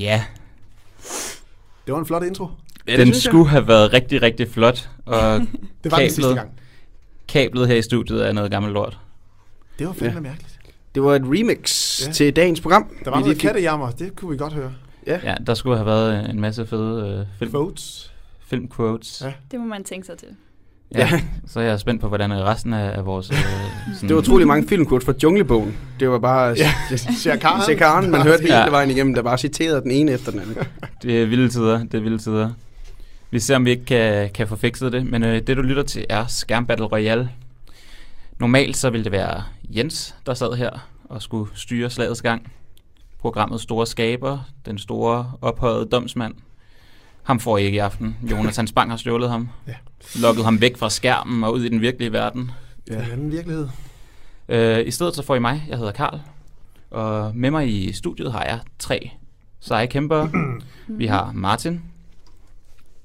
Ja, 0.00 0.24
Det 1.86 1.92
var 1.92 1.98
en 1.98 2.06
flot 2.06 2.22
intro. 2.22 2.48
Ja, 2.88 2.96
den 2.96 3.14
skulle 3.14 3.48
have 3.48 3.68
været 3.68 3.92
rigtig, 3.92 4.22
rigtig 4.22 4.48
flot. 4.48 4.90
Og 5.06 5.40
Det 5.84 5.92
var 5.92 5.98
den 5.98 6.06
sidste 6.10 6.22
Kablet. 6.22 6.36
gang. 6.36 6.50
kablet 7.28 7.68
her 7.68 7.74
i 7.76 7.82
studiet 7.82 8.26
er 8.28 8.32
noget 8.32 8.50
gammelt 8.50 8.74
lort. 8.74 8.98
Det 9.78 9.86
var 9.86 9.92
fandme 9.92 10.14
Ja. 10.14 10.20
mærkeligt. 10.20 10.58
Det 10.94 11.02
var 11.02 11.14
et 11.14 11.22
remix 11.24 12.00
Ja. 12.02 12.06
ja. 12.06 12.12
til 12.12 12.36
dagens 12.36 12.60
program. 12.60 12.90
Der 13.04 13.10
var 13.10 13.16
Vi 13.18 13.22
noget 13.22 13.38
kattejammer, 13.38 13.90
det 13.90 14.16
kunne 14.16 14.30
vi 14.30 14.36
godt 14.36 14.52
høre. 14.52 14.72
Ja, 15.06 15.34
der 15.46 15.54
skulle 15.54 15.76
have 15.76 15.86
været 15.86 16.30
en 16.30 16.40
masse 16.40 16.66
fede 16.66 17.18
øh, 17.30 17.38
film, 17.38 17.52
Votes. 17.52 18.12
filmquotes. 18.46 19.22
Ja. 19.24 19.32
Det 19.50 19.60
må 19.60 19.66
man 19.66 19.84
tænke 19.84 20.06
sig 20.06 20.18
til. 20.18 20.28
Ja. 20.94 20.98
Ja. 21.12 21.20
Så 21.52 21.60
jeg 21.60 21.72
er 21.72 21.76
spændt 21.76 22.00
på, 22.00 22.08
hvordan 22.08 22.32
resten 22.32 22.72
af, 22.72 22.98
af 22.98 23.06
vores... 23.06 23.30
Øh, 23.30 23.36
sådan, 23.94 24.08
Det 24.08 24.14
var 24.16 24.20
utrolig 24.22 24.46
mange 24.46 24.68
filmquotes 24.68 25.06
fra 25.06 25.12
Junglebogen. 25.22 25.76
Det 26.00 26.10
var 26.10 26.18
bare 26.18 26.54
Ja. 26.58 26.72
Shere 26.96 27.36
Khan, 27.76 28.10
man 28.10 28.22
hørte 28.22 28.42
hele 28.42 28.54
Ja. 28.56 28.70
vejen 28.70 28.90
igennem, 28.90 29.14
der 29.14 29.22
bare 29.22 29.38
citerede 29.38 29.80
den 29.82 29.90
ene 29.90 30.12
efter 30.12 30.30
den 30.30 30.40
anden. 30.40 30.56
Det 31.02 31.22
er 31.22 31.26
vilde 31.26 31.48
tider, 31.48 31.78
det 31.78 31.94
er 31.94 32.00
vilde 32.00 32.18
tider. 32.18 32.50
Vi 33.30 33.38
ser, 33.40 33.56
om 33.56 33.64
vi 33.64 33.70
ikke 33.70 33.84
kan, 33.84 34.30
kan 34.34 34.48
få 34.48 34.56
fikset 34.56 34.92
det, 34.92 35.06
men 35.06 35.22
øh, 35.22 35.42
det 35.46 35.56
du 35.56 35.62
lytter 35.62 35.82
til 35.82 36.06
er 36.08 36.26
Skærm 36.26 36.66
Battle 36.66 36.86
Royale. 36.86 37.30
Normalt 38.40 38.76
så 38.76 38.90
ville 38.90 39.04
det 39.04 39.12
være 39.12 39.42
Jens, 39.76 40.14
der 40.26 40.34
sad 40.34 40.52
her 40.56 40.70
og 41.04 41.22
skulle 41.22 41.50
styre 41.54 41.90
slagets 41.90 42.22
gang. 42.22 42.52
Programmets 43.20 43.62
store 43.62 43.86
skaber, 43.86 44.38
den 44.66 44.78
store 44.78 45.32
ophøjede 45.42 45.88
domsmand. 45.92 46.34
Ham 47.26 47.40
får 47.40 47.58
I 47.58 47.64
ikke 47.64 47.76
i 47.76 47.78
aften. 47.78 48.16
Jonathan 48.30 48.66
Spang 48.66 48.90
har 48.90 48.96
stjålet 48.96 49.30
ham. 49.30 49.48
Ja. 49.66 49.74
Lukket 50.20 50.44
ham 50.44 50.60
væk 50.60 50.76
fra 50.76 50.90
skærmen 50.90 51.44
og 51.44 51.52
ud 51.52 51.64
i 51.64 51.68
den 51.68 51.80
virkelige 51.80 52.12
verden. 52.12 52.50
Ja. 52.88 52.94
Det 52.94 53.00
er 53.00 53.04
en 53.06 53.12
anden 53.12 53.32
virkelighed. 53.32 53.68
Øh, 54.48 54.86
I 54.86 54.90
stedet 54.90 55.14
så 55.16 55.22
får 55.22 55.34
I 55.34 55.38
mig, 55.38 55.64
jeg 55.68 55.78
hedder 55.78 55.92
Karl 55.92 56.20
Og 56.90 57.36
med 57.36 57.50
mig 57.50 57.68
i 57.68 57.92
studiet 57.92 58.32
har 58.32 58.44
jeg 58.44 58.60
tre 58.78 59.10
seje 59.60 59.86
kæmpere. 59.86 60.30
vi 60.98 61.06
har 61.06 61.32
Martin. 61.32 61.82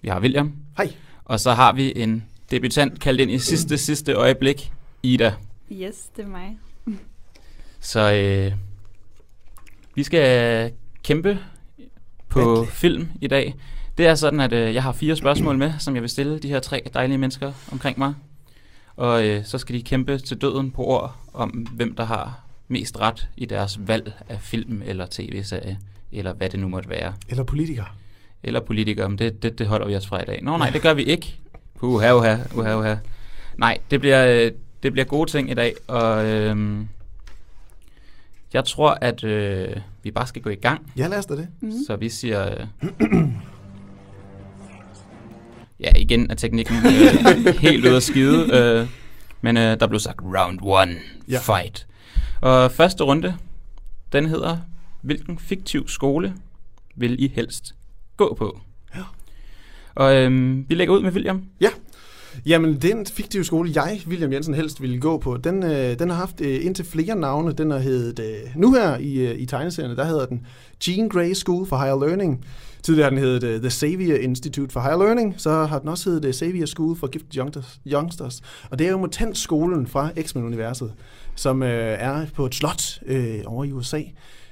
Vi 0.01 0.07
har 0.09 0.19
William. 0.19 0.53
Hej. 0.77 0.93
Og 1.25 1.39
så 1.39 1.53
har 1.53 1.73
vi 1.73 1.93
en 1.95 2.23
debutant 2.51 2.99
kaldt 2.99 3.21
ind 3.21 3.31
i 3.31 3.39
sidste, 3.39 3.77
sidste 3.77 4.13
øjeblik. 4.13 4.71
Ida. 5.03 5.33
Yes, 5.71 5.95
det 6.15 6.23
er 6.25 6.29
mig. 6.29 6.57
Så 7.79 8.13
øh, 8.13 8.51
vi 9.95 10.03
skal 10.03 10.71
kæmpe 11.03 11.39
på 12.29 12.39
Virkelig. 12.55 12.67
film 12.73 13.09
i 13.21 13.27
dag. 13.27 13.55
Det 13.97 14.07
er 14.07 14.15
sådan, 14.15 14.39
at 14.39 14.53
øh, 14.53 14.73
jeg 14.73 14.83
har 14.83 14.91
fire 14.91 15.15
spørgsmål 15.15 15.57
med, 15.57 15.73
som 15.79 15.95
jeg 15.95 16.01
vil 16.01 16.09
stille 16.09 16.39
de 16.39 16.47
her 16.47 16.59
tre 16.59 16.81
dejlige 16.93 17.17
mennesker 17.17 17.51
omkring 17.71 17.99
mig. 17.99 18.13
Og 18.95 19.27
øh, 19.27 19.45
så 19.45 19.57
skal 19.57 19.75
de 19.75 19.81
kæmpe 19.81 20.17
til 20.17 20.37
døden 20.37 20.71
på 20.71 20.83
ord 20.83 21.15
om, 21.33 21.49
hvem 21.49 21.95
der 21.95 22.03
har 22.03 22.39
mest 22.67 22.99
ret 22.99 23.27
i 23.37 23.45
deres 23.45 23.79
valg 23.87 24.13
af 24.29 24.41
film 24.41 24.81
eller 24.85 25.05
tv-serie, 25.11 25.79
eller 26.11 26.33
hvad 26.33 26.49
det 26.49 26.59
nu 26.59 26.67
måtte 26.67 26.89
være. 26.89 27.13
Eller 27.29 27.43
politikere. 27.43 27.85
Eller 28.43 28.59
politikere, 28.59 29.09
men 29.09 29.17
det, 29.17 29.43
det, 29.43 29.59
det 29.59 29.67
holder 29.67 29.87
vi 29.87 29.95
os 29.95 30.07
fra 30.07 30.21
i 30.21 30.25
dag. 30.25 30.43
Nå 30.43 30.57
nej, 30.57 30.69
det 30.69 30.81
gør 30.81 30.93
vi 30.93 31.03
ikke. 31.03 31.35
Uha, 31.81 32.13
uha, 32.13 32.35
uha, 32.55 32.75
uha. 32.75 32.95
Nej, 33.57 33.77
det 33.91 33.99
bliver, 33.99 34.27
øh, 34.27 34.51
det 34.83 34.91
bliver 34.91 35.05
gode 35.05 35.31
ting 35.31 35.51
i 35.51 35.53
dag, 35.53 35.73
og 35.87 36.25
øhm, 36.25 36.87
jeg 38.53 38.65
tror, 38.65 38.97
at 39.01 39.23
øh, 39.23 39.75
vi 40.03 40.11
bare 40.11 40.27
skal 40.27 40.41
gå 40.41 40.49
i 40.49 40.55
gang. 40.55 40.91
Ja, 40.97 41.07
lad 41.07 41.17
os 41.17 41.25
da 41.25 41.35
det. 41.35 41.47
Mm. 41.61 41.71
Så 41.87 41.95
vi 41.95 42.09
siger... 42.09 42.55
Øh, 42.81 42.89
ja, 45.81 45.91
igen 45.95 46.31
er 46.31 46.35
teknikken 46.35 46.75
øh, 46.75 47.55
helt 47.69 47.85
ude 47.85 47.95
at 47.95 48.03
skide. 48.03 48.57
Øh, 48.57 48.87
men 49.41 49.57
øh, 49.57 49.79
der 49.79 49.87
blev 49.87 49.99
sagt 49.99 50.19
round 50.23 50.59
one, 50.61 50.95
Ja. 51.29 51.39
fight. 51.39 51.87
Og 52.41 52.71
første 52.71 53.03
runde, 53.03 53.35
den 54.13 54.25
hedder, 54.25 54.57
hvilken 55.01 55.39
fiktiv 55.39 55.87
skole 55.87 56.33
vil 56.95 57.23
I 57.23 57.31
helst 57.35 57.75
gå 58.17 58.35
på? 58.39 58.59
Ja. 58.95 59.01
Og 59.95 60.15
øhm, 60.15 60.65
vi 60.69 60.75
lægger 60.75 60.93
ud 60.95 61.01
med 61.01 61.11
William. 61.11 61.43
Jamen, 62.45 62.81
den 62.81 63.05
fiktive 63.05 63.43
skole, 63.43 63.71
jeg, 63.75 64.01
William 64.07 64.33
Jensen, 64.33 64.53
helst 64.53 64.81
ville 64.81 64.99
gå 64.99 65.17
på, 65.17 65.37
den, 65.37 65.63
øh, 65.63 65.99
den 65.99 66.09
har 66.09 66.17
haft 66.17 66.41
øh, 66.41 66.65
indtil 66.65 66.85
flere 66.85 67.15
navne. 67.15 67.51
Den 67.53 67.71
har 67.71 67.77
heddet, 67.79 68.19
øh, 68.25 68.49
nu 68.55 68.73
her 68.73 68.97
i, 68.97 69.13
øh, 69.13 69.39
i 69.39 69.45
tegneserierne, 69.45 69.95
der 69.95 70.05
hedder 70.05 70.25
den 70.25 70.45
Jean 70.87 71.09
Grey 71.09 71.33
School 71.33 71.67
for 71.67 71.77
Higher 71.77 72.05
Learning. 72.05 72.45
Tidligere 72.83 73.03
har 73.03 73.09
den 73.09 73.19
heddet 73.19 73.55
uh, 73.55 73.61
The 73.61 73.69
Xavier 73.69 74.15
Institute 74.15 74.73
for 74.73 74.79
Higher 74.81 74.97
Learning. 74.97 75.35
Så 75.37 75.49
har 75.51 75.79
den 75.79 75.89
også 75.89 76.09
heddet 76.09 76.23
The 76.23 76.33
Xavier 76.33 76.65
School 76.65 76.97
for 76.97 77.07
Gifted 77.07 77.63
Youngsters- 77.87 78.41
Og 78.69 78.79
det 78.79 78.87
er 78.87 78.91
jo 78.91 78.97
mutantskolen 78.97 79.87
fra 79.87 80.09
X-Men-universet, 80.21 80.93
som 81.35 81.61
uh, 81.61 81.67
er 81.67 82.25
på 82.35 82.45
et 82.45 82.55
slot 82.55 83.01
uh, 83.09 83.53
over 83.53 83.63
i 83.63 83.71
USA, 83.71 84.01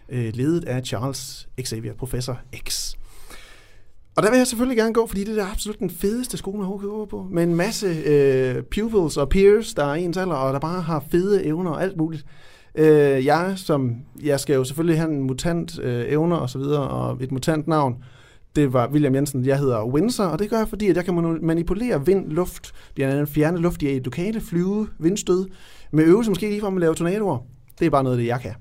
uh, 0.09 0.17
ledet 0.17 0.65
af 0.65 0.81
Charles 0.85 1.47
Xavier, 1.65 1.93
professor 1.93 2.39
X. 2.67 2.93
Og 4.19 4.23
der 4.23 4.29
vil 4.29 4.37
jeg 4.37 4.47
selvfølgelig 4.47 4.77
gerne 4.77 4.93
gå, 4.93 5.07
fordi 5.07 5.23
det 5.23 5.37
er 5.37 5.51
absolut 5.51 5.79
den 5.79 5.89
fedeste 5.89 6.37
skole, 6.37 6.57
man 6.57 6.67
overhovedet 6.67 6.89
kan 6.89 6.99
gå 6.99 7.05
på. 7.05 7.27
Med 7.31 7.43
en 7.43 7.55
masse 7.55 7.87
øh, 7.87 8.63
pupils 8.63 9.17
og 9.17 9.29
peers, 9.29 9.73
der 9.73 9.85
er 9.85 9.93
ens 9.93 10.17
alder, 10.17 10.35
og 10.35 10.53
der 10.53 10.59
bare 10.59 10.81
har 10.81 11.03
fede 11.11 11.45
evner 11.45 11.71
og 11.71 11.83
alt 11.83 11.97
muligt. 11.97 12.25
Øh, 12.75 13.25
jeg, 13.25 13.53
som, 13.55 13.95
jeg 14.23 14.39
skal 14.39 14.55
jo 14.55 14.63
selvfølgelig 14.63 14.99
have 14.99 15.11
en 15.11 15.23
mutant 15.23 15.79
øh, 15.79 16.05
evner 16.07 16.35
og 16.35 16.49
så 16.49 16.57
videre, 16.57 16.87
og 16.87 17.17
et 17.21 17.31
mutant 17.31 17.67
navn. 17.67 18.03
Det 18.55 18.73
var 18.73 18.89
William 18.91 19.15
Jensen. 19.15 19.45
Jeg 19.45 19.59
hedder 19.59 19.85
Windsor, 19.85 20.23
og 20.23 20.39
det 20.39 20.49
gør 20.49 20.57
jeg, 20.57 20.67
fordi 20.67 20.89
at 20.89 20.95
jeg 20.95 21.05
kan 21.05 21.39
manipulere 21.41 22.05
vind, 22.05 22.31
luft, 22.31 22.71
blandt 22.95 23.13
andet 23.13 23.29
fjerne 23.29 23.57
luft 23.57 23.81
i 23.81 23.95
et 23.95 24.03
lokale, 24.03 24.41
flyve, 24.41 24.87
vindstød, 24.99 25.47
med 25.91 26.03
øvelse 26.03 26.31
måske 26.31 26.49
lige 26.49 26.61
for 26.61 26.67
at 26.67 26.79
lave 26.79 26.95
tornadoer. 26.95 27.37
Det 27.79 27.85
er 27.85 27.89
bare 27.89 28.03
noget 28.03 28.17
af 28.17 28.21
det, 28.21 28.27
jeg 28.27 28.39
kan. 28.41 28.53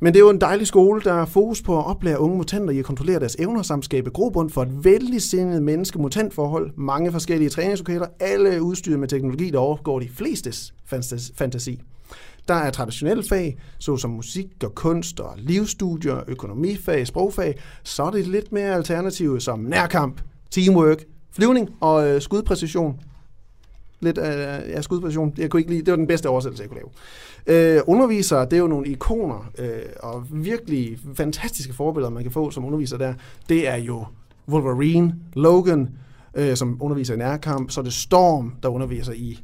Men 0.00 0.12
det 0.12 0.18
er 0.20 0.24
jo 0.24 0.30
en 0.30 0.40
dejlig 0.40 0.66
skole, 0.66 1.00
der 1.04 1.12
er 1.12 1.24
fokus 1.26 1.62
på 1.62 1.78
at 1.78 1.86
oplære 1.86 2.20
unge 2.20 2.36
mutanter 2.36 2.70
i 2.74 2.78
at 2.78 2.84
kontrollere 2.84 3.20
deres 3.20 3.34
evner 3.34 3.62
samt 3.62 3.84
skabe 3.84 4.10
grobund 4.10 4.50
for 4.50 4.62
et 4.62 4.84
vældigsindet 4.84 5.62
menneske-mutantforhold, 5.62 6.70
Mange 6.76 7.12
forskellige 7.12 7.50
træningslokaler, 7.50 8.06
alle 8.20 8.62
udstyret 8.62 8.98
med 8.98 9.08
teknologi, 9.08 9.50
der 9.50 9.58
overgår 9.58 10.00
de 10.00 10.08
flestes 10.08 10.74
fantasi. 11.34 11.82
Der 12.48 12.54
er 12.54 12.70
traditionelle 12.70 13.24
fag, 13.28 13.58
såsom 13.78 14.10
musik 14.10 14.46
og 14.64 14.74
kunst 14.74 15.20
og 15.20 15.34
livsstudier, 15.36 16.20
økonomifag, 16.28 17.06
sprogfag. 17.06 17.58
Så 17.82 18.02
er 18.02 18.10
det 18.10 18.26
lidt 18.26 18.52
mere 18.52 18.74
alternative 18.74 19.40
som 19.40 19.58
nærkamp, 19.58 20.20
teamwork, 20.50 21.04
flyvning 21.32 21.70
og 21.80 22.08
øh, 22.08 22.20
skudpræcision. 22.20 23.00
Lidt 24.00 24.18
af 24.18 24.64
øh, 24.64 24.70
ja, 24.70 24.82
skudpræcision. 24.82 25.34
Jeg 25.38 25.50
kunne 25.50 25.60
ikke 25.60 25.70
lide, 25.70 25.82
det 25.82 25.90
var 25.90 25.96
den 25.96 26.06
bedste 26.06 26.28
oversættelse, 26.28 26.62
jeg 26.62 26.70
kunne 26.70 26.80
lave. 27.46 27.76
Øh, 27.76 27.82
undervisere, 27.86 28.44
det 28.44 28.52
er 28.52 28.58
jo 28.58 28.66
nogle 28.66 28.88
ikoner 28.88 29.50
øh, 29.58 29.82
og 30.00 30.26
virkelig 30.30 30.98
fantastiske 31.14 31.74
forbilleder, 31.74 32.10
man 32.10 32.22
kan 32.22 32.32
få 32.32 32.50
som 32.50 32.64
underviser 32.64 32.98
der. 32.98 33.14
Det 33.48 33.68
er 33.68 33.76
jo 33.76 34.04
Wolverine, 34.48 35.14
Logan, 35.34 35.88
øh, 36.34 36.56
som 36.56 36.76
underviser 36.80 37.14
i 37.14 37.16
nærkamp. 37.16 37.70
Så 37.70 37.80
er 37.80 37.84
det 37.84 37.92
Storm, 37.92 38.54
der 38.62 38.68
underviser 38.68 39.12
i 39.12 39.40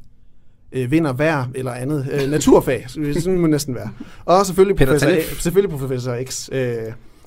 øh, 0.73 0.91
vind 0.91 1.07
og 1.07 1.19
vejr 1.19 1.45
eller 1.55 1.71
andet. 1.71 2.07
Øh, 2.11 2.29
naturfag, 2.31 2.85
sådan 3.19 3.37
må 3.37 3.47
næsten 3.47 3.75
være. 3.75 3.89
Og 4.25 4.45
selvfølgelig 4.45 4.75
professor, 4.75 5.07
Tanef. 5.07 5.41
selvfølgelig 5.41 5.79
professor 5.79 6.17
X. 6.23 6.49
Øh, 6.51 6.77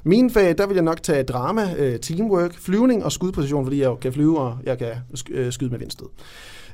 min 0.04 0.30
fag, 0.30 0.58
der 0.58 0.66
vil 0.66 0.74
jeg 0.74 0.84
nok 0.84 1.02
tage 1.02 1.22
drama, 1.22 1.74
øh, 1.78 2.00
teamwork, 2.00 2.54
flyvning 2.58 3.04
og 3.04 3.12
skudposition, 3.12 3.64
fordi 3.64 3.80
jeg 3.80 3.90
kan 4.00 4.12
flyve, 4.12 4.38
og 4.38 4.58
jeg 4.64 4.78
kan 4.78 4.92
øh, 5.30 5.52
skyde 5.52 5.70
med 5.70 5.78
vindstød. 5.78 6.06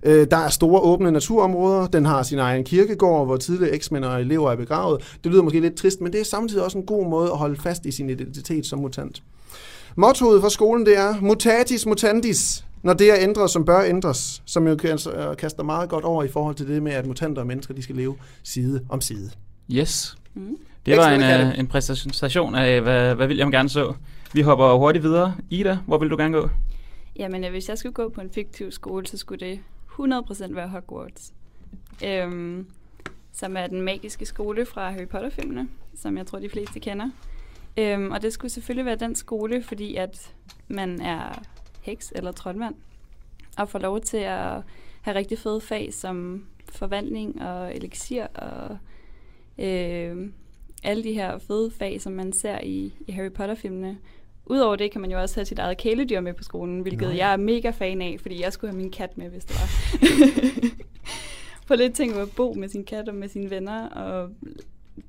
Øh, 0.02 0.26
der 0.30 0.36
er 0.36 0.48
store 0.48 0.80
åbne 0.80 1.10
naturområder. 1.10 1.86
Den 1.86 2.04
har 2.04 2.22
sin 2.22 2.38
egen 2.38 2.64
kirkegård, 2.64 3.26
hvor 3.26 3.36
tidligere 3.36 3.74
eksmænd 3.74 4.04
og 4.04 4.20
elever 4.20 4.50
er 4.50 4.56
begravet. 4.56 5.16
Det 5.24 5.32
lyder 5.32 5.42
måske 5.42 5.60
lidt 5.60 5.74
trist, 5.74 6.00
men 6.00 6.12
det 6.12 6.20
er 6.20 6.24
samtidig 6.24 6.64
også 6.64 6.78
en 6.78 6.86
god 6.86 7.08
måde 7.08 7.30
at 7.30 7.38
holde 7.38 7.60
fast 7.62 7.86
i 7.86 7.90
sin 7.90 8.10
identitet 8.10 8.66
som 8.66 8.78
mutant. 8.78 9.22
Mottoet 9.96 10.42
for 10.42 10.48
skolen 10.48 10.86
det 10.86 10.98
er 10.98 11.14
mutatis 11.20 11.86
mutandis, 11.86 12.64
når 12.82 12.92
det 12.92 13.10
er 13.10 13.14
ændret, 13.18 13.50
som 13.50 13.64
bør 13.64 13.82
ændres, 13.82 14.42
som 14.46 14.66
jo 14.68 14.76
kan- 14.76 14.98
øh, 15.16 15.36
kaster 15.36 15.62
meget 15.62 15.88
godt 15.90 16.04
over 16.04 16.22
i 16.24 16.28
forhold 16.28 16.54
til 16.54 16.68
det 16.68 16.82
med, 16.82 16.92
at 16.92 17.06
mutanter 17.06 17.42
og 17.42 17.46
mennesker 17.46 17.74
de 17.74 17.82
skal 17.82 17.96
leve 17.96 18.16
side 18.42 18.86
om 18.88 19.00
side. 19.00 19.30
Yes. 19.72 20.16
Mm. 20.34 20.56
Det 20.86 20.96
var 20.96 21.10
en, 21.10 21.22
øh, 21.22 21.58
en 21.58 21.66
præsentation 21.66 22.54
af, 22.54 22.80
hvad, 22.80 23.14
hvad 23.14 23.26
William 23.26 23.50
gerne 23.50 23.68
så. 23.68 23.94
Vi 24.32 24.40
hopper 24.40 24.74
hurtigt 24.78 25.02
videre. 25.04 25.34
Ida, 25.50 25.78
hvor 25.86 25.98
vil 25.98 26.10
du 26.10 26.16
gerne 26.16 26.38
gå? 26.40 26.48
Jamen, 27.16 27.44
øh, 27.44 27.50
hvis 27.50 27.68
jeg 27.68 27.78
skulle 27.78 27.92
gå 27.92 28.08
på 28.08 28.20
en 28.20 28.30
fiktiv 28.30 28.70
skole, 28.72 29.06
så 29.06 29.16
skulle 29.16 29.46
det 29.46 29.60
100% 29.98 30.54
være 30.54 30.68
Hogwarts. 30.68 31.32
Øhm, 32.04 32.66
som 33.32 33.56
er 33.56 33.66
den 33.66 33.80
magiske 33.80 34.26
skole 34.26 34.66
fra 34.66 34.90
Harry 34.90 35.06
Potter-filmene, 35.08 35.68
som 35.96 36.16
jeg 36.16 36.26
tror, 36.26 36.38
de 36.38 36.48
fleste 36.48 36.80
kender. 36.80 37.10
Øhm, 37.76 38.10
og 38.10 38.22
det 38.22 38.32
skulle 38.32 38.52
selvfølgelig 38.52 38.86
være 38.86 38.96
den 38.96 39.14
skole, 39.14 39.62
fordi 39.62 39.96
at 39.96 40.32
man 40.68 41.00
er 41.00 41.42
heks 41.82 42.12
eller 42.16 42.32
troldmand, 42.32 42.74
og 43.58 43.68
får 43.68 43.78
lov 43.78 44.00
til 44.00 44.16
at 44.16 44.62
have 45.00 45.14
rigtig 45.14 45.38
fede 45.38 45.60
fag 45.60 45.94
som 45.94 46.46
forvandling 46.68 47.42
og 47.42 47.76
elixir 47.76 48.24
og 48.24 48.78
øh, 49.58 50.28
alle 50.82 51.04
de 51.04 51.12
her 51.12 51.38
fede 51.38 51.70
fag, 51.70 52.00
som 52.00 52.12
man 52.12 52.32
ser 52.32 52.60
i, 52.60 52.94
i 53.06 53.12
Harry 53.12 53.32
Potter-filmene. 53.32 53.98
Udover 54.46 54.76
det 54.76 54.90
kan 54.90 55.00
man 55.00 55.10
jo 55.10 55.20
også 55.20 55.34
have 55.34 55.44
sit 55.44 55.58
eget 55.58 55.76
kæledyr 55.76 56.20
med 56.20 56.34
på 56.34 56.42
skolen, 56.42 56.80
hvilket 56.80 57.08
Nå 57.08 57.08
ja. 57.08 57.16
jeg 57.16 57.32
er 57.32 57.36
mega 57.36 57.70
fan 57.70 58.02
af, 58.02 58.16
fordi 58.20 58.42
jeg 58.42 58.52
skulle 58.52 58.70
have 58.72 58.82
min 58.82 58.90
kat 58.90 59.18
med, 59.18 59.28
hvis 59.28 59.44
det 59.44 59.56
var. 59.56 59.68
Få 61.66 61.74
lidt 61.74 61.94
ting 61.94 62.12
at 62.16 62.28
bo 62.36 62.52
med 62.52 62.68
sin 62.68 62.84
kat 62.84 63.08
og 63.08 63.14
med 63.14 63.28
sine 63.28 63.50
venner, 63.50 63.88
og 63.88 64.30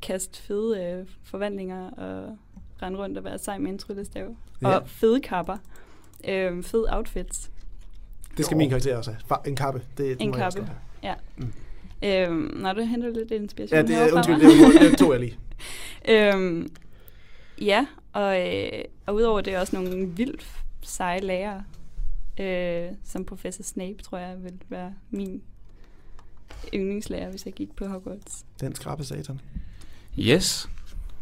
kaste 0.01 0.41
fede 0.41 0.83
øh, 0.83 1.07
forvandlinger, 1.23 1.89
og 1.89 2.37
rende 2.81 2.99
rundt 2.99 3.17
og 3.17 3.23
være 3.23 3.37
sej 3.37 3.57
med 3.57 3.71
en 3.71 3.77
tryllestav. 3.77 4.35
Ja. 4.61 4.67
Og 4.67 4.89
fede 4.89 5.19
kapper. 5.19 5.57
Øh, 6.27 6.63
fede 6.63 6.85
outfits. 6.89 7.51
Det 8.37 8.45
skal 8.45 8.57
min 8.57 8.69
karakter 8.69 8.97
også 8.97 9.11
have. 9.29 9.47
En 9.47 9.55
kappe. 9.55 9.81
Det, 9.97 10.17
En 10.21 10.29
må 10.29 10.37
jeg 10.37 10.45
også 10.45 10.57
kappe. 10.57 10.73
godt 11.01 11.13
Øh, 12.03 12.31
når 12.61 12.73
du 12.73 12.81
henter 12.81 13.09
lidt 13.09 13.31
inspiration. 13.31 13.75
Ja, 13.77 13.81
det, 13.81 13.95
herovre 13.95 14.15
undskyld, 14.15 14.81
det, 14.81 14.91
det 14.91 14.99
tog 14.99 15.11
jeg 15.11 15.19
lige. 15.19 15.37
Øhm, 16.09 16.71
ja, 17.61 17.85
og, 18.13 18.53
øh, 18.53 18.83
og 19.05 19.15
udover 19.15 19.41
det 19.41 19.53
er 19.53 19.59
også 19.59 19.75
nogle 19.75 20.07
vildt 20.07 20.47
seje 20.81 21.19
lærere, 21.19 21.63
øh, 22.39 22.95
som 23.03 23.25
professor 23.25 23.63
Snape, 23.63 23.97
tror 24.03 24.17
jeg, 24.17 24.43
vil 24.43 24.53
være 24.69 24.93
min 25.09 25.41
yndlingslærer, 26.73 27.29
hvis 27.29 27.45
jeg 27.45 27.53
gik 27.53 27.75
på 27.75 27.85
Hogwarts. 27.85 28.45
Den 28.59 28.75
skrabe 28.75 29.03
satan. 29.03 29.41
Yes. 30.19 30.69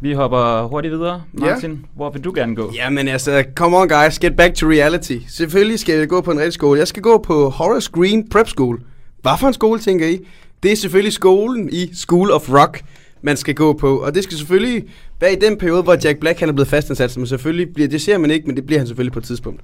Vi 0.02 0.14
hopper 0.14 0.68
hurtigt 0.68 0.92
videre. 0.92 1.24
Ja. 1.40 1.46
Martin, 1.46 1.86
hvor 1.96 2.10
vil 2.10 2.24
du 2.24 2.32
gerne 2.36 2.56
gå? 2.56 2.72
Jamen 2.76 3.08
altså, 3.08 3.44
come 3.56 3.78
on 3.78 3.90
guys, 3.90 4.20
get 4.20 4.36
back 4.36 4.56
to 4.56 4.68
reality. 4.68 5.18
Selvfølgelig 5.28 5.80
skal 5.80 5.98
jeg 5.98 6.08
gå 6.08 6.22
på 6.22 6.32
en 6.32 6.38
rigtig 6.38 6.54
skole. 6.54 6.80
Jeg 6.80 6.88
skal 6.88 7.04
gå 7.04 7.18
på 7.18 7.50
Horace 7.50 7.92
Green 7.92 8.30
Prep 8.30 8.48
School. 8.48 8.80
Hvad 9.22 9.32
for 9.40 9.48
en 9.48 9.54
skole, 9.54 9.80
tænker 9.80 10.08
I? 10.08 10.20
Det 10.64 10.72
er 10.72 10.76
selvfølgelig 10.76 11.14
skolen 11.14 11.70
i 11.72 11.90
School 11.94 12.32
of 12.32 12.50
Rock, 12.50 12.82
man 13.22 13.38
skal 13.38 13.56
gå 13.56 13.74
på. 13.74 13.98
Og 13.98 14.16
det 14.16 14.24
skal 14.24 14.38
selvfølgelig 14.38 14.84
være 15.20 15.34
i 15.34 15.36
den 15.36 15.58
periode, 15.58 15.84
hvor 15.84 15.98
Jack 16.04 16.20
Black 16.20 16.40
han 16.40 16.50
er 16.50 16.54
blevet 16.54 16.68
fastansat. 16.68 17.18
Men 17.18 17.28
selvfølgelig 17.28 17.74
bliver, 17.74 17.90
det 17.90 18.02
ser 18.02 18.18
man 18.18 18.32
ikke, 18.32 18.48
men 18.48 18.56
det 18.56 18.66
bliver 18.66 18.80
han 18.80 18.88
selvfølgelig 18.88 19.14
på 19.14 19.20
et 19.20 19.26
tidspunkt. 19.26 19.62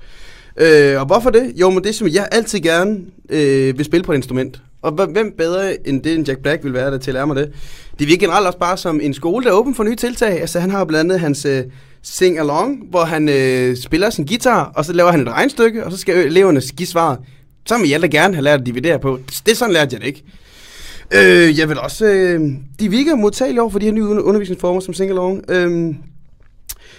Øh, 0.58 1.00
og 1.00 1.06
hvorfor 1.06 1.30
det? 1.30 1.54
Jo, 1.56 1.70
men 1.70 1.84
det 1.84 1.90
er 1.90 1.94
simpelthen, 1.94 2.22
jeg 2.22 2.30
altid 2.32 2.60
gerne 2.60 3.00
øh, 3.30 3.78
vil 3.78 3.86
spille 3.86 4.04
på 4.04 4.12
et 4.12 4.16
instrument. 4.16 4.62
Og 4.82 4.92
hvem 4.92 5.34
bedre 5.38 5.88
end 5.88 6.04
det, 6.04 6.14
end 6.14 6.28
Jack 6.28 6.40
Black 6.40 6.64
vil 6.64 6.74
være 6.74 6.92
der 6.92 6.98
til 6.98 7.12
at 7.12 7.14
lære 7.14 7.28
mig 7.28 7.36
det? 7.36 7.52
Det 8.00 8.08
virker 8.08 8.20
generelt 8.20 8.48
også 8.48 8.60
bare 8.60 8.78
som 8.78 9.00
en 9.04 9.14
skole, 9.14 9.46
der 9.46 9.52
er 9.52 9.56
åben 9.56 9.76
for 9.76 9.84
nye 9.84 9.96
tiltag. 9.96 10.42
Altså 10.42 10.60
han 10.60 10.70
har 10.70 10.86
blandt 10.86 11.12
andet 11.12 11.20
hans 11.20 11.46
øh, 11.46 11.64
Sing 12.02 12.40
Along, 12.40 12.90
hvor 12.90 13.06
han 13.06 13.30
øh, 13.30 13.78
spiller 13.78 14.10
sin 14.10 14.26
guitar, 14.26 14.72
og 14.76 14.86
så 14.86 14.94
laver 14.94 15.12
han 15.12 15.22
et 15.22 15.28
regnstykke, 15.28 15.86
og 15.86 15.92
så 15.92 15.98
skal 15.98 16.16
eleverne 16.26 16.62
give 16.78 16.88
svaret. 16.88 17.20
Så 17.66 17.78
vil 17.78 17.90
jeg 17.90 18.02
da 18.02 18.08
gerne 18.08 18.34
have 18.34 18.44
lært 18.44 18.60
at 18.60 18.66
dividere 18.66 19.00
på. 19.00 19.20
Det 19.46 19.52
er 19.52 19.56
sådan 19.56 19.74
lærte 19.74 19.94
jeg 19.94 20.02
det 20.02 20.08
ikke. 20.08 20.24
Øh, 21.12 21.60
jeg 21.60 21.70
vil 21.70 21.80
også... 21.80 22.06
Øh, 22.06 22.42
de 22.80 22.90
virker 22.90 23.16
modtagelige 23.16 23.62
over 23.62 23.70
for 23.70 23.80
de 23.80 23.86
her 23.86 23.94
nye 23.94 24.04
undervisningsformer 24.04 24.80
som 24.80 24.94
Sing 24.94 25.12
Along. 25.12 25.44
Øh, 25.50 25.96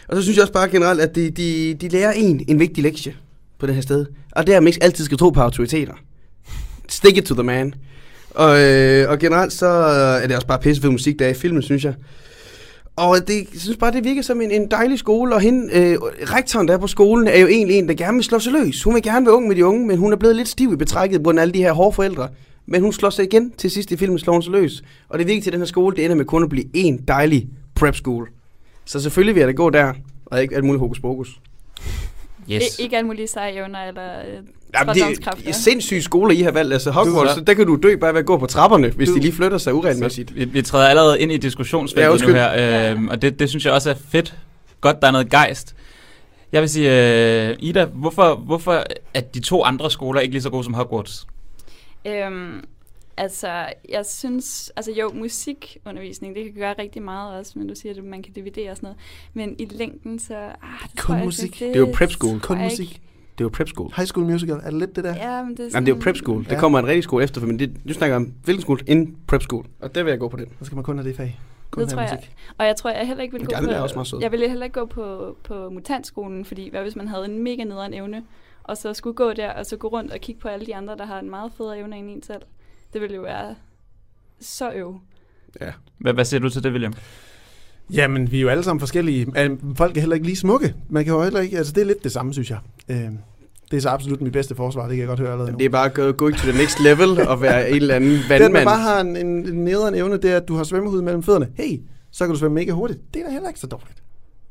og 0.08 0.16
så 0.16 0.22
synes 0.22 0.36
jeg 0.36 0.42
også 0.42 0.52
bare 0.52 0.68
generelt, 0.68 1.00
at 1.00 1.14
de, 1.14 1.30
de, 1.30 1.74
de 1.80 1.88
lærer 1.88 2.12
en 2.12 2.44
en 2.48 2.58
vigtig 2.58 2.82
lektie 2.82 3.14
på 3.58 3.66
det 3.66 3.74
her 3.74 3.82
sted. 3.82 4.06
Og 4.32 4.46
det 4.46 4.52
er, 4.52 4.56
at 4.56 4.62
man 4.62 4.68
ikke 4.68 4.82
altid 4.82 5.04
skal 5.04 5.18
tro 5.18 5.30
på 5.30 5.40
autoriteter. 5.40 5.92
Stick 6.88 7.16
it 7.16 7.24
to 7.24 7.34
the 7.34 7.42
man. 7.42 7.74
Og, 8.30 8.60
øh, 8.60 9.10
og 9.10 9.18
generelt 9.18 9.52
så 9.52 9.66
er 10.22 10.26
det 10.26 10.36
også 10.36 10.46
bare 10.46 10.58
pissefed 10.58 10.90
musik, 10.90 11.18
der 11.18 11.26
er 11.26 11.30
i 11.30 11.34
filmen, 11.34 11.62
synes 11.62 11.84
jeg. 11.84 11.94
Og 12.96 13.28
det, 13.28 13.34
jeg 13.52 13.60
synes 13.60 13.76
bare, 13.76 13.92
det 13.92 14.04
virker 14.04 14.22
som 14.22 14.40
en, 14.40 14.50
en 14.50 14.70
dejlig 14.70 14.98
skole, 14.98 15.34
og 15.34 15.40
hende, 15.40 15.74
øh, 15.74 15.98
rektoren 16.34 16.68
der 16.68 16.74
er 16.74 16.78
på 16.78 16.86
skolen, 16.86 17.28
er 17.28 17.38
jo 17.38 17.46
egentlig 17.46 17.78
en, 17.78 17.88
der 17.88 17.94
gerne 17.94 18.14
vil 18.14 18.24
slå 18.24 18.38
sig 18.38 18.52
løs. 18.52 18.82
Hun 18.82 18.94
vil 18.94 19.02
gerne 19.02 19.26
være 19.26 19.34
ung 19.34 19.48
med 19.48 19.56
de 19.56 19.64
unge, 19.64 19.86
men 19.86 19.98
hun 19.98 20.12
er 20.12 20.16
blevet 20.16 20.36
lidt 20.36 20.48
stiv 20.48 20.72
i 20.72 20.76
betrækket 20.76 21.22
på 21.22 21.30
alle 21.30 21.54
de 21.54 21.58
her 21.58 21.72
hårde 21.72 21.94
forældre. 21.94 22.28
Men 22.66 22.82
hun 22.82 22.92
slår 22.92 23.10
sig 23.10 23.24
igen 23.24 23.50
til 23.50 23.70
sidst 23.70 23.90
i 23.90 23.96
filmen, 23.96 24.18
slår 24.18 24.32
hun 24.32 24.42
sig 24.42 24.52
løs. 24.52 24.82
Og 25.08 25.18
det 25.18 25.26
vigtige 25.26 25.42
til 25.42 25.52
den 25.52 25.60
her 25.60 25.66
skole, 25.66 25.96
det 25.96 26.04
ender 26.04 26.16
med 26.16 26.24
kun 26.24 26.42
at 26.42 26.48
blive 26.48 26.64
en 26.74 27.04
dejlig 27.08 27.48
prep 27.74 27.94
school. 27.94 28.28
Så 28.84 29.00
selvfølgelig 29.00 29.34
vil 29.34 29.40
jeg 29.40 29.48
da 29.48 29.52
gå 29.52 29.70
der, 29.70 29.92
og 30.26 30.42
ikke 30.42 30.56
alt 30.56 30.64
muligt 30.64 30.80
hokus 30.80 31.00
pokus. 31.00 31.40
Yes. 32.52 32.78
I, 32.78 32.82
ikke 32.82 32.96
alle 32.96 33.06
mulige 33.06 33.26
seje 33.28 33.52
evner 33.52 33.78
eller 33.88 34.18
øh, 34.20 34.34
Jamen, 34.78 34.94
det 34.94 35.48
er 35.48 35.52
sindssyge 35.52 36.02
skoler, 36.02 36.34
I 36.34 36.40
har 36.42 36.50
valgt. 36.50 36.72
Altså 36.72 36.90
Hogwarts, 36.90 37.34
så 37.34 37.40
der 37.40 37.54
kan 37.54 37.66
du 37.66 37.76
dø 37.82 37.96
bare 37.96 38.12
ved 38.12 38.20
at 38.20 38.26
gå 38.26 38.38
på 38.38 38.46
trapperne, 38.46 38.88
hvis 38.90 39.08
Du- 39.08 39.14
de 39.14 39.20
lige 39.20 39.32
flytter 39.32 39.58
sig 39.58 39.74
uregelmæssigt. 39.74 40.34
Vi, 40.36 40.44
vi 40.44 40.62
træder 40.62 40.88
allerede 40.88 41.20
ind 41.20 41.32
i 41.32 41.34
Ja, 41.34 41.38
diskussionsfeltet 41.40 42.10
undskyld. 42.12 42.32
nu 42.34 42.38
her, 42.40 42.90
øhm, 42.90 43.08
og 43.08 43.22
det, 43.22 43.38
det 43.38 43.48
synes 43.48 43.64
jeg 43.64 43.72
også 43.72 43.90
er 43.90 43.94
fedt. 44.08 44.34
Godt, 44.80 45.00
der 45.02 45.06
er 45.08 45.12
noget 45.12 45.30
gejst. 45.30 45.74
Jeg 46.52 46.60
vil 46.60 46.68
sige, 46.68 46.90
øh, 47.48 47.56
Ida, 47.58 47.84
hvorfor, 47.84 48.34
hvorfor 48.34 48.84
er 49.14 49.20
de 49.20 49.40
to 49.40 49.64
andre 49.64 49.90
skoler 49.90 50.20
ikke 50.20 50.32
lige 50.34 50.42
så 50.42 50.50
gode 50.50 50.64
som 50.64 50.74
Hogwarts? 50.74 51.26
Øhm, 52.06 52.64
altså, 53.18 53.66
jeg 53.88 54.06
synes, 54.06 54.72
altså 54.76 54.92
jo, 54.92 55.10
musikundervisning, 55.14 56.34
det 56.34 56.44
kan 56.44 56.52
gøre 56.54 56.74
rigtig 56.78 57.02
meget 57.02 57.38
også, 57.38 57.58
men 57.58 57.68
du 57.68 57.74
siger, 57.74 57.94
at 57.96 58.04
man 58.04 58.22
kan 58.22 58.32
dividere 58.32 58.70
og 58.70 58.76
sådan 58.76 58.86
noget. 58.86 58.98
Men 59.34 59.56
i 59.58 59.64
længden, 59.70 60.18
så... 60.18 60.34
Ah, 60.36 60.88
det 60.92 61.00
Kun 61.00 61.16
jeg, 61.16 61.24
musik. 61.24 61.50
Det, 61.52 61.60
Det 61.60 61.76
er 61.76 61.80
jo 61.80 61.88
prep 61.94 62.10
school. 62.10 62.40
Kun 62.40 62.58
musik. 62.58 62.80
ikke. 62.80 63.00
Det 63.32 63.40
er 63.40 63.44
jo 63.44 63.48
prep 63.48 63.68
school. 63.68 63.92
High 63.96 64.06
School 64.06 64.26
Musical, 64.26 64.56
er 64.56 64.70
det 64.70 64.74
lidt 64.78 64.96
det 64.96 65.04
der? 65.04 65.14
Ja, 65.14 65.42
men 65.42 65.56
det 65.56 65.60
er, 65.60 65.70
Jamen, 65.74 65.86
det 65.86 65.92
er 65.92 65.96
jo 65.96 66.00
sådan- 66.00 66.02
prep 66.02 66.16
school. 66.16 66.44
Det 66.44 66.52
Ja. 66.52 66.60
kommer 66.60 66.78
en 66.78 66.86
rigtig 66.86 67.04
skole 67.04 67.24
efter, 67.24 67.40
men 67.46 67.58
det, 67.58 67.76
du 67.88 67.92
snakker 67.94 68.16
om 68.16 68.32
hvilken 68.44 68.62
skole? 68.62 68.80
En 68.86 69.16
prep 69.26 69.42
school. 69.42 69.66
Og 69.80 69.94
der 69.94 70.02
vil 70.02 70.10
jeg 70.10 70.18
gå 70.18 70.28
på 70.28 70.36
den. 70.36 70.46
Så 70.58 70.64
skal 70.64 70.74
man 70.76 70.84
kun 70.84 70.98
have 70.98 71.08
det 71.08 71.16
fag. 71.16 71.40
Kun 71.70 71.82
Det 71.82 71.90
tror 71.90 72.00
jeg. 72.00 72.10
musik. 72.18 72.32
Og 72.58 72.66
jeg 72.66 72.76
tror, 72.76 72.90
jeg 72.90 73.06
heller 73.06 73.22
ikke 73.22 73.32
vil 73.38 73.46
gå 73.46 73.54
på... 73.64 73.70
også 73.82 73.94
meget 73.94 74.06
sød. 74.06 74.18
Jeg 74.22 74.32
ville 74.32 74.48
heller 74.48 74.64
ikke 74.64 74.80
gå 74.80 74.86
på, 74.86 75.36
på 75.44 75.70
mutantskolen, 75.70 76.44
fordi 76.44 76.70
hvad 76.70 76.82
hvis 76.82 76.96
man 76.96 77.08
havde 77.08 77.24
en 77.24 77.42
mega 77.42 77.64
nederen 77.64 77.94
evne, 77.94 78.22
og 78.62 78.76
så 78.76 78.94
skulle 78.94 79.14
gå 79.14 79.32
der, 79.32 79.50
og 79.52 79.66
så 79.66 79.76
gå 79.76 79.88
rundt 79.88 80.12
og 80.12 80.20
kigge 80.20 80.40
på 80.40 80.48
alle 80.48 80.66
de 80.66 80.76
andre, 80.76 80.96
der 80.96 81.04
har 81.06 81.18
en 81.18 81.30
meget 81.30 81.52
federe 81.56 81.78
evne 81.78 81.96
end 81.96 82.10
en 82.10 82.22
selv. 82.22 82.42
Det 82.92 83.00
ville 83.00 83.16
jo 83.16 83.22
være 83.22 83.54
så 84.40 84.72
øv. 84.72 84.98
Ja. 85.60 85.70
Hvad, 85.98 86.12
hvad 86.12 86.24
siger 86.24 86.40
du 86.40 86.48
til 86.50 86.62
det, 86.62 86.72
William? 86.72 86.92
Jamen, 87.92 88.30
vi 88.32 88.36
er 88.36 88.40
jo 88.42 88.48
alle 88.48 88.62
sammen 88.64 88.80
forskellige. 88.80 89.26
Folk 89.76 89.96
er 89.96 90.00
heller 90.00 90.14
ikke 90.14 90.26
lige 90.26 90.36
smukke. 90.36 90.74
Man 90.88 91.04
kan 91.04 91.14
jo 91.14 91.22
heller 91.22 91.40
ikke... 91.40 91.58
Altså, 91.58 91.72
det 91.72 91.80
er 91.80 91.84
lidt 91.84 92.04
det 92.04 92.12
samme, 92.12 92.32
synes 92.32 92.50
jeg. 92.50 92.58
Øh, 92.88 92.96
Det 93.70 93.76
er 93.76 93.80
så 93.80 93.88
absolut 93.88 94.20
mit 94.20 94.32
bedste 94.32 94.54
forsvar, 94.54 94.82
det 94.82 94.90
kan 94.90 94.98
jeg 94.98 95.06
godt 95.08 95.20
høre 95.20 95.30
allerede 95.32 95.52
nu. 95.52 95.58
Det 95.58 95.64
er 95.64 95.70
bare 95.70 95.86
at 95.86 95.94
gå, 95.94 96.12
gå 96.12 96.30
to 96.30 96.36
the 96.36 96.52
next 96.58 96.80
level 96.80 97.28
og 97.28 97.40
være 97.42 97.70
en 97.70 97.76
eller 97.76 97.94
anden 97.94 98.10
Det, 98.10 98.22
at 98.22 98.28
man 98.30 98.40
vandmand. 98.42 98.64
bare 98.64 98.78
har 98.78 99.00
en, 99.00 99.16
en, 99.16 99.26
en 99.48 99.64
nederen 99.64 99.94
evne, 99.94 100.16
det 100.16 100.30
er, 100.30 100.36
at 100.36 100.48
du 100.48 100.54
har 100.54 100.64
svømmehud 100.64 101.02
mellem 101.02 101.22
fødderne. 101.22 101.48
Hey, 101.54 101.80
så 102.10 102.24
kan 102.24 102.32
du 102.32 102.38
svømme 102.38 102.54
mega 102.54 102.72
hurtigt. 102.72 103.00
Det 103.14 103.20
er 103.22 103.26
da 103.26 103.32
heller 103.32 103.48
ikke 103.48 103.60
så 103.60 103.66
dårligt. 103.66 104.02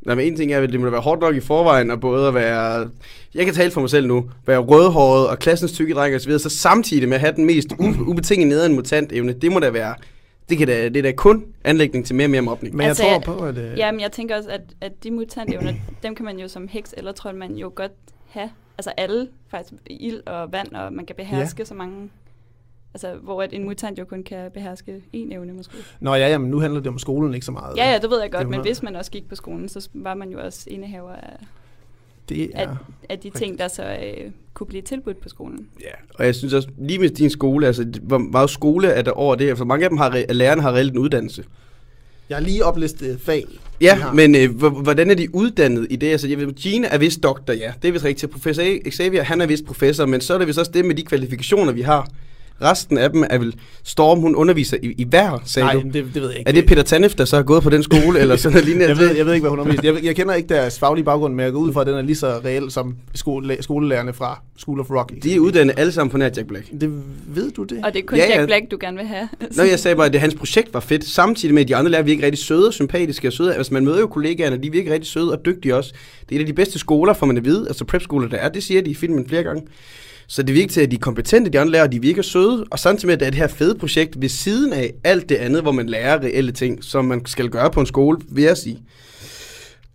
Nej, 0.07 0.15
men 0.15 0.25
en 0.27 0.35
ting 0.35 0.51
er, 0.51 0.61
at 0.61 0.69
det 0.69 0.79
må 0.79 0.89
være 0.89 1.01
hårdt 1.01 1.21
nok 1.21 1.35
i 1.35 1.39
forvejen, 1.39 1.91
og 1.91 1.99
både 1.99 2.27
at 2.27 2.33
være, 2.33 2.89
jeg 3.35 3.45
kan 3.45 3.53
tale 3.53 3.71
for 3.71 3.81
mig 3.81 3.89
selv 3.89 4.07
nu, 4.07 4.29
være 4.45 4.57
rødhåret 4.57 5.27
og 5.27 5.39
klassens 5.39 5.71
tykke 5.71 5.93
dreng 5.93 6.15
og 6.15 6.21
så 6.21 6.27
videre, 6.27 6.39
så 6.39 6.49
samtidig 6.49 7.07
med 7.09 7.15
at 7.15 7.21
have 7.21 7.33
den 7.35 7.45
mest 7.45 7.73
u- 7.73 8.01
ubetinget 8.09 8.47
nederen 8.47 8.75
mutant 8.75 9.11
evne, 9.11 9.33
det 9.33 9.51
må 9.51 9.59
da 9.59 9.69
være, 9.69 9.95
det, 10.49 10.57
kan 10.57 10.67
da, 10.67 10.89
det 10.89 10.97
er 10.97 11.01
da 11.01 11.11
kun 11.11 11.45
anlægning 11.63 12.05
til 12.05 12.15
mere 12.15 12.25
og 12.25 12.31
mere 12.31 12.41
mobning. 12.41 12.75
Men 12.75 12.87
Altså, 12.87 13.05
jeg 13.05 13.21
tror 13.25 13.33
på, 13.33 13.45
at... 13.45 13.57
Øh, 13.57 13.77
Ja, 13.77 13.91
men 13.91 14.01
jeg 14.01 14.11
tænker 14.11 14.37
også, 14.37 14.49
at, 14.49 14.61
at 14.81 14.91
de 15.03 15.11
mutantevner, 15.11 15.73
dem 16.03 16.15
kan 16.15 16.25
man 16.25 16.39
jo 16.39 16.47
som 16.47 16.67
heks 16.67 16.93
eller 16.97 17.11
troldmand 17.11 17.55
jo 17.57 17.71
godt 17.75 17.91
have. 18.29 18.49
Altså 18.77 18.91
alle, 18.97 19.27
faktisk 19.51 19.73
ild 19.89 20.21
og 20.25 20.51
vand, 20.51 20.71
og 20.75 20.93
man 20.93 21.05
kan 21.05 21.15
beherske 21.15 21.59
ja. 21.59 21.65
så 21.65 21.73
mange... 21.73 22.09
Altså, 22.93 23.13
hvor 23.23 23.41
at 23.43 23.53
en 23.53 23.63
mutant 23.65 23.99
jo 23.99 24.05
kun 24.05 24.23
kan 24.23 24.51
beherske 24.53 24.91
én 25.15 25.33
evne 25.33 25.53
måske. 25.53 25.73
Nå 25.99 26.15
ja, 26.15 26.27
jamen, 26.29 26.49
nu 26.51 26.59
handler 26.59 26.79
det 26.79 26.87
om 26.87 26.99
skolen 26.99 27.33
ikke 27.33 27.45
så 27.45 27.51
meget. 27.51 27.77
Ja, 27.77 27.91
ja, 27.91 27.99
det 27.99 28.09
ved 28.09 28.21
jeg 28.21 28.31
godt, 28.31 28.49
men 28.49 28.61
hvis 28.61 28.83
man 28.83 28.95
også 28.95 29.11
gik 29.11 29.29
på 29.29 29.35
skolen, 29.35 29.69
så 29.69 29.89
var 29.93 30.13
man 30.13 30.29
jo 30.29 30.39
også 30.39 30.63
indehaver 30.67 31.11
af, 31.11 31.37
Det 32.29 32.51
er... 32.53 32.69
af, 32.69 32.75
af 33.09 33.19
de 33.19 33.29
ting, 33.29 33.59
der 33.59 33.67
så 33.67 33.83
øh, 33.83 34.31
kunne 34.53 34.67
blive 34.67 34.81
tilbudt 34.81 35.21
på 35.21 35.29
skolen. 35.29 35.67
Ja, 35.81 35.91
og 36.15 36.25
jeg 36.25 36.35
synes 36.35 36.53
også, 36.53 36.69
lige 36.77 36.99
med 36.99 37.09
din 37.09 37.29
skole, 37.29 37.67
altså, 37.67 37.85
hvor 38.01 38.17
meget 38.17 38.49
skole 38.49 38.87
er 38.87 39.01
der 39.01 39.11
over 39.11 39.35
det 39.35 39.47
her? 39.47 39.55
For 39.55 39.65
mange 39.65 39.83
af 39.83 39.89
dem 39.89 39.97
har, 39.97 40.09
re- 40.09 40.31
lærerne 40.33 40.61
har 40.61 40.73
reelt 40.73 40.91
en 40.91 40.97
uddannelse. 40.97 41.43
Jeg 42.29 42.37
har 42.37 42.43
lige 42.43 42.65
oplistet 42.65 43.21
fag. 43.21 43.45
Ja, 43.81 44.11
men 44.13 44.35
øh, 44.35 44.55
hvordan 44.81 45.11
er 45.11 45.15
de 45.15 45.35
uddannet 45.35 45.87
i 45.89 45.95
det? 45.95 46.07
Altså, 46.07 46.27
jeg 46.27 46.37
ved, 46.37 46.53
Gina 46.53 46.87
er 46.91 46.97
vist 46.97 47.23
doktor, 47.23 47.53
ja. 47.53 47.73
Det 47.81 47.87
er 47.87 47.91
vist 47.91 48.05
rigtigt. 48.05 48.31
Professor 48.31 48.63
Xavier, 48.91 49.23
han 49.23 49.41
er 49.41 49.45
vist 49.45 49.65
professor, 49.65 50.05
men 50.05 50.21
så 50.21 50.33
er 50.33 50.37
det 50.37 50.47
vist 50.47 50.59
også 50.59 50.71
det 50.71 50.85
med 50.85 50.95
de 50.95 51.03
kvalifikationer, 51.03 51.71
vi 51.71 51.81
har. 51.81 52.07
Resten 52.61 52.97
af 52.97 53.09
dem 53.09 53.23
er 53.29 53.37
vel 53.37 53.55
Storm, 53.83 54.19
hun 54.19 54.35
underviser 54.35 54.77
i, 54.83 54.93
i 54.97 55.03
hver, 55.03 55.41
sagde 55.45 55.65
Nej, 55.65 55.73
du. 55.73 55.79
det, 55.79 55.93
det 55.93 56.21
ved 56.21 56.29
jeg 56.29 56.39
ikke. 56.39 56.49
Er 56.49 56.53
det 56.53 56.65
Peter 56.65 56.83
Tanef, 56.83 57.15
der 57.15 57.25
så 57.25 57.35
har 57.35 57.43
gået 57.43 57.63
på 57.63 57.69
den 57.69 57.83
skole, 57.83 58.19
eller 58.19 58.35
sådan 58.35 58.53
noget 58.53 58.65
lignende? 58.69 58.87
jeg, 58.87 58.97
ved, 58.97 59.15
jeg 59.15 59.25
ved 59.25 59.33
ikke, 59.33 59.41
hvad 59.41 59.49
hun 59.49 59.59
underviser. 59.59 59.93
Jeg, 59.93 60.03
jeg 60.03 60.15
kender 60.15 60.33
ikke 60.33 60.49
deres 60.49 60.79
faglige 60.79 61.05
baggrund, 61.05 61.33
men 61.33 61.43
jeg 61.43 61.51
går 61.53 61.59
ud 61.59 61.73
fra, 61.73 61.81
at 61.81 61.87
den 61.87 61.95
er 61.95 62.01
lige 62.01 62.15
så 62.15 62.39
reel 62.45 62.71
som 62.71 62.95
skole, 63.15 63.57
skolelærerne 63.59 64.13
fra 64.13 64.41
School 64.57 64.79
of 64.79 64.91
Rock. 64.91 65.13
De 65.23 65.35
er 65.35 65.39
uddannet 65.39 65.79
alle 65.79 65.91
sammen 65.91 66.11
på 66.11 66.17
nær 66.17 66.29
Jack 66.37 66.47
Black. 66.47 66.71
Det, 66.81 67.01
ved 67.27 67.51
du 67.51 67.63
det? 67.63 67.85
Og 67.85 67.93
det 67.93 67.99
er 67.99 68.05
kun 68.05 68.17
ja. 68.17 68.37
Jack 68.37 68.47
Black, 68.47 68.71
du 68.71 68.77
gerne 68.81 68.97
vil 68.97 69.05
have. 69.05 69.29
Nå, 69.57 69.63
jeg 69.63 69.79
sagde 69.79 69.95
bare, 69.95 70.05
at 70.05 70.13
det, 70.13 70.21
hans 70.21 70.35
projekt 70.35 70.73
var 70.73 70.79
fedt, 70.79 71.05
samtidig 71.05 71.53
med, 71.53 71.61
at 71.61 71.67
de 71.67 71.75
andre 71.75 71.91
lærere 71.91 72.05
virker 72.05 72.23
rigtig 72.23 72.45
søde 72.45 72.67
og 72.67 72.73
sympatiske 72.73 73.27
og 73.27 73.33
søde. 73.33 73.55
Altså, 73.55 73.73
man 73.73 73.85
møder 73.85 73.99
jo 73.99 74.07
kollegaerne, 74.07 74.63
de 74.63 74.71
virker 74.71 74.93
rigtig 74.93 75.09
søde 75.09 75.31
og 75.31 75.45
dygtige 75.45 75.75
også. 75.75 75.93
Det 76.29 76.35
er 76.35 76.39
en 76.39 76.41
af 76.41 76.47
de 76.47 76.53
bedste 76.53 76.79
skoler, 76.79 77.13
får 77.13 77.25
man 77.25 77.37
at 77.37 77.45
vide, 77.45 77.67
altså 77.67 77.85
prep-skoler, 77.85 78.29
der 78.29 78.37
er. 78.37 78.49
Det 78.49 78.63
siger 78.63 78.81
de 78.81 78.89
i 78.89 78.95
filmen 78.95 79.27
flere 79.27 79.43
gange. 79.43 79.61
Så 80.27 80.43
det 80.43 80.55
virker 80.55 80.73
til, 80.73 80.81
at 80.81 80.91
de 80.91 80.95
er 80.95 80.99
kompetente, 80.99 81.51
de 81.51 81.59
andre 81.59 81.71
lærere, 81.71 81.87
de 81.87 82.01
virker 82.01 82.21
søde, 82.21 82.65
og 82.71 82.79
samtidig 82.79 83.07
med, 83.07 83.13
at 83.13 83.19
det 83.19 83.25
er 83.25 83.29
det 83.29 83.39
her 83.39 83.47
fede 83.47 83.75
projekt 83.75 84.21
ved 84.21 84.29
siden 84.29 84.73
af 84.73 84.93
alt 85.03 85.29
det 85.29 85.35
andet, 85.35 85.61
hvor 85.61 85.71
man 85.71 85.89
lærer 85.89 86.19
reelle 86.19 86.51
ting, 86.51 86.83
som 86.83 87.05
man 87.05 87.25
skal 87.25 87.49
gøre 87.49 87.71
på 87.71 87.79
en 87.79 87.85
skole, 87.85 88.17
vil 88.29 88.43
jeg 88.43 88.57
sige. 88.57 88.79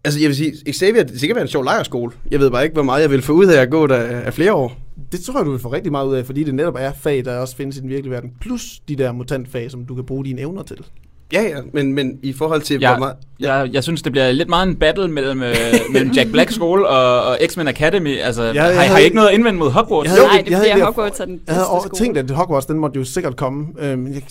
Altså, 0.05 0.21
jeg 0.21 0.29
vil 0.29 0.37
sige, 0.37 0.53
Xavier, 0.73 1.03
det 1.03 1.21
sikkert 1.21 1.37
være 1.37 1.43
en 1.43 1.49
sjov 1.49 1.65
lejerskole. 1.65 2.13
Jeg 2.31 2.41
ved 2.41 2.51
bare 2.51 2.65
ikke, 2.65 2.75
hvor 2.75 2.83
meget 2.83 3.03
jeg 3.03 3.11
vil 3.11 3.23
få 3.23 3.33
ud 3.33 3.47
af 3.47 3.61
at 3.61 3.71
gå 3.71 3.87
der 3.87 3.97
af 3.97 4.35
flere 4.35 4.53
år. 4.53 4.77
Det 5.13 5.21
tror 5.21 5.39
jeg, 5.39 5.47
du 5.47 5.51
vil 5.51 5.61
få 5.61 5.73
rigtig 5.73 5.93
meget 5.93 6.07
ud 6.07 6.15
af, 6.15 6.27
fordi 6.27 6.45
det 6.45 6.55
netop 6.55 6.77
er 6.79 6.93
fag, 6.93 7.25
der 7.25 7.39
også 7.39 7.57
findes 7.57 7.77
i 7.77 7.81
den 7.81 7.89
virkelige 7.89 8.11
verden. 8.13 8.31
Plus 8.41 8.81
de 8.89 8.97
der 8.97 9.13
mutantfag, 9.13 9.71
som 9.71 9.87
du 9.87 9.95
kan 9.95 10.05
bruge 10.05 10.25
dine 10.25 10.41
evner 10.41 10.63
til. 10.63 10.77
Ja, 11.33 11.43
ja, 11.43 11.57
men, 11.73 11.93
men 11.93 12.19
i 12.23 12.33
forhold 12.33 12.63
til, 12.63 12.81
Jeg, 12.81 12.91
hvor 12.91 12.99
meget... 12.99 13.17
Jeg, 13.43 13.69
jeg 13.73 13.83
synes, 13.83 14.03
det 14.03 14.13
bliver 14.13 14.33
lidt 14.33 14.49
meget 14.49 14.69
en 14.69 14.77
battle 14.77 15.09
mellem, 15.09 15.43
øh, 15.43 15.55
mellem 15.93 16.11
Jack 16.11 16.31
Black 16.33 16.51
skole 16.51 16.87
og, 16.89 17.23
og 17.31 17.39
X-Men 17.47 17.69
Academy. 17.69 18.19
Altså, 18.21 18.43
jeg 18.43 18.63
har, 18.63 18.73
har 18.73 18.83
I 18.83 18.87
havde- 18.87 19.03
ikke 19.05 19.17
noget 19.17 19.29
at 19.29 19.35
indvende 19.35 19.59
mod 19.59 19.71
Hogwarts? 19.71 20.05
Jeg 20.07 20.13
havde- 20.15 20.27
Nej, 20.27 20.41
det 20.43 20.51
jeg 20.51 20.59
havde 20.59 20.65
bliver 20.67 20.77
ikke- 20.77 20.85
Hogwarts 20.87 21.21
er 21.21 21.25
den 21.25 21.41
Jeg 21.47 21.55
havde 21.55 21.67
skole. 21.67 21.91
tænkt, 21.99 22.19
at 22.19 22.31
Hogwarts, 22.31 22.67
den 22.67 22.79
måtte 22.79 22.99
jo 22.99 23.05
sikkert 23.05 23.37
komme. 23.37 23.67
Øhm, 23.81 24.07
jeg, 24.07 24.15
jeg, 24.15 24.23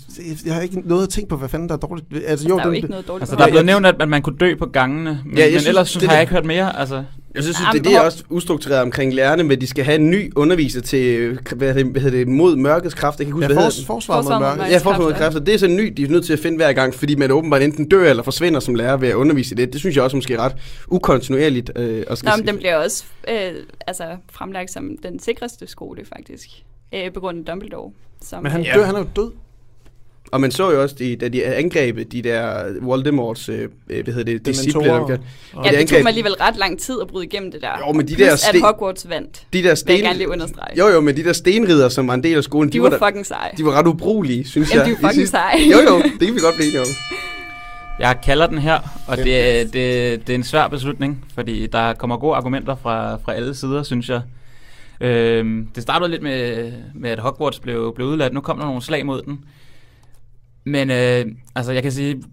jeg 0.45 0.53
har 0.53 0.61
ikke 0.61 0.81
noget 0.85 1.03
at 1.03 1.09
tænke 1.09 1.29
på, 1.29 1.35
hvad 1.35 1.49
fanden 1.49 1.67
der 1.69 1.75
er 1.75 1.79
dårligt. 1.79 2.07
Altså, 2.27 2.47
jo, 2.47 2.55
der 2.55 2.61
er 2.61 2.65
jo 2.65 2.69
den, 2.69 2.75
ikke 2.75 2.87
noget 2.89 3.07
dårligt. 3.07 3.21
Altså, 3.21 3.35
der 3.35 3.43
er 3.43 3.49
blevet 3.49 3.65
nævnt, 3.65 3.85
at, 3.85 4.09
man 4.09 4.21
kunne 4.21 4.37
dø 4.39 4.55
på 4.59 4.65
gangene, 4.65 5.19
men, 5.25 5.37
Ja, 5.37 5.43
jeg 5.43 5.51
men 5.51 5.59
synes, 5.59 5.67
ellers 5.67 5.89
synes, 5.89 6.01
det- 6.01 6.09
har 6.09 6.15
jeg 6.15 6.21
ikke 6.21 6.33
hørt 6.33 6.45
mere. 6.45 6.79
Altså, 6.79 7.03
Jeg 7.35 7.43
synes, 7.43 7.57
Jamen, 7.61 7.73
det, 7.83 7.85
det 7.91 7.95
er 7.97 8.01
også 8.01 8.23
ustruktureret 8.29 8.81
omkring 8.81 9.13
lærerne, 9.13 9.43
men 9.43 9.61
de 9.61 9.67
skal 9.67 9.83
have 9.85 9.95
en 9.99 10.09
ny 10.09 10.31
underviser 10.35 10.81
til, 10.81 11.37
hvad 11.55 11.73
hedder 11.73 12.09
det, 12.09 12.27
mod 12.27 12.55
mørkets 12.55 12.95
kraft. 12.95 13.19
Jeg 13.19 13.27
kan 13.27 13.35
ikke 13.35 13.41
ja, 13.41 13.47
huske, 13.47 13.53
hvad 13.53 13.63
for, 13.63 13.71
hedder 13.71 13.85
forsvaret 13.87 14.17
mod 14.25 14.31
Forsvaret 14.31 14.41
mod 14.41 14.47
mørke. 14.47 14.57
mørke. 14.57 14.71
Ja, 14.71 14.77
for 14.77 14.89
mod 14.97 14.97
kræfter. 15.11 15.17
kræfter. 15.23 15.39
Det 15.39 15.53
er 15.53 15.57
så 15.57 15.67
ny, 15.67 15.93
de 15.97 16.03
er 16.03 16.07
nødt 16.07 16.25
til 16.25 16.33
at 16.33 16.39
finde 16.39 16.57
hver 16.57 16.73
gang, 16.73 16.93
fordi 16.93 17.15
man 17.15 17.31
åbenbart 17.31 17.61
enten 17.61 17.89
dør 17.89 18.09
eller 18.09 18.23
forsvinder 18.23 18.59
som 18.59 18.75
lærer 18.75 18.97
ved 19.01 19.09
at 19.09 19.15
undervise 19.15 19.55
i 19.55 19.57
det. 19.57 19.73
Det 19.73 19.79
synes 19.81 19.95
jeg 19.95 20.03
også 20.03 20.17
måske 20.17 20.33
er 20.33 20.39
ret 20.39 20.55
ukontinuerligt. 20.87 21.71
Øh, 21.75 22.03
og 22.07 22.17
skal 22.17 22.29
Nå, 22.29 22.35
men 22.37 22.47
den 22.47 22.57
bliver 22.57 22.75
også 22.75 23.03
øh, 23.27 23.51
altså, 23.87 24.03
fremlagt 24.31 24.71
som 24.71 24.97
den 25.03 25.19
sikreste 25.19 25.67
skole, 25.67 26.05
faktisk. 26.15 26.47
Øh, 26.93 27.13
på 27.13 27.19
grund 27.19 27.39
af 27.39 27.45
Dumbledore. 27.45 27.91
Som, 28.21 28.43
Men 28.43 28.51
han 28.51 28.61
Ja. 28.63 28.73
dør, 28.75 28.85
han 28.85 28.95
er 28.95 28.99
jo 28.99 29.07
død. 29.15 29.31
Og 30.31 30.41
man 30.41 30.51
så 30.51 30.71
jo 30.71 30.81
også, 30.81 30.95
de, 30.99 31.15
da 31.15 31.27
de 31.27 31.45
angrebet 31.45 32.11
de 32.11 32.21
der 32.21 32.63
Voldemorts, 32.81 33.49
øh, 33.49 33.69
øh, 33.89 34.03
hvad 34.03 34.13
hedder 34.13 34.23
det, 34.33 34.45
disciple. 34.45 34.85
Ja, 34.93 34.99
det 34.99 35.07
det 35.09 35.19
tog 35.53 35.65
angreb- 35.65 36.03
mig 36.03 36.07
alligevel 36.07 36.33
ret 36.33 36.55
lang 36.57 36.79
tid 36.79 36.95
at 37.01 37.07
bryde 37.07 37.25
igennem 37.25 37.51
det 37.51 37.61
der. 37.61 37.71
Jo, 37.87 37.91
men 37.93 38.07
de 38.07 38.15
Plus, 38.15 38.27
der 38.27 38.33
at 38.33 38.39
sten- 38.39 38.61
Hogwarts 38.65 39.09
vandt. 39.09 39.35
De 39.53 39.57
der 39.57 39.61
Vil 39.61 39.67
jeg 39.67 39.77
sten... 39.77 39.99
gerne 40.01 40.17
lige 40.17 40.29
understrege. 40.29 40.79
Jo, 40.79 40.87
jo, 40.87 41.01
men 41.01 41.17
de 41.17 41.23
der 41.23 41.33
stenridder, 41.33 41.89
som 41.89 42.07
var 42.07 42.13
en 42.13 42.23
del 42.23 42.37
af 42.37 42.43
skolen, 42.43 42.69
de, 42.69 42.73
de, 42.73 42.81
var, 42.81 42.89
da- 42.89 43.07
fucking 43.07 43.25
seje. 43.25 43.49
de 43.57 43.65
var 43.65 43.71
ret 43.71 43.87
ubrugelige, 43.87 44.47
synes 44.47 44.71
Jamen, 44.73 44.79
jeg. 44.79 44.85
de 44.85 44.91
er 44.91 44.95
i 44.95 44.97
fucking 45.01 45.13
sidste- 45.13 45.37
seje. 45.37 45.57
Jo, 45.71 45.93
jo, 45.93 46.01
det 46.19 46.27
kan 46.27 46.35
vi 46.35 46.39
godt 46.39 46.55
blive 46.55 46.67
enige 46.67 46.79
om. 46.81 46.87
Jeg 48.01 48.17
kalder 48.23 48.47
den 48.47 48.57
her, 48.57 48.79
og 49.07 49.17
det, 49.17 49.59
er- 49.61 49.63
det, 49.63 50.27
det 50.27 50.33
er 50.33 50.37
en 50.37 50.43
svær 50.43 50.67
beslutning, 50.67 51.25
fordi 51.35 51.67
der 51.67 51.93
kommer 51.93 52.17
gode 52.17 52.35
argumenter 52.35 52.75
fra, 52.75 53.15
fra 53.15 53.33
alle 53.33 53.55
sider, 53.55 53.83
synes 53.83 54.09
jeg. 54.09 54.21
Øhm, 55.01 55.67
det 55.75 55.83
startede 55.83 56.11
lidt 56.11 56.21
med, 56.23 56.71
med, 56.95 57.09
at 57.09 57.19
Hogwarts 57.19 57.59
blev, 57.59 57.93
blev 57.95 58.07
udladt. 58.07 58.33
Nu 58.33 58.39
kom 58.41 58.57
der 58.57 58.65
nogle 58.65 58.81
slag 58.81 59.05
mod 59.05 59.21
den. 59.21 59.39
Men 60.63 60.91
øh, 60.91 61.25
altså, 61.55 61.71
jeg 61.71 61.83
kan 61.83 61.91
sige, 61.91 62.23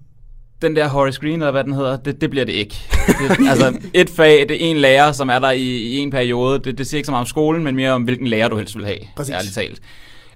den 0.62 0.76
der 0.76 0.88
Horace 0.88 1.20
Green, 1.20 1.32
eller 1.34 1.50
hvad 1.50 1.64
den 1.64 1.72
hedder, 1.72 1.96
det, 1.96 2.20
det 2.20 2.30
bliver 2.30 2.44
det 2.46 2.52
ikke. 2.52 2.75
Det, 3.38 3.48
altså, 3.48 3.78
et 3.94 4.10
fag, 4.10 4.32
det 4.48 4.50
er 4.66 4.70
en 4.70 4.76
lærer, 4.76 5.12
som 5.12 5.28
er 5.30 5.38
der 5.38 5.50
i, 5.50 5.62
i 5.62 5.96
en 5.96 6.10
periode. 6.10 6.58
Det, 6.58 6.78
det 6.78 6.87
siger 6.87 6.98
ikke 6.98 7.06
så 7.06 7.12
meget 7.12 7.20
om 7.22 7.26
skolen, 7.26 7.64
men 7.64 7.76
mere 7.76 7.90
om, 7.92 8.02
hvilken 8.02 8.26
lærer 8.26 8.48
du 8.48 8.56
helst 8.56 8.76
vil 8.76 8.84
have. 8.84 8.98
Præcis. 9.16 9.34
Ærligt 9.34 9.54
talt. 9.54 9.80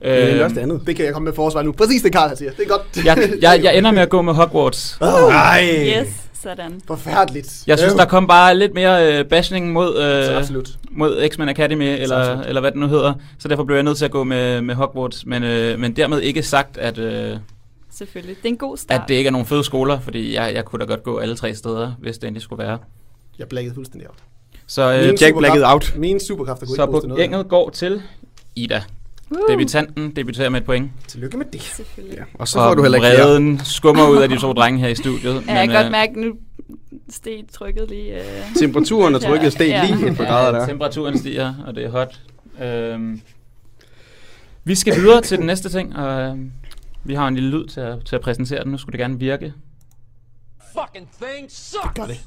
Det 0.03 0.41
er 0.41 0.45
også 0.45 0.55
det 0.55 0.61
andet. 0.63 0.83
Det 0.87 0.97
kan 0.97 1.05
jeg 1.05 1.13
komme 1.13 1.25
med 1.25 1.33
forsvar 1.33 1.63
nu. 1.63 1.73
Præcis 1.73 2.03
det, 2.03 2.13
Karl 2.13 2.37
siger. 2.37 2.51
Det 2.51 2.65
er 2.65 2.69
godt. 2.69 2.83
jeg, 3.05 3.33
jeg, 3.43 3.61
jeg 3.65 3.77
ender 3.79 3.91
med 3.91 4.03
at 4.03 4.09
gå 4.09 4.23
med 4.23 4.33
Hogwarts. 4.35 4.97
Nej. 5.01 5.65
Yes, 6.01 6.09
sådan. 6.43 6.81
Forfærdeligt. 6.87 7.63
Jeg 7.67 7.79
synes, 7.79 7.95
der 7.95 8.05
kom 8.05 8.27
bare 8.27 8.57
lidt 8.59 8.75
mere 8.75 9.19
øh, 9.19 9.25
bashing 9.25 9.73
mod, 9.73 9.97
Så 10.25 10.31
øh, 10.33 10.39
absolut. 10.39 10.71
mod 10.91 11.29
X-Men 11.29 11.49
Academy, 11.49 11.85
eller, 11.85 12.17
absolut. 12.17 12.47
eller 12.47 12.61
hvad 12.61 12.71
det 12.71 12.81
nu 12.81 12.87
hedder. 12.87 13.15
Så 13.39 13.49
derfor 13.49 13.65
blev 13.65 13.77
jeg 13.77 13.83
nødt 13.83 13.99
til 13.99 14.05
at 14.05 14.11
gå 14.11 14.25
med, 14.25 14.61
med 14.63 14.75
Hogwarts. 14.75 15.27
Men, 15.27 15.43
øh, 15.43 15.79
men 15.79 15.97
dermed 15.97 16.21
ikke 16.21 16.43
sagt, 16.43 16.79
at, 16.79 16.99
øh, 16.99 17.37
Selvfølgelig. 17.95 18.37
Det 18.37 18.45
er 18.45 18.49
en 18.49 18.57
god 18.57 18.77
start. 18.77 19.01
at 19.03 19.09
det 19.09 19.15
ikke 19.15 19.29
er 19.29 19.33
nogen 19.33 19.47
fede 19.47 19.65
skoler, 19.65 20.01
fordi 20.01 20.35
jeg, 20.35 20.53
jeg 20.55 20.65
kunne 20.65 20.81
da 20.81 20.85
godt 20.85 21.03
gå 21.03 21.19
alle 21.19 21.37
tre 21.37 21.55
steder, 21.55 21.93
hvis 22.01 22.19
det 22.19 22.27
endelig 22.29 22.43
skulle 22.43 22.63
være. 22.65 22.79
Jeg 23.39 23.49
blækkede 23.49 23.75
fuldstændig 23.75 24.09
out. 24.09 24.17
Så, 24.67 24.93
øh, 24.93 25.23
Jack 25.23 25.37
blacked 25.39 25.63
out. 25.65 25.95
Mine 25.97 26.21
superkræfter 26.21 26.67
kunne 26.67 26.77
så 26.77 26.83
ikke 26.83 26.91
bruges 26.91 27.03
til 27.03 27.09
på 27.09 27.15
noget. 27.15 27.25
enget 27.25 27.49
går 27.49 27.71
til 27.71 28.03
Ida. 28.57 28.83
Woo! 29.35 29.41
Debutanten 29.49 30.17
debuterer 30.17 30.49
med 30.49 30.61
et 30.61 30.67
point. 30.67 30.91
Tillykke 31.09 31.37
med 31.37 31.47
det. 31.53 31.62
Selvfølgelig. 31.62 32.19
Ja, 32.19 32.25
og 32.35 32.49
så 32.49 32.59
får 32.59 32.75
du 32.75 32.83
heller 32.83 32.99
ikke 32.99 33.23
vreden 33.23 33.61
skummer 33.65 34.09
ud 34.09 34.17
af 34.23 34.29
de 34.29 34.39
to 34.39 34.53
drenge 34.53 34.81
her 34.81 34.89
i 34.89 34.95
studiet. 34.95 35.45
Ja, 35.47 35.55
jeg 35.59 35.69
kan 35.69 35.77
øh, 35.77 35.83
godt 35.83 35.93
mærke, 35.93 36.21
nu 36.21 36.35
steg 37.11 37.45
trykket 37.53 37.89
lige. 37.89 38.15
Øh. 38.19 38.55
Temperaturen 38.57 39.15
og 39.15 39.21
trykket 39.23 39.53
steg 39.53 39.69
Ja. 39.69 39.85
lige 39.87 40.11
et 40.11 40.17
par 40.17 40.25
grader 40.25 40.59
der. 40.59 40.67
Temperaturen 40.67 41.19
stiger, 41.19 41.55
og 41.67 41.75
det 41.75 41.85
er 41.85 41.91
hot. 41.91 42.21
Øhm, 42.62 43.21
vi 44.65 44.75
skal 44.75 44.95
videre 44.97 45.21
til 45.21 45.39
den 45.39 45.47
næste 45.47 45.69
ting, 45.69 45.97
og 45.97 46.21
øhm, 46.23 46.53
vi 47.05 47.15
har 47.15 47.29
en 47.29 47.35
lille 47.35 47.51
lyd 47.51 47.67
til 47.67 47.81
at, 47.81 48.05
til 48.05 48.17
at 48.17 48.23
præsentere 48.23 48.65
den. 48.65 48.73
Nu 48.73 48.79
skulle 48.79 48.93
det 48.93 49.01
gerne 49.01 49.19
virke. 49.19 49.53
fucking 50.79 51.09
thing 51.23 51.51
sucks. 51.51 51.95
Gør 51.95 52.07
det. 52.07 52.21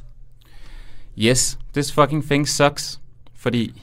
Yes, 1.18 1.60
this 1.74 1.92
fucking 1.92 2.26
thing 2.26 2.48
sucks. 2.50 3.00
Fordi 3.36 3.82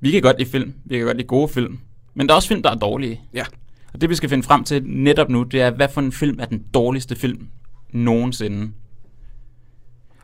vi 0.00 0.10
kan 0.10 0.22
godt 0.22 0.38
lide 0.38 0.50
film, 0.50 0.74
vi 0.84 0.96
kan 0.96 1.06
godt 1.06 1.16
lide 1.16 1.26
gode 1.28 1.48
film, 1.48 1.78
men 2.16 2.26
der 2.26 2.34
er 2.34 2.36
også 2.36 2.48
film, 2.48 2.62
der 2.62 2.70
er 2.70 2.74
dårlige. 2.74 3.20
Ja. 3.34 3.44
Og 3.94 4.00
det 4.00 4.10
vi 4.10 4.14
skal 4.14 4.28
finde 4.28 4.42
frem 4.42 4.64
til 4.64 4.82
netop 4.86 5.28
nu, 5.28 5.42
det 5.42 5.60
er, 5.60 5.70
hvad 5.70 5.88
for 5.88 6.00
en 6.00 6.12
film 6.12 6.40
er 6.40 6.44
den 6.44 6.66
dårligste 6.74 7.16
film 7.16 7.48
nogensinde. 7.90 8.72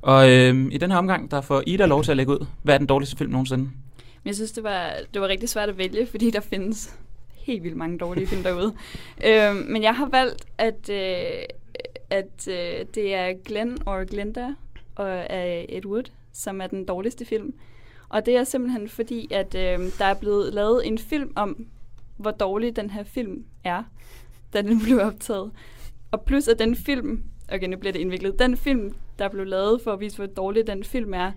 Og 0.03 0.31
øhm, 0.31 0.71
i 0.71 0.79
den 0.79 0.91
her 0.91 0.99
omgang, 0.99 1.31
der 1.31 1.41
får 1.41 1.63
Ida 1.67 1.87
lov 1.87 2.03
til 2.03 2.11
at 2.11 2.17
lægge 2.17 2.33
ud, 2.33 2.47
hvad 2.63 2.75
er 2.75 2.79
den 2.79 2.87
dårligste 2.87 3.17
film 3.17 3.31
nogensinde? 3.31 3.65
Men 3.65 4.27
jeg 4.27 4.35
synes, 4.35 4.53
det 4.53 4.65
var, 4.65 4.95
det 5.15 5.23
var 5.23 5.29
rigtig 5.29 5.49
svært 5.49 5.69
at 5.69 5.79
vælge, 5.79 6.07
fordi 6.07 6.31
der 6.31 6.41
findes 6.41 6.97
helt 7.35 7.63
vildt 7.63 7.77
mange 7.77 7.99
dårlige 7.99 8.27
film 8.27 8.43
derude. 8.43 8.75
Øhm, 9.27 9.57
men 9.57 9.83
jeg 9.83 9.95
har 9.95 10.09
valgt, 10.09 10.47
at, 10.59 10.91
øh, 10.91 11.45
at 12.11 12.49
øh, 12.49 12.87
det 12.95 13.15
er 13.15 13.33
Glenn 13.45 13.79
og 13.87 14.07
Glinda 14.07 14.47
og 14.95 15.33
af 15.33 15.67
Ed 15.69 15.87
Wood, 15.87 16.11
som 16.33 16.61
er 16.61 16.67
den 16.67 16.85
dårligste 16.85 17.25
film. 17.25 17.55
Og 18.09 18.27
det 18.27 18.37
er 18.37 18.45
simpelthen 18.45 18.89
fordi, 18.89 19.29
at 19.33 19.55
øh, 19.55 19.79
der 19.99 20.05
er 20.05 20.15
blevet 20.15 20.55
lavet 20.55 20.87
en 20.87 20.99
film 20.99 21.33
om, 21.37 21.67
hvor 22.17 22.31
dårlig 22.31 22.77
den 22.77 22.91
her 22.91 23.05
film 23.05 23.45
er, 23.65 23.83
da 24.53 24.63
den 24.63 24.81
blev 24.85 24.99
optaget. 25.01 25.51
Og 26.11 26.23
plus 26.25 26.49
at 26.49 26.59
den 26.59 26.77
film, 26.77 27.23
okay 27.53 27.67
nu 27.67 27.77
bliver 27.77 27.93
det 27.93 28.01
indviklet, 28.01 28.39
den 28.39 28.57
film, 28.57 28.95
der 29.19 29.29
blev 29.29 29.47
lavet 29.47 29.81
for 29.85 29.93
at 29.93 30.01
vise, 30.01 30.17
hvor 30.17 30.27
dårlig 30.27 30.67
den 30.67 30.85
film 30.85 31.15
er, 31.15 31.33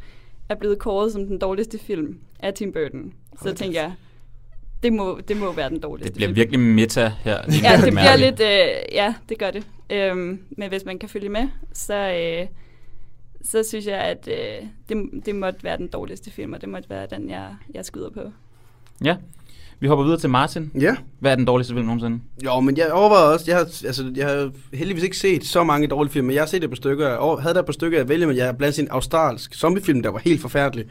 er 0.49 0.55
blevet 0.55 0.79
kåret 0.79 1.11
som 1.11 1.27
den 1.27 1.39
dårligste 1.39 1.79
film 1.79 2.19
af 2.39 2.53
Tim 2.53 2.71
Burton. 2.71 3.13
Så 3.33 3.43
Hold 3.43 3.55
tænker 3.55 3.81
jeg, 3.81 3.93
det 4.83 4.93
må, 4.93 5.19
det 5.27 5.37
må 5.37 5.51
være 5.51 5.69
den 5.69 5.79
dårligste 5.79 6.07
Det 6.09 6.15
bliver 6.15 6.27
film. 6.27 6.35
virkelig 6.35 6.59
meta 6.59 7.13
her. 7.23 7.37
Ja, 7.63 7.81
det 7.85 7.93
bliver 7.93 8.15
lidt, 8.15 8.39
øh, 8.39 8.95
ja, 8.95 9.13
det 9.29 9.39
gør 9.39 9.51
det. 9.51 9.67
Øhm, 9.89 10.43
men 10.49 10.69
hvis 10.69 10.85
man 10.85 10.99
kan 10.99 11.09
følge 11.09 11.29
med, 11.29 11.47
så, 11.73 11.95
øh, 11.95 12.47
så 13.43 13.63
synes 13.63 13.85
jeg, 13.85 13.99
at 13.99 14.27
øh, 14.31 14.67
det, 14.89 15.25
det 15.25 15.35
måtte 15.35 15.63
være 15.63 15.77
den 15.77 15.87
dårligste 15.87 16.31
film, 16.31 16.53
og 16.53 16.61
det 16.61 16.69
måtte 16.69 16.89
være 16.89 17.07
den, 17.11 17.29
jeg, 17.29 17.55
jeg 17.73 17.85
skyder 17.85 18.09
på. 18.09 18.21
Ja. 19.03 19.15
Vi 19.79 19.87
hopper 19.87 20.03
videre 20.03 20.19
til 20.19 20.29
Martin. 20.29 20.71
Ja. 20.79 20.95
Hvad 21.19 21.31
er 21.31 21.35
den 21.35 21.45
dårligste 21.45 21.73
film 21.73 21.85
nogensinde? 21.85 22.19
Jo, 22.45 22.59
men 22.59 22.77
jeg 22.77 22.91
overvejer 22.91 23.23
også, 23.23 23.45
jeg 23.47 23.57
har, 23.57 23.65
altså, 23.85 24.11
jeg 24.15 24.27
har 24.27 24.51
heldigvis 24.73 25.03
ikke 25.03 25.17
set 25.17 25.45
så 25.45 25.63
mange 25.63 25.87
dårlige 25.87 26.13
film, 26.13 26.25
men 26.25 26.35
jeg 26.35 26.41
har 26.41 26.47
set 26.47 26.63
et 26.63 26.69
par 26.69 26.75
stykker, 26.75 27.07
og 27.07 27.41
havde 27.41 27.53
der 27.53 27.59
et 27.59 27.65
par 27.65 27.73
stykker 27.73 28.01
at 28.01 28.09
vælge, 28.09 28.27
men 28.27 28.37
jeg 28.37 28.45
har 28.45 28.53
blandt 28.53 28.79
en 28.79 28.87
australsk 28.91 29.53
zombiefilm, 29.53 30.01
der 30.01 30.09
var 30.09 30.19
helt 30.19 30.41
forfærdelig. 30.41 30.85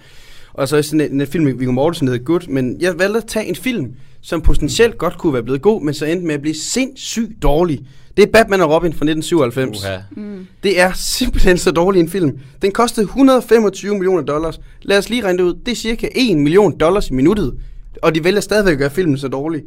Og 0.52 0.68
så 0.68 0.82
sådan 0.82 1.00
en, 1.00 1.20
en 1.20 1.26
film 1.26 1.44
med 1.44 1.54
Viggo 1.54 1.72
Mortensen, 1.72 2.06
der 2.06 2.12
hedder 2.12 2.24
Good, 2.24 2.48
men 2.48 2.80
jeg 2.80 2.98
valgte 2.98 3.18
at 3.18 3.26
tage 3.26 3.46
en 3.46 3.56
film, 3.56 3.94
som 4.22 4.40
potentielt 4.40 4.98
godt 4.98 5.18
kunne 5.18 5.32
være 5.32 5.42
blevet 5.42 5.62
god, 5.62 5.82
men 5.82 5.94
så 5.94 6.06
endte 6.06 6.26
med 6.26 6.34
at 6.34 6.40
blive 6.40 6.54
sindssygt 6.54 7.42
dårlig. 7.42 7.80
Det 8.16 8.22
er 8.22 8.26
Batman 8.32 8.60
og 8.60 8.70
Robin 8.70 8.92
fra 8.92 9.04
1997. 9.04 9.84
Uha. 9.84 9.96
Mm. 10.10 10.46
Det 10.62 10.80
er 10.80 10.92
simpelthen 10.94 11.58
så 11.58 11.70
dårlig 11.70 12.00
en 12.00 12.08
film. 12.08 12.38
Den 12.62 12.72
kostede 12.72 13.04
125 13.04 13.94
millioner 13.94 14.22
dollars. 14.22 14.60
Lad 14.82 14.98
os 14.98 15.10
lige 15.10 15.24
regne 15.24 15.38
det 15.38 15.44
ud. 15.44 15.54
Det 15.66 15.72
er 15.72 15.76
cirka 15.76 16.08
1 16.14 16.36
million 16.36 16.78
dollars 16.78 17.10
i 17.10 17.12
minuttet. 17.12 17.54
Og 18.02 18.14
de 18.14 18.24
vælger 18.24 18.40
stadigvæk 18.40 18.72
at 18.72 18.78
gøre 18.78 18.90
filmen 18.90 19.18
så 19.18 19.28
dårlig. 19.28 19.62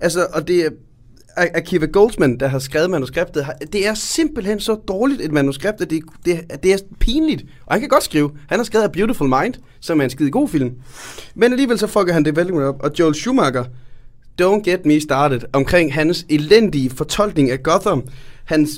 Altså, 0.00 0.26
og 0.32 0.48
det 0.48 0.66
er 0.66 0.70
Akiva 1.36 1.86
Goldsman, 1.86 2.38
der 2.38 2.46
har 2.46 2.58
skrevet 2.58 2.90
manuskriptet. 2.90 3.46
Det 3.72 3.86
er 3.86 3.94
simpelthen 3.94 4.60
så 4.60 4.74
dårligt 4.74 5.20
et 5.20 5.32
manuskript, 5.32 5.80
at 5.80 5.90
det, 5.90 6.02
det, 6.24 6.40
det 6.62 6.72
er 6.72 6.78
pinligt. 7.00 7.44
Og 7.66 7.74
han 7.74 7.80
kan 7.80 7.88
godt 7.88 8.02
skrive. 8.02 8.30
Han 8.48 8.58
har 8.58 8.64
skrevet 8.64 8.84
A 8.84 8.88
Beautiful 8.88 9.28
Mind, 9.28 9.54
som 9.80 10.00
er 10.00 10.04
en 10.04 10.10
skide 10.10 10.30
god 10.30 10.48
film. 10.48 10.72
Men 11.34 11.52
alligevel 11.52 11.78
så 11.78 11.86
fucker 11.86 12.12
han 12.12 12.24
det 12.24 12.36
vældig 12.36 12.54
op. 12.54 12.82
Og 12.82 12.90
Joel 12.98 13.14
Schumacher, 13.14 13.64
Don't 14.42 14.62
Get 14.62 14.86
Me 14.86 15.00
Started, 15.00 15.40
omkring 15.52 15.94
hans 15.94 16.26
elendige 16.28 16.90
fortolkning 16.90 17.50
af 17.50 17.62
Gotham. 17.62 18.02
Hans 18.44 18.70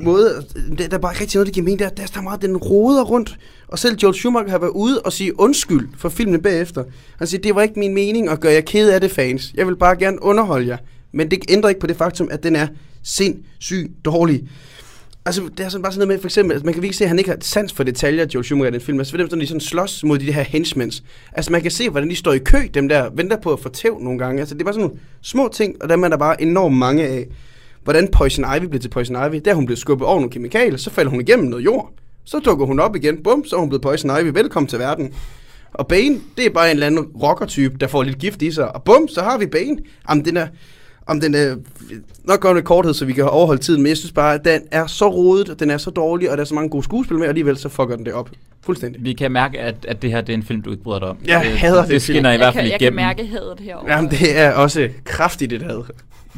måde, 0.00 0.44
der, 0.78 0.88
der 0.88 0.96
er 0.96 1.00
bare 1.00 1.12
ikke 1.12 1.20
rigtig 1.20 1.36
noget, 1.36 1.46
der 1.46 1.52
giver 1.52 1.64
mening. 1.64 1.78
Der, 1.78 1.88
der 1.88 2.02
er 2.02 2.06
så 2.06 2.20
meget, 2.20 2.42
den 2.42 2.56
roder 2.56 3.02
rundt. 3.02 3.38
Og 3.68 3.78
selv 3.78 3.96
Joel 4.02 4.14
Schumacher 4.14 4.50
har 4.50 4.58
været 4.58 4.70
ude 4.70 5.00
og 5.00 5.12
sige 5.12 5.40
undskyld 5.40 5.88
for 5.98 6.08
filmen 6.08 6.42
bagefter. 6.42 6.84
Han 7.18 7.26
siger, 7.26 7.40
det 7.40 7.54
var 7.54 7.62
ikke 7.62 7.78
min 7.78 7.94
mening 7.94 8.28
at 8.28 8.40
gøre 8.40 8.52
jer 8.52 8.60
ked 8.60 8.90
af 8.90 9.00
det, 9.00 9.10
fans. 9.10 9.52
Jeg 9.54 9.66
vil 9.66 9.76
bare 9.76 9.96
gerne 9.96 10.22
underholde 10.22 10.68
jer. 10.68 10.76
Men 11.12 11.30
det 11.30 11.38
ændrer 11.48 11.68
ikke 11.68 11.80
på 11.80 11.86
det 11.86 11.96
faktum, 11.96 12.28
at 12.30 12.42
den 12.42 12.56
er 12.56 12.66
sindssygt 13.02 14.04
dårlig. 14.04 14.48
Altså, 15.24 15.42
det 15.56 15.64
er 15.64 15.68
sådan 15.68 15.82
bare 15.82 15.92
sådan 15.92 16.08
noget 16.08 16.16
med, 16.16 16.20
for 16.20 16.28
eksempel, 16.28 16.52
altså, 16.52 16.64
man 16.64 16.74
kan 16.74 16.82
virkelig 16.82 16.96
se, 16.98 17.04
at 17.04 17.08
han 17.08 17.18
ikke 17.18 17.30
har 17.30 17.38
sans 17.40 17.72
for 17.72 17.84
detaljer, 17.84 18.26
Joel 18.34 18.44
Schumacher, 18.44 18.70
i 18.70 18.72
den 18.72 18.80
film. 18.80 18.98
Altså, 18.98 19.12
for 19.12 19.16
dem, 19.16 19.26
sådan, 19.26 19.40
de 19.40 19.46
sådan 19.46 19.60
slås 19.60 20.04
mod 20.04 20.18
de 20.18 20.32
her 20.32 20.42
henchmens. 20.42 21.02
Altså, 21.32 21.52
man 21.52 21.62
kan 21.62 21.70
se, 21.70 21.90
hvordan 21.90 22.10
de 22.10 22.16
står 22.16 22.32
i 22.32 22.38
kø, 22.38 22.58
dem 22.74 22.88
der, 22.88 23.10
venter 23.14 23.36
på 23.36 23.52
at 23.52 23.60
få 23.60 23.68
tæv 23.68 23.98
nogle 24.00 24.18
gange. 24.18 24.40
Altså, 24.40 24.54
det 24.54 24.60
er 24.60 24.64
bare 24.64 24.74
sådan 24.74 24.86
nogle 24.86 25.00
små 25.22 25.50
ting, 25.52 25.82
og 25.82 25.88
dem 25.88 26.02
er 26.02 26.08
der 26.08 26.16
bare 26.16 26.42
enormt 26.42 26.76
mange 26.76 27.06
af. 27.06 27.26
Hvordan 27.84 28.08
Poison 28.12 28.44
Ivy 28.56 28.64
blev 28.64 28.80
til 28.80 28.88
Poison 28.88 29.16
Ivy, 29.26 29.40
der 29.44 29.50
er 29.50 29.54
hun 29.54 29.66
blevet 29.66 29.78
skubbet 29.78 30.06
over 30.06 30.16
nogle 30.16 30.30
kemikalier, 30.30 30.76
så 30.76 30.90
falder 30.90 31.10
hun 31.10 31.20
igennem 31.20 31.48
noget 31.48 31.64
jord. 31.64 31.92
Så 32.24 32.38
dukker 32.38 32.66
hun 32.66 32.80
op 32.80 32.96
igen, 32.96 33.22
bum, 33.22 33.44
så 33.44 33.56
er 33.56 33.60
hun 33.60 33.68
blevet 33.68 33.82
Poison 33.82 34.10
Ivy, 34.20 34.30
velkommen 34.34 34.68
til 34.68 34.78
verden. 34.78 35.12
Og 35.74 35.86
Bane, 35.86 36.20
det 36.36 36.46
er 36.46 36.50
bare 36.50 36.66
en 36.70 36.76
eller 36.76 36.86
anden 36.86 37.04
rocker-type, 37.22 37.76
der 37.80 37.86
får 37.86 38.02
lidt 38.02 38.18
gift 38.18 38.42
i 38.42 38.50
sig, 38.50 38.74
og 38.74 38.82
bum, 38.84 39.08
så 39.08 39.22
har 39.22 39.38
vi 39.38 39.46
Bane. 39.46 39.76
Jamen, 40.10 40.24
den 40.24 40.36
er... 40.36 40.46
om 41.06 41.20
den 41.20 41.34
er 41.34 41.56
nok 42.24 42.40
godt 42.40 42.54
med 42.54 42.62
korthed, 42.62 42.94
så 42.94 43.04
vi 43.04 43.12
kan 43.12 43.24
overholde 43.24 43.62
tiden, 43.62 43.82
men 43.82 43.88
jeg 43.88 43.96
synes 43.96 44.12
bare, 44.12 44.34
at 44.34 44.44
den 44.44 44.60
er 44.70 44.86
så 44.86 45.08
rodet, 45.08 45.48
og 45.48 45.60
den 45.60 45.70
er 45.70 45.76
så 45.76 45.90
dårlig, 45.90 46.30
og 46.30 46.36
der 46.36 46.40
er 46.40 46.44
så 46.46 46.54
mange 46.54 46.70
gode 46.70 46.82
skuespil 46.84 47.16
med, 47.16 47.22
og 47.22 47.28
alligevel 47.28 47.56
så 47.56 47.68
fucker 47.68 47.96
den 47.96 48.06
det 48.06 48.12
op. 48.14 48.30
Fuldstændig. 48.64 49.04
Vi 49.04 49.12
kan 49.12 49.32
mærke, 49.32 49.58
at, 49.60 49.74
at 49.88 50.02
det 50.02 50.10
her 50.10 50.20
det 50.20 50.32
er 50.32 50.36
en 50.36 50.42
film, 50.42 50.62
du 50.62 50.70
ikke 50.70 50.82
bryder 50.82 50.98
dig 50.98 51.08
om. 51.08 51.16
Jeg 51.26 51.44
det, 51.44 51.50
hader 51.58 51.80
det. 51.80 51.90
Det 51.90 52.02
film. 52.02 52.14
skinner 52.14 52.30
i 52.30 52.32
jeg, 52.32 52.38
hvert 52.38 52.52
kan, 52.52 52.60
fald 52.60 52.70
jeg 52.70 52.78
kan 52.78 52.84
igennem. 52.86 52.96
mærke 52.96 53.26
hadet 53.26 53.60
herovre. 53.60 53.92
Jamen, 53.94 54.10
det 54.10 54.38
er 54.38 54.52
også 54.52 54.88
kraftigt, 55.04 55.50
det 55.50 55.62
had. 55.62 55.82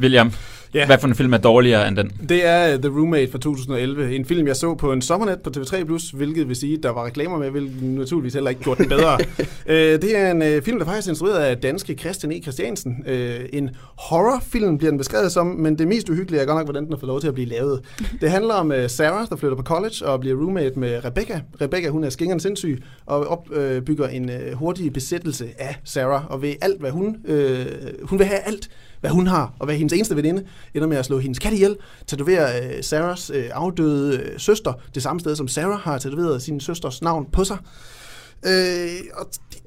William, 0.01 0.33
Ja. 0.75 0.87
hvad 0.87 0.99
for 0.99 1.09
en 1.09 1.15
film 1.15 1.33
er 1.33 1.39
dårligere 1.39 1.89
end 1.89 1.97
den? 1.97 2.13
Det 2.29 2.47
er 2.47 2.77
The 2.77 2.89
Roommate 2.89 3.33
fra 3.33 3.39
2011. 3.39 4.17
En 4.17 4.25
film, 4.25 4.47
jeg 4.47 4.57
så 4.57 4.75
på 4.75 4.93
en 4.93 5.03
sommernat 5.03 5.41
på 5.43 5.51
TV3+, 5.57 5.85
Plus, 5.85 6.11
hvilket 6.11 6.49
vil 6.49 6.57
sige, 6.57 6.77
der 6.77 6.91
var 6.91 7.05
reklamer 7.05 7.39
med, 7.39 7.51
hvilket 7.51 7.83
naturligvis 7.83 8.35
heller 8.35 8.51
ikke 8.51 8.63
gjorde 8.63 8.83
den 8.83 8.89
bedre. 8.89 9.19
øh, 9.67 10.03
det 10.03 10.19
er 10.19 10.31
en 10.31 10.43
øh, 10.43 10.63
film, 10.63 10.79
der 10.79 10.87
faktisk 10.87 11.09
er 11.09 11.11
instrueret 11.11 11.39
af 11.39 11.57
danske 11.59 11.95
Christian 11.95 12.33
E. 12.33 12.43
Christiansen. 12.43 13.05
Øh, 13.07 13.41
en 13.53 13.71
horrorfilm 13.99 14.79
bliver 14.79 14.91
den 14.91 14.99
beskrevet 14.99 15.33
som, 15.33 15.47
men 15.47 15.79
det 15.79 15.89
mest 15.89 16.09
uhyggelige 16.09 16.41
er 16.43 16.47
godt 16.47 16.57
nok, 16.57 16.67
hvordan 16.67 16.85
den 16.85 16.93
har 16.93 16.99
fået 16.99 17.09
lov 17.09 17.21
til 17.21 17.29
at 17.29 17.35
blive 17.35 17.49
lavet. 17.49 17.81
Det 18.21 18.31
handler 18.31 18.55
om 18.55 18.73
øh, 18.73 18.91
Sarah, 18.91 19.27
der 19.29 19.37
flytter 19.37 19.57
på 19.57 19.63
college 19.63 20.07
og 20.07 20.21
bliver 20.21 20.37
roommate 20.37 20.79
med 20.79 21.05
Rebecca. 21.05 21.41
Rebecca, 21.61 21.89
hun 21.89 22.05
er 22.05 22.11
skingeren 22.11 22.41
sindssyg 22.41 22.83
og 23.07 23.27
opbygger 23.27 24.09
en 24.09 24.31
øh, 24.31 24.53
hurtig 24.53 24.93
besættelse 24.93 25.47
af 25.59 25.77
Sarah, 25.85 26.31
og 26.31 26.43
ved 26.43 26.55
alt, 26.63 26.81
hvad 26.81 26.91
hun... 26.91 27.17
Øh, 27.25 27.67
hun 28.03 28.19
vil 28.19 28.27
have 28.27 28.41
alt, 28.41 28.69
hvad 29.05 29.13
hun 29.13 29.27
har, 29.27 29.55
og 29.59 29.67
hvad 29.67 29.77
hendes 29.77 29.93
eneste 29.93 30.17
veninde 30.17 30.45
ender 30.75 30.89
med 30.89 30.97
at 30.97 31.05
slå 31.05 31.19
hendes 31.19 31.39
kat 31.39 31.53
ihjel, 31.53 31.77
tatovere 32.07 32.63
øh, 32.63 32.85
Sarahs 32.85 33.31
øh, 33.35 33.45
afdøde 33.53 34.19
øh, 34.19 34.39
søster 34.39 34.73
det 34.95 35.03
samme 35.03 35.21
sted, 35.21 35.37
som 35.37 35.49
Sarah 35.49 35.79
har 35.79 35.99
tatoveret 35.99 36.43
sin 36.43 36.61
søsters 36.61 37.03
navn 37.03 37.27
på 37.33 37.45
sig. 37.45 37.57
Øh, 38.47 38.89
og 39.15 39.27
det, 39.53 39.63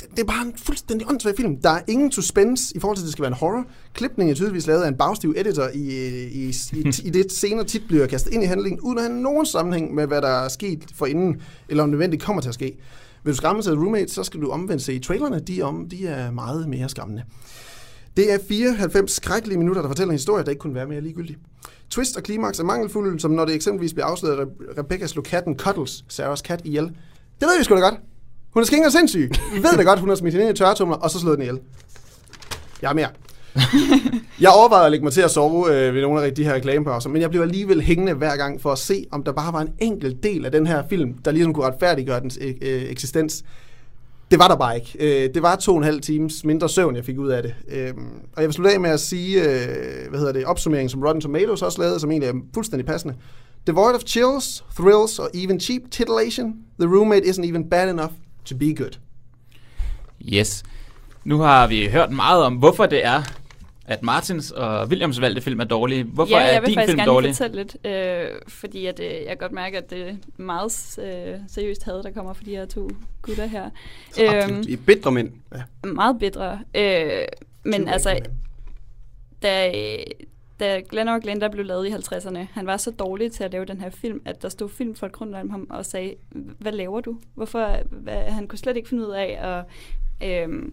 det, 0.00 0.10
det, 0.10 0.18
er 0.18 0.24
bare 0.24 0.46
en 0.46 0.54
fuldstændig 0.56 1.10
åndssvag 1.10 1.34
film. 1.36 1.56
Der 1.56 1.70
er 1.70 1.80
ingen 1.88 2.12
suspense 2.12 2.76
i 2.76 2.80
forhold 2.80 2.96
til, 2.96 3.02
at 3.02 3.06
det 3.06 3.12
skal 3.12 3.22
være 3.22 3.30
en 3.30 3.36
horror. 3.36 3.64
Klipningen 3.94 4.30
er 4.30 4.34
tydeligvis 4.34 4.66
lavet 4.66 4.82
af 4.82 4.88
en 4.88 4.96
bagstiv 4.96 5.34
editor 5.36 5.68
i, 5.74 5.78
i, 5.78 6.48
i, 6.48 6.52
i, 6.72 6.82
i 7.08 7.10
det 7.10 7.32
senere 7.32 7.64
tit 7.64 7.82
bliver 7.88 8.06
kastet 8.06 8.32
ind 8.32 8.42
i 8.42 8.46
handlingen, 8.46 8.80
uden 8.80 8.98
at 8.98 9.04
have 9.04 9.16
nogen 9.16 9.46
sammenhæng 9.46 9.94
med, 9.94 10.06
hvad 10.06 10.22
der 10.22 10.44
er 10.44 10.48
sket 10.48 10.84
for 10.94 11.06
inden, 11.06 11.42
eller 11.68 11.82
om 11.82 11.88
nødvendigt 11.88 12.22
kommer 12.22 12.42
til 12.42 12.48
at 12.48 12.54
ske. 12.54 12.76
Vil 13.24 13.32
du 13.32 13.36
skræmme 13.36 13.62
til 13.62 13.72
roommate, 13.72 14.12
så 14.12 14.24
skal 14.24 14.40
du 14.40 14.50
omvendt 14.50 14.82
se 14.82 14.98
trailerne. 14.98 15.40
De, 15.40 15.60
er 15.60 15.64
om, 15.64 15.88
de 15.88 16.06
er 16.06 16.30
meget 16.30 16.68
mere 16.68 16.88
skræmmende. 16.88 17.22
Det 18.16 18.32
er 18.32 18.38
94 18.48 19.10
skrækkelige 19.10 19.58
minutter, 19.58 19.82
der 19.82 19.88
fortæller 19.88 20.10
en 20.10 20.18
historie, 20.18 20.44
der 20.44 20.50
ikke 20.50 20.60
kunne 20.60 20.74
være 20.74 20.86
mere 20.86 21.00
ligegyldig. 21.00 21.36
Twist 21.90 22.16
og 22.16 22.22
klimaks 22.22 22.58
er 22.58 22.64
mangelfulde, 22.64 23.20
som 23.20 23.30
når 23.30 23.44
det 23.44 23.54
eksempelvis 23.54 23.92
bliver 23.92 24.06
afsløret, 24.06 24.38
at 24.40 24.46
Re- 24.46 24.78
Rebecca 24.78 25.06
slog 25.06 25.24
katten 25.24 25.58
Cuddles, 25.58 26.04
Sarahs 26.08 26.42
kat, 26.42 26.60
ihjel. 26.64 26.84
Det 27.40 27.48
ved 27.48 27.58
vi 27.58 27.64
sgu 27.64 27.74
da 27.74 27.80
godt. 27.80 27.94
Hun 28.50 28.62
er 28.62 28.66
skænger 28.66 28.88
sindssyg. 28.88 29.30
Vi 29.52 29.58
ved 29.62 29.76
da 29.76 29.82
godt, 29.82 30.00
hun 30.00 30.08
har 30.08 30.16
smidt 30.16 30.34
hende 30.34 30.48
ind 30.48 30.56
i 30.56 30.58
tørretumler, 30.58 30.96
og 30.96 31.10
så 31.10 31.20
slået 31.20 31.38
den 31.38 31.42
ihjel. 31.42 31.60
Jeg 32.82 32.90
er 32.90 32.94
mere. 32.94 33.08
Jeg 34.40 34.50
overvejede 34.50 34.84
at 34.84 34.90
lægge 34.90 35.04
mig 35.04 35.12
til 35.12 35.20
at 35.20 35.30
sove 35.30 35.74
øh, 35.74 35.94
ved 35.94 36.02
nogle 36.02 36.22
af 36.22 36.34
de 36.34 36.44
her 36.44 36.54
reklamepauser, 36.54 37.10
men 37.10 37.22
jeg 37.22 37.30
blev 37.30 37.42
alligevel 37.42 37.82
hængende 37.82 38.12
hver 38.12 38.36
gang 38.36 38.60
for 38.60 38.72
at 38.72 38.78
se, 38.78 39.06
om 39.10 39.22
der 39.22 39.32
bare 39.32 39.52
var 39.52 39.60
en 39.60 39.72
enkelt 39.78 40.22
del 40.22 40.44
af 40.44 40.52
den 40.52 40.66
her 40.66 40.82
film, 40.88 41.12
der 41.24 41.30
ligesom 41.30 41.54
kunne 41.54 41.66
retfærdiggøre 41.66 42.20
dens 42.20 42.38
øh, 42.40 42.54
øh, 42.62 42.82
eksistens. 42.82 43.44
Det 44.32 44.40
var 44.40 44.48
der 44.48 44.56
bare 44.56 44.76
ikke. 44.76 45.24
Øh, 45.24 45.34
det 45.34 45.42
var 45.42 45.56
to 45.56 45.72
og 45.72 45.78
en 45.78 45.84
halv 45.84 46.00
times 46.00 46.44
mindre 46.44 46.68
søvn, 46.68 46.96
jeg 46.96 47.04
fik 47.04 47.18
ud 47.18 47.28
af 47.28 47.42
det. 47.42 47.54
Øh, 47.68 47.94
og 48.36 48.42
jeg 48.42 48.48
vil 48.48 48.52
slutte 48.52 48.72
af 48.72 48.80
med 48.80 48.90
at 48.90 49.00
sige, 49.00 49.40
øh, 49.40 50.08
hvad 50.10 50.18
hedder 50.18 50.32
det, 50.32 50.44
opsummeringen, 50.44 50.88
som 50.88 51.02
Rotten 51.02 51.20
Tomatoes 51.20 51.62
også 51.62 51.80
lavede, 51.80 52.00
som 52.00 52.10
egentlig 52.10 52.28
er 52.28 52.34
fuldstændig 52.54 52.86
passende. 52.86 53.14
Devoid 53.66 53.94
of 53.94 54.00
chills, 54.06 54.64
thrills 54.76 55.18
or 55.18 55.28
even 55.34 55.60
cheap 55.60 55.82
titillation, 55.90 56.54
the 56.80 56.88
roommate 56.88 57.26
isn't 57.26 57.48
even 57.48 57.70
bad 57.70 57.90
enough 57.90 58.12
to 58.44 58.56
be 58.56 58.74
good. 58.74 58.98
Yes. 60.32 60.62
Nu 61.24 61.38
har 61.38 61.66
vi 61.66 61.88
hørt 61.88 62.10
meget 62.10 62.42
om, 62.42 62.54
hvorfor 62.54 62.86
det 62.86 63.04
er, 63.04 63.22
at 63.86 64.02
Martins 64.02 64.50
og 64.50 64.86
Williams 64.86 65.20
valgte 65.20 65.42
film 65.42 65.60
er 65.60 65.64
dårlige. 65.64 66.04
Hvorfor 66.04 66.36
ja, 66.36 66.42
er 66.42 66.52
jeg 66.52 66.62
vil 66.62 66.68
din 66.68 66.74
faktisk 66.74 66.90
film 66.90 66.98
gerne 66.98 67.10
dårlig? 67.10 67.28
lige 67.28 67.36
fortælle 67.36 67.56
lidt, 67.56 67.76
øh, 67.86 68.28
fordi 68.48 68.86
at, 68.86 69.00
øh, 69.00 69.06
jeg 69.06 69.26
kan 69.28 69.36
godt 69.36 69.52
mærke, 69.52 69.78
at 69.78 69.90
det 69.90 70.08
er 70.08 70.14
meget 70.36 70.98
øh, 70.98 71.38
seriøst 71.48 71.84
had, 71.84 72.02
der 72.02 72.10
kommer 72.10 72.32
fra 72.32 72.42
de 72.44 72.50
her 72.50 72.64
to 72.64 72.90
gutter 73.22 73.46
her. 73.46 73.70
Absolut. 74.18 74.66
I 74.66 74.76
bedre 74.76 75.12
mænd. 75.12 75.32
meget 75.84 76.18
bedre. 76.18 76.60
Øh, 76.74 77.24
men 77.64 77.88
altså, 77.88 78.18
da, 79.42 79.72
da 80.60 80.80
Glenn 80.90 81.08
og 81.08 81.20
Glenda 81.20 81.48
blev 81.48 81.64
lavet 81.64 81.86
i 81.86 81.90
50'erne, 81.90 82.38
han 82.52 82.66
var 82.66 82.76
så 82.76 82.90
dårlig 82.90 83.32
til 83.32 83.44
at 83.44 83.52
lave 83.52 83.64
den 83.64 83.80
her 83.80 83.90
film, 83.90 84.22
at 84.24 84.42
der 84.42 84.48
stod 84.48 84.68
filmfolk 84.68 85.20
rundt 85.20 85.34
om 85.34 85.50
ham 85.50 85.66
og 85.70 85.86
sagde, 85.86 86.14
hvad 86.58 86.72
laver 86.72 87.00
du? 87.00 87.18
Hvorfor? 87.34 87.78
Hvad? 87.90 88.14
Han 88.14 88.48
kunne 88.48 88.58
slet 88.58 88.76
ikke 88.76 88.88
finde 88.88 89.06
ud 89.06 89.12
af 89.12 89.38
at, 89.40 89.64
øhm, 90.28 90.72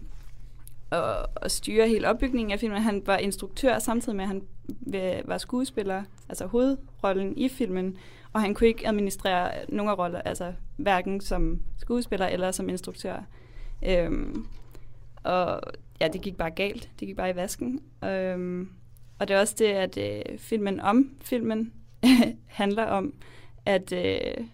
at, 0.90 1.26
at 1.36 1.50
styre 1.50 1.88
hele 1.88 2.08
opbygningen 2.08 2.52
af 2.52 2.60
filmen. 2.60 2.82
Han 2.82 3.02
var 3.06 3.16
instruktør 3.16 3.78
samtidig 3.78 4.16
med, 4.16 4.24
at 4.24 4.28
han 4.28 4.42
øh, 4.94 5.28
var 5.28 5.38
skuespiller, 5.38 6.02
altså 6.28 6.46
hovedrollen 6.46 7.38
i 7.38 7.48
filmen, 7.48 7.96
og 8.32 8.40
han 8.40 8.54
kunne 8.54 8.66
ikke 8.66 8.88
administrere 8.88 9.50
nogen 9.68 9.90
af 9.90 9.98
roller, 9.98 10.20
altså 10.20 10.52
hverken 10.76 11.20
som 11.20 11.60
skuespiller 11.78 12.26
eller 12.26 12.50
som 12.50 12.68
instruktør. 12.68 13.24
Øhm, 13.82 14.46
og 15.22 15.60
ja, 16.00 16.08
det 16.08 16.20
gik 16.20 16.36
bare 16.36 16.50
galt. 16.50 16.90
Det 17.00 17.08
gik 17.08 17.16
bare 17.16 17.30
i 17.30 17.36
vasken. 17.36 17.80
Øhm, 18.04 18.70
og 19.18 19.28
det 19.28 19.36
er 19.36 19.40
også 19.40 19.54
det, 19.58 19.66
at 19.66 19.98
øh, 19.98 20.38
filmen 20.38 20.80
om 20.80 21.10
filmen 21.20 21.72
handler 22.46 22.84
om, 22.84 23.14
at... 23.66 23.92
Øh, 23.92 24.44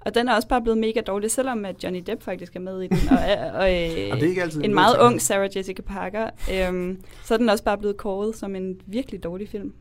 og 0.00 0.14
den 0.14 0.28
er 0.28 0.34
også 0.34 0.48
bare 0.48 0.62
blevet 0.62 0.78
mega 0.78 1.00
dårlig, 1.06 1.30
selvom 1.30 1.64
at 1.64 1.84
Johnny 1.84 2.02
Depp 2.06 2.22
faktisk 2.22 2.56
er 2.56 2.60
med 2.60 2.82
i 2.82 2.86
den. 2.86 2.98
Og, 3.10 3.18
og, 3.18 3.50
og 3.62 3.68
øh, 3.70 3.76
det 4.14 4.22
er 4.22 4.28
ikke 4.28 4.42
altid 4.42 4.64
en 4.64 4.74
meget 4.74 4.96
ung 5.00 5.22
Sarah 5.22 5.48
Jessica 5.56 5.82
Parker. 5.82 6.30
Øhm, 6.54 7.00
så 7.24 7.34
er 7.34 7.38
den 7.38 7.48
også 7.48 7.64
bare 7.64 7.78
blevet 7.78 7.96
kåret 7.96 8.36
som 8.36 8.56
en 8.56 8.80
virkelig 8.86 9.22
dårlig 9.22 9.48
film. 9.48 9.72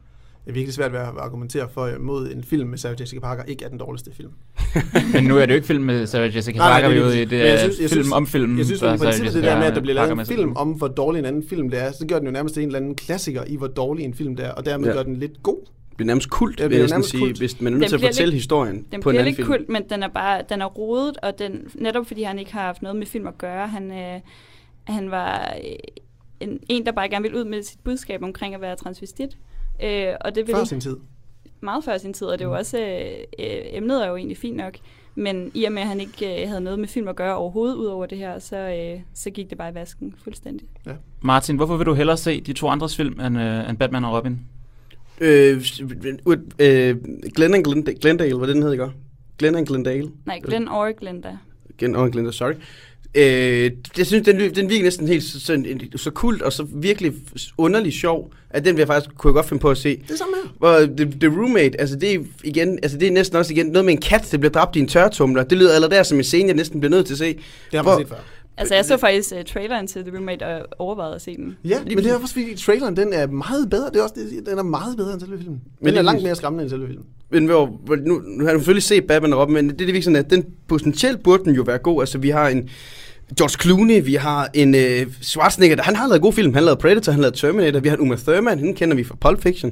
Det 0.46 0.52
er 0.52 0.54
virkelig 0.54 0.74
svært 0.74 0.92
ved 0.92 1.00
at 1.00 1.06
argumentere 1.20 1.70
for 1.74 1.92
mod 2.00 2.32
en 2.32 2.44
film 2.44 2.70
med 2.70 2.78
Sarah 2.78 3.02
Jessica 3.02 3.20
Parker 3.20 3.44
ikke 3.44 3.66
er 3.66 3.70
den 3.70 3.78
dårligste 3.78 4.12
film. 4.14 4.32
Men 5.14 5.24
nu 5.24 5.38
er 5.38 5.42
det 5.46 5.50
jo 5.50 5.56
ikke 5.56 5.68
film 5.68 5.84
med 5.84 6.06
Sarah 6.08 6.36
Jessica 6.36 6.58
Nej, 6.58 6.68
nej, 6.70 6.82
Parker, 6.82 6.88
det 6.88 6.96
vi 6.98 7.02
er 7.02 7.06
ude 7.08 7.22
i. 7.22 7.26
det. 7.26 7.40
Jeg 7.40 7.48
er 7.54 7.58
synes- 7.58 7.80
jeg 7.82 7.90
film 7.90 8.04
synes- 8.04 8.14
om 8.14 8.28
film. 8.28 8.58
Jeg 8.58 8.66
synes, 8.66 8.80
der 8.82 8.92
at 8.92 9.00
princippet 9.00 9.34
det 9.34 9.44
der 9.44 9.58
med, 9.58 9.66
at 9.66 9.76
der 9.76 9.82
bliver 9.82 9.96
lavet 9.96 10.10
Parker 10.10 10.22
en 10.22 10.28
film 10.28 10.56
om, 10.56 10.70
hvor 10.72 10.88
dårlig 10.88 11.20
en 11.20 11.26
anden 11.26 11.48
film 11.50 11.70
det 11.70 11.82
er, 11.84 11.92
så 11.92 12.06
gør 12.08 12.18
den 12.18 12.26
jo 12.28 12.32
nærmest 12.32 12.58
en 12.58 12.64
eller 12.66 12.80
anden 12.80 12.96
klassiker 12.96 13.44
i, 13.48 13.56
hvor 13.56 13.68
dårlig 13.68 14.06
en 14.06 14.14
film 14.14 14.36
det 14.36 14.46
er, 14.46 14.52
og 14.52 14.66
dermed 14.66 14.88
Ja. 14.88 14.94
gør 14.94 15.04
den 15.04 15.16
lidt 15.16 15.44
god. 15.44 15.58
Det 15.98 16.06
bliver 16.06 16.08
nærmest 16.08 16.30
kult, 16.30 16.60
Ja, 16.60 16.64
ja, 16.64 16.68
vil 16.68 16.76
bliver 16.76 16.96
jeg 16.96 17.04
sige, 17.06 17.22
kult. 17.22 17.38
hvis 17.38 17.62
man 17.62 17.74
er 17.74 17.78
nødt 17.78 17.82
Den 17.82 17.90
til 17.90 17.96
at 17.96 18.00
bliver 18.00 18.12
fortælle 18.12 18.30
lidt- 18.32 18.42
historien 18.42 18.76
Den 18.76 19.02
på 19.02 19.10
en 19.10 19.14
bliver 19.14 19.14
anden 19.14 19.26
lidt 19.26 19.36
film. 19.36 19.48
kult, 19.48 19.70
men 19.70 19.90
den 19.90 20.04
er 20.04 20.08
bare 20.08 20.42
den 20.50 20.62
er 20.62 20.66
rodet, 20.66 21.18
og 21.18 21.40
den, 21.40 21.68
netop 21.76 22.08
fordi 22.08 22.24
han 22.24 22.40
ikke 22.40 22.54
har 22.54 22.62
haft 22.62 22.82
noget 22.82 22.96
med 22.98 23.06
film 23.06 23.28
at 23.28 23.38
gøre. 23.38 23.68
Han, 23.68 23.92
øh, 23.92 24.20
han 24.84 25.12
var 25.12 25.54
øh, 25.64 25.76
en, 26.40 26.60
en, 26.70 26.86
der 26.86 26.92
bare 26.92 27.10
gerne 27.10 27.24
ville 27.24 27.38
ud 27.38 27.46
med 27.46 27.64
sit 27.64 27.80
budskab 27.84 28.24
omkring 28.24 28.56
at 28.56 28.62
være 28.62 28.76
transvestit. 28.76 29.38
Øh, 29.84 30.08
og 30.22 30.36
det 30.36 30.48
ville 30.48 30.58
Før 30.60 30.64
sin 30.66 30.80
tid. 30.80 30.98
meget 31.62 31.84
før 31.84 31.98
sin 31.98 32.14
tid, 32.14 32.28
og 32.28 32.40
det 32.40 32.46
er 32.46 32.50
jo 32.50 32.56
også, 32.56 32.80
øh, 32.80 33.12
øh, 33.40 33.62
emnet 33.72 34.04
er 34.06 34.10
jo 34.10 34.16
egentlig 34.16 34.38
fint 34.38 34.58
nok, 34.58 34.78
men 35.16 35.52
i 35.54 35.64
og 35.64 35.72
med, 35.72 35.82
at 35.82 35.88
han 35.88 36.00
ikke 36.00 36.42
øh, 36.42 36.48
havde 36.50 36.62
noget 36.62 36.80
med 36.80 36.88
film 36.88 37.08
at 37.08 37.16
gøre 37.16 37.36
overhovedet 37.36 37.76
ud 37.76 37.86
over 37.86 38.06
det 38.06 38.18
her, 38.18 38.40
så, 38.40 38.58
øh, 38.58 39.00
så 39.14 39.30
gik 39.30 39.50
det 39.50 39.58
bare 39.58 39.72
i 39.72 39.74
vasken 39.74 40.16
fuldstændig. 40.24 40.68
Martin, 41.22 41.56
hvorfor 41.56 41.78
vil 41.78 41.86
du 41.86 41.94
hellere 41.94 42.18
se 42.18 42.42
de 42.42 42.54
to 42.54 42.68
andres 42.68 42.96
film 42.98 43.20
end, 43.20 43.38
uh, 43.38 43.70
end 43.70 43.78
Batman 43.78 44.06
og 44.06 44.18
Robin? 44.18 44.40
Øh, 45.22 45.64
øh, 46.60 46.96
Glenn 47.36 47.54
and 47.54 47.64
Glenda, 47.64 47.92
Glendale, 48.02 48.38
hvad 48.38 48.48
den 48.48 48.64
hed, 48.64 48.72
ikke? 48.72 48.88
Glenn 49.40 49.56
and 49.56 49.68
Glendale. 49.68 50.10
Nej, 50.26 50.40
Glenn 50.44 50.68
og 50.68 50.94
Glenda. 51.00 51.38
Glenn 51.78 51.96
og 51.96 52.12
Glenda, 52.12 52.32
sorry. 52.32 52.54
Øh, 53.16 53.72
jeg 53.98 54.06
synes, 54.06 54.26
den, 54.26 54.56
den 54.56 54.70
virker 54.70 54.84
næsten 54.84 55.08
helt 55.08 55.24
så, 55.24 55.40
så, 55.40 55.64
så 55.96 56.12
kult 56.12 56.42
og 56.42 56.54
så 56.54 56.68
virkelig 56.74 57.14
underlig 57.58 57.94
sjov, 57.94 58.32
at 58.50 58.66
den 58.66 58.76
vil 58.76 58.80
jeg 58.82 58.88
faktisk 58.88 59.16
kunne 59.18 59.30
jeg 59.30 59.34
godt 59.34 59.46
finde 59.46 59.62
på 59.62 59.70
at 59.70 59.78
se. 59.78 60.04
Det 60.10 60.18
samme 60.18 60.34
her. 60.44 60.50
Hvor 60.58 60.80
the, 60.98 61.12
the 61.20 61.40
Roommate, 61.40 61.80
altså 61.82 61.96
det 61.96 62.14
er 62.14 62.20
igen, 62.44 62.80
altså 62.84 62.98
det 62.98 63.08
er 63.08 63.12
næsten 63.12 63.38
også 63.38 63.54
igen 63.54 63.66
noget 63.66 63.86
med 63.86 63.94
en 63.94 64.02
kat, 64.02 64.28
der 64.32 64.38
bliver 64.38 64.52
dræbt 64.52 64.76
i 64.76 64.80
en 64.80 64.88
tørretumler. 64.88 65.44
Det 65.44 65.58
lyder 65.58 65.74
allerede 65.76 65.96
der 65.96 66.04
som 66.04 66.18
en 66.18 66.24
scene, 66.24 66.48
jeg 66.48 66.56
næsten 66.56 66.80
bliver 66.80 66.92
nødt 66.92 67.06
til 67.06 67.14
at 67.14 67.18
se. 67.18 67.34
Det 67.34 67.44
har 67.74 67.84
Hvor- 67.84 67.92
man 67.98 68.08
set 68.08 68.10
før. 68.10 68.24
Altså, 68.58 68.76
jeg 68.76 68.86
så 68.86 68.98
faktisk 68.98 69.32
uh, 69.36 69.44
traileren 69.54 69.88
til 69.88 70.02
The 70.04 70.12
Roommate 70.16 70.44
og 70.48 70.66
overvejede 70.80 71.16
at 71.16 71.22
se 71.22 71.38
den. 71.38 71.58
Ja, 71.66 71.80
men 71.88 71.98
det 71.98 72.06
er 72.12 72.16
også 72.16 72.34
fordi, 72.34 72.56
traileren 72.56 72.98
den 72.98 73.14
er 73.14 73.28
meget 73.28 73.70
bedre. 73.70 73.90
Det 73.90 73.96
er 73.96 74.04
også, 74.04 74.16
det, 74.18 74.46
den 74.46 74.58
er 74.60 74.64
meget 74.64 74.98
bedre 74.98 75.14
end 75.14 75.20
selve 75.22 75.38
filmen. 75.38 75.56
Den 75.58 75.72
Men 75.82 75.88
er 75.94 75.98
det- 75.98 76.06
langt 76.06 76.24
mere 76.24 76.36
skræmmende 76.36 76.64
end 76.64 76.70
selve 76.70 76.88
filmen. 76.88 77.06
Men 77.32 77.46
hvor, 77.46 77.80
nu, 78.06 78.22
nu 78.26 78.46
har 78.46 78.54
du 78.54 78.60
selvfølgelig 78.60 78.84
set 78.84 79.04
Batman 79.08 79.34
og 79.34 79.40
Robin, 79.40 79.54
men 79.56 79.66
det 79.66 79.72
er 79.74 79.78
det 79.78 79.88
virkelig 79.88 80.04
sådan, 80.04 80.16
at 80.26 80.30
den 80.30 80.46
potentielt 80.68 81.24
burde 81.24 81.44
den 81.44 81.56
jo 81.56 81.62
være 81.62 81.78
god. 81.78 82.02
Altså 82.02 82.18
vi 82.18 82.30
har 82.30 82.48
en 82.50 82.70
George 83.38 83.62
Clooney, 83.62 84.06
vi 84.06 84.14
har 84.16 84.50
en 84.54 84.76
øh, 84.76 85.08
Schwarzenegger, 85.22 85.76
der, 85.76 85.84
han 85.84 85.96
har 85.96 86.08
lavet 86.08 86.22
gode 86.22 86.34
film. 86.34 86.54
Han 86.54 86.64
lavet 86.64 86.80
Predator, 86.80 87.12
han 87.12 87.22
lavet 87.22 87.34
Terminator, 87.34 87.80
vi 87.80 87.90
har 87.90 87.96
en 87.96 88.02
Uma 88.02 88.16
Thurman, 88.16 88.60
hende 88.60 88.74
kender 88.74 88.96
vi 88.96 89.04
fra 89.04 89.16
Pulp 89.22 89.42
Fiction. 89.42 89.72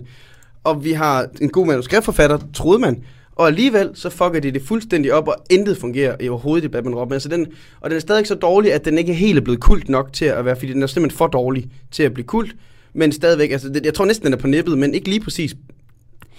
Og 0.64 0.84
vi 0.84 0.92
har 0.92 1.28
en 1.42 1.50
god 1.50 1.66
manuskriptforfatter, 1.66 2.38
troede 2.54 2.80
man. 2.80 3.04
Og 3.36 3.48
alligevel 3.48 3.90
så 3.94 4.10
fucker 4.10 4.40
de 4.40 4.52
det 4.52 4.62
fuldstændig 4.62 5.14
op, 5.14 5.28
og 5.28 5.36
intet 5.50 5.78
fungerer 5.78 6.16
i 6.20 6.30
overhovedet 6.30 6.66
i 6.66 6.68
Batman 6.68 6.96
Robin. 6.96 7.14
Altså 7.14 7.30
den, 7.30 7.48
og 7.82 7.90
den 7.90 7.96
er 7.96 8.00
stadig 8.02 8.28
så 8.28 8.36
dårlig, 8.36 8.74
at 8.74 8.86
den 8.86 8.98
ikke 8.98 9.12
er 9.12 9.16
helt 9.16 9.44
blevet 9.44 9.60
kult 9.60 9.90
nok 9.90 10.14
til 10.14 10.26
at 10.26 10.46
være, 10.46 10.56
fordi 10.56 10.74
den 10.74 10.84
er 10.84 10.88
simpelthen 10.88 11.18
for 11.18 11.28
dårlig 11.28 11.70
til 11.92 12.04
at 12.04 12.14
blive 12.14 12.26
kult. 12.26 12.56
Men 12.94 13.12
stadigvæk, 13.12 13.52
altså 13.52 13.70
det, 13.70 13.86
jeg 13.86 13.94
tror 13.94 14.06
næsten, 14.06 14.26
den 14.26 14.34
er 14.34 14.38
på 14.38 14.48
nippet, 14.48 14.78
men 14.78 14.94
ikke 14.94 15.10
lige 15.10 15.20
præcis 15.20 15.56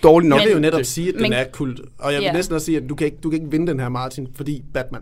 dårlig 0.03 0.29
nok. 0.29 0.39
Jeg 0.41 0.45
vil 0.47 0.51
jo 0.53 0.57
Men- 0.57 0.63
netop 0.63 0.81
sige, 0.85 1.09
at 1.09 1.15
den 1.15 1.23
men- 1.23 1.33
er 1.33 1.45
kult. 1.53 1.81
Og 1.99 2.13
jeg 2.13 2.19
vil 2.21 2.25
Ja. 2.27 2.33
næsten 2.33 2.55
også 2.55 2.65
sige, 2.65 2.77
at 2.77 2.89
du 2.89 2.95
kan, 2.95 3.05
ikke, 3.05 3.17
du 3.23 3.31
kan 3.31 3.39
ikke 3.41 3.51
vinde 3.51 3.67
den 3.67 3.81
her, 3.81 3.89
Martin, 3.89 4.29
fordi 4.37 4.63
Batman. 4.75 5.01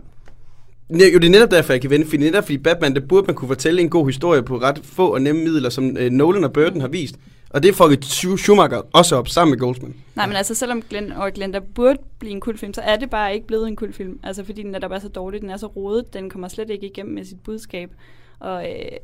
Ja, 0.99 1.07
jo, 1.13 1.19
det 1.19 1.25
er 1.27 1.31
netop 1.31 1.51
derfor, 1.51 1.73
jeg 1.73 1.81
kan 1.81 1.89
vinde, 1.89 2.05
fordi 2.05 2.17
netop 2.17 2.43
fordi 2.43 2.57
Batman, 2.57 2.95
det 2.95 3.07
burde 3.07 3.25
man 3.27 3.35
kunne 3.35 3.47
fortælle 3.47 3.81
en 3.81 3.89
god 3.89 4.05
historie 4.07 4.43
på 4.43 4.57
ret 4.57 4.79
få 4.83 5.07
og 5.13 5.21
nemme 5.21 5.43
midler, 5.43 5.69
som 5.69 5.97
øh, 5.99 6.11
Nolan 6.11 6.43
og 6.43 6.53
Burton 6.53 6.81
har 6.81 6.87
vist. 6.87 7.15
Og 7.55 7.63
det 7.63 7.75
fuckede 7.75 8.05
Schu- 8.05 8.37
Schumacher 8.37 8.81
også 8.93 9.15
op 9.15 9.27
sammen 9.27 9.51
med 9.51 9.59
Goldsman. 9.59 9.95
Nej, 10.15 10.27
men 10.27 10.35
altså 10.35 10.55
selvom 10.55 10.81
Glenn 10.81 11.11
og 11.11 11.31
Glenda 11.33 11.59
burde 11.59 11.97
blive 12.19 12.31
en 12.31 12.41
kultfilm, 12.41 12.73
så 12.73 12.81
er 12.81 12.95
det 12.95 13.09
bare 13.09 13.33
ikke 13.33 13.47
blevet 13.47 13.67
en 13.67 13.75
kultfilm. 13.75 14.19
Altså 14.23 14.43
fordi 14.43 14.63
den 14.63 14.71
netop 14.71 14.91
er 14.91 14.99
så 14.99 15.07
dårlig, 15.07 15.41
den 15.41 15.49
er 15.49 15.57
så 15.57 15.67
rodet, 15.67 16.13
den 16.13 16.29
kommer 16.29 16.47
slet 16.47 16.69
ikke 16.69 16.87
igennem 16.87 17.15
med 17.15 17.25
sit 17.25 17.39
budskab. 17.43 17.91
Og, 18.39 18.69
øh, 18.69 18.97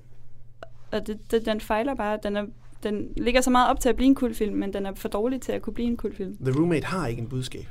og 0.91 1.07
det, 1.07 1.31
det, 1.31 1.45
den 1.45 1.61
fejler 1.61 1.95
bare. 1.95 2.17
Den, 2.23 2.35
er, 2.35 2.45
den 2.83 3.07
ligger 3.17 3.41
så 3.41 3.49
meget 3.49 3.69
op 3.69 3.79
til 3.79 3.89
at 3.89 3.95
blive 3.95 4.07
en 4.07 4.15
kultfilm, 4.15 4.55
men 4.55 4.73
den 4.73 4.85
er 4.85 4.91
for 4.95 5.09
dårlig 5.09 5.41
til 5.41 5.51
at 5.51 5.61
kunne 5.61 5.73
blive 5.73 5.87
en 5.87 5.97
kultfilm. 5.97 6.37
The 6.45 6.59
Roommate 6.59 6.85
har 6.85 7.07
ikke 7.07 7.21
en 7.21 7.29
budskab. 7.29 7.65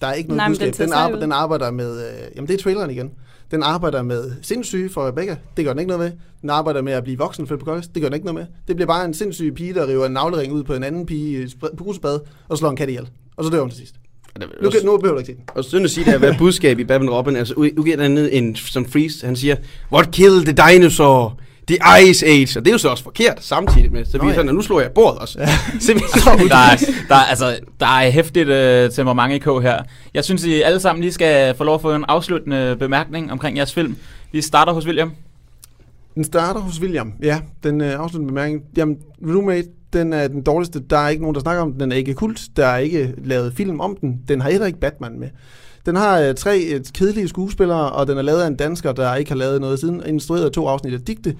Der 0.00 0.06
er 0.06 0.12
ikke 0.12 0.28
noget 0.28 0.36
Nej, 0.36 0.46
den 0.48 0.52
budskab. 0.52 0.66
Den, 0.84 0.88
sig 0.88 0.98
arbejder, 0.98 1.20
den 1.20 1.32
arbejder 1.32 1.70
med... 1.70 2.06
Øh, 2.06 2.12
jamen, 2.36 2.48
det 2.48 2.54
er 2.58 2.62
traileren 2.62 2.90
igen. 2.90 3.10
Den 3.50 3.62
arbejder 3.62 4.02
med 4.02 4.32
sindssyge 4.42 4.88
for 4.88 5.08
Rebecca. 5.08 5.36
Det 5.56 5.64
gør 5.64 5.72
den 5.72 5.80
ikke 5.80 5.88
noget 5.88 6.04
med. 6.04 6.12
Den 6.42 6.50
arbejder 6.50 6.82
med 6.82 6.92
at 6.92 7.02
blive 7.04 7.18
voksen 7.18 7.46
for 7.46 7.56
Pocahontas. 7.56 7.88
Det 7.88 8.02
gør 8.02 8.08
den 8.08 8.14
ikke 8.14 8.26
noget 8.26 8.40
med. 8.40 8.46
Det 8.68 8.76
bliver 8.76 8.86
bare 8.86 9.04
en 9.04 9.14
sindssyg 9.14 9.54
pige, 9.54 9.74
der 9.74 9.88
river 9.88 10.06
en 10.06 10.12
navlering 10.12 10.52
ud 10.52 10.62
på 10.64 10.74
en 10.74 10.84
anden 10.84 11.06
pige 11.06 11.42
i 11.42 11.44
spr- 11.44 11.76
brusebad, 11.76 12.20
og 12.48 12.58
slår 12.58 12.70
en 12.70 12.76
kat 12.76 12.88
ihjel. 12.88 13.08
Og 13.36 13.44
så 13.44 13.50
dør 13.50 13.60
hun 13.60 13.70
til 13.70 13.78
sidst. 13.78 13.94
Nu, 14.62 14.70
kan, 14.70 14.80
nu 14.84 14.96
behøver 14.96 15.14
du 15.14 15.18
ikke 15.18 15.32
se 15.32 15.36
den. 15.36 15.44
Og 15.54 15.64
synd 15.64 15.84
at 15.84 15.90
sige, 15.90 16.04
det 16.04 16.12
har 16.12 16.18
været 16.18 16.36
budskab 16.38 16.78
i 16.78 16.84
Batman 16.84 17.10
Robin. 17.10 17.36
Altså, 17.36 17.54
udgiver 17.54 17.96
den 17.96 18.10
ned 18.10 18.28
en 18.32 18.56
som 18.56 18.86
Freeze, 18.86 19.26
han 19.26 19.36
siger, 19.36 19.56
What 19.92 20.10
killed 20.10 20.44
the 20.44 20.72
dinosaur? 20.72 21.38
The 21.68 21.78
Ice 22.02 22.26
Age. 22.26 22.58
Og 22.58 22.64
det 22.64 22.70
er 22.70 22.74
jo 22.74 22.78
så 22.78 22.88
også 22.88 23.04
forkert 23.04 23.44
samtidig 23.44 23.92
med. 23.92 24.04
Så 24.04 24.16
Nå 24.16 24.18
bliver 24.18 24.32
ja. 24.32 24.34
sådan, 24.34 24.48
at 24.48 24.54
nu 24.54 24.62
slår 24.62 24.80
jeg 24.80 24.90
bordet 24.90 25.18
også. 25.18 25.48
Simpelthen. 25.80 26.48
Der 26.48 26.56
er, 26.56 26.76
der, 27.08 27.14
er, 27.14 27.24
altså, 27.24 27.58
der 27.80 27.86
er 27.86 28.10
hæftigt 28.10 28.48
øh, 28.48 28.90
temperament 28.90 29.34
i 29.34 29.38
K 29.38 29.62
her. 29.62 29.82
Jeg 30.14 30.24
synes, 30.24 30.44
I 30.44 30.62
alle 30.62 30.80
sammen 30.80 31.02
lige 31.02 31.12
skal 31.12 31.54
få 31.54 31.64
lov 31.64 31.74
at 31.74 31.80
få 31.80 31.94
en 31.94 32.04
afsluttende 32.08 32.76
bemærkning 32.78 33.32
omkring 33.32 33.56
jeres 33.56 33.74
film. 33.74 33.96
Vi 34.32 34.40
starter 34.42 34.72
hos 34.72 34.86
William. 34.86 35.12
Den 36.14 36.24
starter 36.24 36.60
hos 36.60 36.80
William. 36.80 37.12
Ja, 37.22 37.40
den 37.62 37.80
øh, 37.80 38.00
afsluttende 38.00 38.26
bemærkning. 38.32 38.62
Jamen, 38.76 38.98
Roommate, 39.26 39.68
den 39.92 40.12
er 40.12 40.28
den 40.28 40.42
dårligste. 40.42 40.80
Der 40.90 40.98
er 40.98 41.08
ikke 41.08 41.22
nogen, 41.22 41.34
der 41.34 41.40
snakker 41.40 41.62
om 41.62 41.72
den. 41.72 41.80
Den 41.80 41.92
er 41.92 41.96
ikke 41.96 42.14
kult. 42.14 42.40
Der 42.56 42.66
er 42.66 42.78
ikke 42.78 43.14
lavet 43.24 43.54
film 43.56 43.80
om 43.80 43.96
den. 44.00 44.20
Den 44.28 44.40
har 44.40 44.50
heller 44.50 44.66
ikke 44.66 44.80
Batman 44.80 45.18
med. 45.20 45.28
Den 45.86 45.96
har 45.96 46.20
øh, 46.20 46.34
tre 46.34 46.60
øh, 46.74 46.80
kedelige 46.94 47.28
skuespillere, 47.28 47.92
og 47.92 48.06
den 48.06 48.18
er 48.18 48.22
lavet 48.22 48.42
af 48.42 48.46
en 48.46 48.56
dansker, 48.56 48.92
der 48.92 49.14
ikke 49.14 49.30
har 49.30 49.38
lavet 49.38 49.60
noget 49.60 49.80
siden. 49.80 50.02
Instrueret 50.06 50.44
af 50.44 50.52
to 50.52 50.66
afsnit 50.66 50.94
af 50.94 51.00
Digte. 51.00 51.36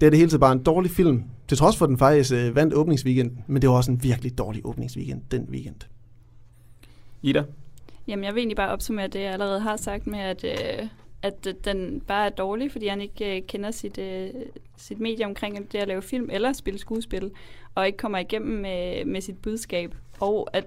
Det 0.00 0.06
er 0.06 0.10
det 0.10 0.18
hele 0.18 0.30
tiden 0.30 0.40
bare 0.40 0.52
en 0.52 0.62
dårlig 0.62 0.90
film. 0.90 1.24
Til 1.48 1.56
trods 1.56 1.76
for, 1.76 1.84
at 1.84 1.88
den 1.88 1.98
faktisk 1.98 2.32
øh, 2.32 2.56
vandt 2.56 2.74
åbningsweekenden. 2.74 3.44
Men 3.46 3.62
det 3.62 3.70
var 3.70 3.76
også 3.76 3.90
en 3.90 4.02
virkelig 4.02 4.38
dårlig 4.38 4.66
åbningsweekend 4.66 5.22
den 5.30 5.48
weekend. 5.50 5.76
Ida. 7.22 7.42
Jamen, 8.08 8.24
jeg 8.24 8.34
vil 8.34 8.40
egentlig 8.40 8.56
bare 8.56 8.70
opsummere 8.70 9.06
det, 9.06 9.20
jeg 9.20 9.32
allerede 9.32 9.60
har 9.60 9.76
sagt 9.76 10.06
med, 10.06 10.18
at, 10.18 10.44
øh, 10.44 10.88
at 11.22 11.46
øh, 11.48 11.54
den 11.64 12.00
bare 12.00 12.26
er 12.26 12.30
dårlig, 12.30 12.72
fordi 12.72 12.86
han 12.86 13.00
ikke 13.00 13.36
øh, 13.36 13.42
kender 13.48 13.70
sit, 13.70 13.98
øh, 13.98 14.28
sit 14.76 15.00
medie 15.00 15.26
omkring 15.26 15.72
det 15.72 15.78
at 15.78 15.88
lave 15.88 16.02
film 16.02 16.28
eller 16.32 16.52
spille 16.52 16.78
skuespil, 16.78 17.30
og 17.74 17.86
ikke 17.86 17.98
kommer 17.98 18.18
igennem 18.18 18.60
med, 18.60 19.04
med 19.04 19.20
sit 19.20 19.38
budskab. 19.38 19.94
Og 20.20 20.48
at 20.52 20.66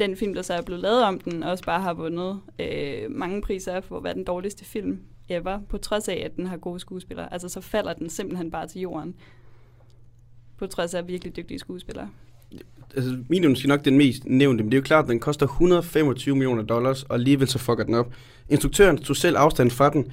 den 0.00 0.16
film, 0.16 0.34
der 0.34 0.42
så 0.42 0.54
er 0.54 0.62
blevet 0.62 0.82
lavet 0.82 1.02
om 1.02 1.20
den, 1.20 1.42
også 1.42 1.64
bare 1.64 1.80
har 1.80 1.94
vundet 1.94 2.40
øh, 2.58 3.10
mange 3.10 3.42
priser 3.42 3.80
for 3.80 3.96
at 3.96 4.04
være 4.04 4.14
den 4.14 4.24
dårligste 4.24 4.64
film 4.64 5.00
ever, 5.28 5.60
på 5.68 5.78
trods 5.78 6.08
af, 6.08 6.22
at 6.24 6.36
den 6.36 6.46
har 6.46 6.56
gode 6.56 6.80
skuespillere. 6.80 7.32
Altså, 7.32 7.48
så 7.48 7.60
falder 7.60 7.92
den 7.92 8.10
simpelthen 8.10 8.50
bare 8.50 8.66
til 8.66 8.80
jorden, 8.80 9.14
på 10.56 10.66
trods 10.66 10.94
af 10.94 11.08
virkelig 11.08 11.36
dygtige 11.36 11.58
skuespillere. 11.58 12.08
altså, 12.96 13.18
minimum 13.28 13.56
skal 13.56 13.68
nok 13.68 13.84
den 13.84 13.96
mest 13.96 14.24
nævnte, 14.24 14.64
men 14.64 14.72
det 14.72 14.76
er 14.76 14.80
jo 14.80 14.84
klart, 14.84 15.04
at 15.04 15.08
den 15.08 15.20
koster 15.20 15.46
125 15.46 16.34
millioner 16.34 16.62
dollars, 16.62 17.02
og 17.02 17.14
alligevel 17.14 17.48
så 17.48 17.58
fucker 17.58 17.84
den 17.84 17.94
op. 17.94 18.12
Instruktøren 18.48 18.98
tog 18.98 19.16
selv 19.16 19.36
afstand 19.36 19.70
fra 19.70 19.90
den, 19.90 20.12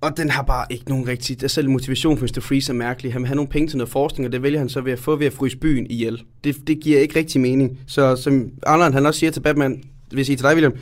og 0.00 0.16
den 0.16 0.30
har 0.30 0.42
bare 0.42 0.66
ikke 0.70 0.88
nogen 0.88 1.08
rigtig... 1.08 1.40
Der 1.40 1.48
selv 1.48 1.70
motivation 1.70 2.18
for 2.18 2.24
Mr. 2.26 2.40
Freeze 2.40 2.72
er 2.72 2.76
mærkelig. 2.76 3.12
Han 3.12 3.22
vil 3.22 3.26
have 3.26 3.36
nogle 3.36 3.48
penge 3.50 3.68
til 3.68 3.76
noget 3.78 3.90
forskning, 3.90 4.26
og 4.26 4.32
det 4.32 4.42
vælger 4.42 4.58
han 4.58 4.68
så 4.68 4.80
ved 4.80 4.92
at 4.92 4.98
få 4.98 5.16
ved 5.16 5.26
at 5.26 5.32
fryse 5.32 5.56
byen 5.56 5.86
ihjel. 5.90 6.22
Det, 6.44 6.56
det 6.66 6.80
giver 6.80 7.00
ikke 7.00 7.18
rigtig 7.18 7.40
mening. 7.40 7.78
Så 7.86 8.16
som 8.16 8.50
Arnold 8.66 8.92
han 8.92 9.06
også 9.06 9.20
siger 9.20 9.30
til 9.30 9.40
Batman, 9.40 9.72
det 10.10 10.16
vil 10.16 10.26
sige 10.26 10.36
til 10.36 10.44
dig, 10.44 10.52
William, 10.54 10.72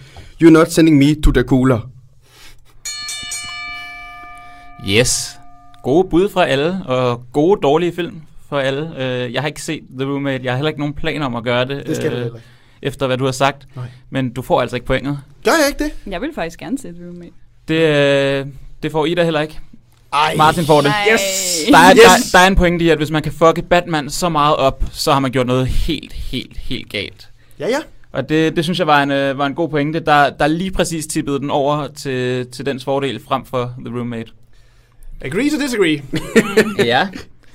You're 0.42 0.50
not 0.50 0.70
sending 0.72 0.96
me 0.98 1.14
to 1.22 1.32
the 1.32 1.42
cooler. 1.42 1.90
Yes. 4.88 5.38
Gode 5.82 6.08
bud 6.08 6.28
fra 6.28 6.46
alle, 6.46 6.80
og 6.86 7.22
gode, 7.32 7.60
dårlige 7.62 7.92
film 7.92 8.20
for 8.48 8.58
alle. 8.58 8.90
Øh, 8.98 9.32
jeg 9.32 9.42
har 9.42 9.46
ikke 9.48 9.62
set 9.62 9.82
The 9.98 10.08
Roommate. 10.08 10.44
Jeg 10.44 10.52
har 10.52 10.56
heller 10.56 10.68
ikke 10.68 10.80
nogen 10.80 10.94
planer 10.94 11.26
om 11.26 11.36
at 11.36 11.44
gøre 11.44 11.64
det, 11.68 11.86
Det 11.86 11.96
skal 11.96 12.06
øh, 12.06 12.12
øh, 12.12 12.22
heller 12.22 12.36
ikke. 12.36 12.46
efter 12.82 13.06
hvad 13.06 13.16
du 13.18 13.24
har 13.24 13.32
sagt. 13.32 13.66
Nej. 13.76 13.84
Men 14.10 14.32
du 14.32 14.42
får 14.42 14.60
altså 14.60 14.76
ikke 14.76 14.86
pointet. 14.86 15.18
Gør 15.44 15.50
jeg 15.52 15.68
ikke 15.68 15.84
det? 15.84 16.12
Jeg 16.12 16.20
vil 16.20 16.30
faktisk 16.34 16.58
gerne 16.58 16.78
se 16.78 16.92
The 16.92 17.04
Roommate. 17.06 17.32
Det, 17.68 17.74
øh, 18.40 18.46
det 18.82 18.92
får 18.92 19.06
Ida 19.06 19.24
heller 19.24 19.40
ikke. 19.40 19.60
Ej. 20.12 20.34
Martin 20.36 20.64
får 20.64 20.80
det. 20.80 20.84
Nej. 20.90 21.04
Der 21.70 21.78
er, 21.78 21.94
Yes! 21.94 22.30
der, 22.32 22.38
der 22.38 22.44
er 22.44 22.46
en 22.48 22.56
pointe 22.56 22.84
i, 22.84 22.88
at 22.88 22.98
hvis 22.98 23.10
man 23.10 23.22
kan 23.22 23.32
fucke 23.32 23.62
Batman 23.62 24.10
så 24.10 24.28
meget 24.28 24.56
op, 24.56 24.84
så 24.92 25.12
har 25.12 25.20
man 25.20 25.30
gjort 25.30 25.46
noget 25.46 25.66
helt, 25.66 26.12
helt, 26.12 26.56
helt 26.56 26.90
galt. 26.90 27.28
Ja, 27.58 27.68
ja. 27.68 27.78
Og 28.12 28.28
det, 28.28 28.56
det 28.56 28.64
synes 28.64 28.78
jeg 28.78 28.86
var 28.86 29.02
en, 29.02 29.10
øh, 29.10 29.38
var 29.38 29.46
en 29.46 29.54
god 29.54 29.68
pointe. 29.68 30.00
Der, 30.00 30.30
der 30.30 30.46
lige 30.46 30.70
præcis 30.70 31.06
tippede 31.06 31.38
den 31.38 31.50
over 31.50 31.86
til, 31.88 32.46
til 32.46 32.66
dens 32.66 32.84
fordel 32.84 33.20
frem 33.28 33.44
for 33.44 33.74
The 33.86 33.96
Roommate. 33.96 34.30
Agree 35.20 35.50
to 35.50 35.56
disagree. 35.58 36.02
ja. 36.92 37.08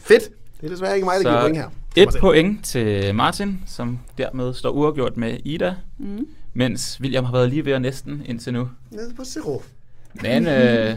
Fedt. 0.04 0.24
Det 0.62 0.66
er 0.66 0.70
desværre 0.74 0.96
ikke 0.96 1.06
mig, 1.06 1.14
der 1.16 1.22
Så 1.24 1.30
giver 1.30 1.42
point 1.42 1.58
her. 1.58 1.68
Et 1.96 2.16
point 2.22 2.66
til 2.66 3.16
Martin, 3.16 3.60
som 3.68 4.00
dermed 4.18 4.54
står 4.54 4.70
uafgjort 4.70 5.18
med 5.18 5.38
Ida, 5.46 5.74
Mm. 5.98 6.28
mens 6.54 6.98
William 7.02 7.24
har 7.26 7.32
været 7.32 7.50
lige 7.50 7.66
ved 7.66 7.74
at 7.74 7.82
næsten 7.82 8.22
indtil 8.26 8.54
nu. 8.54 8.70
Nede 8.92 9.14
på 9.18 9.24
zero. 9.26 9.62
Men 10.22 10.48
øh, 10.48 10.96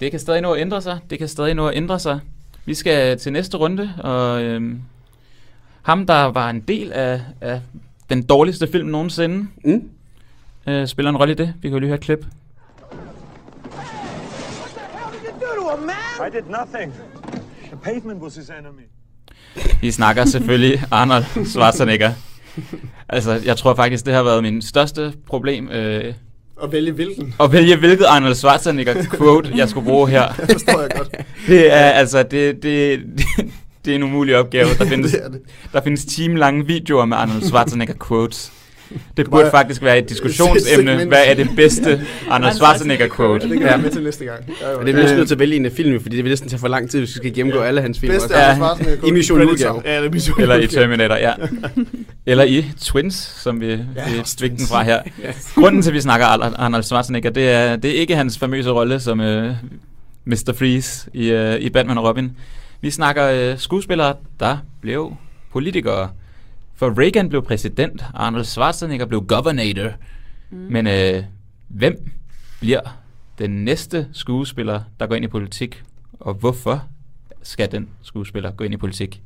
det 0.00 0.10
kan 0.10 0.20
stadig 0.20 0.40
nå 0.40 0.52
at 0.52 0.60
ændre 0.60 0.82
sig. 0.82 0.98
Det 1.10 1.18
kan 1.18 1.28
stadig 1.28 1.54
nå 1.54 1.68
at 1.68 1.76
ændre 1.76 1.98
sig. 1.98 2.20
Vi 2.64 2.74
skal 2.74 3.18
til 3.18 3.32
næste 3.32 3.56
runde, 3.56 3.92
og 3.98 4.42
øh, 4.42 4.74
ham, 5.82 6.06
der 6.06 6.22
var 6.24 6.50
en 6.50 6.60
del 6.60 6.92
af, 6.92 7.20
af 7.40 7.60
den 8.10 8.22
dårligste 8.22 8.68
film 8.72 8.88
nogensinde, 8.88 9.48
Mm. 9.64 9.88
øh, 10.66 10.86
spiller 10.86 11.10
en 11.10 11.16
rolle 11.16 11.32
i 11.32 11.36
det. 11.36 11.54
Vi 11.62 11.68
kan 11.68 11.72
jo 11.72 11.78
lige 11.78 11.88
høre 11.88 11.98
et 11.98 12.04
klip. 12.04 12.26
I 16.26 16.30
did 16.32 16.42
nothing. 16.48 16.92
The 17.68 17.76
pavement 17.82 18.22
was 18.22 18.34
his 18.36 18.50
enemy. 18.50 18.82
Vi 19.80 19.90
snakker 19.90 20.24
selvfølgelig 20.24 20.82
Arnold 20.90 21.44
Schwarzenegger. 21.46 22.12
Altså, 23.08 23.40
jeg 23.44 23.56
tror 23.56 23.74
faktisk, 23.74 24.06
det 24.06 24.14
har 24.14 24.22
været 24.22 24.42
min 24.42 24.62
største 24.62 25.12
problem. 25.26 25.68
Øh, 25.68 26.14
Og 26.60 26.72
vælge 26.72 26.92
hvilken. 26.92 27.34
at 27.42 27.52
vælge, 27.52 27.76
hvilket 27.76 28.04
Arnold 28.04 28.34
Schwarzenegger 28.34 28.94
quote, 29.16 29.50
jeg 29.56 29.68
skulle 29.68 29.84
bruge 29.86 30.08
her. 30.08 30.28
Det 30.40 30.52
forstår 30.52 30.80
jeg 30.80 30.90
godt. 30.96 31.08
Det 31.46 31.72
er 31.72 31.76
altså, 31.76 32.22
det, 32.22 32.62
det, 32.62 33.00
det, 33.18 33.26
det 33.84 33.90
er 33.90 33.94
en 33.94 34.02
umulig 34.02 34.36
opgave. 34.36 34.68
Der 34.78 34.84
findes, 34.86 35.12
det 35.12 35.20
det. 35.32 35.40
der 35.72 35.80
findes 35.82 36.04
timelange 36.04 36.66
videoer 36.66 37.04
med 37.04 37.16
Arnold 37.16 37.42
Schwarzenegger 37.42 37.94
quotes. 38.08 38.52
Det 39.16 39.30
burde 39.30 39.42
Bare- 39.42 39.50
faktisk 39.50 39.82
være 39.82 39.98
et 39.98 40.08
diskussionsemne. 40.08 40.90
Segment. 40.90 41.08
Hvad 41.08 41.22
er 41.26 41.34
det 41.34 41.48
bedste 41.56 42.00
Arnold 42.30 42.52
Schwarzenegger 42.54 43.08
quote? 43.16 43.46
Ja, 43.46 43.52
det 43.52 43.60
kan 43.60 43.68
jeg 43.70 43.80
med 43.80 43.90
til 43.90 44.02
næste 44.02 44.24
gang. 44.24 44.40
Ja, 44.62 44.68
Og 44.76 44.86
det 44.86 44.92
er 44.92 44.96
vi 44.96 45.02
også 45.02 45.14
nødt 45.16 45.28
til 45.28 45.34
at 45.34 45.38
vælge 45.38 45.56
en 45.56 45.66
af 45.66 45.72
filmene, 45.72 46.00
fordi 46.00 46.16
det 46.16 46.24
vil 46.24 46.30
næsten 46.30 46.48
tage 46.48 46.60
for 46.60 46.68
lang 46.68 46.90
tid, 46.90 46.98
hvis 46.98 47.08
vi 47.10 47.14
skal 47.14 47.34
gennemgå 47.34 47.60
alle 47.60 47.80
hans 47.80 47.98
film. 48.00 48.12
Bedste 48.12 48.34
er 48.34 48.48
Ja. 48.48 48.54
Schwarzenegger. 48.54 49.08
I 49.08 49.10
Mission 49.10 49.42
udgave. 49.42 49.82
Ja, 49.84 49.90
er 49.90 50.32
Eller 50.38 50.56
i. 50.56 50.66
Terminator, 50.66 51.14
ja. 51.16 51.32
Eller 52.26 52.44
i 52.44 52.64
Twins, 52.78 53.14
som 53.14 53.60
vi, 53.60 53.66
Ja, 53.66 54.12
vi 54.12 54.18
også 54.20 54.36
fik 54.40 54.50
den 54.50 54.66
fra 54.70 54.82
her. 54.82 55.02
Grunden 55.60 55.82
til, 55.82 55.90
at 55.90 55.94
vi 55.94 56.00
snakker 56.00 56.26
Ar- 56.26 56.54
Arnold 56.58 56.82
Schwarzenegger, 56.82 57.30
det 57.30 57.50
er, 57.50 57.76
det 57.76 57.90
er 57.96 58.00
ikke 58.00 58.16
hans 58.16 58.38
famøse 58.38 58.70
rolle 58.70 59.00
som 59.00 59.20
uh, 59.20 59.26
Mr. 60.24 60.52
Freeze 60.58 61.10
i, 61.14 61.34
uh, 61.34 61.54
i 61.54 61.70
Batman 61.70 61.98
og 61.98 62.04
Robin. 62.04 62.36
Vi 62.80 62.90
snakker 62.90 63.52
uh, 63.52 63.58
skuespillere, 63.58 64.14
der 64.40 64.58
blev 64.80 65.16
politikere. 65.52 66.10
For 66.76 67.00
Reagan 67.00 67.28
blev 67.28 67.42
præsident, 67.42 68.04
Arnold 68.14 68.44
Schwarzenegger 68.44 69.06
blev 69.06 69.22
governor. 69.26 69.90
Mm. 70.50 70.56
Men 70.58 70.86
uh, 70.86 71.24
hvem 71.68 72.10
bliver 72.60 72.80
den 73.38 73.50
næste 73.64 74.06
skuespiller, 74.12 74.80
der 75.00 75.06
går 75.06 75.14
ind 75.14 75.24
i 75.24 75.28
politik? 75.28 75.82
Og 76.20 76.34
hvorfor 76.34 76.84
skal 77.42 77.72
den 77.72 77.88
skuespiller 78.02 78.50
gå 78.50 78.64
ind 78.64 78.74
i 78.74 78.76
politik? 78.76 79.22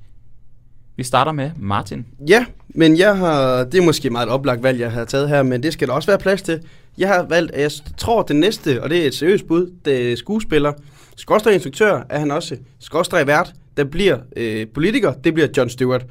Vi 0.97 1.03
starter 1.03 1.33
med 1.33 1.51
Martin. 1.59 2.07
Ja, 2.29 2.45
men 2.69 2.99
jeg 2.99 3.17
har, 3.17 3.65
det 3.65 3.81
er 3.81 3.83
måske 3.83 4.11
meget 4.11 4.27
et 4.27 4.33
oplagt 4.33 4.63
valg, 4.63 4.81
jeg 4.81 4.93
har 4.93 5.05
taget 5.05 5.29
her, 5.29 5.43
men 5.43 5.63
det 5.63 5.73
skal 5.73 5.89
der 5.89 5.95
også 5.95 6.07
være 6.07 6.19
plads 6.19 6.43
til. 6.43 6.61
Jeg 6.99 7.09
har 7.09 7.23
valgt, 7.23 7.53
at 7.53 7.63
jeg 7.63 7.71
tror, 7.99 8.23
det 8.23 8.37
næste, 8.37 8.83
og 8.83 8.91
det 8.91 9.03
er 9.03 9.07
et 9.07 9.15
seriøst 9.15 9.47
bud, 9.47 9.71
det 9.85 10.13
er 10.13 10.17
skuespiller, 10.17 10.73
skorstræk 11.17 11.55
instruktør 11.55 12.03
er 12.09 12.19
han 12.19 12.31
også, 12.31 12.57
skorstræk 12.81 13.27
vært, 13.27 13.53
der 13.77 13.85
bliver 13.85 14.19
øh, 14.37 14.67
politiker, 14.75 15.13
det 15.13 15.35
bliver 15.35 15.49
John 15.57 15.71
Stewart. 15.71 16.07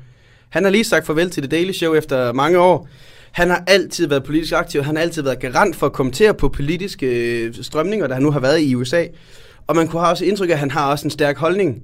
Han 0.50 0.64
har 0.64 0.72
lige 0.72 0.84
sagt 0.84 1.06
farvel 1.06 1.30
til 1.30 1.44
The 1.44 1.58
Daily 1.58 1.72
Show 1.72 1.94
efter 1.94 2.34
mange 2.34 2.60
år. 2.60 2.88
Han 3.32 3.50
har 3.50 3.64
altid 3.68 4.08
været 4.08 4.24
politisk 4.24 4.54
aktiv, 4.54 4.84
han 4.84 4.96
har 4.96 5.04
altid 5.04 5.22
været 5.22 5.40
garant 5.40 5.76
for 5.76 5.86
at 5.86 5.94
kommentere 5.94 6.34
på 6.34 6.50
politiske 6.50 7.06
øh, 7.06 7.54
strømninger, 7.62 8.08
der 8.08 8.14
han 8.14 8.24
nu 8.24 8.32
har 8.32 8.40
været 8.40 8.62
i 8.62 8.76
USA. 8.76 9.06
Og 9.68 9.76
man 9.76 9.88
kunne 9.88 10.02
have 10.02 10.12
også 10.12 10.26
indtryk 10.26 10.50
af, 10.50 10.54
at 10.54 10.60
han 10.60 10.72
har 10.72 10.92
også 10.92 11.08
en 11.08 11.12
stærk 11.12 11.38
holdning 11.38 11.84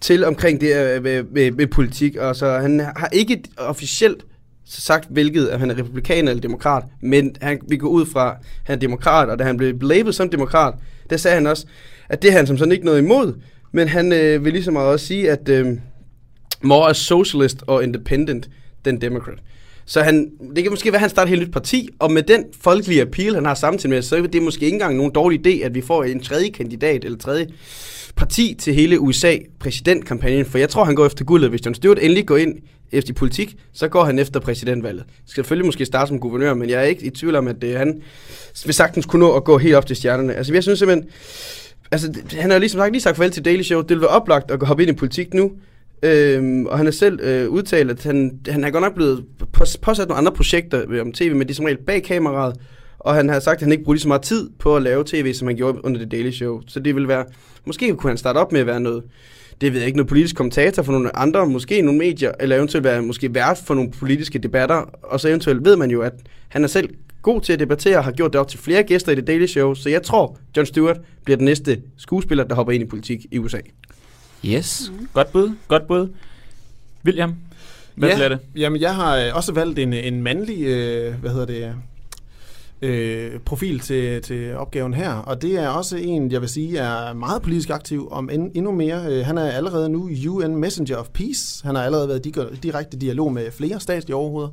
til 0.00 0.24
omkring 0.24 0.60
det 0.60 1.02
med, 1.02 1.22
med, 1.22 1.50
med 1.50 1.66
politik. 1.66 2.16
Og 2.16 2.36
så 2.36 2.58
han 2.58 2.80
har 2.80 3.08
ikke 3.12 3.42
officielt 3.56 4.24
sagt, 4.64 5.08
hvilket 5.10 5.46
at 5.46 5.60
han 5.60 5.70
er 5.70 5.78
republikaner 5.78 6.30
eller 6.30 6.42
demokrat, 6.42 6.84
men 7.02 7.36
han, 7.40 7.60
vi 7.68 7.76
går 7.76 7.88
ud 7.88 8.06
fra, 8.06 8.30
at 8.30 8.36
han 8.64 8.76
er 8.76 8.80
demokrat, 8.80 9.28
og 9.28 9.38
da 9.38 9.44
han 9.44 9.56
blev 9.56 9.74
labelt 9.82 10.14
som 10.14 10.30
demokrat, 10.30 10.74
der 11.10 11.16
sagde 11.16 11.34
han 11.34 11.46
også, 11.46 11.66
at 12.08 12.22
det 12.22 12.28
er 12.28 12.36
han 12.36 12.46
som 12.46 12.58
sådan 12.58 12.72
ikke 12.72 12.84
noget 12.84 12.98
imod, 12.98 13.34
men 13.72 13.88
han 13.88 14.12
øh, 14.12 14.44
vil 14.44 14.52
ligesom 14.52 14.76
også 14.76 15.06
sige, 15.06 15.30
at, 15.30 15.48
øh, 15.48 15.66
more 16.62 16.90
a 16.90 16.92
socialist 16.92 17.62
og 17.66 17.84
independent 17.84 18.50
than 18.84 19.00
democrat. 19.00 19.38
Så 19.84 20.02
han, 20.02 20.30
det 20.56 20.62
kan 20.62 20.72
måske 20.72 20.92
være, 20.92 20.96
at 20.96 21.00
han 21.00 21.10
starter 21.10 21.32
et 21.32 21.38
helt 21.38 21.48
nyt 21.48 21.52
parti, 21.52 21.88
og 21.98 22.12
med 22.12 22.22
den 22.22 22.44
folkelige 22.60 23.02
appeal, 23.02 23.34
han 23.34 23.44
har 23.44 23.54
samtidig 23.54 23.90
med, 23.90 24.02
så 24.02 24.16
er 24.16 24.22
det 24.22 24.42
måske 24.42 24.64
ikke 24.64 24.74
engang 24.74 24.96
nogen 24.96 25.12
dårlig 25.12 25.46
idé, 25.46 25.64
at 25.64 25.74
vi 25.74 25.80
får 25.80 26.04
en 26.04 26.20
tredje 26.20 26.48
kandidat, 26.48 27.04
eller 27.04 27.18
tredje 27.18 27.46
parti 28.16 28.56
til 28.58 28.74
hele 28.74 29.00
USA-præsidentkampagnen, 29.00 30.46
for 30.46 30.58
jeg 30.58 30.68
tror, 30.68 30.84
han 30.84 30.94
går 30.94 31.06
efter 31.06 31.24
guldet. 31.24 31.50
Hvis 31.50 31.66
John 31.66 31.74
Stewart 31.74 31.98
endelig 32.00 32.26
går 32.26 32.36
ind 32.36 32.54
efter 32.92 33.14
politik, 33.14 33.56
så 33.72 33.88
går 33.88 34.04
han 34.04 34.18
efter 34.18 34.40
præsidentvalget. 34.40 35.04
Skal 35.26 35.34
selvfølgelig 35.34 35.66
måske 35.66 35.84
starte 35.84 36.08
som 36.08 36.20
guvernør, 36.20 36.54
men 36.54 36.70
jeg 36.70 36.78
er 36.78 36.86
ikke 36.86 37.04
i 37.04 37.10
tvivl 37.10 37.36
om, 37.36 37.48
at 37.48 37.62
det, 37.62 37.76
han 37.76 38.02
vil 38.64 38.74
sagtens 38.74 39.06
kunne 39.06 39.20
nå 39.20 39.36
at 39.36 39.44
gå 39.44 39.58
helt 39.58 39.74
op 39.74 39.86
til 39.86 39.96
stjernerne. 39.96 40.34
Altså, 40.34 40.52
jeg 40.54 40.62
synes 40.62 40.78
simpelthen, 40.78 41.10
altså, 41.90 42.12
han 42.32 42.50
har 42.50 42.58
ligesom 42.58 42.80
sagt, 42.80 42.92
lige 42.92 43.02
sagt 43.02 43.16
farvel 43.16 43.30
til 43.30 43.44
Daily 43.44 43.62
Show. 43.62 43.80
Det 43.80 43.90
vil 43.90 44.00
være 44.00 44.08
oplagt 44.10 44.50
at 44.50 44.62
hoppe 44.62 44.82
ind 44.82 44.90
i 44.90 44.94
politik 44.94 45.34
nu. 45.34 45.52
Øhm, 46.02 46.66
og 46.66 46.76
han 46.76 46.86
har 46.86 46.90
selv 46.90 47.20
øh, 47.20 47.48
udtalt, 47.48 47.90
at 47.90 48.02
han, 48.02 48.40
han 48.48 48.64
er 48.64 48.70
godt 48.70 48.82
nok 48.82 48.94
blevet 48.94 49.24
påsat 49.82 50.08
nogle 50.08 50.18
andre 50.18 50.32
projekter 50.32 50.82
øh, 50.88 51.00
om 51.00 51.12
tv, 51.12 51.34
men 51.34 51.40
det 51.40 51.50
er 51.50 51.54
som 51.54 51.64
regel 51.64 51.78
bag 51.86 52.02
kameraet. 52.02 52.56
Og 53.00 53.14
han 53.14 53.28
har 53.28 53.40
sagt, 53.40 53.54
at 53.56 53.62
han 53.62 53.72
ikke 53.72 53.84
bruger 53.84 53.94
lige 53.94 54.02
så 54.02 54.08
meget 54.08 54.22
tid 54.22 54.50
på 54.58 54.76
at 54.76 54.82
lave 54.82 55.04
tv, 55.06 55.34
som 55.34 55.46
han 55.46 55.56
gjorde 55.56 55.84
under 55.84 56.00
The 56.00 56.08
Daily 56.08 56.30
Show. 56.30 56.60
Så 56.66 56.80
det 56.80 56.94
vil 56.94 57.08
være, 57.08 57.24
måske 57.64 57.96
kunne 57.96 58.10
han 58.10 58.18
starte 58.18 58.38
op 58.38 58.52
med 58.52 58.60
at 58.60 58.66
være 58.66 58.80
noget, 58.80 59.02
det 59.60 59.72
ved 59.72 59.78
jeg 59.78 59.86
ikke, 59.86 59.96
noget 59.96 60.08
politisk 60.08 60.36
kommentator 60.36 60.82
for 60.82 60.92
nogle 60.92 61.16
andre, 61.16 61.46
måske 61.46 61.82
nogle 61.82 61.98
medier, 61.98 62.32
eller 62.40 62.56
eventuelt 62.56 62.84
være 62.84 63.02
måske 63.02 63.34
vært 63.34 63.58
for 63.66 63.74
nogle 63.74 63.90
politiske 63.90 64.38
debatter. 64.38 64.76
Og 65.02 65.20
så 65.20 65.28
eventuelt 65.28 65.64
ved 65.64 65.76
man 65.76 65.90
jo, 65.90 66.02
at 66.02 66.12
han 66.48 66.64
er 66.64 66.68
selv 66.68 66.88
god 67.22 67.40
til 67.40 67.52
at 67.52 67.60
debattere 67.60 67.98
og 67.98 68.04
har 68.04 68.12
gjort 68.12 68.32
det 68.32 68.40
op 68.40 68.48
til 68.48 68.58
flere 68.58 68.82
gæster 68.82 69.12
i 69.12 69.14
The 69.14 69.24
Daily 69.24 69.46
Show. 69.46 69.74
Så 69.74 69.88
jeg 69.88 70.02
tror, 70.02 70.38
John 70.56 70.66
Stewart 70.66 71.00
bliver 71.24 71.36
den 71.36 71.44
næste 71.44 71.82
skuespiller, 71.96 72.44
der 72.44 72.54
hopper 72.54 72.72
ind 72.72 72.82
i 72.82 72.86
politik 72.86 73.26
i 73.30 73.38
USA. 73.38 73.58
Yes, 74.44 74.92
mm. 74.98 75.08
godt 75.14 75.32
bud, 75.32 75.50
godt 75.68 75.86
bud. 75.86 76.08
William, 77.04 77.34
hvad 77.94 78.08
ja, 78.08 78.14
bliver 78.14 78.28
det? 78.28 78.38
Jamen, 78.56 78.80
jeg 78.80 78.94
har 78.94 79.16
øh, 79.16 79.36
også 79.36 79.52
valgt 79.52 79.78
en, 79.78 79.92
en 79.92 80.22
mandlig, 80.22 80.62
øh, 80.62 81.14
hvad 81.14 81.30
hedder 81.30 81.46
det, 81.46 81.74
øh, 82.82 83.38
profil 83.40 83.80
til, 83.80 84.22
til 84.22 84.56
opgaven 84.56 84.94
her, 84.94 85.14
og 85.14 85.42
det 85.42 85.58
er 85.58 85.68
også 85.68 85.96
en, 85.96 86.32
jeg 86.32 86.40
vil 86.40 86.48
sige, 86.48 86.78
er 86.78 87.12
meget 87.12 87.42
politisk 87.42 87.70
aktiv, 87.70 88.08
om 88.10 88.30
end, 88.30 88.50
endnu 88.54 88.72
mere. 88.72 89.06
Øh, 89.06 89.26
han 89.26 89.38
er 89.38 89.50
allerede 89.50 89.88
nu 89.88 90.10
UN 90.28 90.56
Messenger 90.56 90.96
of 90.96 91.08
Peace. 91.08 91.66
Han 91.66 91.74
har 91.74 91.82
allerede 91.82 92.08
været 92.08 92.26
i 92.26 92.32
direkte 92.62 92.96
dialog 92.96 93.32
med 93.32 93.50
flere 93.50 93.80
statslige 93.80 94.16
overhoveder, 94.16 94.50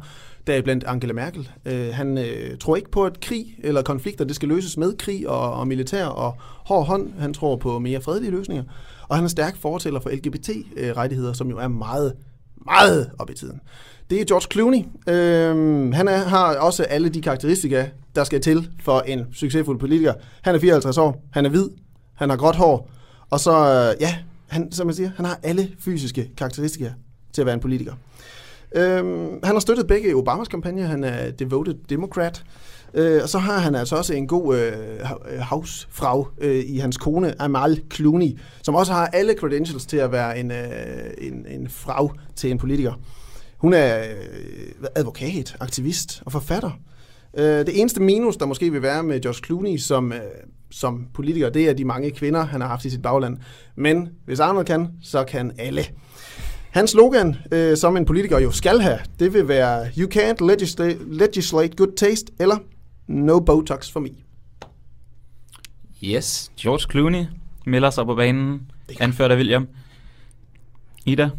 deriblandt 0.47 0.83
Angela 0.83 1.13
Merkel. 1.13 1.49
Øh, 1.65 1.89
han 1.93 2.17
øh, 2.17 2.57
tror 2.57 2.75
ikke 2.75 2.91
på, 2.91 3.05
at 3.05 3.19
krig 3.19 3.55
eller 3.63 3.81
konflikter, 3.81 4.25
det 4.25 4.35
skal 4.35 4.49
løses 4.49 4.77
med 4.77 4.97
krig 4.97 5.29
og, 5.29 5.53
og 5.53 5.67
militær 5.67 6.05
og 6.05 6.35
hård 6.65 6.85
hånd. 6.85 7.13
Han 7.19 7.33
tror 7.33 7.55
på 7.55 7.79
mere 7.79 8.01
fredelige 8.01 8.31
løsninger. 8.31 8.63
Og 9.07 9.15
han 9.15 9.25
er 9.25 9.29
stærk 9.29 9.57
fortæller 9.57 9.99
for 9.99 10.09
LGBT-rettigheder, 10.09 11.29
øh, 11.29 11.35
som 11.35 11.49
jo 11.49 11.57
er 11.57 11.67
meget, 11.67 12.13
meget 12.65 13.11
op 13.19 13.29
i 13.29 13.33
tiden. 13.33 13.59
Det 14.09 14.21
er 14.21 14.25
George 14.25 14.47
Clooney. 14.51 14.83
Øhm, 15.09 15.91
han 15.91 16.07
er, 16.07 16.17
har 16.17 16.55
også 16.55 16.83
alle 16.83 17.09
de 17.09 17.21
karakteristika, 17.21 17.85
der 18.15 18.23
skal 18.23 18.41
til 18.41 18.69
for 18.83 18.99
en 18.99 19.25
succesfuld 19.33 19.79
politiker. 19.79 20.13
Han 20.41 20.55
er 20.55 20.59
54 20.59 20.97
år, 20.97 21.23
han 21.31 21.45
er 21.45 21.49
hvid, 21.49 21.69
han 22.15 22.29
har 22.29 22.37
gråt 22.37 22.55
hår, 22.55 22.89
og 23.29 23.39
så, 23.39 23.51
øh, 23.51 24.01
ja, 24.01 24.15
han, 24.47 24.71
som 24.71 24.87
man 24.87 24.95
siger, 24.95 25.09
han 25.15 25.25
har 25.25 25.39
alle 25.43 25.71
fysiske 25.79 26.29
karakteristika 26.37 26.91
til 27.33 27.41
at 27.41 27.45
være 27.45 27.53
en 27.53 27.61
politiker. 27.61 27.93
Øhm, 28.75 29.39
han 29.43 29.55
har 29.55 29.59
støttet 29.59 29.87
begge 29.87 30.15
Obamas 30.15 30.47
kampagne, 30.47 30.83
han 30.83 31.03
er 31.03 31.31
devoted 31.31 31.75
democrat, 31.89 32.43
Øh, 32.93 33.19
og 33.23 33.29
så 33.29 33.37
har 33.37 33.59
han 33.59 33.75
altså 33.75 33.95
også 33.95 34.13
en 34.13 34.27
god 34.27 34.57
øh, 34.57 34.73
havsfrag 35.39 36.25
øh, 36.41 36.63
i 36.67 36.77
hans 36.77 36.97
kone, 36.97 37.41
Amal 37.41 37.81
Clooney, 37.93 38.39
som 38.63 38.75
også 38.75 38.93
har 38.93 39.07
alle 39.07 39.33
credentials 39.39 39.85
til 39.85 39.97
at 39.97 40.11
være 40.11 40.39
en, 40.39 40.51
øh, 40.51 40.57
en, 41.17 41.45
en 41.49 41.69
frag 41.69 42.09
til 42.35 42.51
en 42.51 42.57
politiker. 42.57 42.93
Hun 43.57 43.73
er 43.73 43.99
øh, 43.99 44.87
advokat, 44.95 45.55
aktivist 45.59 46.21
og 46.25 46.31
forfatter. 46.31 46.71
Øh, 47.37 47.43
det 47.43 47.79
eneste 47.79 48.01
minus, 48.01 48.37
der 48.37 48.45
måske 48.45 48.71
vil 48.71 48.81
være 48.81 49.03
med 49.03 49.21
Josh 49.21 49.43
Clooney 49.43 49.77
som, 49.77 50.13
øh, 50.13 50.19
som 50.71 51.07
politiker, 51.13 51.49
det 51.49 51.69
er 51.69 51.73
de 51.73 51.85
mange 51.85 52.11
kvinder, 52.11 52.45
han 52.45 52.61
har 52.61 52.67
haft 52.67 52.85
i 52.85 52.89
sit 52.89 53.01
bagland. 53.01 53.37
Men 53.75 54.09
hvis 54.25 54.39
Arnold 54.39 54.65
kan, 54.65 54.87
så 55.01 55.23
kan 55.23 55.51
alle. 55.57 55.81
Hans 56.69 56.91
slogan, 56.91 57.35
øh, 57.51 57.77
som 57.77 57.97
en 57.97 58.05
politiker 58.05 58.39
jo 58.39 58.51
skal 58.51 58.79
have, 58.79 58.99
det 59.19 59.33
vil 59.33 59.47
være 59.47 59.89
You 59.97 60.09
can't 60.09 60.45
legislate, 60.47 60.97
legislate 61.07 61.75
good 61.77 61.95
taste, 61.97 62.31
eller 62.39 62.57
No 63.07 63.39
Botox 63.39 63.91
for 63.91 63.99
me. 63.99 64.09
Yes, 66.03 66.51
George 66.59 66.91
Clooney 66.91 67.25
melder 67.65 67.89
sig 67.89 68.05
på 68.05 68.15
banen, 68.15 68.71
anført 68.99 69.31
af 69.31 69.35
William. 69.35 69.67
Ida? 71.05 71.29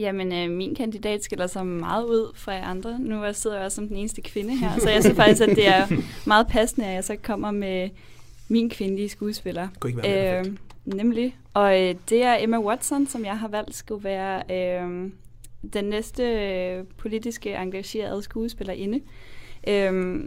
Jamen, 0.00 0.32
øh, 0.32 0.56
min 0.56 0.74
kandidat 0.74 1.24
skiller 1.24 1.46
sig 1.46 1.66
meget 1.66 2.04
ud 2.04 2.32
fra 2.34 2.52
jer 2.52 2.64
andre. 2.64 2.98
Nu 2.98 3.24
jeg 3.24 3.36
sidder 3.36 3.56
jeg 3.56 3.64
også 3.64 3.76
som 3.76 3.88
den 3.88 3.96
eneste 3.96 4.22
kvinde 4.22 4.56
her, 4.56 4.78
så 4.78 4.90
jeg 4.90 5.02
synes 5.02 5.16
faktisk, 5.16 5.42
at 5.42 5.56
det 5.56 5.68
er 5.68 5.86
meget 6.26 6.46
passende, 6.46 6.86
at 6.86 6.94
jeg 6.94 7.04
så 7.04 7.16
kommer 7.22 7.50
med 7.50 7.88
min 8.48 8.70
kvindelige 8.70 9.08
skuespiller. 9.08 9.68
Kunne 9.80 9.90
ikke 9.90 10.02
være 10.02 10.38
øh, 10.38 10.56
Nemlig. 10.84 11.36
Og 11.54 11.82
øh, 11.82 11.94
det 12.08 12.22
er 12.22 12.36
Emma 12.40 12.58
Watson, 12.58 13.06
som 13.06 13.24
jeg 13.24 13.38
har 13.38 13.48
valgt 13.48 13.74
skulle 13.74 14.04
være 14.04 14.42
øh, 14.50 15.10
den 15.72 15.84
næste 15.84 16.22
øh, 16.22 16.84
politiske 16.96 17.54
engagerede 17.54 18.22
skuespillerinde. 18.22 19.00
Øh, 19.68 20.24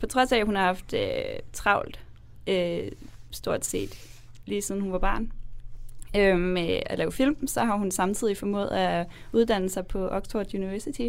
på 0.00 0.06
trods 0.06 0.32
af, 0.32 0.38
at 0.38 0.46
hun 0.46 0.56
har 0.56 0.64
haft 0.64 0.94
øh, 0.94 1.00
travlt 1.52 2.00
øh, 2.46 2.90
stort 3.30 3.64
set 3.64 4.08
lige 4.46 4.62
siden 4.62 4.80
hun 4.80 4.92
var 4.92 4.98
barn 4.98 5.32
øh, 6.16 6.38
med 6.38 6.80
at 6.86 6.98
lave 6.98 7.12
film, 7.12 7.46
så 7.46 7.64
har 7.64 7.76
hun 7.76 7.90
samtidig 7.90 8.36
formået 8.36 8.68
at 8.68 9.06
uddanne 9.32 9.68
sig 9.68 9.86
på 9.86 10.08
Oxford 10.08 10.54
University. 10.54 11.08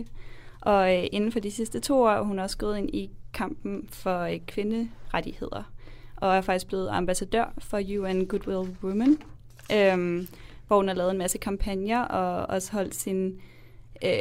Og 0.61 0.97
øh, 0.97 1.07
inden 1.11 1.31
for 1.31 1.39
de 1.39 1.51
sidste 1.51 1.79
to 1.79 2.01
år 2.01 2.09
har 2.09 2.21
hun 2.21 2.39
også 2.39 2.57
gået 2.57 2.77
ind 2.77 2.89
i 2.89 3.09
kampen 3.33 3.87
for 3.91 4.19
øh, 4.19 4.39
kvinderettigheder 4.47 5.73
og 6.23 6.35
er 6.35 6.41
faktisk 6.41 6.67
blevet 6.67 6.89
ambassadør 6.89 7.53
for 7.59 7.77
UN 7.77 8.25
Goodwill 8.25 8.77
Women, 8.83 9.17
øh, 9.73 10.27
hvor 10.67 10.75
hun 10.75 10.87
har 10.87 10.95
lavet 10.95 11.11
en 11.11 11.17
masse 11.17 11.37
kampagner 11.37 12.01
og 12.01 12.55
også 12.55 12.71
holdt 12.71 12.95
sin 12.95 13.41
øh, 14.05 14.11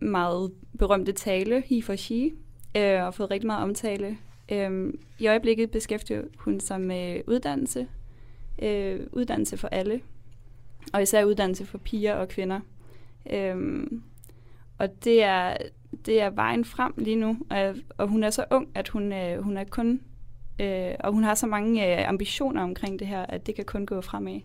meget 0.00 0.52
berømte 0.78 1.12
tale, 1.12 1.62
He 1.66 1.82
for 1.82 1.96
She, 1.96 2.32
øh, 2.76 3.06
og 3.06 3.14
fået 3.14 3.30
rigtig 3.30 3.46
meget 3.46 3.62
omtale. 3.62 4.18
Øh, 4.52 4.92
I 5.18 5.26
øjeblikket 5.26 5.70
beskæftiger 5.70 6.22
hun 6.36 6.60
sig 6.60 6.80
med 6.80 7.20
uddannelse, 7.26 7.86
øh, 8.62 9.00
uddannelse 9.12 9.56
for 9.56 9.68
alle, 9.68 10.00
og 10.92 11.02
især 11.02 11.24
uddannelse 11.24 11.66
for 11.66 11.78
piger 11.78 12.14
og 12.14 12.28
kvinder. 12.28 12.60
Øhm, 13.30 14.02
og 14.78 15.04
det 15.04 15.22
er, 15.22 15.56
det 16.06 16.20
er 16.20 16.30
vejen 16.30 16.64
frem 16.64 16.94
lige 16.96 17.16
nu, 17.16 17.38
og, 17.50 17.74
og 17.98 18.08
hun 18.08 18.24
er 18.24 18.30
så 18.30 18.44
ung, 18.50 18.68
at 18.74 18.88
hun, 18.88 19.12
øh, 19.12 19.42
hun 19.42 19.56
er 19.56 19.64
kun, 19.64 20.00
øh, 20.60 20.94
og 21.00 21.12
hun 21.12 21.24
har 21.24 21.34
så 21.34 21.46
mange 21.46 22.00
øh, 22.00 22.08
ambitioner 22.08 22.62
omkring 22.62 22.98
det 22.98 23.06
her, 23.06 23.26
at 23.26 23.46
det 23.46 23.54
kan 23.54 23.64
kun 23.64 23.86
gå 23.86 24.00
fremad. 24.00 24.40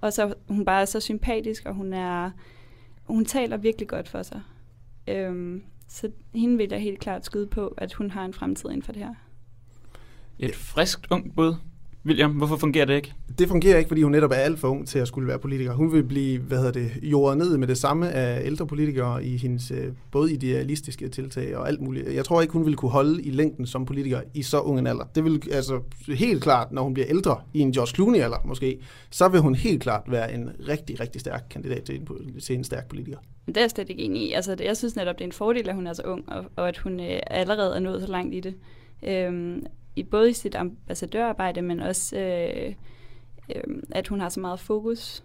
Og 0.00 0.12
så 0.12 0.34
hun 0.48 0.64
bare 0.64 0.80
er 0.80 0.84
så 0.84 1.00
sympatisk, 1.00 1.66
og 1.66 1.74
hun 1.74 1.92
er, 1.92 2.30
hun 3.04 3.24
taler 3.24 3.56
virkelig 3.56 3.88
godt 3.88 4.08
for 4.08 4.22
sig. 4.22 4.42
Øhm, 5.08 5.62
så 5.88 6.10
hende 6.34 6.56
vil 6.56 6.68
jeg 6.70 6.80
helt 6.80 7.00
klart 7.00 7.24
skyde 7.24 7.46
på, 7.46 7.74
at 7.76 7.92
hun 7.92 8.10
har 8.10 8.24
en 8.24 8.32
fremtid 8.32 8.68
inden 8.68 8.82
for 8.82 8.92
det 8.92 9.02
her. 9.02 9.14
Et 10.38 10.54
friskt 10.54 11.06
ung 11.10 11.34
bud. 11.34 11.54
William, 12.06 12.30
hvorfor 12.30 12.56
fungerer 12.56 12.84
det 12.84 12.94
ikke? 12.94 13.12
Det 13.38 13.48
fungerer 13.48 13.78
ikke, 13.78 13.88
fordi 13.88 14.02
hun 14.02 14.12
netop 14.12 14.30
er 14.30 14.34
alt 14.34 14.58
for 14.58 14.68
ung 14.68 14.88
til 14.88 14.98
at 14.98 15.08
skulle 15.08 15.28
være 15.28 15.38
politiker. 15.38 15.72
Hun 15.72 15.92
vil 15.92 16.04
blive, 16.04 16.38
hvad 16.38 16.58
hedder 16.58 16.72
det, 16.72 16.90
jordet 17.02 17.38
ned 17.38 17.58
med 17.58 17.68
det 17.68 17.78
samme 17.78 18.10
af 18.10 18.46
ældre 18.46 18.66
politikere 18.66 19.24
i 19.24 19.36
hendes 19.36 19.70
øh, 19.70 19.92
både 20.10 20.32
idealistiske 20.32 21.08
tiltag 21.08 21.56
og 21.56 21.68
alt 21.68 21.80
muligt. 21.80 22.14
Jeg 22.14 22.24
tror 22.24 22.42
ikke, 22.42 22.52
hun 22.52 22.66
vil 22.66 22.76
kunne 22.76 22.90
holde 22.90 23.22
i 23.22 23.30
længden 23.30 23.66
som 23.66 23.86
politiker 23.86 24.20
i 24.34 24.42
så 24.42 24.60
ung 24.60 24.78
en 24.78 24.86
alder. 24.86 25.04
Det 25.14 25.24
vil 25.24 25.42
altså 25.52 25.80
helt 26.08 26.42
klart, 26.42 26.72
når 26.72 26.82
hun 26.82 26.94
bliver 26.94 27.08
ældre 27.08 27.40
i 27.54 27.60
en 27.60 27.72
George 27.72 27.94
Clooney-alder 27.94 28.46
måske, 28.46 28.78
så 29.10 29.28
vil 29.28 29.40
hun 29.40 29.54
helt 29.54 29.82
klart 29.82 30.02
være 30.08 30.34
en 30.34 30.50
rigtig, 30.68 31.00
rigtig 31.00 31.20
stærk 31.20 31.44
kandidat 31.50 31.82
til 31.82 32.00
en, 32.00 32.08
til 32.40 32.56
en 32.56 32.64
stærk 32.64 32.88
politiker. 32.88 33.18
Det 33.46 33.56
er 33.56 33.60
jeg 33.60 33.70
slet 33.70 33.90
ikke 33.90 34.02
enig 34.02 34.22
i. 34.22 34.32
Altså, 34.32 34.56
jeg 34.64 34.76
synes 34.76 34.96
netop, 34.96 35.18
det 35.18 35.24
er 35.24 35.28
en 35.28 35.32
fordel, 35.32 35.68
at 35.68 35.74
hun 35.74 35.86
er 35.86 35.92
så 35.92 36.02
ung, 36.02 36.24
og, 36.28 36.44
og 36.56 36.68
at 36.68 36.78
hun 36.78 37.00
øh, 37.00 37.20
allerede 37.26 37.76
er 37.76 37.80
nået 37.80 38.02
så 38.02 38.08
langt 38.08 38.34
i 38.34 38.40
det. 38.40 38.54
Øhm, 39.02 39.66
i 39.96 40.02
både 40.02 40.30
i 40.30 40.32
sit 40.32 40.54
ambassadørarbejde, 40.54 41.62
men 41.62 41.80
også, 41.80 42.18
øh, 42.18 42.74
øh, 43.56 43.62
at 43.90 44.08
hun 44.08 44.20
har 44.20 44.28
så 44.28 44.40
meget 44.40 44.60
fokus 44.60 45.24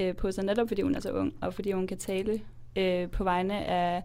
øh, 0.00 0.16
på 0.16 0.32
sig, 0.32 0.44
netop 0.44 0.68
fordi 0.68 0.82
hun 0.82 0.94
er 0.94 1.00
så 1.00 1.12
ung, 1.12 1.34
og 1.40 1.54
fordi 1.54 1.72
hun 1.72 1.86
kan 1.86 1.98
tale 1.98 2.40
øh, 2.76 3.10
på 3.10 3.24
vegne 3.24 3.64
af 3.64 4.02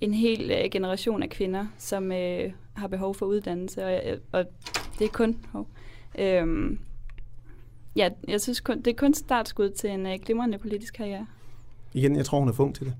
en 0.00 0.14
hel 0.14 0.50
øh, 0.50 0.70
generation 0.70 1.22
af 1.22 1.30
kvinder, 1.30 1.66
som 1.78 2.12
øh, 2.12 2.52
har 2.74 2.88
behov 2.88 3.14
for 3.14 3.26
uddannelse, 3.26 3.84
og, 3.84 4.10
øh, 4.10 4.18
og 4.32 4.44
det 4.98 5.04
er 5.04 5.10
kun... 5.12 5.44
Oh, 5.54 5.64
øh, 6.18 6.76
ja, 7.96 8.08
jeg 8.28 8.40
synes 8.40 8.60
kun, 8.60 8.78
det 8.78 8.86
er 8.86 8.96
kun 8.96 9.14
startskud 9.14 9.70
til 9.70 9.90
en 9.90 10.06
øh, 10.06 10.18
glimrende 10.24 10.58
politisk 10.58 10.94
karriere. 10.94 11.26
Igen, 11.92 12.16
jeg 12.16 12.24
tror, 12.24 12.38
hun 12.38 12.48
er 12.48 12.52
fung 12.52 12.74
til 12.74 12.86
det. 12.86 12.94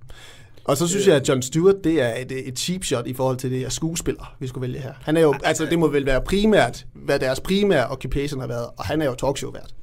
Og 0.64 0.76
så 0.76 0.88
synes 0.88 1.06
jeg, 1.06 1.16
at 1.16 1.28
John 1.28 1.42
Stewart, 1.42 1.74
det 1.84 2.00
er 2.02 2.14
et, 2.14 2.48
et 2.48 2.58
cheap 2.58 2.84
shot 2.84 3.06
i 3.06 3.14
forhold 3.14 3.36
til 3.36 3.50
det 3.50 3.58
her 3.58 3.68
skuespiller, 3.68 4.36
vi 4.40 4.46
skulle 4.46 4.62
vælge 4.62 4.78
her. 4.80 4.92
Han 5.02 5.16
er 5.16 5.20
jo, 5.20 5.34
altså 5.44 5.64
det 5.64 5.78
må 5.78 5.88
vel 5.88 6.06
være 6.06 6.20
primært, 6.20 6.86
hvad 6.94 7.18
deres 7.18 7.40
primære 7.40 7.88
occupation 7.88 8.40
har 8.40 8.46
været, 8.46 8.66
og 8.78 8.84
han 8.84 9.02
er 9.02 9.06
jo 9.06 9.14
talkshow-vært. 9.14 9.74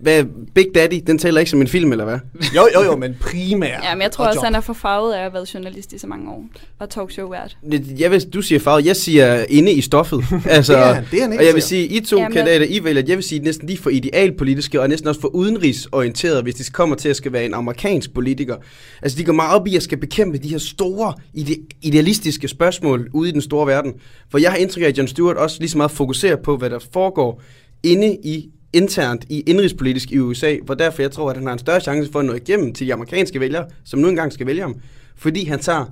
Hvad, 0.00 0.24
Big 0.54 0.66
Daddy, 0.74 1.00
den 1.06 1.18
tæller 1.18 1.40
ikke 1.40 1.50
som 1.50 1.60
en 1.60 1.68
film, 1.68 1.92
eller 1.92 2.04
hvad? 2.04 2.18
Jo, 2.56 2.68
jo, 2.74 2.82
jo, 2.84 2.96
men 2.96 3.16
primært. 3.20 3.80
Ja, 3.84 3.94
men 3.94 4.02
jeg 4.02 4.10
tror 4.12 4.24
og 4.24 4.28
også, 4.28 4.38
job. 4.38 4.44
han 4.44 4.54
er 4.54 4.60
for 4.60 4.72
farvet 4.72 5.12
af 5.12 5.16
at 5.16 5.22
have 5.22 5.32
været 5.32 5.54
journalist 5.54 5.92
i 5.92 5.98
så 5.98 6.06
mange 6.06 6.30
år. 6.30 6.44
Og 6.78 6.90
talkshow-vært. 6.90 7.56
Det- 7.70 8.00
Jeg 8.00 8.10
vil, 8.10 8.32
du 8.32 8.42
siger 8.42 8.58
farvet, 8.58 8.86
jeg 8.86 8.96
siger 8.96 9.44
inde 9.48 9.72
i 9.72 9.80
stoffet. 9.80 10.24
altså, 10.46 10.72
Det 10.76 10.82
er 10.82 10.92
han, 10.94 11.04
det 11.10 11.18
er 11.18 11.22
han 11.22 11.32
ikke, 11.32 11.42
og 11.42 11.46
jeg 11.46 11.54
vil 11.54 11.62
sige, 11.62 11.86
I 11.86 12.00
to 12.00 12.16
Jamen, 12.16 12.32
kandidater, 12.32 12.66
I 12.68 12.84
vælger, 12.84 13.02
jeg 13.06 13.16
vil 13.16 13.24
sige 13.24 13.40
næsten 13.40 13.66
lige 13.68 13.78
for 13.78 13.90
idealpolitiske, 13.90 14.80
og 14.80 14.88
næsten 14.88 15.08
også 15.08 15.20
for 15.20 15.28
udenrigsorienterede, 15.28 16.42
hvis 16.42 16.54
de 16.54 16.64
kommer 16.72 16.96
til 16.96 17.08
at 17.08 17.16
skal 17.16 17.32
være 17.32 17.44
en 17.44 17.54
amerikansk 17.54 18.14
politiker. 18.14 18.56
Altså, 19.02 19.18
de 19.18 19.24
går 19.24 19.32
meget 19.32 19.60
op 19.60 19.66
i 19.66 19.76
at 19.76 19.82
skal 19.82 19.98
bekæmpe 19.98 20.38
de 20.38 20.48
her 20.48 20.58
store, 20.58 21.14
ide- 21.34 21.66
idealistiske 21.82 22.48
spørgsmål 22.48 23.08
ude 23.14 23.28
i 23.28 23.32
den 23.32 23.40
store 23.40 23.66
verden. 23.66 23.92
For 24.30 24.38
jeg 24.38 24.50
har 24.50 24.58
indtryk 24.58 24.82
af, 24.82 24.86
at 24.88 24.98
John 24.98 25.08
Stewart 25.08 25.36
også 25.36 25.56
lige 25.60 25.70
så 25.70 25.76
meget 25.76 25.90
fokuserer 25.90 26.36
på, 26.36 26.56
hvad 26.56 26.70
der 26.70 26.78
foregår 26.92 27.42
inde 27.82 28.16
i 28.24 28.48
internt 28.72 29.24
i 29.28 29.40
indrigspolitisk 29.40 30.10
i 30.10 30.18
USA, 30.18 30.56
hvor 30.64 30.74
derfor 30.74 31.02
jeg 31.02 31.10
tror, 31.10 31.30
at 31.30 31.36
han 31.36 31.46
har 31.46 31.52
en 31.52 31.58
større 31.58 31.80
chance 31.80 32.12
for 32.12 32.18
at 32.18 32.24
nå 32.24 32.32
igennem 32.32 32.74
til 32.74 32.86
de 32.86 32.92
amerikanske 32.92 33.40
vælgere, 33.40 33.66
som 33.84 34.00
nu 34.00 34.08
engang 34.08 34.32
skal 34.32 34.46
vælge 34.46 34.62
ham. 34.62 34.80
Fordi 35.16 35.44
han 35.44 35.58
tager 35.58 35.84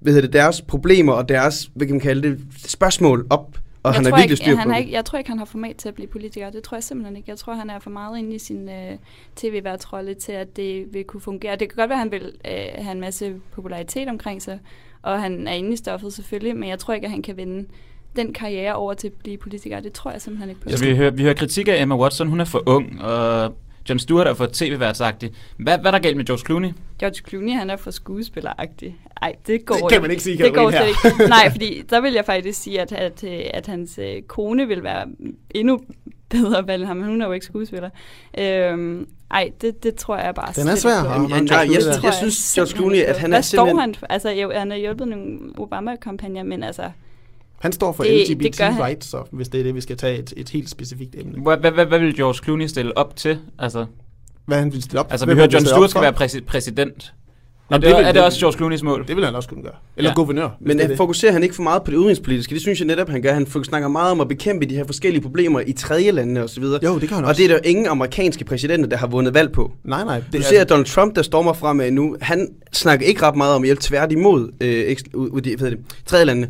hvad 0.00 0.12
hedder 0.12 0.26
det, 0.26 0.32
deres 0.32 0.62
problemer 0.62 1.12
og 1.12 1.28
deres, 1.28 1.70
hvad 1.74 1.86
kan 1.86 1.94
man 1.94 2.00
kalde 2.00 2.28
det, 2.28 2.40
spørgsmål 2.66 3.26
op, 3.30 3.58
og 3.82 3.94
jeg 3.94 4.02
han 4.02 4.12
er 4.12 4.16
virkelig 4.16 4.38
styr 4.38 4.56
han 4.56 4.56
på 4.56 4.70
har 4.70 4.78
det. 4.78 4.84
ikke, 4.84 4.92
Jeg 4.92 5.04
tror 5.04 5.18
ikke, 5.18 5.30
han 5.30 5.38
har 5.38 5.44
format 5.44 5.76
til 5.76 5.88
at 5.88 5.94
blive 5.94 6.08
politiker. 6.08 6.50
Det 6.50 6.62
tror 6.62 6.76
jeg 6.76 6.84
simpelthen 6.84 7.16
ikke. 7.16 7.30
Jeg 7.30 7.38
tror, 7.38 7.54
han 7.54 7.70
er 7.70 7.78
for 7.78 7.90
meget 7.90 8.18
inde 8.18 8.34
i 8.34 8.38
sin 8.38 8.68
øh, 8.68 8.96
tv-værtsrolle 9.36 10.14
til, 10.14 10.32
at 10.32 10.56
det 10.56 10.94
vil 10.94 11.04
kunne 11.04 11.20
fungere. 11.20 11.56
Det 11.56 11.68
kan 11.68 11.76
godt 11.76 11.88
være, 11.88 11.96
at 11.96 12.02
han 12.02 12.10
vil 12.10 12.32
øh, 12.44 12.84
have 12.84 12.92
en 12.92 13.00
masse 13.00 13.34
popularitet 13.52 14.08
omkring 14.08 14.42
sig, 14.42 14.58
og 15.02 15.22
han 15.22 15.48
er 15.48 15.52
inde 15.52 15.72
i 15.72 15.76
stoffet 15.76 16.12
selvfølgelig, 16.12 16.56
men 16.56 16.68
jeg 16.68 16.78
tror 16.78 16.94
ikke, 16.94 17.04
at 17.04 17.10
han 17.10 17.22
kan 17.22 17.36
vende 17.36 17.66
den 18.16 18.32
karriere 18.32 18.74
over 18.74 18.94
til 18.94 19.06
at 19.06 19.12
blive 19.12 19.36
politiker. 19.36 19.80
Det 19.80 19.92
tror 19.92 20.10
jeg 20.10 20.22
simpelthen 20.22 20.50
ikke 20.50 20.60
på. 20.60 20.68
Så 20.70 20.84
vi 20.84 20.96
hører, 20.96 21.10
vi 21.10 21.22
hører 21.22 21.34
kritik 21.34 21.68
af 21.68 21.82
Emma 21.82 21.96
Watson, 21.96 22.28
hun 22.28 22.40
er 22.40 22.44
for 22.44 22.62
ung, 22.66 23.02
og 23.02 23.54
John 23.88 23.98
Stewart 23.98 24.26
er 24.26 24.34
for 24.34 24.46
tv-værtsagtig. 24.52 25.30
Hvad, 25.56 25.78
hvad 25.78 25.86
er 25.86 25.90
der 25.90 25.98
galt 25.98 26.16
med 26.16 26.24
George 26.24 26.44
Clooney? 26.46 26.68
George 27.00 27.14
Clooney, 27.28 27.52
han 27.52 27.70
er 27.70 27.76
for 27.76 27.90
skuespilleragtig. 27.90 28.96
Ej, 29.22 29.34
det 29.46 29.64
går 29.66 29.74
Det 29.74 29.90
kan 29.92 30.02
man 30.02 30.10
ikke 30.10 30.22
sige, 30.22 30.38
Det 30.44 30.54
går 30.54 30.70
slet 30.70 30.88
ikke. 30.88 31.28
Nej, 31.28 31.50
fordi 31.50 31.82
der 31.90 32.00
vil 32.00 32.12
jeg 32.12 32.24
faktisk 32.24 32.62
sige, 32.62 32.80
at, 32.80 32.92
at, 32.92 33.24
at 33.54 33.66
hans 33.66 33.98
øh, 34.02 34.22
kone 34.22 34.68
vil 34.68 34.82
være 34.82 35.06
endnu 35.50 35.80
bedre 36.30 36.66
valg 36.66 36.86
ham, 36.86 36.96
men 36.96 37.06
hun 37.06 37.22
er 37.22 37.26
jo 37.26 37.32
ikke 37.32 37.46
skuespiller. 37.46 37.90
Øhm, 38.38 39.06
ej, 39.30 39.50
det, 39.60 39.82
det 39.82 39.94
tror 39.94 40.16
jeg 40.16 40.34
bare 40.34 40.52
Den 40.56 40.68
er 40.68 40.74
svær. 40.74 41.12
Jamen, 41.12 41.30
jeg- 41.30 41.40
nej, 41.42 41.58
jeg- 41.58 41.70
jeg 41.86 41.94
tror 42.00 42.10
synes, 42.10 42.52
George 42.54 42.70
Clooney, 42.70 42.98
at 42.98 43.18
han 43.18 43.32
er 43.32 43.36
Hvad 43.36 43.42
står 43.42 43.80
han 43.80 43.94
for? 43.94 44.06
Altså, 44.10 44.30
jo, 44.30 44.52
han 44.54 44.70
har 44.70 44.78
hjulpet 44.78 45.08
nogle 45.08 45.38
Obama-kampagner, 45.58 46.42
men 46.42 46.62
altså, 46.62 46.90
Han 47.64 47.72
står 47.72 47.92
for 47.92 48.04
Det- 48.04 48.28
LGBT 48.30 48.42
det 48.42 48.58
gør 48.58 48.84
rights, 48.86 49.06
så 49.06 49.22
hvis 49.32 49.48
det 49.48 49.60
er 49.60 49.64
det, 49.64 49.74
vi 49.74 49.80
skal 49.80 49.96
tage 49.96 50.18
et, 50.18 50.32
et 50.36 50.48
helt 50.48 50.70
specifikt 50.70 51.14
emne. 51.18 51.42
Hvad, 51.42 51.56
hvad, 51.56 51.70
hvad, 51.70 51.86
hvad 51.86 51.98
vil 51.98 52.16
George 52.16 52.44
Clooney 52.44 52.66
stille 52.66 52.98
op 52.98 53.16
til? 53.16 53.38
Altså, 53.58 53.86
Hvad 54.46 54.58
han 54.58 54.72
vil 54.72 54.82
stille 54.82 55.00
op 55.00 55.06
altså 55.10 55.26
vi 55.26 55.32
hører, 55.34 55.48
John 55.52 55.66
Stewart 55.66 55.90
skal 55.90 56.02
være 56.02 56.12
præsi- 56.12 56.44
præsident. 56.46 57.12
Nå, 57.70 57.74
Er 57.74 57.78
det, 57.80 57.88
det 57.88 57.96
vil- 57.96 58.04
er 58.04 58.12
det 58.12 58.24
også 58.24 58.38
George 58.38 58.76
Clooney's 58.76 58.84
mål? 58.84 59.04
Det 59.08 59.16
vil 59.16 59.24
han 59.24 59.34
også 59.34 59.48
kunne 59.48 59.62
gøre. 59.62 59.72
Eller 59.96 60.10
Ja. 60.10 60.14
guvernør. 60.14 60.48
Men 60.60 60.78
det 60.78 60.88
det. 60.88 60.96
fokuserer 60.96 61.32
han 61.32 61.42
ikke 61.42 61.54
for 61.54 61.62
meget 61.62 61.82
på 61.82 61.90
det 61.90 61.96
udenrigspolitiske? 61.96 62.54
Det 62.54 62.62
synes 62.62 62.78
jeg 62.80 62.86
netop, 62.86 63.08
han 63.08 63.22
gør. 63.22 63.32
Han 63.32 63.46
snakker 63.64 63.88
meget 63.88 64.10
om 64.12 64.20
at 64.20 64.28
bekæmpe 64.28 64.66
de 64.66 64.74
her 64.74 64.84
forskellige 64.86 65.22
problemer 65.22 65.60
i 65.66 65.72
tredje 65.72 66.10
lande 66.10 66.42
og 66.42 66.50
så 66.50 66.60
videre. 66.60 66.80
Jo, 66.84 66.98
det 66.98 67.08
kan 67.08 67.14
han 67.14 67.24
og 67.24 67.28
også. 67.28 67.42
det 67.42 67.50
er 67.50 67.54
der 67.56 67.62
ingen 67.68 67.86
amerikanske 67.86 68.44
præsidenter, 68.44 68.88
der 68.88 68.96
har 68.96 69.06
vundet 69.06 69.34
valg 69.34 69.52
på. 69.52 69.72
Nej, 69.84 70.04
nej. 70.04 70.16
Det 70.20 70.32
Du 70.32 70.38
er- 70.38 70.42
ser, 70.42 70.60
at 70.60 70.68
Donald 70.68 70.86
Trump, 70.86 71.16
der 71.16 71.22
stormer 71.22 71.52
frem 71.52 71.80
af 71.80 71.92
nu, 71.92 72.16
han 72.20 72.48
snakker 72.72 73.06
ikke 73.06 73.22
ret 73.22 73.36
meget 73.36 73.54
om 73.54 73.62
hjælp 73.64 73.80
tværtimod 73.80 74.52
øh, 74.60 74.96
ud, 75.14 75.28
ud, 75.28 75.56
hvad 75.58 75.70
det, 75.70 75.78
tredje 76.06 76.24
lande. 76.24 76.48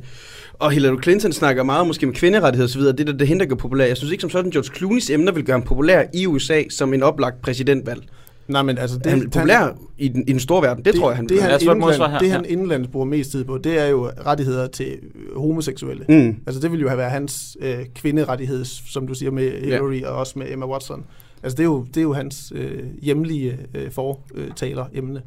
Og 0.58 0.70
Hillary 0.70 1.02
Clinton 1.02 1.32
snakker 1.32 1.62
meget 1.62 1.86
måske 1.86 2.06
med 2.06 2.14
kvinderettigheder 2.14 2.68
osv., 2.70 2.80
det 2.80 3.00
er 3.00 3.04
der, 3.04 3.12
det 3.12 3.28
hende, 3.28 3.40
der 3.40 3.48
gør 3.48 3.56
populær. 3.56 3.84
Jeg 3.84 3.96
synes 3.96 4.12
ikke 4.12 4.20
som 4.20 4.30
sådan, 4.30 4.50
George 4.50 4.68
Clooney's 4.76 5.12
emner 5.12 5.32
vil 5.32 5.44
gøre 5.44 5.54
ham 5.54 5.62
populær 5.62 6.02
i 6.14 6.26
USA 6.26 6.62
som 6.70 6.94
en 6.94 7.02
oplagt 7.02 7.42
præsidentvalg. 7.42 8.02
Nej, 8.48 8.62
men 8.62 8.78
altså... 8.78 8.98
Det, 8.98 9.06
han 9.06 9.20
er 9.22 9.28
populær 9.30 9.76
i 9.98 10.08
den, 10.08 10.24
i 10.28 10.32
den 10.32 10.40
store 10.40 10.62
verden, 10.62 10.84
det, 10.84 10.92
det 10.92 11.00
tror 11.00 11.10
jeg, 11.10 11.16
han 11.16 11.28
det, 11.28 11.42
han 11.42 11.50
modsvar 11.78 11.92
indland, 11.92 12.12
her. 12.12 12.18
det, 12.18 12.26
Ja. 12.26 12.32
han 12.32 12.44
indlands 12.48 12.88
bruger 12.88 13.06
mest 13.06 13.30
tid 13.30 13.44
på, 13.44 13.58
det 13.58 13.78
er 13.80 13.86
jo 13.86 14.10
rettigheder 14.26 14.66
til 14.66 14.96
homoseksuelle. 15.36 16.04
Mm. 16.08 16.36
Altså 16.46 16.60
det 16.62 16.72
vil 16.72 16.80
jo 16.80 16.88
have 16.88 16.98
været 16.98 17.10
hans 17.10 17.56
øh, 17.60 17.76
kvinderettighed, 17.94 18.64
som 18.64 19.06
du 19.06 19.14
siger 19.14 19.30
med 19.30 19.60
Hillary 19.60 20.00
ja. 20.00 20.08
og 20.08 20.16
også 20.16 20.38
med 20.38 20.46
Emma 20.50 20.66
Watson. 20.66 21.04
Altså 21.42 21.56
det 21.56 21.62
er 21.62 21.64
jo, 21.64 21.84
det 21.88 21.96
er 21.96 22.02
jo 22.02 22.12
hans 22.12 22.52
øh, 22.54 22.78
hjemlige 23.02 23.58
øh, 23.74 23.90
fortaler 23.90 24.84
emne. 24.94 25.22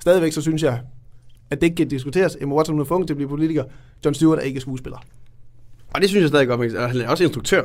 Stadigvæk 0.00 0.32
så 0.32 0.40
synes 0.42 0.62
jeg, 0.62 0.78
at 1.54 1.60
det 1.60 1.66
ikke 1.66 1.76
kan 1.76 1.88
diskuteres. 1.88 2.36
Emma 2.40 2.54
Watson 2.54 2.80
er 2.80 2.92
ung 2.92 3.06
til 3.06 3.12
at 3.12 3.16
blive 3.16 3.28
politiker. 3.28 3.64
John 4.04 4.14
Stewart 4.14 4.38
er 4.38 4.42
ikke 4.42 4.60
skuespiller. 4.60 4.98
Og 5.94 6.00
det 6.00 6.08
synes 6.08 6.22
jeg 6.22 6.28
stadig 6.28 6.48
godt, 6.48 6.76
og 6.76 6.90
han 6.90 7.00
er 7.00 7.08
også 7.08 7.24
instruktør. 7.24 7.62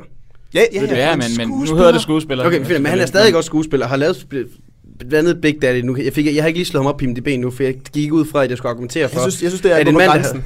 Ja, 0.54 0.62
Ja, 0.74 0.82
ja, 0.84 1.16
men, 1.16 1.26
men 1.38 1.48
nu 1.48 1.76
hedder 1.76 1.92
det 1.92 2.02
skuespiller. 2.02 2.46
Okay, 2.46 2.66
fint, 2.66 2.82
men 2.82 2.86
han 2.86 3.00
er 3.00 3.06
stadig 3.06 3.36
også 3.36 3.48
skuespiller, 3.48 3.88
har 3.88 3.96
lavet 3.98 4.28
blandt 4.30 5.14
andet 5.14 5.42
Big 5.42 5.62
Daddy. 5.62 5.82
Nu, 5.82 5.98
jeg, 5.98 6.14
fik, 6.14 6.26
jeg 6.26 6.44
har 6.44 6.48
ikke 6.48 6.60
lige 6.60 6.66
slået 6.66 6.84
ham 6.86 6.90
op 6.94 6.98
på 6.98 7.06
IMDb 7.06 7.28
nu, 7.40 7.52
for 7.52 7.64
jeg 7.64 7.76
gik 7.94 8.14
ud 8.14 8.26
fra, 8.26 8.44
at 8.44 8.50
jeg 8.50 8.58
skulle 8.58 8.70
argumentere 8.70 9.10
for. 9.10 9.16
Jeg 9.16 9.32
synes, 9.32 9.44
jeg 9.44 9.52
synes 9.52 9.62
det 9.62 9.72
er, 9.72 9.76
at 9.76 9.88
en 9.88 9.98
mand, 9.98 10.24
der 10.24 10.40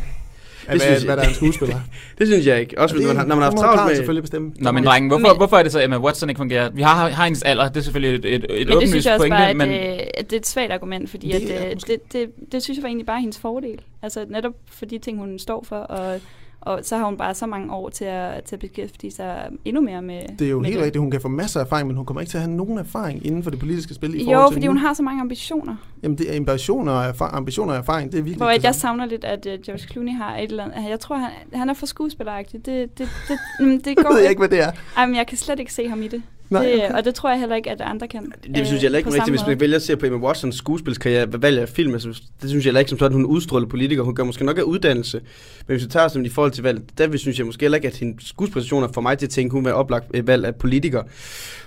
Det 0.71 0.71
hvad, 0.71 0.80
synes 0.80 1.04
hvad 1.04 1.10
jeg- 1.15 1.17
der 1.17 1.23
er 1.23 1.28
en 1.30 1.36
skuespiller. 1.36 1.76
Det 2.17 2.28
synes 2.28 2.45
jeg 2.47 2.60
ikke. 2.60 2.80
Også 2.80 2.95
Og 2.95 2.97
hvis 2.99 3.08
man, 3.08 3.17
har- 3.17 3.26
når 3.26 3.36
man 3.36 3.43
har 3.43 3.49
det 3.52 3.60
haft 3.60 3.76
travlt 3.76 3.89
med... 3.89 3.95
selvfølgelig 3.95 4.23
bestemme. 4.23 4.52
Nå, 4.60 4.71
men 4.71 4.84
drenge, 4.86 5.10
hvorfor, 5.10 5.38
hvorfor 5.38 5.58
er 5.58 5.63
det 5.63 5.71
så, 5.71 5.80
at 5.80 5.84
Emma 5.86 5.97
Watson 5.97 6.30
ikke 6.30 6.39
fungerer? 6.39 6.69
Vi 6.69 6.82
har, 6.82 7.10
har 7.10 7.23
hendes 7.23 7.43
alder, 7.43 7.67
det 7.69 7.78
er 7.78 7.82
selvfølgelig 7.82 8.30
et, 8.30 8.36
et, 8.36 8.45
et 8.62 8.67
men 8.67 8.78
det 8.80 8.89
synes 8.89 9.06
jeg 9.06 9.13
også 9.13 9.21
pointe, 9.21 9.36
bare, 9.38 9.49
at, 9.49 9.56
men 9.56 9.69
at 9.69 10.30
det 10.30 10.34
er 10.34 10.38
et 10.39 10.47
svagt 10.47 10.71
argument, 10.71 11.10
fordi 11.10 11.32
Det 11.32 11.41
det, 11.41 11.56
er 11.58 11.65
at, 11.65 11.73
måske. 11.76 11.93
øh, 11.93 11.99
det, 12.12 12.13
det, 12.13 12.52
det 12.52 12.63
synes 12.63 12.78
jeg 12.78 12.84
var 12.84 12.88
egentlig 12.88 13.06
bare 13.06 13.19
hendes 13.19 13.38
fordel. 13.39 13.80
Altså 14.02 14.26
netop 14.30 14.54
for 14.71 14.86
de 14.86 14.97
ting, 14.97 15.17
hun 15.17 15.39
står 15.39 15.65
for, 15.67 15.76
og, 15.78 16.19
og 16.65 16.80
så 16.84 16.97
har 16.97 17.06
hun 17.06 17.17
bare 17.17 17.34
så 17.34 17.45
mange 17.45 17.73
år 17.73 17.89
til 17.89 18.06
at, 18.06 18.43
til 18.43 18.56
at 18.56 18.60
beskæftige 18.60 19.12
sig 19.12 19.49
endnu 19.65 19.82
mere 19.82 20.02
med 20.02 20.21
Det 20.39 20.45
er 20.45 20.52
jo 20.52 20.60
med 20.60 20.69
helt 20.69 20.82
rigtigt, 20.82 20.99
hun 20.99 21.12
kan 21.12 21.21
få 21.21 21.28
masser 21.28 21.60
af 21.60 21.63
erfaring, 21.63 21.88
men 21.88 21.97
hun 21.97 22.06
kommer 22.06 22.21
ikke 22.21 22.32
til 22.32 22.38
at 22.38 22.43
have 22.43 22.56
nogen 22.56 22.78
erfaring 22.78 23.26
inden 23.26 23.43
for 23.43 23.49
det 23.49 23.60
politiske 23.60 23.93
spil 23.93 24.15
i 24.15 24.19
Jo, 24.19 24.26
forhold 24.26 24.49
til 24.49 24.56
fordi 24.56 24.67
hun 24.67 24.78
har 24.78 24.93
så 24.93 25.04
mange 25.04 25.21
ambitioner. 25.21 25.76
Jamen, 26.04 26.17
det 26.17 26.34
er 26.34 26.38
ambitioner 26.38 26.91
og, 26.91 27.10
erfar- 27.10 27.36
ambitioner 27.36 27.73
og 27.73 27.80
erfaring, 27.80 28.12
det 28.12 28.17
er 28.17 28.23
virkelig 28.23 28.38
Hvor 28.45 28.52
det 28.52 28.63
jeg 28.63 28.76
savner 28.76 29.06
lidt, 29.06 29.23
at 29.23 29.45
uh, 29.45 29.65
George 29.65 29.84
Clooney 29.91 30.13
har 30.13 30.38
et 30.38 30.43
eller 30.43 30.63
andet... 30.63 30.89
Jeg 30.89 30.99
tror, 30.99 31.15
han, 31.15 31.30
han 31.54 31.69
er 31.69 31.73
for 31.73 31.86
skuespilleragtig. 31.86 32.65
Det, 32.65 32.97
det, 32.97 33.10
det, 33.28 33.38
mm, 33.60 33.82
det 33.82 33.86
Det 33.97 34.06
går 34.06 34.13
ved 34.13 34.21
jeg 34.21 34.30
ikke, 34.30 34.39
hvad 34.39 34.49
det 34.49 34.62
er. 34.62 34.71
Ej, 34.97 35.06
men 35.06 35.15
jeg 35.15 35.28
kan 35.28 35.38
slet 35.38 35.60
ikke 35.60 35.73
se 35.73 35.89
ham 35.89 36.02
i 36.02 36.08
det. 36.08 36.23
Nej, 36.53 36.65
det 36.65 36.83
okay. 36.83 36.93
Og 36.93 37.05
det 37.05 37.15
tror 37.15 37.29
jeg 37.29 37.39
heller 37.39 37.55
ikke, 37.55 37.71
at 37.71 37.81
andre 37.81 38.07
kan. 38.07 38.33
Det, 38.43 38.55
det 38.55 38.67
synes 38.67 38.69
jeg 38.69 38.75
øh, 38.75 38.81
heller 38.81 38.97
ikke 38.97 39.09
rigtigt, 39.09 39.29
hvis 39.29 39.47
man 39.47 39.59
vælger 39.59 39.75
at 39.75 39.81
se 39.81 39.97
på 39.97 40.05
Emma 40.05 40.17
Watsons 40.17 40.55
skuespilskarriere, 40.55 41.25
hvad 41.25 41.39
valg 41.39 41.59
af 41.59 41.69
film, 41.69 41.93
altså, 41.93 42.09
det 42.41 42.49
synes 42.49 42.65
jeg 42.65 42.69
heller 42.69 42.79
ikke 42.79 42.89
som 42.89 42.99
sådan, 42.99 43.13
hun 43.13 43.25
udstråler 43.25 43.67
politiker. 43.67 44.03
Hun 44.03 44.15
gør 44.15 44.23
måske 44.23 44.45
nok 44.45 44.57
af 44.57 44.61
uddannelse, 44.61 45.21
men 45.67 45.75
hvis 45.77 45.85
vi 45.85 45.89
tager 45.89 46.07
som 46.07 46.25
i 46.25 46.29
forhold 46.29 46.51
til 46.51 46.63
valg, 46.63 46.81
der 46.97 47.17
synes 47.17 47.37
jeg 47.37 47.45
måske 47.45 47.61
heller 47.63 47.75
ikke, 47.75 47.87
at 47.87 47.97
hendes 47.97 48.27
skuespræstationer 48.27 48.87
får 48.93 49.01
mig 49.01 49.17
til 49.17 49.25
at 49.25 49.29
tænke, 49.29 49.53
hun 49.53 49.65
vil 49.65 49.73
oplagt 49.73 50.05
et 50.13 50.27
valg 50.27 50.45
af 50.45 50.55
politiker. 50.55 51.03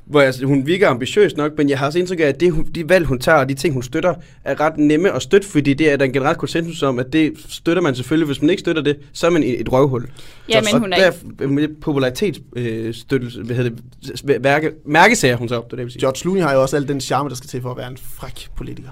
Hvor 0.06 0.20
altså, 0.20 0.46
hun 0.46 0.66
virker 0.66 0.88
ambitiøs 0.88 1.36
nok, 1.36 1.52
men 1.58 1.68
jeg 1.68 1.78
har 1.78 1.86
også 1.86 1.98
indtryk 1.98 2.20
af, 2.20 2.24
at 2.24 2.40
det, 2.40 2.54
de 2.74 2.88
valg, 2.88 3.06
hun 3.06 3.18
tager, 3.18 3.38
og 3.38 3.48
de 3.48 3.54
ting, 3.54 3.74
hun 3.74 3.82
støtter, 3.82 4.14
er 4.44 4.60
ret 4.60 4.76
nemme 4.78 5.12
at 5.12 5.22
støtte, 5.22 5.48
fordi 5.48 5.74
det 5.74 5.92
er 5.92 5.96
der 5.96 6.04
en 6.04 6.12
generelt 6.12 6.38
konsensus 6.38 6.82
om, 6.82 6.98
at 6.98 7.12
det 7.12 7.32
støtter 7.48 7.82
man 7.82 7.94
selvfølgelig. 7.94 8.26
Hvis 8.26 8.40
man 8.40 8.50
ikke 8.50 8.60
støtter 8.60 8.82
det, 8.82 8.96
så 9.12 9.26
er 9.26 9.30
man 9.30 9.42
et, 9.42 9.60
et 9.60 9.72
røvhul. 9.72 10.06
Ja, 10.48 10.62
Så- 10.62 10.68
men 10.72 10.80
hun 10.80 10.92
er 10.92 11.10
ikke... 11.60 11.74
popularitetsstøttelse, 11.80 13.38
øh, 13.40 13.46
hvad 13.46 13.56
hedder 13.56 13.70
det, 13.70 14.42
mærke, 14.42 14.70
mærkesager, 14.84 15.36
hun 15.36 15.48
tager 15.48 15.58
op, 15.58 15.64
det 15.64 15.70
det, 15.70 15.78
jeg 15.78 15.84
vil 15.84 15.92
sige. 15.92 16.00
George 16.00 16.16
Clooney 16.18 16.42
har 16.42 16.52
jo 16.54 16.62
også 16.62 16.76
al 16.76 16.88
den 16.88 17.00
charme, 17.00 17.28
der 17.28 17.34
skal 17.34 17.48
til 17.48 17.62
for 17.62 17.70
at 17.70 17.76
være 17.76 17.90
en 17.90 17.96
fræk 18.02 18.48
politiker. 18.56 18.88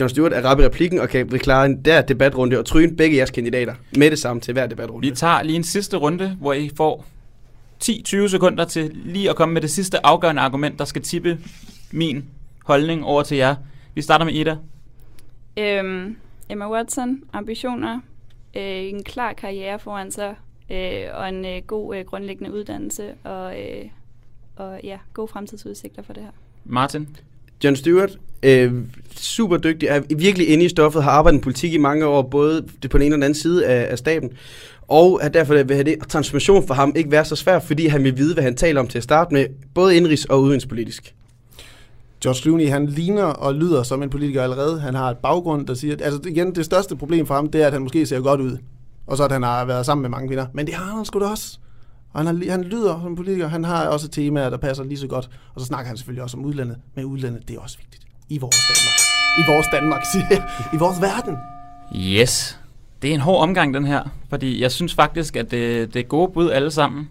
John 0.00 0.08
Stewart 0.08 0.32
er 0.32 0.42
rap 0.44 0.60
i 0.60 0.64
replikken 0.64 0.98
og 0.98 1.08
kan 1.08 1.28
klare 1.28 1.66
en 1.66 1.80
der 1.84 2.00
debatrunde 2.02 2.58
og 2.58 2.66
tryne 2.66 2.96
begge 2.96 3.16
jeres 3.16 3.30
kandidater 3.30 3.74
med 3.96 4.10
det 4.10 4.18
samme 4.18 4.40
til 4.40 4.52
hver 4.52 4.66
debatrunde. 4.66 5.08
vi 5.10 5.14
tager 5.14 5.42
lige 5.42 5.56
en 5.56 5.64
sidste 5.64 5.96
runde, 5.96 6.36
hvor 6.40 6.52
I 6.52 6.70
får 6.76 7.06
10-20 7.84 8.28
sekunder 8.28 8.64
til 8.64 8.90
lige 8.94 9.30
at 9.30 9.36
komme 9.36 9.54
med 9.54 9.62
det 9.62 9.70
sidste 9.70 10.06
afgørende 10.06 10.42
argument, 10.42 10.78
der 10.78 10.84
skal 10.84 11.02
tippe 11.02 11.38
min 11.90 12.24
holdning 12.64 13.04
over 13.04 13.22
til 13.22 13.36
jer. 13.36 13.56
Vi 13.94 14.02
starter 14.02 14.24
med 14.24 14.34
Ida. 14.34 14.56
Øhm, 15.56 16.16
Emma 16.50 16.70
Watson, 16.70 17.22
ambitioner, 17.32 18.00
øh, 18.56 18.62
en 18.62 19.04
klar 19.04 19.32
karriere 19.32 19.78
foran 19.78 20.10
sig, 20.10 20.34
øh, 20.70 21.02
og 21.14 21.28
en 21.28 21.44
øh, 21.44 21.62
god 21.66 21.96
øh, 21.96 22.04
grundlæggende 22.04 22.52
uddannelse, 22.52 23.14
og, 23.24 23.60
øh, 23.60 23.84
og 24.56 24.80
ja, 24.84 24.98
gode 25.14 25.28
fremtidsudsigter 25.28 26.02
for 26.02 26.12
det 26.12 26.22
her. 26.22 26.30
Martin. 26.64 27.16
John 27.64 27.76
Stewart, 27.76 28.18
øh, 28.42 28.72
super 29.16 29.56
dygtig, 29.56 29.88
er 29.88 30.02
virkelig 30.16 30.48
inde 30.48 30.64
i 30.64 30.68
stoffet, 30.68 31.02
har 31.02 31.10
arbejdet 31.10 31.38
i 31.38 31.42
politik 31.42 31.72
i 31.72 31.78
mange 31.78 32.06
år, 32.06 32.22
både 32.22 32.68
på 32.90 32.98
den 32.98 33.06
ene 33.06 33.14
og 33.14 33.16
den 33.16 33.22
anden 33.22 33.34
side 33.34 33.66
af, 33.66 33.90
af 33.90 33.98
staten. 33.98 34.32
Og 34.88 35.24
at 35.24 35.34
derfor 35.34 35.54
vil 35.54 35.76
have 35.76 35.84
det 35.84 35.96
transformation 36.08 36.66
for 36.66 36.74
ham 36.74 36.92
ikke 36.96 37.10
være 37.10 37.24
så 37.24 37.36
svært, 37.36 37.62
fordi 37.62 37.86
han 37.86 38.04
vil 38.04 38.16
vide, 38.16 38.34
hvad 38.34 38.44
han 38.44 38.56
taler 38.56 38.80
om 38.80 38.88
til 38.88 38.98
at 38.98 39.04
starte 39.04 39.34
med, 39.34 39.46
både 39.74 39.96
indrigs- 39.96 40.26
og 40.30 40.42
udenrigspolitisk. 40.42 41.14
George 42.22 42.40
Clooney, 42.40 42.68
han 42.68 42.86
ligner 42.86 43.24
og 43.24 43.54
lyder 43.54 43.82
som 43.82 44.02
en 44.02 44.10
politiker 44.10 44.42
allerede. 44.42 44.80
Han 44.80 44.94
har 44.94 45.10
et 45.10 45.18
baggrund, 45.18 45.66
der 45.66 45.74
siger... 45.74 45.96
Altså 46.00 46.20
igen, 46.26 46.54
det 46.54 46.64
største 46.64 46.96
problem 46.96 47.26
for 47.26 47.34
ham, 47.34 47.50
det 47.50 47.62
er, 47.62 47.66
at 47.66 47.72
han 47.72 47.82
måske 47.82 48.06
ser 48.06 48.20
godt 48.20 48.40
ud. 48.40 48.58
Og 49.06 49.16
så 49.16 49.24
at 49.24 49.32
han 49.32 49.42
har 49.42 49.64
været 49.64 49.86
sammen 49.86 50.02
med 50.02 50.10
mange 50.10 50.28
kvinder. 50.28 50.46
Men 50.52 50.66
det 50.66 50.74
har 50.74 50.96
han 50.96 51.04
sgu 51.04 51.20
da 51.20 51.24
også. 51.24 51.58
Og 52.12 52.20
han, 52.20 52.26
har, 52.26 52.50
han 52.50 52.62
lyder 52.62 53.00
som 53.02 53.12
en 53.12 53.16
politiker. 53.16 53.48
Han 53.48 53.64
har 53.64 53.86
også 53.86 54.08
temaer, 54.08 54.50
der 54.50 54.56
passer 54.56 54.84
lige 54.84 54.98
så 54.98 55.06
godt. 55.06 55.30
Og 55.54 55.60
så 55.60 55.66
snakker 55.66 55.86
han 55.86 55.96
selvfølgelig 55.96 56.22
også 56.22 56.36
om 56.36 56.44
udlandet. 56.44 56.76
Men 56.94 57.04
udlandet, 57.04 57.48
det 57.48 57.56
er 57.56 57.60
også 57.60 57.78
vigtigt. 57.78 58.02
I 58.28 58.38
vores 58.38 58.56
Danmark. 58.68 58.96
I 59.38 59.52
vores 59.52 59.66
Danmark, 59.72 60.02
siger 60.12 60.26
jeg. 60.30 60.44
I 60.74 60.76
vores 60.76 61.00
verden. 61.00 61.36
Yes. 61.96 62.58
Det 63.02 63.10
er 63.10 63.14
en 63.14 63.20
hård 63.20 63.42
omgang, 63.42 63.74
den 63.74 63.84
her. 63.84 64.02
Fordi 64.28 64.62
jeg 64.62 64.72
synes 64.72 64.94
faktisk, 64.94 65.36
at 65.36 65.50
det, 65.50 65.94
det 65.94 66.00
er 66.00 66.04
gode 66.04 66.32
bud 66.32 66.50
alle 66.50 66.70
sammen. 66.70 67.08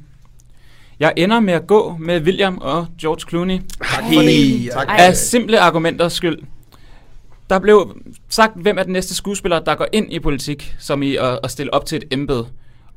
Jeg 0.99 1.13
ender 1.17 1.39
med 1.39 1.53
at 1.53 1.67
gå 1.67 1.97
med 1.99 2.21
William 2.21 2.57
og 2.57 2.87
George 3.01 3.29
Clooney. 3.29 3.59
Tak. 4.71 4.87
Ej. 4.87 4.95
Af 4.99 5.15
simple 5.15 5.59
argumenters 5.59 6.13
skyld. 6.13 6.39
Der 7.49 7.59
blev 7.59 7.97
sagt, 8.29 8.61
hvem 8.61 8.77
er 8.77 8.83
den 8.83 8.93
næste 8.93 9.15
skuespiller, 9.15 9.59
der 9.59 9.75
går 9.75 9.87
ind 9.91 10.13
i 10.13 10.19
politik, 10.19 10.75
som 10.79 11.03
i 11.03 11.15
at, 11.15 11.39
at 11.43 11.51
stille 11.51 11.73
op 11.73 11.85
til 11.85 11.97
et 11.97 12.05
embede. 12.11 12.47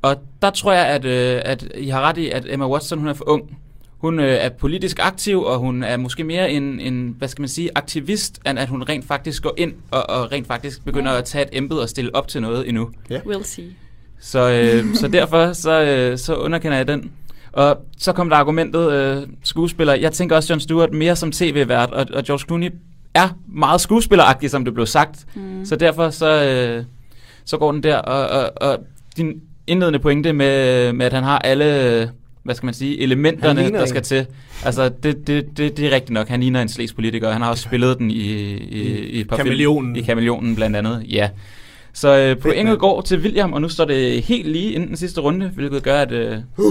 Og 0.02 0.16
der 0.42 0.50
tror 0.50 0.72
jeg, 0.72 0.86
at, 0.86 1.04
øh, 1.04 1.42
at 1.44 1.68
I 1.74 1.88
har 1.88 2.00
ret 2.00 2.18
i, 2.18 2.30
at 2.30 2.46
Emma 2.48 2.68
Watson 2.68 2.98
hun 2.98 3.08
er 3.08 3.14
for 3.14 3.28
ung. 3.28 3.58
Hun 3.98 4.20
øh, 4.20 4.26
er 4.26 4.48
politisk 4.48 4.98
aktiv, 5.02 5.42
og 5.42 5.58
hun 5.58 5.82
er 5.82 5.96
måske 5.96 6.24
mere 6.24 6.50
en, 6.50 6.80
en, 6.80 7.14
hvad 7.18 7.28
skal 7.28 7.42
man 7.42 7.48
sige, 7.48 7.70
aktivist, 7.74 8.40
end 8.46 8.58
at 8.58 8.68
hun 8.68 8.82
rent 8.82 9.04
faktisk 9.04 9.42
går 9.42 9.54
ind 9.56 9.72
og, 9.90 10.10
og 10.10 10.32
rent 10.32 10.46
faktisk 10.46 10.84
begynder 10.84 11.12
at 11.12 11.24
tage 11.24 11.44
et 11.44 11.48
embede 11.52 11.82
og 11.82 11.88
stille 11.88 12.14
op 12.14 12.28
til 12.28 12.42
noget 12.42 12.68
endnu. 12.68 12.90
We'll 13.10 13.44
see. 13.44 13.74
Så, 14.20 14.50
øh, 14.50 14.94
så 14.94 15.08
derfor 15.18 15.52
så, 15.52 15.82
øh, 15.82 16.18
så 16.18 16.34
underkender 16.34 16.76
jeg 16.76 16.88
den. 16.88 17.10
Og 17.52 17.76
så 17.98 18.12
kom 18.12 18.28
der 18.28 18.36
argumentet 18.36 18.92
øh, 18.92 19.26
skuespiller. 19.44 19.94
Jeg 19.94 20.12
tænker 20.12 20.36
også 20.36 20.52
John 20.52 20.60
Stewart 20.60 20.92
mere 20.92 21.16
som 21.16 21.32
tv-vært, 21.32 21.90
og, 21.90 22.06
og 22.14 22.24
George 22.24 22.44
Clooney 22.46 22.70
er 23.14 23.28
meget 23.48 23.80
skuespilleragtig, 23.80 24.50
som 24.50 24.64
det 24.64 24.74
blev 24.74 24.86
sagt. 24.86 25.26
Mm. 25.34 25.64
Så 25.64 25.76
derfor 25.76 26.10
så, 26.10 26.44
øh, 26.44 26.84
så 27.44 27.58
går 27.58 27.72
den 27.72 27.82
der. 27.82 27.96
Og, 27.96 28.42
og, 28.42 28.52
og 28.56 28.78
din 29.16 29.40
indledende 29.66 29.98
pointe 29.98 30.32
med, 30.32 30.92
med, 30.92 31.06
at 31.06 31.12
han 31.12 31.24
har 31.24 31.38
alle, 31.38 32.00
øh, 32.00 32.08
hvad 32.48 32.54
skal 32.54 32.66
man 32.66 32.74
sige, 32.74 33.00
elementerne, 33.00 33.70
der 33.70 33.80
en. 33.80 33.88
skal 33.88 34.02
til. 34.02 34.26
Altså, 34.64 34.88
det, 34.88 35.26
det, 35.26 35.46
det, 35.56 35.76
det 35.76 35.86
er 35.86 35.90
rigtigt 35.90 36.10
nok. 36.10 36.28
Han 36.28 36.40
ligner 36.40 36.62
en 36.62 36.68
slæs 36.68 36.92
politiker. 36.92 37.30
Han 37.30 37.42
har 37.42 37.50
også 37.50 37.62
spillet 37.62 37.98
den 37.98 38.10
i, 38.10 38.14
i, 38.14 38.98
i, 39.08 39.16
film. 39.16 39.28
Kameleonen. 39.28 39.96
I 39.96 40.00
Kameleonen 40.00 40.54
blandt 40.56 40.76
andet, 40.76 41.04
ja. 41.08 41.30
Så 41.92 42.18
øh, 42.18 42.38
pointet 42.38 42.78
går 42.78 43.00
til 43.00 43.18
William, 43.18 43.52
og 43.52 43.60
nu 43.60 43.68
står 43.68 43.84
det 43.84 44.22
helt 44.22 44.48
lige 44.48 44.72
inden 44.72 44.88
den 44.88 44.96
sidste 44.96 45.20
runde, 45.20 45.48
hvilket 45.48 45.82
gør, 45.82 46.00
at, 46.00 46.12
øh, 46.12 46.32
at 46.32 46.38
så 46.38 46.42
bliver 46.56 46.66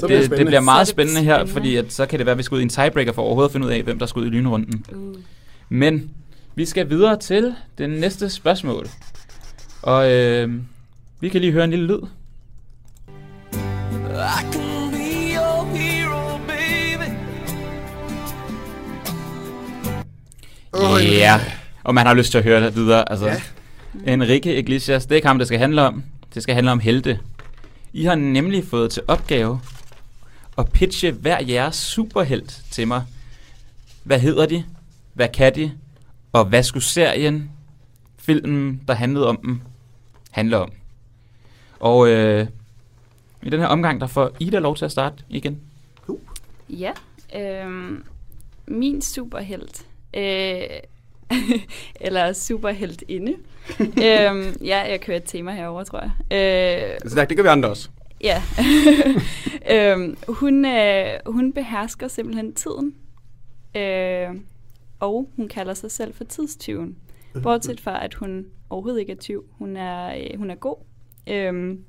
det 0.00 0.10
det, 0.10 0.10
det 0.10 0.24
spændende. 0.24 0.44
bliver 0.44 0.60
meget 0.60 0.86
det 0.86 0.88
spændende 0.88 1.20
her, 1.20 1.34
spændende. 1.36 1.52
fordi 1.52 1.76
at, 1.76 1.92
så 1.92 2.06
kan 2.06 2.18
det 2.18 2.26
være, 2.26 2.32
at 2.32 2.38
vi 2.38 2.42
skal 2.42 2.54
ud 2.54 2.60
i 2.60 2.62
en 2.62 2.68
tiebreaker 2.68 3.12
for 3.12 3.22
overhovedet 3.22 3.48
at 3.48 3.52
finde 3.52 3.66
ud 3.66 3.72
af, 3.72 3.82
hvem 3.82 3.98
der 3.98 4.06
skal 4.06 4.20
ud 4.20 4.26
i 4.26 4.30
lynrunden. 4.30 4.84
Uh. 4.92 5.16
Men 5.68 6.10
vi 6.54 6.64
skal 6.64 6.90
videre 6.90 7.18
til 7.18 7.54
det 7.78 7.90
næste 7.90 8.30
spørgsmål. 8.30 8.88
Og 9.82 10.12
øh, 10.12 10.50
vi 11.20 11.28
kan 11.28 11.40
lige 11.40 11.52
høre 11.52 11.64
en 11.64 11.70
lille 11.70 11.86
lyd. 11.86 12.00
I 14.54 14.61
Ja, 20.74 20.98
yeah. 21.02 21.40
og 21.84 21.94
man 21.94 22.06
har 22.06 22.14
lyst 22.14 22.30
til 22.30 22.38
at 22.38 22.44
høre 22.44 22.64
det 22.64 22.74
videre. 22.76 23.10
Altså, 23.10 23.26
Ja. 23.26 23.40
Enrique 24.12 24.58
Iglesias, 24.58 25.06
det 25.06 25.12
er 25.12 25.16
ikke 25.16 25.28
ham, 25.28 25.38
det 25.38 25.46
skal 25.46 25.58
handle 25.58 25.82
om. 25.82 26.04
Det 26.34 26.42
skal 26.42 26.54
handle 26.54 26.72
om 26.72 26.80
helte. 26.80 27.18
I 27.92 28.04
har 28.04 28.14
nemlig 28.14 28.64
fået 28.64 28.90
til 28.90 29.02
opgave 29.08 29.60
at 30.58 30.72
pitche 30.72 31.10
hver 31.10 31.38
jeres 31.48 31.76
superhelt 31.76 32.62
til 32.70 32.88
mig. 32.88 33.04
Hvad 34.04 34.18
hedder 34.18 34.46
de? 34.46 34.64
Hvad 35.14 35.28
kan 35.28 35.54
de? 35.54 35.72
Og 36.32 36.44
hvad 36.44 36.62
skulle 36.62 36.84
serien, 36.84 37.50
filmen, 38.18 38.82
der 38.88 38.94
handlede 38.94 39.28
om 39.28 39.36
dem, 39.42 39.60
handle 40.30 40.58
om? 40.58 40.70
Og 41.80 42.08
øh, 42.08 42.46
i 43.42 43.50
den 43.50 43.60
her 43.60 43.66
omgang, 43.66 44.00
der 44.00 44.06
får 44.06 44.30
Ida 44.40 44.58
lov 44.58 44.76
til 44.76 44.84
at 44.84 44.92
starte 44.92 45.24
igen. 45.28 45.60
Ja, 46.68 46.90
øhm, 47.36 48.04
min 48.66 49.02
superhelt, 49.02 49.86
øh, 50.14 50.62
eller 52.06 52.32
superheltinde. 52.32 53.32
øhm, 53.80 54.56
ja, 54.64 54.78
jeg 54.90 55.00
kører 55.00 55.16
et 55.16 55.24
tema 55.24 55.52
herover, 55.54 55.84
tror 55.84 56.00
jeg. 56.00 56.10
Øh, 57.02 57.10
Så 57.10 57.16
der, 57.16 57.24
det 57.24 57.36
gør 57.36 57.42
vi 57.42 57.48
andre 57.48 57.68
også. 57.68 57.88
ja. 58.20 58.42
øhm, 59.92 60.16
hun, 60.28 60.64
øh, 60.64 61.06
hun 61.26 61.52
behersker 61.52 62.08
simpelthen 62.08 62.54
tiden, 62.54 62.94
øh, 63.76 64.28
og 65.00 65.28
hun 65.36 65.48
kalder 65.48 65.74
sig 65.74 65.90
selv 65.90 66.14
for 66.14 66.24
tidstyven. 66.24 66.96
Bortset 67.42 67.80
fra, 67.80 68.04
at 68.04 68.14
hun 68.14 68.46
overhovedet 68.70 69.00
ikke 69.00 69.12
er 69.12 69.16
tyv. 69.16 69.44
Hun 69.58 69.76
er, 69.76 70.14
øh, 70.16 70.38
hun 70.38 70.50
er 70.50 70.54
god. 70.54 70.76
Øhm, 71.26 71.84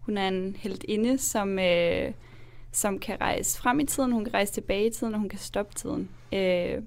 hun 0.00 0.18
er 0.18 0.28
en 0.28 0.56
heldinde, 0.58 1.18
som, 1.18 1.58
øh, 1.58 2.12
som 2.72 2.98
kan 2.98 3.20
rejse 3.20 3.58
frem 3.58 3.80
i 3.80 3.84
tiden, 3.84 4.12
hun 4.12 4.24
kan 4.24 4.34
rejse 4.34 4.52
tilbage 4.52 4.86
i 4.86 4.90
tiden, 4.90 5.14
og 5.14 5.20
hun 5.20 5.28
kan 5.28 5.38
stoppe 5.38 5.74
tiden. 5.74 6.08
Øh, 6.32 6.82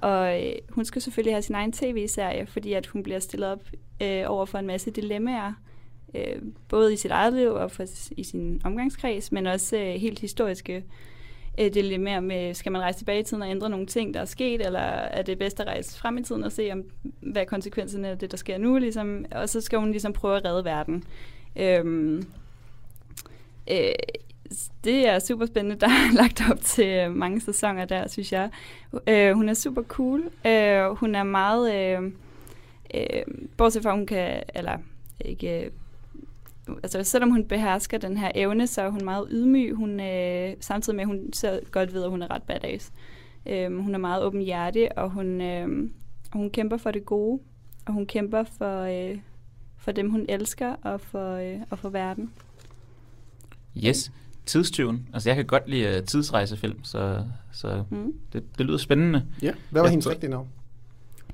og 0.00 0.46
øh, 0.46 0.52
hun 0.68 0.84
skal 0.84 1.02
selvfølgelig 1.02 1.34
have 1.34 1.42
sin 1.42 1.54
egen 1.54 1.72
tv-serie, 1.72 2.46
fordi 2.46 2.72
at 2.72 2.86
hun 2.86 3.02
bliver 3.02 3.18
stillet 3.18 3.48
op 3.50 3.62
øh, 4.02 4.22
over 4.26 4.46
for 4.46 4.58
en 4.58 4.66
masse 4.66 4.90
dilemmaer, 4.90 5.52
øh, 6.14 6.42
både 6.68 6.92
i 6.92 6.96
sit 6.96 7.10
eget 7.10 7.32
liv 7.32 7.50
og 7.50 7.70
for, 7.70 7.84
i 8.16 8.24
sin 8.24 8.60
omgangskreds, 8.64 9.32
men 9.32 9.46
også 9.46 9.76
øh, 9.76 9.94
helt 9.94 10.18
historiske 10.18 10.84
øh, 11.60 11.74
dilemmaer 11.74 12.20
med, 12.20 12.54
skal 12.54 12.72
man 12.72 12.80
rejse 12.80 12.98
tilbage 12.98 13.20
i 13.20 13.22
tiden 13.22 13.42
og 13.42 13.50
ændre 13.50 13.70
nogle 13.70 13.86
ting, 13.86 14.14
der 14.14 14.20
er 14.20 14.24
sket, 14.24 14.66
eller 14.66 14.80
er 14.80 15.22
det 15.22 15.38
bedst 15.38 15.60
at 15.60 15.66
rejse 15.66 15.98
frem 15.98 16.18
i 16.18 16.22
tiden 16.22 16.44
og 16.44 16.52
se, 16.52 16.72
om, 16.72 16.84
hvad 17.20 17.42
er 17.42 17.46
konsekvenserne 17.46 18.08
af 18.08 18.18
det, 18.18 18.30
der 18.30 18.36
sker 18.36 18.58
nu, 18.58 18.78
ligesom, 18.78 19.24
og 19.32 19.48
så 19.48 19.60
skal 19.60 19.78
hun 19.78 19.90
ligesom 19.90 20.12
prøve 20.12 20.36
at 20.36 20.44
redde 20.44 20.64
verden. 20.64 21.04
Øhm, 21.56 22.26
øh, 23.70 23.92
det 24.84 25.08
er 25.08 25.18
super 25.18 25.46
spændende. 25.46 25.80
Der 25.80 25.86
er 25.86 26.12
lagt 26.22 26.50
op 26.50 26.60
til 26.60 26.86
øh, 26.86 27.16
mange 27.16 27.40
sæsoner 27.40 27.84
der, 27.84 28.08
synes 28.08 28.32
jeg. 28.32 28.50
Øh, 29.06 29.32
hun 29.32 29.48
er 29.48 29.54
super 29.54 29.82
cool. 29.82 30.30
Øh, 30.46 30.84
hun 30.96 31.14
er 31.14 31.22
meget... 31.22 31.74
Øh, 31.74 32.12
øh, 32.94 33.22
bortset 33.56 33.82
fra, 33.82 33.94
hun 33.94 34.06
kan... 34.06 34.42
Eller 34.54 34.78
ikke... 35.20 35.64
Øh, 35.64 35.70
altså, 36.82 37.02
selvom 37.02 37.30
hun 37.30 37.44
behersker 37.44 37.98
den 37.98 38.16
her 38.16 38.30
evne, 38.34 38.66
så 38.66 38.82
er 38.82 38.88
hun 38.88 39.04
meget 39.04 39.28
ydmyg. 39.30 39.74
Hun, 39.74 40.00
øh, 40.00 40.54
samtidig 40.60 40.96
med, 40.96 41.02
at 41.02 41.08
hun 41.08 41.32
så 41.32 41.60
godt 41.70 41.94
ved, 41.94 42.04
at 42.04 42.10
hun 42.10 42.22
er 42.22 42.30
ret 42.30 42.42
badass. 42.42 42.92
Øh, 43.46 43.76
hun 43.76 43.94
er 43.94 43.98
meget 43.98 44.24
åben 44.24 44.42
hjerte, 44.42 44.92
og 44.98 45.10
hun, 45.10 45.40
øh, 45.40 45.90
hun 46.32 46.50
kæmper 46.50 46.76
for 46.76 46.90
det 46.90 47.06
gode. 47.06 47.40
Og 47.86 47.92
hun 47.92 48.06
kæmper 48.06 48.44
for, 48.44 48.80
øh, 48.80 49.18
for 49.78 49.92
dem, 49.92 50.10
hun 50.10 50.26
elsker, 50.28 50.74
og 50.82 51.00
for, 51.00 51.34
øh, 51.34 51.60
og 51.70 51.78
for 51.78 51.88
verden. 51.88 52.32
Yes, 53.84 54.12
tidstyven. 54.46 55.08
Altså, 55.14 55.28
jeg 55.28 55.36
kan 55.36 55.44
godt 55.46 55.68
lide 55.68 55.98
uh, 55.98 56.04
tidsrejsefilm, 56.06 56.84
så, 56.84 57.22
så 57.52 57.82
Mm. 57.90 58.12
det, 58.32 58.42
det 58.58 58.66
lyder 58.66 58.78
spændende. 58.78 59.22
Ja. 59.42 59.50
Hvad 59.70 59.82
var 59.82 59.88
Ja. 59.88 59.90
hendes 59.90 60.08
rigtige 60.10 60.30
navn? 60.30 60.48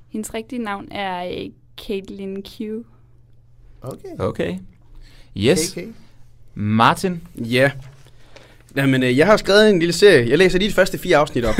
Hendes 0.08 0.34
rigtige 0.34 0.62
navn 0.62 0.88
er 0.92 1.24
øh, 1.24 1.50
Caitlin 1.86 2.42
Q. 2.42 2.60
Okay. 3.82 4.08
Okay. 4.18 4.58
Yes. 5.36 5.72
KK. 5.72 5.78
Martin. 6.54 7.22
Ja. 7.36 7.70
Jamen, 8.76 9.02
øh, 9.02 9.18
jeg 9.18 9.26
har 9.26 9.36
skrevet 9.36 9.70
en 9.70 9.78
lille 9.78 9.92
serie. 9.92 10.28
Jeg 10.30 10.38
læser 10.38 10.58
lige 10.58 10.68
de 10.68 10.74
første 10.74 10.98
fire 10.98 11.16
afsnit 11.16 11.44
op. 11.44 11.54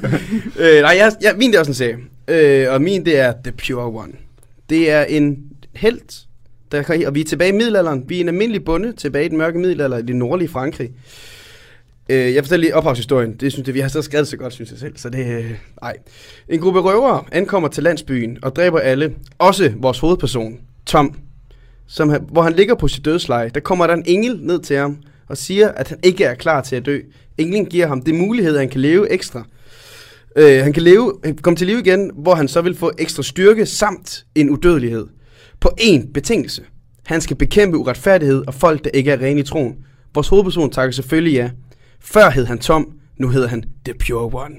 øh, 0.60 0.80
nej, 0.80 0.96
jeg, 0.96 1.12
jeg, 1.22 1.34
min 1.38 1.50
det 1.50 1.54
er 1.56 1.60
også 1.60 1.70
en 1.70 1.74
serie. 1.74 1.98
Øh, 2.28 2.72
og 2.72 2.82
min 2.82 3.04
det 3.04 3.18
er 3.18 3.32
The 3.44 3.52
Pure 3.52 3.84
One. 4.02 4.12
Det 4.70 4.90
er 4.90 5.02
en 5.04 5.52
helt, 5.74 6.26
der 6.72 7.06
og 7.06 7.14
vi 7.14 7.20
er 7.20 7.24
tilbage 7.24 7.48
i 7.48 7.56
middelalderen. 7.56 8.04
Vi 8.06 8.16
er 8.16 8.20
en 8.20 8.28
almindelig 8.28 8.64
bonde 8.64 8.92
tilbage 8.92 9.24
i 9.24 9.28
den 9.28 9.38
mørke 9.38 9.58
middelalder 9.58 9.98
i 9.98 10.02
det 10.02 10.16
nordlige 10.16 10.48
Frankrig. 10.48 10.90
Øh, 12.08 12.34
jeg 12.34 12.44
fortæller 12.44 12.60
lige 12.60 12.74
ophavshistorien. 12.74 13.34
Det 13.34 13.52
synes 13.52 13.66
jeg, 13.66 13.74
vi 13.74 13.80
har 13.80 13.88
så 13.88 14.02
skrevet 14.02 14.28
så 14.28 14.36
godt, 14.36 14.52
synes 14.52 14.70
jeg 14.70 14.78
selv. 14.78 14.96
Så 14.96 15.10
det, 15.10 15.26
øh, 15.26 15.54
ej. 15.82 15.96
En 16.48 16.60
gruppe 16.60 16.80
røvere 16.80 17.24
ankommer 17.32 17.68
til 17.68 17.82
landsbyen 17.82 18.38
og 18.42 18.56
dræber 18.56 18.78
alle. 18.78 19.14
Også 19.38 19.72
vores 19.76 19.98
hovedperson, 19.98 20.60
Tom. 20.86 21.14
Som 21.86 22.10
hvor 22.10 22.42
han 22.42 22.52
ligger 22.52 22.74
på 22.74 22.88
sit 22.88 23.04
dødsleje. 23.04 23.50
Der 23.54 23.60
kommer 23.60 23.86
der 23.86 23.94
en 23.94 24.04
engel 24.06 24.38
ned 24.42 24.60
til 24.60 24.76
ham 24.76 24.96
og 25.28 25.36
siger, 25.36 25.68
at 25.68 25.88
han 25.88 25.98
ikke 26.02 26.24
er 26.24 26.34
klar 26.34 26.62
til 26.62 26.76
at 26.76 26.86
dø. 26.86 27.00
Englen 27.38 27.66
giver 27.66 27.86
ham 27.86 28.02
det 28.02 28.14
mulighed, 28.14 28.54
at 28.54 28.60
han 28.60 28.68
kan 28.68 28.80
leve 28.80 29.12
ekstra. 29.12 29.44
Øh, 30.36 30.62
han 30.62 30.72
kan 30.72 30.82
leve, 30.82 31.12
komme 31.42 31.56
til 31.56 31.66
live 31.66 31.80
igen, 31.80 32.10
hvor 32.14 32.34
han 32.34 32.48
så 32.48 32.60
vil 32.60 32.74
få 32.74 32.92
ekstra 32.98 33.22
styrke 33.22 33.66
samt 33.66 34.24
en 34.34 34.50
udødelighed. 34.50 35.06
På 35.60 35.70
én 35.80 36.12
betingelse. 36.12 36.62
Han 37.06 37.20
skal 37.20 37.36
bekæmpe 37.36 37.76
uretfærdighed 37.76 38.44
og 38.46 38.54
folk, 38.54 38.84
der 38.84 38.90
ikke 38.94 39.10
er 39.10 39.20
rene 39.20 39.40
i 39.40 39.42
troen. 39.42 39.76
Vores 40.14 40.28
hovedperson 40.28 40.70
takker 40.70 40.92
selvfølgelig 40.92 41.32
ja. 41.32 41.50
Før 42.00 42.30
hed 42.30 42.46
han 42.46 42.58
Tom, 42.58 42.92
nu 43.16 43.28
hedder 43.28 43.48
han 43.48 43.64
The 43.84 43.94
Pure 43.94 44.44
One. 44.44 44.54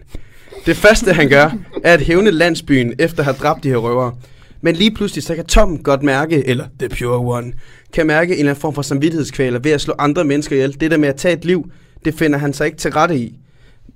Det 0.66 0.78
første 0.78 1.14
han 1.14 1.30
gør, 1.30 1.52
er 1.84 1.94
at 1.94 2.02
hævne 2.02 2.32
landsbyen 2.32 2.94
efter 3.00 3.20
at 3.20 3.26
have 3.26 3.36
dræbt 3.38 3.64
de 3.64 3.70
her 3.70 3.78
røvere. 3.78 4.16
Men 4.62 4.76
lige 4.76 4.92
pludselig 4.92 5.24
så 5.24 5.36
kan 5.36 5.46
Tom 5.46 5.84
godt 5.84 6.04
mærke, 6.04 6.48
eller 6.48 6.66
The 6.80 6.90
Pure 6.90 7.38
One, 7.38 7.54
kan 7.94 8.08
mærke 8.08 8.34
en 8.34 8.40
eller 8.40 8.52
anden 8.52 8.62
form 8.62 8.74
for 8.74 8.82
samvittighedskvaler 8.82 9.60
ved 9.60 9.72
at 9.72 9.82
slå 9.82 9.94
andre 10.00 10.24
mennesker 10.24 10.56
ihjel. 10.56 10.80
Det 10.80 10.92
der 10.92 10.98
med 10.98 11.10
at 11.10 11.16
tage 11.16 11.38
et 11.38 11.46
liv, 11.46 11.72
det 12.06 12.14
finder 12.14 12.38
han 12.38 12.54
sig 12.54 12.66
ikke 12.66 12.78
til 12.78 12.92
rette 12.92 13.18
i. 13.18 13.40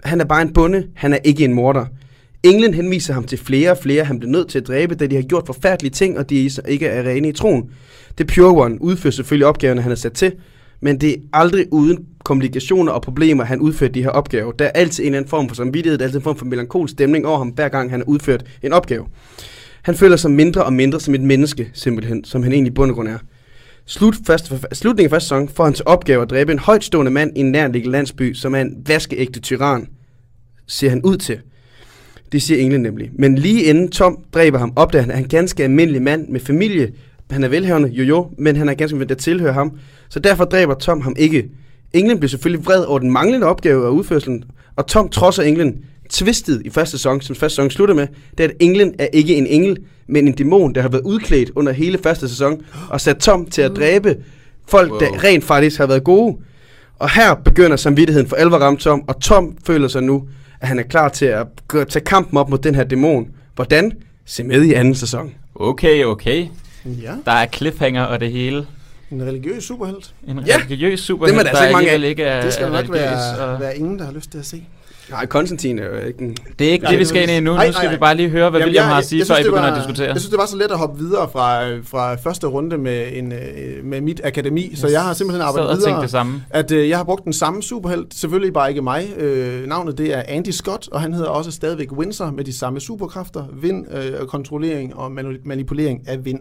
Han 0.03 0.21
er 0.21 0.25
bare 0.25 0.41
en 0.41 0.53
bonde, 0.53 0.87
han 0.95 1.13
er 1.13 1.17
ikke 1.23 1.45
en 1.45 1.53
morder. 1.53 1.85
Englen 2.43 2.73
henviser 2.73 3.13
ham 3.13 3.23
til 3.23 3.37
flere 3.37 3.71
og 3.71 3.77
flere, 3.77 4.03
han 4.03 4.19
bliver 4.19 4.31
nødt 4.31 4.47
til 4.47 4.59
at 4.59 4.67
dræbe, 4.67 4.95
da 4.95 5.07
de 5.07 5.15
har 5.15 5.21
gjort 5.21 5.45
forfærdelige 5.45 5.91
ting, 5.91 6.17
og 6.17 6.29
de 6.29 6.49
ikke 6.67 6.87
er 6.87 7.09
rene 7.09 7.29
i 7.29 7.31
troen. 7.31 7.69
Det 8.17 8.27
Pure 8.27 8.65
One 8.65 8.81
udfører 8.81 9.11
selvfølgelig 9.11 9.47
opgaverne, 9.47 9.81
han 9.81 9.91
er 9.91 9.95
sat 9.95 10.13
til, 10.13 10.31
men 10.81 11.01
det 11.01 11.13
er 11.13 11.17
aldrig 11.33 11.65
uden 11.71 12.05
komplikationer 12.25 12.91
og 12.91 13.01
problemer, 13.01 13.43
han 13.43 13.59
udfører 13.59 13.91
de 13.91 14.03
her 14.03 14.09
opgaver. 14.09 14.51
Der 14.51 14.65
er 14.65 14.69
altid 14.69 15.03
en 15.03 15.07
eller 15.07 15.17
anden 15.17 15.29
form 15.29 15.47
for 15.47 15.55
samvittighed, 15.55 15.97
der 15.97 16.03
er 16.03 16.07
altid 16.07 16.19
en 16.19 16.23
form 16.23 16.37
for 16.37 16.45
melankolsk 16.45 16.91
stemning 16.91 17.27
over 17.27 17.37
ham, 17.37 17.47
hver 17.47 17.69
gang 17.69 17.89
han 17.89 17.99
har 17.99 18.07
udført 18.07 18.45
en 18.63 18.73
opgave. 18.73 19.05
Han 19.81 19.95
føler 19.95 20.15
sig 20.15 20.31
mindre 20.31 20.63
og 20.63 20.73
mindre 20.73 20.99
som 20.99 21.15
et 21.15 21.21
menneske, 21.21 21.69
simpelthen, 21.73 22.23
som 22.23 22.43
han 22.43 22.51
egentlig 22.51 22.71
i 22.71 22.73
bund 22.73 22.91
og 22.91 22.95
grund 22.95 23.07
er. 23.07 23.17
Slut 23.85 24.15
første, 24.27 24.59
slutningen 24.71 25.07
af 25.07 25.15
første 25.15 25.27
sæson 25.27 25.49
får 25.49 25.63
han 25.63 25.73
til 25.73 25.85
opgave 25.87 26.21
at 26.21 26.29
dræbe 26.29 26.51
en 26.51 26.59
højtstående 26.59 27.11
mand 27.11 27.37
i 27.37 27.39
en 27.39 27.51
nærliggende 27.51 27.91
landsby, 27.91 28.33
som 28.33 28.55
er 28.55 28.61
en 28.61 28.83
vaskeægte 28.87 29.39
tyran, 29.39 29.87
ser 30.67 30.89
han 30.89 31.01
ud 31.03 31.17
til. 31.17 31.39
Det 32.33 32.41
siger 32.41 32.61
englen 32.61 32.81
nemlig. 32.81 33.11
Men 33.19 33.35
lige 33.35 33.63
inden 33.63 33.89
Tom 33.89 34.17
dræber 34.33 34.59
ham, 34.59 34.73
opdager 34.75 35.01
han, 35.01 35.11
at 35.11 35.15
han 35.15 35.23
er 35.23 35.25
en 35.25 35.29
ganske 35.29 35.63
almindelig 35.63 36.01
mand 36.01 36.27
med 36.27 36.39
familie. 36.39 36.91
Han 37.31 37.43
er 37.43 37.47
velhavende, 37.47 37.89
jo 37.89 38.03
jo, 38.03 38.29
men 38.37 38.55
han 38.55 38.69
er 38.69 38.73
ganske 38.73 38.93
almindelig, 38.93 39.17
der 39.17 39.23
tilhører 39.23 39.53
ham. 39.53 39.71
Så 40.09 40.19
derfor 40.19 40.45
dræber 40.45 40.73
Tom 40.73 41.01
ham 41.01 41.15
ikke. 41.17 41.49
Englen 41.93 42.19
bliver 42.19 42.29
selvfølgelig 42.29 42.65
vred 42.65 42.83
over 42.83 42.99
den 42.99 43.11
manglende 43.11 43.47
opgave 43.47 43.85
af 43.85 43.89
udførselen, 43.89 44.43
og 44.75 44.87
Tom 44.87 45.09
trodser 45.09 45.43
englen 45.43 45.75
twistet 46.09 46.61
i 46.65 46.69
første 46.69 46.91
sæson, 46.91 47.21
som 47.21 47.35
første 47.35 47.55
sæson 47.55 47.69
slutter 47.69 47.95
med, 47.95 48.07
det 48.37 48.43
er, 48.43 48.47
at 48.47 48.55
englen 48.59 48.93
er 48.99 49.07
ikke 49.13 49.35
en 49.35 49.47
engel, 49.47 49.77
men 50.07 50.27
en 50.27 50.33
dæmon, 50.33 50.75
der 50.75 50.81
har 50.81 50.89
været 50.89 51.01
udklædt 51.01 51.51
under 51.55 51.71
hele 51.71 51.97
første 52.03 52.29
sæson, 52.29 52.61
og 52.89 53.01
sat 53.01 53.17
Tom 53.17 53.45
til 53.45 53.61
at 53.61 53.71
dræbe 53.75 54.15
folk, 54.67 54.91
wow. 54.91 54.99
der 54.99 55.23
rent 55.23 55.43
faktisk 55.43 55.77
har 55.77 55.87
været 55.87 56.03
gode. 56.03 56.37
Og 56.99 57.09
her 57.09 57.35
begynder 57.35 57.77
samvittigheden 57.77 58.29
for 58.29 58.35
alvor 58.35 58.57
ramme 58.57 58.79
Tom, 58.79 59.03
og 59.07 59.21
Tom 59.21 59.57
føler 59.65 59.87
sig 59.87 60.03
nu, 60.03 60.23
at 60.63 60.67
han 60.69 60.79
er 60.79 60.83
klar 60.83 61.09
til 61.09 61.25
at 61.25 61.47
gå- 61.67 61.83
tage 61.83 62.05
kampen 62.05 62.37
op 62.37 62.49
mod 62.49 62.57
den 62.57 62.75
her 62.75 62.83
dæmon. 62.83 63.27
Hvordan? 63.55 63.91
Se 64.25 64.43
med 64.43 64.63
i 64.63 64.73
anden 64.73 64.95
sæson. 64.95 65.33
Okay, 65.55 66.03
okay. 66.03 66.45
Ja, 66.85 67.13
Der 67.25 67.31
er 67.31 67.45
cliffhanger 67.55 68.03
og 68.03 68.19
det 68.19 68.31
hele. 68.31 68.65
en 69.11 69.23
religiøs 69.23 69.63
superhelt. 69.63 70.13
En 70.27 70.39
Ja, 70.39 70.57
religiøs 70.65 70.99
superhelt, 70.99 71.31
dem 71.31 71.39
er 71.39 71.43
der 71.43 71.49
altså 71.49 71.63
ikke 71.63 71.73
mange 71.73 71.89
af. 71.91 72.09
ikke 72.09 72.23
er, 72.23 72.41
Det 72.41 72.53
skal 72.53 72.71
nok 72.71 72.91
være, 72.91 73.37
og- 73.53 73.59
være 73.59 73.77
ingen, 73.77 73.99
der 73.99 74.05
har 74.05 74.11
lyst 74.11 74.31
til 74.31 74.37
at 74.37 74.45
se. 74.45 74.63
Nej, 75.09 75.25
Konstantin 75.25 75.79
er 75.79 75.85
jo 75.85 76.07
ikke 76.07 76.21
en... 76.23 76.37
Det 76.59 76.67
er 76.67 76.71
ikke 76.71 76.87
det, 76.87 76.99
vi 76.99 77.05
skal 77.05 77.21
ind 77.21 77.31
i 77.31 77.39
nu. 77.39 77.53
Nej, 77.53 77.67
Nu 77.67 77.73
skal 77.73 77.85
nej, 77.85 77.93
vi 77.93 77.99
bare 77.99 78.15
lige 78.15 78.29
høre, 78.29 78.49
hvad 78.49 78.59
Jamen, 78.59 78.67
William 78.69 78.83
jeg- 78.83 78.89
har 78.91 78.97
at 78.97 79.05
sige, 79.05 79.19
jeg 79.19 79.27
før 79.27 79.33
I 79.33 79.37
synes, 79.37 79.47
begynder 79.47 79.69
var- 79.69 79.75
at 79.75 79.81
diskutere. 79.81 80.07
Jeg 80.07 80.19
synes, 80.19 80.29
det 80.29 80.39
var 80.39 80.45
så 80.45 80.57
let 80.57 80.71
at 80.71 80.77
hoppe 80.77 80.99
videre 81.03 81.29
fra, 81.31 81.63
fra 81.77 82.15
første 82.15 82.47
runde 82.47 82.77
med, 82.77 83.07
en, 83.13 83.31
øh, 83.31 83.85
med 83.85 84.01
mit 84.01 84.21
akademi, 84.23 84.71
så 84.75 84.87
jeg 84.87 85.03
har 85.03 85.13
simpelthen 85.13 85.41
arbejdet 85.47 85.77
videre. 85.77 86.01
det 86.01 86.09
samme. 86.11 86.43
At 86.49 86.71
øh, 86.71 86.89
jeg 86.89 86.97
har 86.97 87.03
brugt 87.03 87.23
den 87.23 87.33
samme 87.33 87.63
superhelt, 87.63 88.13
selvfølgelig 88.13 88.53
bare 88.53 88.69
ikke 88.69 88.81
mig. 88.81 89.07
Øh, 89.17 89.67
navnet 89.67 89.97
det 89.97 90.13
er 90.17 90.21
Andy 90.27 90.49
Scott, 90.49 90.89
og 90.91 91.01
han 91.01 91.13
hedder 91.13 91.29
også 91.29 91.51
stadigvæk 91.51 91.91
Windsor 91.91 92.31
med 92.31 92.43
de 92.43 92.53
samme 92.57 92.79
superkræfter, 92.79 93.43
vind, 93.61 93.85
øh, 93.95 94.27
kontrollering 94.27 94.95
og 94.95 95.11
manipulering 95.45 96.01
af 96.07 96.25
vind. 96.25 96.39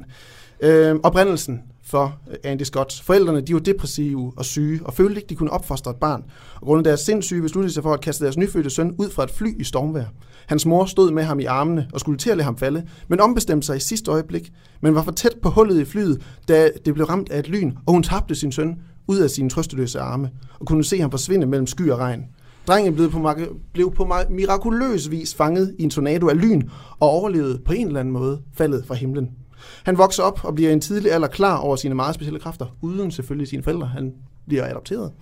Øh, 0.62 0.96
oprindelsen 1.02 1.60
for 1.84 2.18
øh, 2.30 2.36
Andy 2.44 2.62
Scott. 2.62 3.02
Forældrene 3.04 3.40
de 3.40 3.54
var 3.54 3.60
depressive 3.60 4.32
og 4.36 4.44
syge, 4.44 4.80
og 4.84 4.94
følte 4.94 5.16
ikke, 5.16 5.28
de 5.28 5.34
kunne 5.34 5.50
opfostre 5.50 5.90
et 5.90 5.96
barn. 5.96 6.24
Og 6.54 6.66
grundet 6.66 6.84
deres 6.84 7.00
sindssyge 7.00 7.42
besluttede 7.42 7.68
de 7.68 7.74
sig 7.74 7.82
for 7.82 7.92
at 7.92 8.00
kaste 8.00 8.24
deres 8.24 8.36
nyfødte 8.36 8.70
søn 8.70 8.94
ud 8.98 9.10
fra 9.10 9.24
et 9.24 9.30
fly 9.30 9.60
i 9.60 9.64
stormvejr. 9.64 10.06
Hans 10.46 10.66
mor 10.66 10.84
stod 10.84 11.10
med 11.10 11.22
ham 11.22 11.40
i 11.40 11.44
armene 11.44 11.88
og 11.92 12.00
skulle 12.00 12.18
til 12.18 12.30
at 12.30 12.36
lade 12.36 12.44
ham 12.44 12.56
falde, 12.56 12.86
men 13.08 13.20
ombestemte 13.20 13.66
sig 13.66 13.76
i 13.76 13.80
sidste 13.80 14.10
øjeblik, 14.10 14.52
men 14.80 14.94
var 14.94 15.02
for 15.02 15.12
tæt 15.12 15.34
på 15.42 15.50
hullet 15.50 15.80
i 15.80 15.84
flyet, 15.84 16.22
da 16.48 16.70
det 16.84 16.94
blev 16.94 17.06
ramt 17.06 17.32
af 17.32 17.38
et 17.38 17.48
lyn, 17.48 17.72
og 17.86 17.92
hun 17.92 18.02
tabte 18.02 18.34
sin 18.34 18.52
søn 18.52 18.76
ud 19.06 19.18
af 19.18 19.30
sine 19.30 19.50
trøsteløse 19.50 20.00
arme, 20.00 20.30
og 20.60 20.66
kunne 20.66 20.84
se 20.84 21.00
ham 21.00 21.10
forsvinde 21.10 21.46
mellem 21.46 21.66
sky 21.66 21.90
og 21.90 21.98
regn. 21.98 22.24
Drengen 22.68 22.94
blev 22.94 23.10
på, 23.10 23.30
blev 23.72 23.94
på 23.94 24.04
mar- 24.04 24.30
mirakuløs 24.30 25.10
vis 25.10 25.34
fanget 25.34 25.74
i 25.78 25.82
en 25.82 25.90
tornado 25.90 26.28
af 26.28 26.40
lyn, 26.40 26.62
og 27.00 27.08
overlevede 27.08 27.58
på 27.64 27.72
en 27.72 27.86
eller 27.86 28.00
anden 28.00 28.12
måde 28.12 28.40
faldet 28.54 28.84
fra 28.86 28.94
himlen. 28.94 29.30
Han 29.84 29.98
vokser 29.98 30.22
op 30.22 30.44
og 30.44 30.54
bliver 30.54 30.70
i 30.70 30.72
en 30.72 30.80
tidlig 30.80 31.12
alder 31.12 31.28
klar 31.28 31.56
over 31.56 31.76
sine 31.76 31.94
meget 31.94 32.14
specielle 32.14 32.40
kræfter, 32.40 32.66
uden 32.80 33.10
selvfølgelig 33.10 33.48
sine 33.48 33.62
forældre. 33.62 33.86
Han 33.86 34.12
bliver 34.46 34.66
adopteret. 34.66 35.12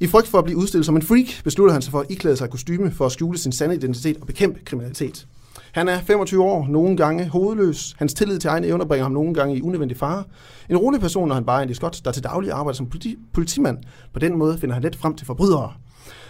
I 0.00 0.06
frygt 0.06 0.28
for 0.28 0.38
at 0.38 0.44
blive 0.44 0.58
udstillet 0.58 0.86
som 0.86 0.96
en 0.96 1.02
freak, 1.02 1.44
beslutter 1.44 1.72
han 1.72 1.82
sig 1.82 1.90
for 1.90 2.00
at 2.00 2.06
iklæde 2.10 2.36
sig 2.36 2.50
kostyme 2.50 2.90
for 2.90 3.06
at 3.06 3.12
skjule 3.12 3.38
sin 3.38 3.52
sande 3.52 3.74
identitet 3.74 4.16
og 4.20 4.26
bekæmpe 4.26 4.60
kriminalitet. 4.64 5.26
Han 5.72 5.88
er 5.88 6.00
25 6.00 6.42
år, 6.42 6.66
nogle 6.68 6.96
gange 6.96 7.28
hovedløs. 7.28 7.94
Hans 7.98 8.14
tillid 8.14 8.38
til 8.38 8.48
egne 8.48 8.66
evner 8.66 8.84
bringer 8.84 9.04
ham 9.04 9.12
nogle 9.12 9.34
gange 9.34 9.56
i 9.56 9.62
unødvendig 9.62 9.96
fare. 9.96 10.24
En 10.70 10.76
rolig 10.76 11.00
person, 11.00 11.28
når 11.28 11.34
han 11.34 11.44
bare 11.44 11.62
er 11.62 11.66
en 11.68 11.74
Scott, 11.74 12.04
der 12.04 12.12
til 12.12 12.24
daglig 12.24 12.50
arbejder 12.50 12.76
som 12.76 12.86
politi- 12.86 13.18
politimand. 13.32 13.78
På 14.12 14.18
den 14.18 14.38
måde 14.38 14.58
finder 14.58 14.74
han 14.74 14.82
let 14.82 14.96
frem 14.96 15.14
til 15.14 15.26
forbrydere. 15.26 15.72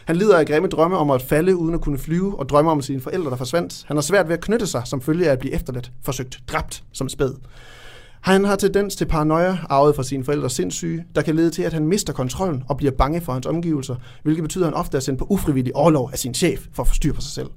Han 0.04 0.16
lider 0.16 0.38
af 0.38 0.46
grimme 0.46 0.68
drømme 0.68 0.96
om 0.96 1.10
at 1.10 1.22
falde 1.22 1.56
uden 1.56 1.74
at 1.74 1.80
kunne 1.80 1.98
flyve, 1.98 2.38
og 2.38 2.48
drømmer 2.48 2.72
om 2.72 2.82
sine 2.82 3.00
forældre, 3.00 3.30
der 3.30 3.36
forsvandt. 3.36 3.84
Han 3.86 3.96
har 3.96 4.02
svært 4.02 4.28
ved 4.28 4.34
at 4.34 4.40
knytte 4.40 4.66
sig, 4.66 4.82
som 4.84 5.00
følge 5.00 5.28
af 5.28 5.32
at 5.32 5.38
blive 5.38 5.54
efterladt, 5.54 5.92
forsøgt 6.02 6.40
dræbt 6.48 6.82
som 6.92 7.08
spæd. 7.08 7.32
Han 8.20 8.44
har 8.44 8.56
tendens 8.56 8.96
til 8.96 9.04
paranoia, 9.04 9.58
arvet 9.70 9.96
fra 9.96 10.02
sine 10.02 10.24
forældres 10.24 10.52
sindssyge, 10.52 11.04
der 11.14 11.22
kan 11.22 11.36
lede 11.36 11.50
til, 11.50 11.62
at 11.62 11.72
han 11.72 11.86
mister 11.86 12.12
kontrollen 12.12 12.64
og 12.68 12.76
bliver 12.76 12.92
bange 12.92 13.20
for 13.20 13.32
hans 13.32 13.46
omgivelser, 13.46 13.96
hvilket 14.22 14.42
betyder, 14.42 14.66
at 14.66 14.72
han 14.72 14.80
ofte 14.80 14.96
er 14.96 15.00
sendt 15.00 15.18
på 15.18 15.26
ufrivillig 15.30 15.76
overlov 15.76 16.10
af 16.12 16.18
sin 16.18 16.34
chef 16.34 16.66
for 16.72 16.82
at 16.82 16.86
forstyrre 16.86 17.14
på 17.14 17.20
sig 17.20 17.30
selv. 17.30 17.48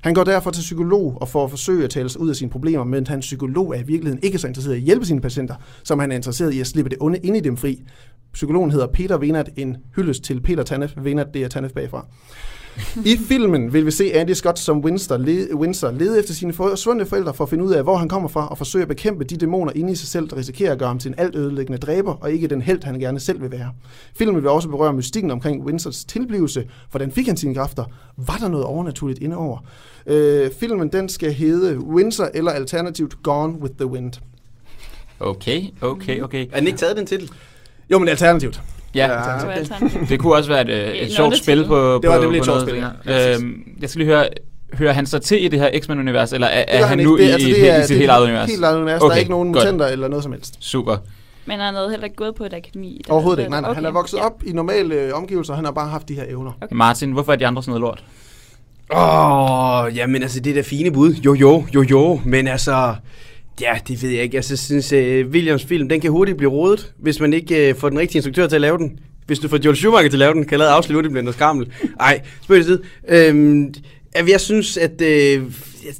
Han 0.00 0.14
går 0.14 0.24
derfor 0.24 0.50
til 0.50 0.60
psykolog 0.60 1.18
og 1.20 1.28
får 1.28 1.44
at 1.44 1.50
forsøge 1.50 1.84
at 1.84 1.90
tale 1.90 2.08
sig 2.08 2.20
ud 2.20 2.30
af 2.30 2.36
sine 2.36 2.50
problemer, 2.50 2.84
men 2.84 3.06
hans 3.06 3.26
psykolog 3.26 3.74
er 3.76 3.80
i 3.80 3.82
virkeligheden 3.82 4.22
ikke 4.22 4.38
så 4.38 4.46
interesseret 4.46 4.74
i 4.74 4.78
at 4.78 4.84
hjælpe 4.84 5.06
sine 5.06 5.20
patienter, 5.20 5.54
som 5.84 5.98
han 5.98 6.12
er 6.12 6.16
interesseret 6.16 6.54
i 6.54 6.60
at 6.60 6.66
slippe 6.66 6.90
det 6.90 6.98
onde 7.00 7.18
ind 7.18 7.36
i 7.36 7.40
dem 7.40 7.56
fri. 7.56 7.82
Psykologen 8.34 8.70
hedder 8.70 8.86
Peter 8.86 9.18
Venat, 9.18 9.50
en 9.56 9.76
hyldest 9.96 10.24
til 10.24 10.40
Peter 10.40 10.62
Tanef. 10.62 10.92
Venat, 10.96 11.26
det 11.34 11.42
er 11.42 11.48
Tanef 11.48 11.72
bagfra. 11.72 12.06
I 13.04 13.16
filmen 13.28 13.72
vil 13.72 13.86
vi 13.86 13.90
se 13.90 14.14
Andy 14.14 14.30
Scott 14.30 14.58
som 14.58 14.84
Windsor, 14.84 15.16
le, 15.16 15.56
Windsor 15.56 15.90
lede 15.90 16.18
efter 16.18 16.34
sine 16.34 16.52
forsvundne 16.52 17.06
forældre 17.06 17.34
for 17.34 17.44
at 17.44 17.50
finde 17.50 17.64
ud 17.64 17.72
af, 17.72 17.82
hvor 17.82 17.96
han 17.96 18.08
kommer 18.08 18.28
fra, 18.28 18.48
og 18.48 18.58
forsøge 18.58 18.82
at 18.82 18.88
bekæmpe 18.88 19.24
de 19.24 19.36
dæmoner 19.36 19.72
inde 19.74 19.92
i 19.92 19.94
sig 19.94 20.08
selv, 20.08 20.30
der 20.30 20.36
risikerer 20.36 20.72
at 20.72 20.78
gøre 20.78 20.88
ham 20.88 20.98
til 20.98 21.08
en 21.08 21.14
alt 21.18 21.36
ødelæggende 21.36 21.78
dræber, 21.78 22.12
og 22.12 22.32
ikke 22.32 22.46
den 22.48 22.62
held, 22.62 22.84
han 22.84 22.98
gerne 22.98 23.20
selv 23.20 23.42
vil 23.42 23.50
være. 23.50 23.72
Filmen 24.16 24.42
vil 24.42 24.50
også 24.50 24.68
berøre 24.68 24.92
mystikken 24.92 25.30
omkring 25.30 25.64
Windsors 25.64 26.04
tilblivelse. 26.04 26.64
Hvordan 26.90 27.12
fik 27.12 27.26
han 27.26 27.36
sine 27.36 27.54
kræfter? 27.54 27.84
Var 28.16 28.36
der 28.36 28.48
noget 28.48 28.66
overnaturligt 28.66 29.22
indover? 29.22 29.58
Øh, 30.06 30.50
filmen 30.60 30.88
den 30.88 31.08
skal 31.08 31.32
hedde 31.32 31.78
Windsor 31.78 32.30
eller 32.34 32.50
alternativt 32.50 33.22
Gone 33.22 33.58
with 33.60 33.74
the 33.74 33.86
Wind. 33.86 34.12
Okay, 35.20 35.62
okay, 35.80 36.20
okay. 36.20 36.46
Er 36.52 36.58
den 36.58 36.66
ikke 36.66 36.78
taget 36.78 36.96
den 36.96 37.06
titel? 37.06 37.30
Jo, 37.94 37.98
men 37.98 38.08
alternativt. 38.08 38.60
Ja, 38.94 39.06
Ja. 39.06 39.38
Alternativt. 39.58 40.08
det 40.08 40.20
kunne 40.20 40.34
også 40.34 40.50
være 40.50 40.60
et, 40.60 40.68
øh, 40.88 40.94
et 40.94 41.12
sjovt 41.12 41.36
spil 41.36 41.64
på 41.66 41.98
Det 42.02 42.10
var 42.10 42.16
på, 42.16 42.22
nemlig 42.22 42.38
et 42.38 42.42
på 42.42 42.44
sjovt 42.44 42.60
spil, 42.68 42.84
ja. 43.06 43.34
Øhm, 43.34 43.62
jeg 43.80 43.90
skal 43.90 43.98
lige 43.98 44.08
høre, 44.14 44.28
hører 44.78 44.92
han 44.92 45.06
så 45.06 45.18
til 45.18 45.44
i 45.44 45.48
det 45.48 45.60
her 45.60 45.70
X-Men-univers, 45.80 46.32
eller 46.32 46.46
er, 46.46 46.64
er 46.68 46.86
han 46.86 46.98
nu 46.98 47.16
Det- 47.18 47.24
i, 47.24 47.30
altså, 47.30 47.48
i, 47.48 47.50
det 47.52 47.58
i, 47.58 47.60
er- 47.66 47.78
i 47.78 47.80
sit 47.80 47.88
det 47.88 47.96
helt 47.98 48.10
eget 48.10 48.22
univers? 48.24 48.48
Helt 48.50 48.64
eget 48.64 48.76
univers. 48.76 49.00
Okay, 49.00 49.00
der 49.00 49.06
Okay, 49.06 49.16
er 49.16 49.18
ikke 49.18 49.30
nogen 49.30 49.52
godt. 49.52 49.64
mutenter 49.64 49.86
eller 49.86 50.08
noget 50.08 50.22
som 50.22 50.32
helst. 50.32 50.56
Super. 50.60 50.96
Men 51.46 51.58
han 51.60 51.74
havde 51.74 51.90
heller 51.90 52.04
ikke 52.04 52.16
gået 52.16 52.34
på 52.34 52.44
et 52.44 52.54
akademi. 52.54 53.00
der- 53.06 53.12
Overhovedet 53.12 53.40
ikke. 53.40 53.50
Nej, 53.50 53.60
nej. 53.60 53.70
Okay, 53.70 53.76
Han 53.76 53.84
er 53.84 53.90
vokset 53.90 54.16
ja. 54.18 54.24
op 54.26 54.42
i 54.46 54.52
normale 54.52 54.94
øh, 54.94 55.10
omgivelser. 55.14 55.54
Han 55.54 55.64
har 55.64 55.72
bare 55.72 55.88
haft 55.88 56.08
de 56.08 56.14
her 56.14 56.24
evner. 56.28 56.50
Martin, 56.72 57.12
hvorfor 57.12 57.32
er 57.32 57.36
de 57.36 57.46
andre 57.46 57.62
sådan 57.62 57.70
noget 57.70 57.80
lort? 57.80 58.04
Åh, 58.92 59.84
oh, 59.84 59.96
jamen 59.96 60.22
altså, 60.22 60.40
det 60.40 60.50
er 60.50 60.54
da 60.54 60.60
fine 60.60 60.90
bud. 60.92 61.12
Jo, 61.14 61.34
jo, 61.34 61.64
jo, 61.74 61.82
jo. 61.82 62.20
Men 62.24 62.48
altså, 62.48 62.94
ja, 63.60 63.78
det 63.88 64.02
ved 64.02 64.10
jeg 64.10 64.22
ikke. 64.22 64.36
Altså, 64.36 64.52
jeg 64.52 64.58
synes, 64.58 64.92
uh, 64.92 65.32
Williams 65.32 65.64
film, 65.64 65.88
den 65.88 66.00
kan 66.00 66.10
hurtigt 66.10 66.38
blive 66.38 66.50
rodet, 66.50 66.92
hvis 66.98 67.20
man 67.20 67.32
ikke 67.32 67.70
uh, 67.70 67.80
får 67.80 67.88
den 67.88 67.98
rigtige 67.98 68.18
instruktør 68.18 68.46
til 68.46 68.54
at 68.54 68.60
lave 68.60 68.78
den. 68.78 68.98
Hvis 69.26 69.38
du 69.38 69.48
får 69.48 69.58
Joel 69.64 69.76
Schumacher 69.76 70.08
til 70.08 70.16
at 70.16 70.18
lave 70.18 70.34
den, 70.34 70.42
kan 70.42 70.50
jeg 70.50 70.58
lade 70.58 70.70
afslutte 70.70 71.02
det 71.02 71.12
bliver 71.12 71.22
noget 71.22 71.34
skrammel. 71.34 71.72
Ej, 72.00 72.20
spørg 72.42 72.64
til. 72.64 72.80
Øhm, 73.08 73.74
altså, 74.14 74.32
jeg 74.32 74.40
synes, 74.40 74.76
at... 74.76 75.00
Øh, 75.00 75.42
jeg, 75.84 75.94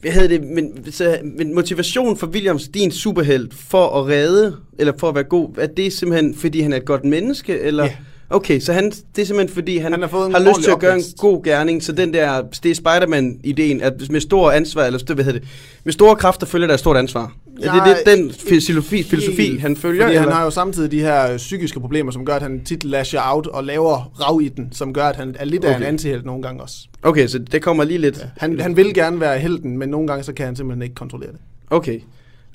hvad 0.00 0.12
hedder 0.12 0.28
det, 0.28 0.42
men, 0.42 0.92
så, 0.92 1.18
men 1.24 1.54
motivation 1.54 2.16
for 2.16 2.26
Williams, 2.26 2.68
din 2.68 2.90
superhelt, 2.90 3.54
for 3.54 4.00
at 4.00 4.06
redde, 4.06 4.56
eller 4.78 4.92
for 4.98 5.08
at 5.08 5.14
være 5.14 5.24
god, 5.24 5.48
er 5.58 5.66
det 5.66 5.92
simpelthen, 5.92 6.34
fordi 6.34 6.60
han 6.60 6.72
er 6.72 6.76
et 6.76 6.84
godt 6.84 7.04
menneske, 7.04 7.60
eller? 7.60 7.84
Yeah. 7.84 7.96
Okay, 8.30 8.60
så 8.60 8.72
han, 8.72 8.90
det 8.90 9.22
er 9.22 9.26
simpelthen 9.26 9.54
fordi, 9.54 9.78
han, 9.78 9.92
Han 9.92 10.00
har 10.00 10.08
fået 10.08 10.26
en 10.26 10.32
har 10.32 10.40
lyst 10.40 10.62
til 10.62 10.70
at 10.70 10.78
gøre 10.78 10.92
en 10.92 10.98
opvækst. 10.98 11.16
god 11.16 11.44
gerning, 11.44 11.82
så 11.82 11.92
den 11.92 12.14
der, 12.14 12.42
det 12.62 12.70
er 12.70 12.74
Spider-Man-ideen, 12.74 13.80
at 13.80 14.10
med 14.10 14.20
stor 14.20 14.50
ansvar, 14.50 14.84
eller 14.84 15.14
hvad 15.14 15.24
hedder 15.24 15.38
det, 15.38 15.48
med 15.84 15.92
store 15.92 16.16
kræfter 16.16 16.46
følger 16.46 16.66
der 16.66 16.74
et 16.74 16.80
stort 16.80 16.96
ansvar. 16.96 17.32
Ja, 17.62 17.68
er 17.68 17.84
det, 17.84 17.96
det 18.06 18.16
den 18.16 18.32
filosofi, 18.32 19.02
filosofi 19.02 19.56
han 19.56 19.76
følger? 19.76 20.04
Fordi 20.04 20.14
han 20.14 20.24
eller? 20.24 20.34
har 20.34 20.44
jo 20.44 20.50
samtidig 20.50 20.90
de 20.90 21.00
her 21.00 21.32
øh, 21.32 21.36
psykiske 21.36 21.80
problemer, 21.80 22.12
som 22.12 22.24
gør, 22.24 22.34
at 22.34 22.42
han 22.42 22.64
tit 22.64 22.84
lasher 22.84 23.20
out 23.24 23.46
og 23.46 23.64
laver 23.64 24.12
rav 24.20 24.40
i 24.42 24.48
den, 24.48 24.68
som 24.72 24.92
gør, 24.92 25.04
at 25.04 25.16
han 25.16 25.36
er 25.38 25.44
lidt 25.44 25.64
af 25.64 25.70
en 25.70 25.76
Okay. 25.76 25.86
antihelt 25.86 26.24
nogle 26.24 26.42
gange 26.42 26.62
også. 26.62 26.76
Okay, 27.02 27.26
så 27.26 27.38
det 27.38 27.62
kommer 27.62 27.84
lige 27.84 27.98
lidt. 27.98 28.18
Ja. 28.18 28.24
Han, 28.36 28.60
han 28.60 28.76
vil 28.76 28.94
gerne 28.94 29.20
være 29.20 29.38
helten, 29.38 29.78
men 29.78 29.88
nogle 29.88 30.06
gange 30.06 30.24
så 30.24 30.32
kan 30.32 30.46
han 30.46 30.56
simpelthen 30.56 30.82
ikke 30.82 30.94
kontrollere 30.94 31.32
det. 31.32 31.40
Okay. 31.70 32.00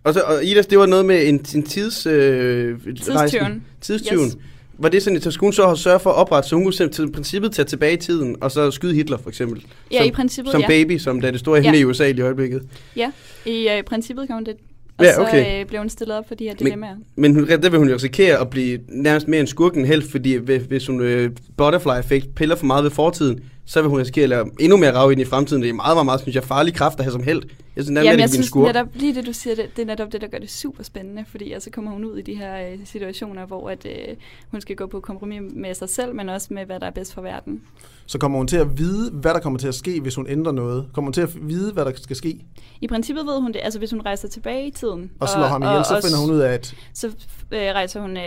Og, 0.03 0.13
så, 0.13 0.19
og 0.21 0.45
Ida, 0.45 0.61
det 0.61 0.79
var 0.79 0.85
noget 0.85 1.05
med 1.05 1.27
en, 1.27 1.45
en 1.55 1.63
tids... 1.63 2.05
Øh, 2.05 2.77
Tidstyven. 3.01 3.63
Tidstyven. 3.81 4.25
Yes. 4.25 4.37
Var 4.77 4.89
det 4.89 5.03
sådan, 5.03 5.17
at 5.17 5.23
så 5.23 5.31
skulle 5.31 5.53
så 5.53 5.65
have 5.65 5.77
sørget 5.77 6.01
for 6.01 6.09
at 6.09 6.15
oprette, 6.15 6.49
så 6.49 6.55
hun 6.55 6.63
kunne 6.63 6.87
til 6.89 7.11
princippet 7.11 7.51
tage 7.51 7.65
tilbage 7.65 7.93
i 7.93 7.97
tiden, 7.97 8.35
og 8.41 8.51
så 8.51 8.71
skyde 8.71 8.93
Hitler 8.93 9.17
for 9.17 9.29
eksempel? 9.29 9.65
Ja, 9.91 9.97
som, 9.97 10.07
i 10.07 10.11
princippet, 10.11 10.51
Som 10.51 10.61
ja. 10.61 10.67
baby, 10.67 10.97
som 10.97 11.21
da 11.21 11.31
det 11.31 11.39
store 11.39 11.57
Ja. 11.59 11.63
hende 11.65 11.79
i 11.79 11.85
USA 11.85 12.05
i 12.05 12.21
øjeblikket. 12.21 12.63
Ja, 12.95 13.11
i 13.45 13.69
øh, 13.77 13.83
princippet 13.83 14.27
kan 14.27 14.35
hun 14.35 14.43
det. 14.43 14.55
Og 14.97 15.05
Ja, 15.05 15.13
så 15.13 15.21
okay. 15.21 15.61
øh, 15.61 15.67
blev 15.67 15.79
hun 15.79 15.89
stillet 15.89 16.17
op 16.17 16.27
for 16.27 16.35
de 16.35 16.43
her 16.43 16.51
Men- 16.51 16.57
dilemmaer. 16.65 16.95
Men 17.15 17.33
hun, 17.35 17.47
der 17.47 17.69
vil 17.69 17.79
hun 17.79 17.87
jo 17.89 17.95
risikere 17.95 18.37
at 18.41 18.49
blive 18.49 18.79
nærmest 18.89 19.27
mere 19.27 19.41
en 19.41 19.47
skurken 19.47 19.85
helt, 19.85 20.11
fordi 20.11 20.35
hvis- 20.35 20.87
hun 20.87 21.01
øh, 21.01 21.31
butterfly-effekt 21.57 22.35
piller 22.35 22.55
for 22.55 22.65
meget 22.65 22.83
ved 22.83 22.91
fortiden, 22.91 23.39
så 23.65 23.81
vil 23.81 23.89
hun 23.89 23.99
risikere 23.99 24.23
at 24.23 24.29
lave 24.29 24.51
endnu 24.59 24.77
mere 24.77 24.93
rav 24.95 25.11
ind 25.11 25.21
i 25.21 25.25
fremtiden. 25.25 25.61
Det 25.63 25.69
er 25.69 25.73
meget, 25.73 25.95
meget, 25.95 26.05
meget, 26.05 26.21
synes 26.21 26.35
jeg, 26.35 26.43
farlig 26.43 26.73
kraft 26.73 26.99
at 26.99 27.05
have 27.05 27.11
som 27.11 27.23
held. 27.23 27.41
Jeg 27.75 27.83
synes, 27.83 27.95
Jamen, 27.97 28.05
Jamen, 28.05 28.19
jeg 28.19 28.27
det 28.27 28.33
synes 28.33 28.47
skurk. 28.47 28.67
netop, 28.67 28.87
lige 28.93 29.15
det 29.15 29.25
du 29.25 29.33
siger, 29.33 29.55
det, 29.55 29.69
det 29.75 29.81
er 29.81 29.85
netop 29.85 30.11
det, 30.11 30.21
der 30.21 30.27
gør 30.27 30.37
det 30.37 30.51
super 30.51 30.83
spændende, 30.83 31.25
fordi 31.27 31.51
altså 31.51 31.69
kommer 31.69 31.91
hun 31.91 32.05
ud 32.05 32.17
i 32.17 32.21
de 32.21 32.35
her 32.35 32.67
øh, 32.71 32.79
situationer, 32.85 33.45
hvor 33.45 33.69
at, 33.69 33.85
øh, 33.85 34.15
hun 34.51 34.61
skal 34.61 34.75
gå 34.75 34.87
på 34.87 34.99
kompromis 34.99 35.41
med 35.55 35.73
sig 35.73 35.89
selv, 35.89 36.15
men 36.15 36.29
også 36.29 36.47
med, 36.51 36.65
hvad 36.65 36.79
der 36.79 36.85
er 36.87 36.91
bedst 36.91 37.13
for 37.13 37.21
verden. 37.21 37.61
Så 38.05 38.17
kommer 38.17 38.37
hun 38.37 38.47
til 38.47 38.57
at 38.57 38.77
vide, 38.77 39.11
hvad 39.11 39.33
der 39.33 39.39
kommer 39.39 39.59
til 39.59 39.67
at 39.67 39.75
ske, 39.75 39.99
hvis 40.01 40.15
hun 40.15 40.27
ændrer 40.29 40.51
noget. 40.51 40.85
Kommer 40.93 41.07
hun 41.07 41.13
til 41.13 41.21
at 41.21 41.29
vide, 41.49 41.73
hvad 41.73 41.85
der 41.85 41.91
skal 41.95 42.15
ske, 42.15 42.39
I 42.81 42.87
princippet 42.87 43.25
ved 43.25 43.41
hun 43.41 43.53
det, 43.53 43.61
altså 43.63 43.79
hvis 43.79 43.91
hun 43.91 44.01
rejser 44.01 44.27
tilbage 44.27 44.67
i 44.67 44.71
tiden. 44.71 45.11
og 45.19 45.29
slår 45.29 45.43
ham 45.43 45.63
ihjel, 45.63 45.85
så 45.85 45.95
og 45.95 46.03
finder 46.03 46.17
hun 46.19 46.31
ud 46.31 46.39
af, 46.39 46.53
at 46.53 46.75
Så 46.93 47.07
øh, 47.51 47.59
rejser 47.61 48.01
hun 48.01 48.17
øh, 48.17 48.23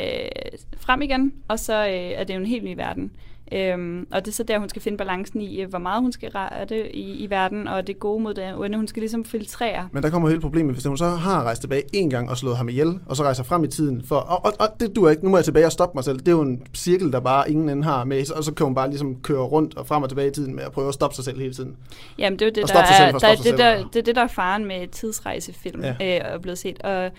frem 0.76 1.02
igen, 1.02 1.32
og 1.48 1.58
så 1.58 1.74
øh, 1.86 1.92
er 1.94 2.24
det 2.24 2.34
jo 2.34 2.40
en 2.40 2.46
helt 2.46 2.64
ny 2.64 2.76
verden. 2.76 3.10
Øhm, 3.52 4.06
og 4.10 4.24
det 4.24 4.30
er 4.30 4.34
så 4.34 4.42
der, 4.42 4.58
hun 4.58 4.68
skal 4.68 4.82
finde 4.82 4.98
balancen 4.98 5.40
i, 5.40 5.60
øh, 5.60 5.68
hvor 5.68 5.78
meget 5.78 6.02
hun 6.02 6.12
skal 6.12 6.30
rette 6.30 6.96
i, 6.96 7.24
i 7.24 7.30
verden, 7.30 7.68
og 7.68 7.86
det 7.86 7.98
gode 7.98 8.22
mod 8.22 8.34
det 8.34 8.54
onde. 8.54 8.76
Hun 8.76 8.88
skal 8.88 9.00
ligesom 9.00 9.24
filtrere. 9.24 9.88
Men 9.92 10.02
der 10.02 10.10
kommer 10.10 10.28
hele 10.28 10.40
problemet, 10.40 10.74
hvis 10.74 10.84
hun 10.84 10.98
så 10.98 11.08
har 11.08 11.42
rejst 11.42 11.60
tilbage 11.60 11.82
en 11.92 12.10
gang 12.10 12.30
og 12.30 12.36
slået 12.36 12.56
ham 12.56 12.68
ihjel, 12.68 12.98
og 13.06 13.16
så 13.16 13.22
rejser 13.22 13.44
frem 13.44 13.64
i 13.64 13.68
tiden, 13.68 14.02
for, 14.04 14.16
og, 14.16 14.44
og, 14.44 14.52
og 14.58 14.68
det 14.80 14.96
duer 14.96 15.10
ikke, 15.10 15.24
nu 15.24 15.30
må 15.30 15.36
jeg 15.36 15.44
tilbage 15.44 15.66
og 15.66 15.72
stoppe 15.72 15.96
mig 15.96 16.04
selv. 16.04 16.18
Det 16.18 16.28
er 16.28 16.32
jo 16.32 16.42
en 16.42 16.62
cirkel, 16.74 17.12
der 17.12 17.20
bare 17.20 17.50
ingen 17.50 17.68
ende 17.68 17.84
har 17.84 18.04
med, 18.04 18.30
og 18.30 18.44
så 18.44 18.54
kan 18.54 18.64
hun 18.66 18.74
bare 18.74 18.88
ligesom 18.88 19.16
køre 19.22 19.42
rundt 19.42 19.76
og 19.76 19.86
frem 19.86 20.02
og 20.02 20.08
tilbage 20.08 20.28
i 20.28 20.32
tiden 20.32 20.56
med 20.56 20.64
at 20.64 20.72
prøve 20.72 20.88
at 20.88 20.94
stoppe 20.94 21.16
sig 21.16 21.24
selv 21.24 21.40
hele 21.40 21.54
tiden. 21.54 21.76
Jamen, 22.18 22.38
det 22.38 22.44
er 22.44 22.46
jo 22.46 22.52
det, 22.54 22.68
der 22.68 22.78
er, 22.78 23.12
der, 23.18 23.28
er 23.28 23.34
det, 23.34 23.58
der, 23.58 23.76
det 23.76 23.96
er 23.96 24.02
det, 24.02 24.14
der 24.14 24.22
er 24.22 24.26
faren 24.26 24.64
med 24.64 24.88
tidsrejsefilm, 24.88 25.82
ja. 25.82 25.90
øh, 25.90 25.96
er 26.00 26.38
blevet 26.38 26.58
set. 26.58 26.82
Og 26.82 27.10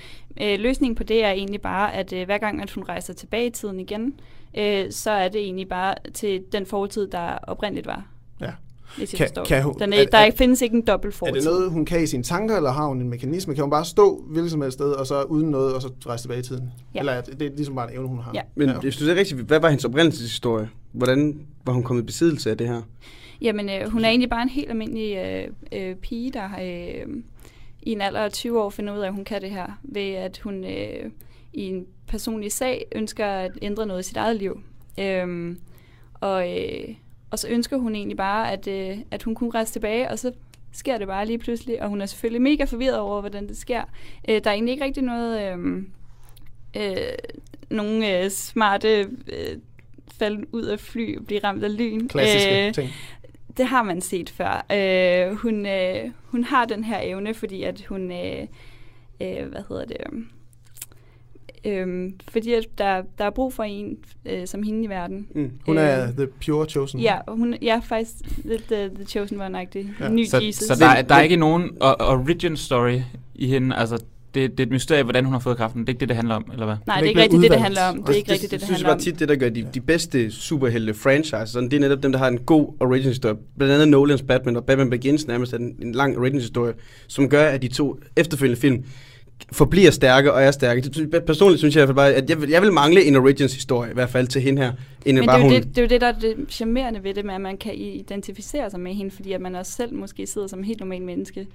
øh, 0.42 0.60
løsningen 0.60 0.96
på 0.96 1.04
det 1.04 1.24
er 1.24 1.32
egentlig 1.32 1.62
bare, 1.62 1.94
at 1.94 2.14
øh, 2.14 2.26
hver 2.26 2.38
gang, 2.38 2.62
at 2.62 2.72
hun 2.72 2.84
rejser 2.84 3.14
tilbage 3.14 3.48
i 3.48 3.50
tiden 3.50 3.80
igen, 3.80 4.14
øh, 4.58 4.86
så 4.92 5.12
er 5.12 5.28
det 5.30 5.42
egentlig 5.42 5.68
bare 5.68 5.96
til 6.14 6.44
den 6.52 6.66
fortid, 6.66 7.08
der 7.08 7.38
oprindeligt 7.48 7.88
var. 7.88 8.06
Ja. 8.42 8.52
Hvis 8.98 9.12
Kan- 9.12 9.28
forstår. 9.28 9.44
kan 9.46 9.64
hun- 9.64 9.80
den 9.80 9.94
er- 9.94 9.98
er, 9.98 10.06
der 10.06 10.18
er- 10.18 10.32
findes 10.38 10.62
ikke 10.62 10.76
en 10.76 10.82
dobbelt 10.86 11.14
Er 11.14 11.18
fortid. 11.18 11.36
det 11.36 11.44
noget, 11.46 11.72
hun 11.72 11.86
kan 11.86 12.04
i 12.04 12.08
sine 12.08 12.24
tanker, 12.24 12.56
eller 12.58 12.72
har 12.72 12.88
hun 12.88 13.02
en 13.02 13.10
mekanisme? 13.10 13.56
Kan 13.56 13.62
hun 13.64 13.72
bare 13.72 13.86
stå 13.86 14.24
hvilket 14.28 14.52
som 14.52 14.62
helst 14.62 14.78
sted, 14.78 14.92
og 14.92 15.08
så 15.08 15.22
uden 15.24 15.52
noget, 15.52 15.74
og 15.74 15.82
så 15.82 15.90
rejse 16.08 16.24
tilbage 16.24 16.40
i 16.40 16.44
tiden? 16.44 16.72
Ja. 16.96 17.00
Eller 17.00 17.12
er 17.14 17.22
det, 17.22 17.40
det 17.40 17.48
er 17.48 17.56
ligesom 17.56 17.76
bare 17.76 17.92
en 17.92 17.98
evne, 17.98 18.08
hun 18.08 18.20
har? 18.20 18.32
Ja. 18.36 18.42
Men 18.56 18.68
Ja. 18.70 18.74
jeg 18.74 18.82
synes, 18.94 18.98
det 18.98 19.10
er 19.10 19.16
rigtigt. 19.16 19.42
Hvad 19.42 19.60
var 19.60 19.70
hendes 19.70 19.86
oprindelseshistorie? 19.86 20.70
Hvordan 20.92 21.40
var 21.66 21.74
hun 21.74 21.84
kommet 21.84 22.04
i 22.04 22.06
besiddelse 22.06 22.50
af 22.52 22.58
det 22.58 22.68
her? 22.68 22.82
Jamen, 23.42 23.70
øh, 23.70 23.90
hun 23.90 24.06
er 24.06 24.10
egentlig 24.10 24.30
bare 24.30 24.42
en 24.44 24.50
helt 24.50 24.70
almindelig 24.70 25.18
øh, 25.18 25.48
øh, 25.90 25.96
pige, 25.96 26.32
der 26.32 26.50
øh, 26.62 27.14
i 27.82 27.92
en 27.92 28.02
alder 28.02 28.20
af 28.20 28.32
20 28.32 28.62
år 28.62 28.70
finder 28.70 28.94
ud 28.96 29.00
af, 29.00 29.08
at 29.08 29.14
hun 29.14 29.26
kan 29.26 29.42
det 29.42 29.50
her, 29.50 29.80
ved 29.84 30.12
at 30.12 30.38
hun 30.44 30.64
øh, 30.64 31.12
i 31.58 31.64
en 31.64 31.88
personlig 32.08 32.52
sag 32.52 32.86
ønsker 32.96 33.26
at 33.26 33.52
ændre 33.62 33.86
noget 33.86 34.00
i 34.00 34.08
sit 34.08 34.18
eget 34.18 34.36
liv. 34.36 34.62
Øhm, 35.00 35.60
og, 36.14 36.58
øh, 36.58 36.96
og 37.32 37.40
så 37.40 37.48
ønsker 37.50 37.78
hun 37.78 37.96
egentlig 37.96 38.18
bare, 38.18 38.52
at, 38.52 38.68
øh, 38.68 38.98
at 39.12 39.24
hun 39.24 39.36
kunne 39.36 39.52
rejse 39.52 39.74
tilbage, 39.74 40.10
og 40.12 40.20
så 40.20 40.32
sker 40.72 40.98
det 40.98 41.08
bare 41.08 41.26
lige 41.26 41.38
pludselig, 41.38 41.82
og 41.82 41.90
hun 41.90 42.02
er 42.02 42.06
selvfølgelig 42.06 42.42
mega 42.42 42.64
forvirret 42.64 43.00
over, 43.00 43.22
hvordan 43.22 43.48
det 43.48 43.58
sker. 43.58 43.84
Øh, 44.30 44.42
der 44.44 44.50
er 44.50 44.54
egentlig 44.54 44.72
ikke 44.72 44.86
rigtig 44.86 45.04
noget... 45.04 45.42
Øh, 45.42 45.84
øh, 46.78 46.98
nogle 47.70 48.24
øh, 48.24 48.32
smarte 48.32 49.00
øh, 49.28 49.58
falde 50.20 50.54
ud 50.54 50.64
af 50.64 50.80
fly 50.80 51.18
og 51.18 51.26
blive 51.26 51.40
ramt 51.44 51.64
af 51.64 51.78
lyn. 51.78 52.08
Klassiske 52.08 52.68
Øh, 52.68 52.74
ting. 52.74 52.90
det 53.58 53.66
har 53.66 53.84
man 53.84 54.02
set 54.02 54.30
før. 54.30 54.66
Øh, 54.72 55.36
hun, 55.36 55.66
øh, 55.66 56.12
hun 56.24 56.44
har 56.44 56.66
den 56.66 56.84
her 56.84 57.00
evne, 57.04 57.34
fordi 57.34 57.64
at 57.64 57.82
hun, 57.90 58.12
øh, 58.12 58.48
øh, 59.22 59.48
hvad 59.48 59.62
hedder 59.70 59.86
det, 59.86 59.98
øh, 61.68 62.12
fordi 62.32 62.54
at 62.54 62.66
der, 62.78 63.02
der 63.18 63.26
er 63.26 63.30
brug 63.30 63.54
for 63.54 63.64
en 63.64 63.98
øh, 64.26 64.48
som 64.48 64.64
hende 64.64 64.84
i 64.84 64.90
verden. 64.90 65.28
Mm. 65.36 65.52
Hun 65.66 65.78
er 65.78 66.04
øh, 66.08 66.14
the 66.14 66.28
pure 66.46 66.66
chosen. 66.70 67.00
Ja, 67.00 67.18
hun 67.28 67.56
er 67.62 67.82
faktisk 67.82 68.14
lidt 68.46 68.72
uh, 68.72 68.96
The 68.96 69.06
Chosen 69.08 69.42
One-agtig. 69.42 69.78
Ja. 70.00 70.06
Ja. 70.06 70.10
Ny 70.10 70.26
Så, 70.26 70.40
Jesus. 70.44 70.68
så 70.68 70.76
der, 70.80 70.86
er- 70.88 71.02
der 71.02 71.16
er 71.16 71.22
ikke 71.22 71.36
nogen 71.36 71.70
origin 71.82 72.58
story 72.58 73.00
i 73.36 73.48
hende. 73.48 73.76
Altså, 73.76 74.04
det, 74.34 74.52
det 74.52 74.60
er 74.60 74.64
et 74.68 74.72
mysterie, 74.72 75.04
hvordan 75.04 75.24
hun 75.26 75.34
har 75.34 75.40
fået 75.40 75.58
kraften. 75.58 75.82
Det 75.82 75.90
er 75.90 75.94
ikke 75.94 76.00
det, 76.00 76.10
det 76.10 76.16
handler 76.16 76.36
om, 76.36 76.46
eller 76.52 76.66
hvad? 76.66 76.76
Nej, 76.88 76.96
det 76.98 77.06
er 77.06 77.10
ikke 77.10 77.22
rigtigt 77.22 77.42
det, 77.42 77.52
det 77.52 77.60
handler 77.62 77.82
om. 77.90 78.04
Det 78.04 78.10
er 78.10 78.14
ikke 78.18 78.26
det, 78.26 78.34
rigtigt 78.34 78.52
det, 78.52 78.60
det 78.60 78.68
synes 78.68 78.82
handler 78.82 78.90
jeg 78.90 78.94
om. 78.94 78.98
bare 78.98 79.04
tit, 79.04 79.20
det 79.20 79.30
der 79.30 79.36
gør 79.36 79.50
de, 79.50 79.68
de 79.74 79.82
bedste 79.82 80.32
superhelte 80.32 80.94
franchise, 80.94 81.48
sådan, 81.48 81.70
det 81.70 81.76
er 81.78 81.82
netop 81.82 82.04
dem, 82.04 82.12
der 82.12 82.20
har 82.20 82.28
en 82.28 82.38
god 82.38 82.74
origin 82.80 83.14
story. 83.14 83.34
Blandt 83.58 83.74
andet 83.74 83.88
Nolans 83.88 84.22
Batman 84.22 84.56
og 84.56 84.66
Batman 84.66 84.90
Begins 84.90 85.28
nærmest 85.28 85.54
er 85.54 85.58
en, 85.58 85.76
en 85.82 85.92
lang 85.92 86.18
origin 86.18 86.40
historie, 86.40 86.74
som 87.08 87.30
gør, 87.30 87.44
at 87.48 87.62
de 87.62 87.68
to 87.68 88.00
efterfølgende 88.16 88.62
film 88.62 88.84
forbliver 89.52 89.92
stærke 89.92 90.34
og 90.34 90.44
er 90.44 90.52
stærke. 90.52 91.10
Personligt 91.28 91.60
synes 91.60 91.76
jeg 91.76 91.84
i 91.84 91.86
hvert 91.86 91.88
fald 91.88 91.96
bare, 91.96 92.14
at 92.14 92.30
jeg 92.30 92.42
vil, 92.42 92.50
jeg 92.50 92.62
vil 92.62 92.74
mangle 92.74 93.04
en 93.04 93.16
origins 93.16 93.54
historie, 93.54 93.92
i 93.92 93.94
hvert 93.94 94.10
fald 94.10 94.28
til 94.28 94.42
hende 94.42 94.62
her, 94.62 94.72
inden 95.06 95.22
Men 95.22 95.28
bare 95.28 95.38
det 95.38 95.44
er, 95.44 95.48
hun... 95.50 95.54
jo 95.54 95.60
det, 95.60 95.68
det 95.70 95.78
er 95.78 95.82
jo 95.82 95.88
det, 95.88 96.02
der 96.02 96.08
er 96.08 96.20
det 96.20 96.36
charmerende 96.50 97.04
ved 97.04 97.14
det, 97.14 97.26
med 97.26 97.34
at 97.34 97.42
man 97.42 97.58
kan 97.58 97.76
identificere 97.76 98.70
sig 98.70 98.80
med 98.80 98.94
hende, 98.94 99.12
fordi 99.12 99.32
at 99.32 99.42
man 99.42 99.56
også 99.56 99.72
selv 99.72 99.94
måske 99.94 100.28
sidder 100.28 100.48
som 100.48 100.60
en 100.60 100.66
helt 100.66 100.80
normal 100.80 101.02
menneske. 101.02 101.48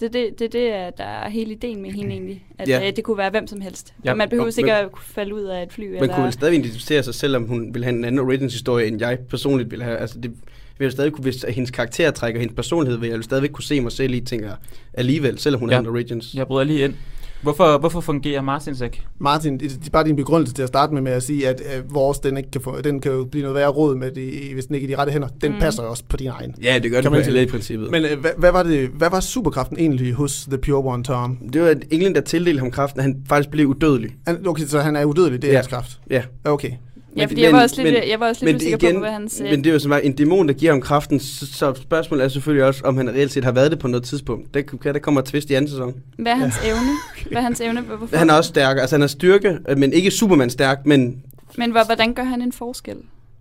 Det 0.00 0.06
er 0.06 0.10
det, 0.10 0.38
det, 0.38 0.44
er 0.44 0.48
det 0.48 0.68
er- 0.74 0.90
der 0.90 1.04
er 1.04 1.28
hele 1.28 1.52
ideen 1.52 1.82
med 1.82 1.90
hende 1.90 2.10
egentlig. 2.12 2.44
At 2.58 2.68
Ja. 2.68 2.86
øh, 2.86 2.96
det 2.96 3.04
kunne 3.04 3.18
være 3.18 3.30
hvem 3.30 3.46
som 3.46 3.60
helst. 3.60 3.94
Ja, 4.04 4.14
man 4.14 4.28
behøver 4.28 4.50
men- 4.62 4.68
at 4.70 4.92
kunne 4.92 5.04
falde 5.04 5.34
ud 5.34 5.42
af 5.42 5.62
et 5.62 5.72
fly. 5.72 5.84
Man 5.84 5.94
eller, 6.02 6.14
kunne 6.14 6.24
vel 6.24 6.32
stadig 6.32 6.54
identificere 6.58 7.02
sig, 7.02 7.14
selvom 7.14 7.44
hun 7.44 7.74
ville 7.74 7.84
have 7.84 7.96
en 7.96 8.04
anden 8.04 8.18
origins 8.18 8.52
historie, 8.52 8.86
end 8.86 9.00
jeg 9.00 9.18
personligt 9.18 9.70
ville 9.70 9.84
have. 9.84 9.96
Altså, 9.98 10.18
det 10.20 10.32
vil 10.78 10.84
jeg 10.84 10.92
stadig 10.92 11.12
kunne, 11.12 11.22
hvis 11.22 11.44
hendes 11.48 11.70
karaktertræk 11.70 12.34
og 12.34 12.40
hendes 12.40 12.56
personlighed, 12.56 12.98
vil 12.98 13.08
jeg 13.08 13.16
jo 13.16 13.22
stadigvæk 13.22 13.50
kunne 13.50 13.64
se 13.64 13.80
mig 13.80 13.92
selv 13.92 14.14
i, 14.14 14.20
tænker 14.20 14.50
alligevel, 14.94 15.38
selvom 15.38 15.60
hun 15.60 15.70
Ja. 15.70 15.74
har 15.74 15.82
en 15.82 15.88
origins. 15.88 16.34
Jeg 16.34 16.46
bryder 16.46 16.64
lige 16.64 16.84
ind. 16.84 16.94
Hvorfor, 17.42 17.78
hvorfor 17.78 18.00
fungerer 18.00 18.40
Martins 18.40 18.80
ikke? 18.80 19.02
Martin, 19.18 19.58
det 19.58 19.72
er 19.86 19.90
bare 19.92 20.04
din 20.04 20.16
begrundelse 20.16 20.54
til 20.54 20.62
at 20.62 20.68
starte 20.68 20.94
med, 20.94 21.02
med 21.02 21.12
at 21.12 21.22
sige, 21.22 21.48
at 21.48 21.62
øh, 21.76 21.94
vores, 21.94 22.18
den, 22.18 22.36
ikke 22.36 22.50
kan 22.50 22.60
få, 22.60 22.80
den 22.80 23.00
kan 23.00 23.12
jo 23.12 23.24
blive 23.24 23.42
noget 23.42 23.54
værre 23.54 23.68
råd 23.68 23.96
med, 23.96 24.10
det, 24.10 24.52
hvis 24.54 24.66
den 24.66 24.74
ikke 24.74 24.84
er 24.84 24.88
i 24.88 24.92
de 24.92 24.98
rette 24.98 25.12
hænder. 25.12 25.28
Den 25.28 25.52
mm. 25.52 25.58
Passer 25.58 25.82
også 25.82 26.04
på 26.08 26.16
din 26.16 26.28
egen. 26.28 26.54
Ja, 26.62 26.78
det 26.82 26.90
gør 26.90 27.00
Kan 27.00 27.12
det 27.12 27.24
på 27.26 27.34
i 27.34 27.46
princippet. 27.46 27.90
Men 27.90 28.04
øh, 28.04 28.20
hvad, 28.20 28.30
hvad, 28.38 28.52
var 28.52 28.62
det, 28.62 28.88
hvad 28.88 29.10
var 29.10 29.20
superkraften 29.20 29.78
egentlig 29.78 30.12
hos 30.12 30.44
The 30.44 30.58
Pure 30.58 30.92
One, 30.92 31.04
Tom? 31.04 31.36
Det 31.52 31.62
var 31.62 31.68
at 31.68 31.84
England, 31.90 32.14
der 32.14 32.20
tildelte 32.20 32.60
ham 32.60 32.70
kraften, 32.70 33.00
at 33.00 33.04
han 33.04 33.22
faktisk 33.28 33.50
blev 33.50 33.66
udødelig. 33.66 34.10
Han, 34.26 34.46
okay, 34.46 34.64
så 34.64 34.80
han 34.80 34.96
er 34.96 35.04
udødelig, 35.04 35.42
det 35.42 35.48
er 35.48 35.52
ja. 35.52 35.58
hans 35.58 35.66
kraft? 35.66 36.00
Ja. 36.10 36.22
Okay. 36.44 36.70
Ja, 37.16 37.22
Men- 37.22 37.28
fordi 37.28 37.42
jeg 37.42 37.52
var 37.52 37.58
men- 37.58 37.62
også 37.64 37.82
lidt, 37.82 37.94
men- 37.94 38.10
jeg 38.10 38.20
var 38.20 38.28
også 38.28 38.44
lidt 38.44 38.54
Men 38.54 38.56
usikker 38.56 38.76
igen, 38.88 38.94
på, 38.94 39.00
hvad 39.00 39.10
hans... 39.10 39.40
øh, 39.44 39.50
men 39.50 39.58
det 39.64 39.66
er 39.70 39.72
jo 39.72 39.78
som 39.78 39.92
en 40.02 40.12
dæmon, 40.12 40.48
der 40.48 40.54
giver 40.54 40.72
ham 40.72 40.80
kraften, 40.80 41.20
så, 41.20 41.46
så 41.52 41.74
spørgsmålet 41.82 42.24
er 42.24 42.28
selvfølgelig 42.28 42.64
også, 42.64 42.80
om 42.84 42.96
han 42.96 43.10
reelt 43.10 43.32
set 43.32 43.44
har 43.44 43.52
været 43.52 43.70
det 43.70 43.78
på 43.78 43.88
noget 43.88 44.04
tidspunkt. 44.04 44.54
Der, 44.54 44.62
kan- 44.62 44.78
der 44.94 44.98
kommer 44.98 45.20
et 45.20 45.26
twist 45.26 45.50
i 45.50 45.54
anden 45.54 45.70
sæson. 45.70 45.94
Hvad 46.18 46.32
er 46.32 46.36
hans 46.36 46.54
evne? 46.64 46.80
Hvad 47.30 47.38
er 47.38 47.44
hans 47.44 47.60
evne? 47.60 47.80
Hvor- 47.80 47.96
Hvorfor? 47.96 48.16
Han 48.16 48.30
er 48.30 48.34
også 48.34 48.48
stærk, 48.48 48.76
altså 48.78 48.94
han 48.96 49.02
er 49.02 49.06
styrke, 49.06 49.58
øh, 49.68 49.78
men 49.78 49.92
ikke 49.92 50.10
Superman 50.10 50.50
stærk, 50.50 50.86
men 50.86 51.16
Men 51.58 51.70
hvor, 51.70 51.84
hvordan 51.84 52.14
gør 52.14 52.24
han 52.24 52.42
en 52.42 52.52
forskel? 52.52 52.96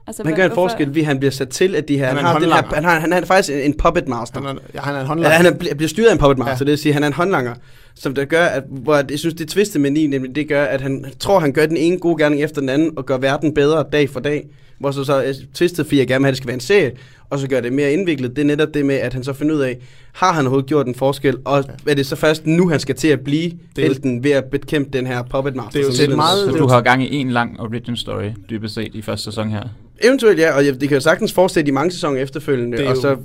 Altså, 0.07 0.23
han 0.23 0.31
hvor- 0.31 0.35
gør 0.37 0.45
en 0.45 0.51
hvorfor- 0.51 0.69
forskel, 0.69 0.95
ved 0.95 1.01
at 1.01 1.07
han 1.07 1.19
bliver 1.19 1.31
sat 1.31 1.49
til, 1.49 1.75
at 1.75 1.87
de 1.87 1.97
her, 1.97 2.05
Han 2.07 2.15
han, 2.15 2.25
er 2.25 2.29
har 2.29 2.39
den 2.39 2.49
her, 2.51 2.75
han, 2.75 2.83
har, 2.83 2.99
han 2.99 3.13
er 3.13 3.25
faktisk 3.25 3.49
en, 3.53 3.59
en 3.61 3.73
puppet 3.77 4.07
master. 4.07 4.41
Han 4.41 4.57
er, 4.57 4.61
ja, 4.73 4.79
han 4.79 4.93
er 4.95 4.99
en 4.99 5.01
Ja, 5.03 5.07
håndlanger. 5.07 5.37
han 5.37 5.45
er, 5.45 5.51
bliver- 5.75 5.87
styret 5.87 6.07
af 6.07 6.11
en 6.13 6.17
puppet 6.19 6.37
master, 6.37 6.51
Ja. 6.51 6.55
ja. 6.55 6.59
det 6.59 6.67
vil 6.67 6.77
sige, 6.77 6.89
at 6.89 6.93
han 6.93 7.03
er 7.03 7.07
en 7.07 7.13
håndlanger, 7.13 7.53
som 7.95 8.13
der 8.15 8.25
gør, 8.25 8.45
at, 8.45 8.63
hvor 8.69 8.95
jeg 9.09 9.19
synes, 9.19 9.33
det 9.35 9.47
twistet 9.47 9.81
med 9.81 9.91
Ni, 9.91 10.07
nemlig 10.07 10.35
det 10.35 10.47
gør, 10.47 10.63
at 10.65 10.81
han 10.81 11.05
tror, 11.19 11.39
han 11.39 11.51
gør 11.53 11.65
den 11.65 11.77
ene 11.77 11.97
gode 11.99 12.23
gerning 12.23 12.43
efter 12.43 12.61
den 12.61 12.69
anden, 12.69 12.91
og 12.95 13.05
gør 13.05 13.17
verden 13.17 13.53
bedre 13.53 13.85
dag 13.91 14.09
for 14.09 14.19
dag. 14.19 14.47
Hvor 14.79 14.91
så, 14.91 15.03
så 15.03 15.23
øh, 15.23 15.33
twistet, 15.53 15.85
fordi 15.85 15.97
jeg 15.99 16.07
gerne 16.07 16.19
vil 16.21 16.25
have, 16.25 16.29
at 16.29 16.33
det 16.33 16.37
skal 16.37 16.47
være 16.47 16.53
en 16.53 16.59
serie, 16.59 16.91
og 17.29 17.39
så 17.39 17.47
gør 17.47 17.59
det 17.61 17.73
mere 17.73 17.93
indviklet. 17.93 18.35
Det 18.35 18.41
er 18.41 18.45
netop 18.45 18.73
det 18.73 18.85
med, 18.85 18.95
at 18.95 19.13
han 19.13 19.23
så 19.23 19.33
finder 19.33 19.55
ud 19.55 19.59
af, 19.59 19.77
har 20.13 20.33
han 20.33 20.41
overhovedet 20.41 20.67
gjort 20.69 20.87
en 20.87 20.95
forskel, 20.95 21.37
og 21.45 21.63
ja. 21.87 21.91
er 21.91 21.95
det 21.95 22.05
så 22.05 22.15
først 22.15 22.45
nu, 22.47 22.69
han 22.69 22.79
skal 22.79 22.95
til 22.95 23.07
at 23.07 23.19
blive 23.21 23.51
Det 23.75 23.83
er 23.83 23.87
helten 23.87 24.23
ved 24.23 24.31
at 24.31 24.43
bekæmpe 24.45 24.97
den 24.97 25.07
her 25.07 25.23
puppet 25.23 25.55
master. 25.55 25.69
Det 25.71 25.79
er 25.79 25.83
jo 25.83 25.87
som 25.87 25.95
til 25.95 26.03
et 26.05 26.09
Villains- 26.09 26.15
meget- 26.15 26.39
Så 26.39 26.45
det 26.47 26.53
er 26.55 26.57
du 26.59 26.67
har 26.67 26.81
gang 26.81 27.03
i 27.03 27.15
en 27.15 27.31
lang 27.31 27.59
origin 27.59 27.95
story, 27.97 28.29
dybest 28.49 28.73
set, 28.73 28.95
i 28.95 29.01
første 29.01 29.23
sæson 29.25 29.49
her. 29.51 29.63
Eventuelt 30.03 30.39
ja, 30.39 30.51
og 30.57 30.65
jeg- 30.65 30.81
det 30.81 30.89
kan 30.89 30.95
jo 30.97 31.01
sagtens 31.01 31.33
fortsætte 31.33 31.69
i 31.69 31.71
mange 31.71 31.91
sæsoner 31.91 32.21
efterfølgende, 32.21 32.77
Det 32.77 32.85
er 32.85 32.89
og 32.89 32.95
jo- 32.95 33.01
så 33.01 33.15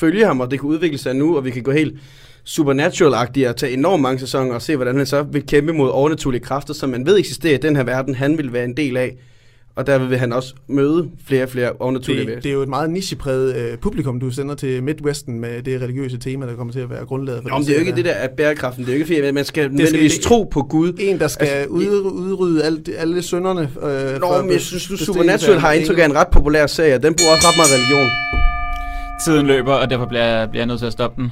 følge 0.00 0.26
ham, 0.26 0.40
og 0.40 0.50
det 0.50 0.60
kan 0.60 0.68
udvikle 0.68 0.98
sig 0.98 1.14
nu, 1.16 1.36
og 1.36 1.44
vi 1.44 1.50
kan 1.50 1.62
gå 1.62 1.70
helt 1.72 1.94
supernatural-agtigt 2.48 3.48
og 3.48 3.56
tage 3.56 3.72
enormt 3.72 4.02
mange 4.02 4.18
sæsoner 4.20 4.54
og 4.54 4.62
se, 4.62 4.76
hvordan 4.76 4.96
han 4.96 5.06
så 5.06 5.22
vil 5.22 5.46
kæmpe 5.46 5.72
mod 5.72 5.88
overnaturlige 5.90 6.40
kræfter, 6.42 6.74
som 6.74 6.90
man 6.90 7.06
ved 7.06 7.18
eksisterer 7.18 7.54
i 7.54 7.60
den 7.60 7.76
her 7.76 7.82
verden, 7.82 8.14
han 8.14 8.38
vil 8.38 8.52
være 8.52 8.64
en 8.64 8.76
del 8.76 8.96
af. 8.96 9.16
Og 9.76 9.86
der 9.86 9.98
vil 9.98 10.18
han 10.18 10.32
også 10.32 10.54
møde 10.68 11.08
flere 11.26 11.42
og 11.42 11.48
flere 11.48 11.72
overnaturlige 11.80 12.26
Det, 12.26 12.34
det, 12.34 12.42
det 12.44 12.48
er 12.50 12.54
jo 12.54 12.62
et 12.62 12.68
meget 12.68 12.90
nichepræget 12.90 13.56
øh, 13.56 13.78
publikum, 13.78 14.20
du 14.20 14.30
sender 14.30 14.54
til 14.54 14.82
Midwesten 14.82 15.40
med 15.40 15.62
det 15.62 15.82
religiøse 15.82 16.18
tema, 16.18 16.46
der 16.46 16.54
kommer 16.56 16.72
til 16.72 16.80
at 16.80 16.90
være 16.90 17.04
grundlaget 17.04 17.42
for 17.42 17.48
Nå, 17.48 17.56
men 17.58 17.66
det 17.66 17.70
er 17.70 17.74
jo 17.74 17.80
ikke 17.80 17.96
det 17.96 18.04
der 18.04 18.12
af 18.12 18.30
bærekraften. 18.30 18.84
Det 18.84 18.90
er 18.90 18.94
jo 18.94 18.96
ikke 18.96 19.06
fordi, 19.06 19.20
at 19.20 19.34
man 19.34 19.44
skal 19.44 19.70
nødvendigvis 19.70 20.14
det- 20.14 20.22
tro 20.22 20.44
på 20.44 20.62
Gud. 20.62 20.92
En, 21.00 21.18
der 21.18 21.28
skal 21.28 21.46
Altså, 21.46 21.68
ud, 21.70 21.86
udrydde 22.02 22.64
alt, 22.64 22.88
alle 22.98 23.22
synderne. 23.22 23.60
Øh, 23.60 24.20
Nå, 24.20 24.42
men 24.42 24.52
jeg 24.52 24.60
synes, 24.60 24.86
du 24.86 24.96
Supernatural 24.96 25.58
har 25.58 25.72
indtryk 25.72 25.98
af 25.98 26.04
en 26.04 26.14
ret 26.14 26.28
populær 26.28 26.66
serie, 26.66 26.94
og 26.94 27.02
den 27.02 27.14
bruger 27.14 27.32
også 27.32 27.48
ret 27.48 27.56
meget 27.56 27.70
religion. 27.76 28.08
Tiden 29.24 29.46
løber, 29.46 29.72
og 29.72 29.90
derfor 29.90 30.06
bliver 30.06 30.46
bliver 30.46 30.60
jeg 30.60 30.66
nødt 30.66 30.78
til 30.78 30.86
at 30.86 30.92
stoppe 30.92 31.22
den. 31.22 31.30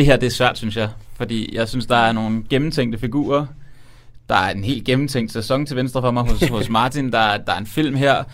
Det 0.00 0.06
her, 0.06 0.16
det 0.16 0.26
er 0.26 0.30
svært, 0.30 0.58
synes 0.58 0.76
jeg. 0.76 0.88
Fordi 1.16 1.54
jeg 1.56 1.68
synes, 1.68 1.86
der 1.86 1.96
er 1.96 2.12
nogle 2.12 2.42
gennemtænkte 2.50 2.98
figurer. 2.98 3.46
Der 4.28 4.34
er 4.34 4.50
en 4.50 4.64
helt 4.64 4.84
gennemtænkt 4.84 5.32
sæson 5.32 5.66
til 5.66 5.76
venstre 5.76 6.00
for 6.02 6.10
mig 6.10 6.22
hos, 6.22 6.48
hos 6.48 6.68
Martin. 6.78 7.12
Der, 7.12 7.36
der 7.36 7.52
er 7.52 7.58
en 7.58 7.66
film 7.66 7.94
her. 7.96 8.24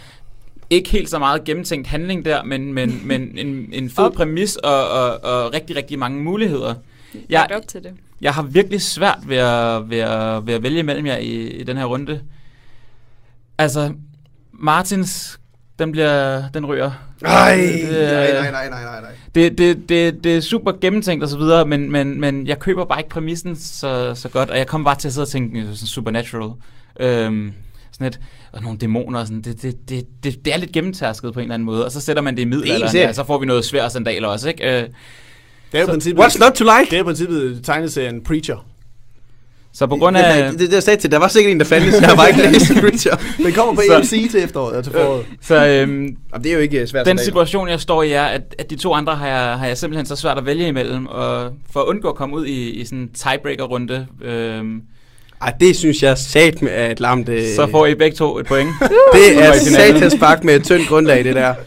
Ikke 0.70 0.90
helt 0.90 1.10
så 1.10 1.18
meget 1.18 1.44
gennemtænkt 1.44 1.86
handling 1.86 2.24
der, 2.24 2.42
men, 2.44 2.72
men, 2.74 3.00
men 3.04 3.38
en, 3.38 3.68
en 3.72 3.90
fed 3.90 4.10
præmis 4.10 4.56
og, 4.56 4.88
og, 4.90 5.24
og 5.24 5.54
rigtig, 5.54 5.76
rigtig 5.76 5.98
mange 5.98 6.22
muligheder. 6.22 6.74
Jeg, 7.14 7.22
Jeg- 7.30 7.56
op 7.56 7.68
til 7.68 7.82
det. 7.82 7.92
Jeg 8.20 8.34
har 8.34 8.42
virkelig 8.42 8.82
svært 8.82 9.18
ved 9.26 9.36
at, 9.36 9.90
ved 9.90 9.98
at, 9.98 10.46
ved 10.46 10.54
at 10.54 10.62
vælge 10.62 10.82
mellem 10.82 11.06
jer 11.06 11.16
i, 11.16 11.30
i 11.48 11.64
den 11.64 11.76
her 11.76 11.84
runde. 11.84 12.20
Altså, 13.58 13.92
Martins 14.52 15.40
Den 15.78 15.92
bliver, 15.92 16.42
den 16.54 16.66
ryger. 16.66 16.90
Det, 17.14 17.22
nej, 17.22 17.60
øh, 17.90 17.92
nej, 17.92 18.50
nej, 18.50 18.68
nej, 18.70 18.82
nej, 18.82 19.00
nej. 19.00 19.10
Det, 19.37 19.59
det, 19.59 19.89
det, 19.89 20.24
det 20.24 20.37
er 20.37 20.41
super 20.41 20.72
gennemtænkt 20.80 21.24
og 21.24 21.30
så 21.30 21.39
videre, 21.39 21.66
men, 21.66 21.93
men, 21.93 22.20
men 22.20 22.47
jeg 22.47 22.59
køber 22.59 22.84
bare 22.84 23.01
ikke 23.01 23.09
præmissen 23.11 23.57
så, 23.57 24.12
så 24.14 24.28
godt, 24.28 24.51
og 24.51 24.59
jeg 24.59 24.66
kommer 24.66 24.84
bare 24.84 24.99
til 24.99 25.09
at 25.09 25.14
sidde 25.14 25.24
og 25.24 25.28
tænke 25.28 25.59
øh, 25.59 25.64
sådan 25.64 25.74
supernatural. 25.87 26.51
Øhm, 27.01 27.53
sådan 27.93 28.07
et, 28.07 28.20
og 28.53 28.62
nogle 28.62 28.78
dæmoner 28.78 29.20
og 29.20 29.26
sådan, 29.26 29.43
det, 29.43 29.62
det, 29.62 29.89
det, 29.89 30.07
det, 30.24 30.45
det 30.45 30.55
er 30.55 30.59
lidt 30.59 30.72
gennemtærsket 30.72 31.32
på 31.34 31.41
en 31.41 31.45
eller 31.45 31.55
anden 31.55 31.66
måde, 31.66 31.84
og 31.84 31.93
så 31.93 32.01
sætter 32.01 32.22
man 32.22 32.37
det 32.37 32.43
i 32.43 32.45
middelalderen, 32.45 32.97
ja, 32.97 33.12
så 33.12 33.24
får 33.24 33.39
vi 33.39 33.47
noget 33.47 33.64
svære 33.64 33.91
sandaler 33.91 34.28
også, 34.28 34.49
ikke? 34.49 34.64
Øh, 34.64 34.82
Det 34.82 34.89
er 35.72 35.80
jo 35.80 35.87
Så- 35.87 35.93
princippet, 35.93 36.22
What's 36.22 36.39
not 36.41 36.53
to 36.53 36.64
like? 36.64 36.91
det 36.91 36.97
er 36.97 37.01
i 37.01 37.05
princippet 37.05 37.61
tegneserien 37.64 38.20
Preacher. 38.24 38.66
Så 39.79 39.87
på 39.87 39.97
grund 39.97 40.16
Ja, 40.16 40.22
af... 40.45 40.51
det, 40.51 40.61
det, 40.61 40.72
jeg 40.72 40.83
sagde 40.83 41.01
til, 41.01 41.11
der 41.11 41.18
var 41.18 41.29
sikkert 41.29 41.53
en, 41.53 41.59
der 41.61 41.66
fandtes. 41.66 42.01
Jeg 42.01 42.11
bare 42.16 42.29
ikke 42.29 42.43
læst 42.43 42.72
Preacher. 42.81 43.16
Den 43.37 43.53
kommer 43.53 43.74
på 43.74 43.81
Så- 43.89 43.97
AMC 43.97 44.31
til 44.31 44.43
efteråret, 44.45 44.70
eller 44.72 44.83
til 44.83 44.93
foråret. 44.93 45.24
Så 45.43 45.55
øhm, 45.55 45.93
Jamen, 45.93 46.16
det 46.43 46.47
er 46.47 46.53
jo 46.55 46.59
ikke 46.61 46.81
øh, 46.81 46.87
svært. 46.87 47.07
den 47.07 47.18
situation, 47.18 47.68
jeg 47.68 47.81
står 47.81 48.03
i, 48.03 48.12
er, 48.12 48.24
at, 48.24 48.55
at 48.59 48.70
de 48.70 48.77
to 48.77 48.93
andre 48.95 49.14
har 49.14 49.27
jeg, 49.29 49.59
har 49.59 49.66
jeg 49.66 49.79
simpelthen 49.79 50.07
så 50.07 50.16
svært 50.16 50.39
at 50.39 50.47
vælge 50.47 50.68
imellem, 50.68 51.07
og 51.07 51.53
for 51.72 51.81
at 51.81 51.87
undgå 51.87 52.09
at 52.09 52.14
komme 52.14 52.37
ud 52.37 52.47
i, 52.47 52.70
i 52.70 52.85
sådan 52.85 52.99
en 52.99 53.09
tiebreaker-runde, 53.14 54.07
øhm, 54.24 54.81
Ej, 55.43 55.53
det 55.61 55.76
synes 55.76 56.03
jeg 56.03 56.18
sat 56.18 56.62
med 56.62 56.70
at 56.72 57.01
lamt. 57.01 57.28
Øh, 57.28 57.43
så 57.57 57.66
får 57.70 57.87
I 57.87 57.95
begge 57.95 58.16
to 58.16 58.39
et 58.39 58.47
point. 58.47 58.70
det 59.14 59.43
er 59.45 59.55
i 59.55 59.59
satans 59.59 60.16
bak 60.20 60.45
med 60.45 60.55
et 60.57 60.64
tyndt 60.64 60.89
grundlag, 60.89 61.24
det 61.24 61.34
der. 61.34 61.55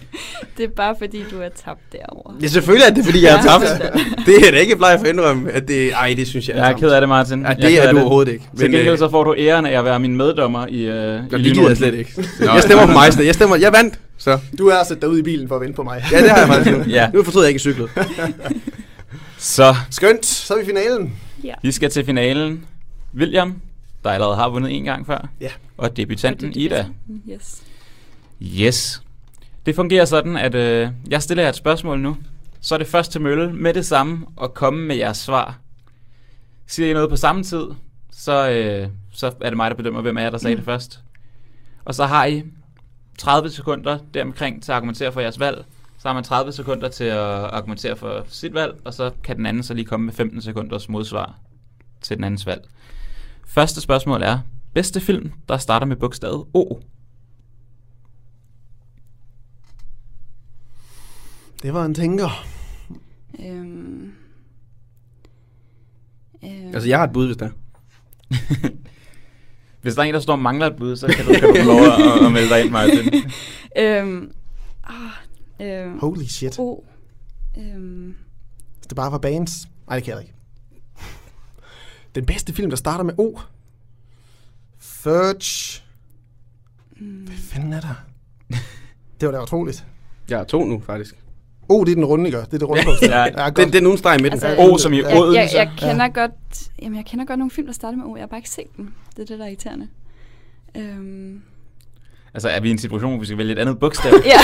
Det 0.58 0.66
er 0.66 0.70
bare 0.78 0.96
fordi, 1.00 1.18
du 1.32 1.42
er 1.42 1.50
tabt 1.66 1.80
derovre. 1.92 2.34
Ja, 2.42 2.48
selvfølgelig 2.48 2.86
er 2.90 2.94
det, 2.94 3.06
fordi 3.06 3.24
jeg 3.26 3.42
Ja. 3.46 3.50
tabt. 3.52 3.82
Det 4.26 4.48
er 4.48 4.52
da 4.52 4.58
ikke 4.58 4.76
bleg 4.76 4.96
for 5.00 5.06
at 5.06 5.14
indrømme, 5.14 5.52
at 5.52 5.68
det... 5.68 5.92
Ej, 5.94 6.14
det 6.18 6.28
synes 6.28 6.48
jeg 6.48 6.56
Jeg 6.56 6.72
er 6.72 6.78
ked 6.78 6.90
af 6.90 7.02
det, 7.02 7.10
Martin. 7.10 7.42
Ja, 7.42 7.48
Jeg 7.48 7.56
det 7.58 7.66
ked 7.72 7.78
er 7.78 7.82
af 7.88 7.94
du 7.94 8.00
overhovedet 8.00 8.32
ikke. 8.32 8.46
Til 8.58 8.72
gengæld 8.72 8.88
øh, 8.94 8.98
så 8.98 9.10
får 9.10 9.24
du 9.24 9.36
æren 9.38 9.66
af 9.66 9.80
at 9.80 9.86
være 9.86 10.00
min 10.00 10.18
meddommer 10.18 10.68
i, 10.68 10.82
øh, 10.82 11.16
i 11.16 11.22
Nå, 11.32 11.38
det 11.38 11.44
gider 11.54 11.68
jeg 11.68 11.78
slet 11.78 11.94
ikke. 11.94 12.12
Nå, 12.40 12.46
Jeg 12.54 12.62
stemmer 12.64 12.86
på 12.86 12.92
mig 12.92 13.22
i. 13.22 13.26
Jeg 13.26 13.34
stemmer, 13.36 13.56
jeg 13.56 13.74
vandt. 13.74 13.94
Så 14.18 14.40
Du 14.58 14.68
er 14.68 14.84
sat 14.84 15.02
dig 15.02 15.10
ud 15.10 15.20
i 15.20 15.22
bilen 15.24 15.48
for 15.48 15.56
at 15.56 15.62
vente 15.62 15.76
på 15.76 15.84
mig. 15.84 16.04
ja, 16.12 16.22
det 16.22 16.30
har 16.30 16.38
jeg 16.38 16.48
faktisk. 16.48 16.78
Ja. 16.90 17.10
Nu 17.14 17.24
fortryder 17.24 17.46
jeg 17.46 17.50
ikke 17.50 17.60
cyklet. 17.60 17.90
Så 19.38 19.76
Skønt, 19.92 20.26
så 20.26 20.54
er 20.54 20.58
vi 20.58 20.64
i 20.64 20.66
finalen. 20.68 21.14
Ja. 21.44 21.54
vi 21.64 21.72
skal 21.72 21.90
til 21.90 22.06
finalen. 22.06 22.64
William, 23.16 23.62
der 24.04 24.10
allerede 24.10 24.36
har 24.36 24.50
vundet 24.50 24.76
en 24.76 24.84
gang 24.84 25.06
før. 25.06 25.28
Ja. 25.42 25.52
Og 25.78 25.98
debutanten 25.98 26.54
Ida. 26.56 26.86
Yes. 27.30 27.64
Yes. 28.42 29.04
Det 29.66 29.76
fungerer 29.76 30.06
sådan, 30.06 30.38
at 30.38 30.56
øh, 30.56 30.90
jeg 31.10 31.24
stiller 31.24 31.44
jer 31.44 31.50
et 31.50 31.56
spørgsmål 31.56 32.00
nu. 32.00 32.18
Så 32.62 32.76
er 32.76 32.78
det 32.78 32.88
først 32.88 33.12
til 33.12 33.22
mølle 33.22 33.54
med 33.54 33.74
det 33.74 33.86
samme 33.86 34.26
og 34.36 34.54
komme 34.54 34.86
med 34.86 34.96
jeres 34.96 35.18
svar. 35.18 35.58
Siger 36.68 36.90
I 36.90 36.94
noget 36.94 37.10
på 37.10 37.16
samme 37.16 37.44
tid, 37.44 37.66
så, 38.12 38.50
øh, 38.50 38.90
så 39.12 39.34
er 39.42 39.50
det 39.50 39.58
mig, 39.58 39.72
der 39.72 39.78
bedømmer, 39.78 40.02
hvem 40.02 40.18
af 40.18 40.24
jer, 40.24 40.30
der 40.30 40.38
sagde 40.38 40.58
det 40.58 40.66
først. 40.66 41.00
Og 41.86 41.96
så 41.96 42.06
har 42.06 42.26
I 42.26 42.44
30 43.18 43.50
sekunder 43.50 43.98
deromkring 44.14 44.64
til 44.64 44.72
at 44.72 44.76
argumentere 44.76 45.12
for 45.12 45.22
jeres 45.22 45.40
valg. 45.40 45.66
Så 45.98 46.08
har 46.08 46.14
man 46.14 46.24
30 46.24 46.52
sekunder 46.52 46.90
til 46.90 47.04
at 47.04 47.20
argumentere 47.20 47.96
for 47.96 48.26
sit 48.28 48.54
valg, 48.54 48.76
og 48.86 48.94
så 48.94 49.12
kan 49.24 49.38
den 49.38 49.46
anden 49.46 49.64
så 49.64 49.74
lige 49.74 49.86
komme 49.86 50.06
med 50.06 50.14
15 50.14 50.42
sekunders 50.42 50.90
modsvar 50.90 51.36
til 52.02 52.18
den 52.18 52.24
andens 52.24 52.46
valg. 52.46 52.62
Første 53.50 53.82
spørgsmål 53.82 54.22
er, 54.22 54.40
bedste 54.74 55.02
film, 55.02 55.32
der 55.48 55.58
starter 55.58 55.86
med 55.86 55.96
bogstavet 55.96 56.46
O. 56.54 56.80
Det 61.64 61.74
var 61.74 61.86
en 61.86 61.94
tænker. 61.94 62.46
Øhm. 63.40 64.14
Øhm. 66.44 66.74
Altså, 66.74 66.90
jeg 66.90 66.98
har 66.98 67.08
et 67.08 67.14
bud, 67.14 67.26
hvis 67.26 67.38
der. 67.38 67.50
Hvis 69.82 69.96
der 69.96 70.02
er 70.02 70.06
en, 70.06 70.14
der 70.14 70.20
står 70.20 70.34
og 70.34 70.40
mangler 70.40 70.68
et 70.68 70.76
bud, 70.76 70.96
så 70.96 71.08
kan 71.08 71.26
du, 71.26 71.34
kan 71.40 71.50
du 71.50 71.56
få 71.56 71.66
lov 71.66 71.82
at, 71.82 72.26
at 72.26 72.32
melde 72.32 72.50
dig 72.50 72.64
ind, 72.64 72.72
Martin. 72.72 73.14
øhm. 73.86 74.32
Ah, 74.84 75.76
øhm. 75.86 76.00
Holy 76.00 76.24
shit. 76.24 76.60
O. 76.60 76.84
Øhm. 77.58 78.16
Hvis 78.78 78.88
det 78.88 78.96
bare 78.96 79.12
var 79.12 79.18
bands. 79.18 79.68
Nej, 79.88 79.96
det 79.96 80.04
kan 80.04 80.14
jeg 80.14 80.22
ikke. 80.22 80.39
Den 82.16 82.26
bedste 82.26 82.54
film, 82.54 82.70
der 82.70 82.78
starter 82.78 83.04
med 83.04 83.14
O. 83.18 83.40
Fudge. 84.80 85.82
Hvad 87.00 87.36
fanden 87.38 87.74
er 87.74 87.80
der? 87.82 88.04
Det 89.22 89.28
var 89.28 89.32
da 89.32 89.42
utroligt. 89.44 89.86
Jeg 90.30 90.38
har 90.38 90.46
to 90.46 90.66
nu, 90.66 90.82
faktisk. 90.86 91.16
O, 91.70 91.84
det 91.84 91.92
er 91.92 91.96
den 91.96 92.06
runde, 92.06 92.26
ikke? 92.26 92.38
Det 92.38 92.54
er 92.54 92.58
det 92.58 92.70
runde 92.70 92.84
på. 92.84 92.92
Ja, 93.06 93.24
ja, 93.24 93.44
godt. 93.44 93.58
Den, 93.58 93.74
den 93.74 93.86
uden 93.88 93.98
streg 93.98 94.20
i 94.20 94.22
midten. 94.24 94.44
Altså, 94.44 94.64
O 94.64 94.78
som 94.78 94.94
i 94.94 94.98
Ja. 94.98 95.20
Odense. 95.20 95.40
Jeg, 95.40 95.50
jeg 95.54 95.72
kender 95.78 96.08
godt, 96.08 96.32
jamen 96.82 96.98
jeg 96.98 97.06
kender 97.06 97.26
godt 97.26 97.40
nogle 97.40 97.52
film, 97.52 97.68
der 97.68 97.74
starter 97.74 97.98
med 97.98 98.06
O. 98.06 98.16
Jeg 98.16 98.22
har 98.22 98.28
bare 98.28 98.38
ikke 98.40 98.50
set 98.50 98.78
dem. 98.78 98.94
Det 99.16 99.22
er 99.22 99.26
det, 99.26 99.40
der 99.40 99.46
er 99.46 99.50
irriterende. 99.50 99.88
Øhm. 100.78 101.42
Altså, 102.34 102.50
er 102.50 102.60
vi 102.60 102.68
i 102.68 102.72
en 102.72 102.78
situation, 102.78 103.12
hvor 103.12 103.20
vi 103.20 103.26
skal 103.26 103.38
vælge 103.38 103.52
et 103.54 103.60
andet 103.60 103.80
bogstav? 103.80 104.14
Ja, 104.26 104.38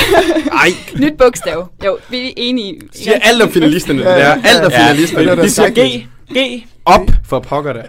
Ej, 0.51 0.67
nyt 0.99 1.17
bogstav. 1.17 1.69
Jo, 1.85 1.97
vi 2.09 2.27
er 2.29 2.33
enige. 2.37 2.81
siger 2.93 3.19
alt 3.21 3.41
om 3.41 3.49
finalisterne. 3.49 4.01
Ja, 4.01 4.09
Det 4.15 4.23
er 4.23 4.27
ja, 4.29 4.41
alt 4.45 4.65
om 4.65 4.71
ja. 4.71 4.83
finalisterne. 4.83 5.23
Ja, 5.25 5.31
det 5.31 5.39
er 5.39 5.43
vi 5.43 5.49
siger. 5.49 5.69
G. 5.99 6.07
G. 6.33 6.67
Op 6.85 7.01
for 7.23 7.39
pokker 7.39 7.73
da. 7.73 7.83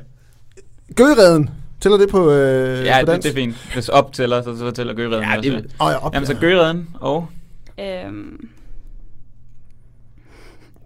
Gøgereden. 0.97 1.51
Tæller 1.81 1.99
det 1.99 2.09
på, 2.11 2.31
øh, 2.31 2.85
Ja, 2.85 2.95
på 2.95 3.01
det, 3.01 3.07
dansk? 3.07 3.23
det 3.27 3.31
er 3.31 3.35
fint. 3.35 3.71
Hvis 3.73 3.89
op 3.89 4.13
tæller, 4.13 4.43
så, 4.43 4.59
så 4.59 4.71
tæller 4.71 4.95
Gøgereden 4.95 5.29
Ja, 5.31 5.41
det- 5.41 5.55
også. 5.65 5.77
Åh, 5.81 5.91
ja, 5.93 6.07
op, 6.07 6.15
Jamen, 6.15 6.27
så 6.27 6.33
ja. 6.33 6.39
Gøgereden 6.39 6.89
og... 7.01 7.29
Øhm. 7.81 8.49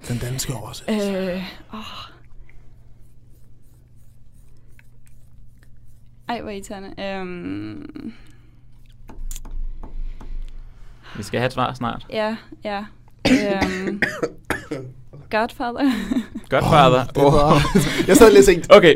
Den 0.08 0.18
danske 0.18 0.54
også. 0.54 0.82
Øh. 0.88 1.42
Åh. 1.74 1.80
Ej, 6.28 6.40
hvor 6.40 6.50
irriterende. 6.50 7.02
Øhm. 7.04 8.12
Vi 11.16 11.22
skal 11.22 11.40
have 11.40 11.46
et 11.46 11.52
svar 11.52 11.74
snart. 11.74 12.06
Ja, 12.10 12.36
ja. 12.64 12.84
Øhm. 13.30 14.02
Godfather. 15.30 15.90
Godfather. 16.50 17.04
Det 17.14 17.22
var, 17.22 17.62
jeg 18.08 18.16
sad 18.16 18.32
lidt 18.32 18.46
tænkt, 18.46 18.66
Okay, 18.76 18.94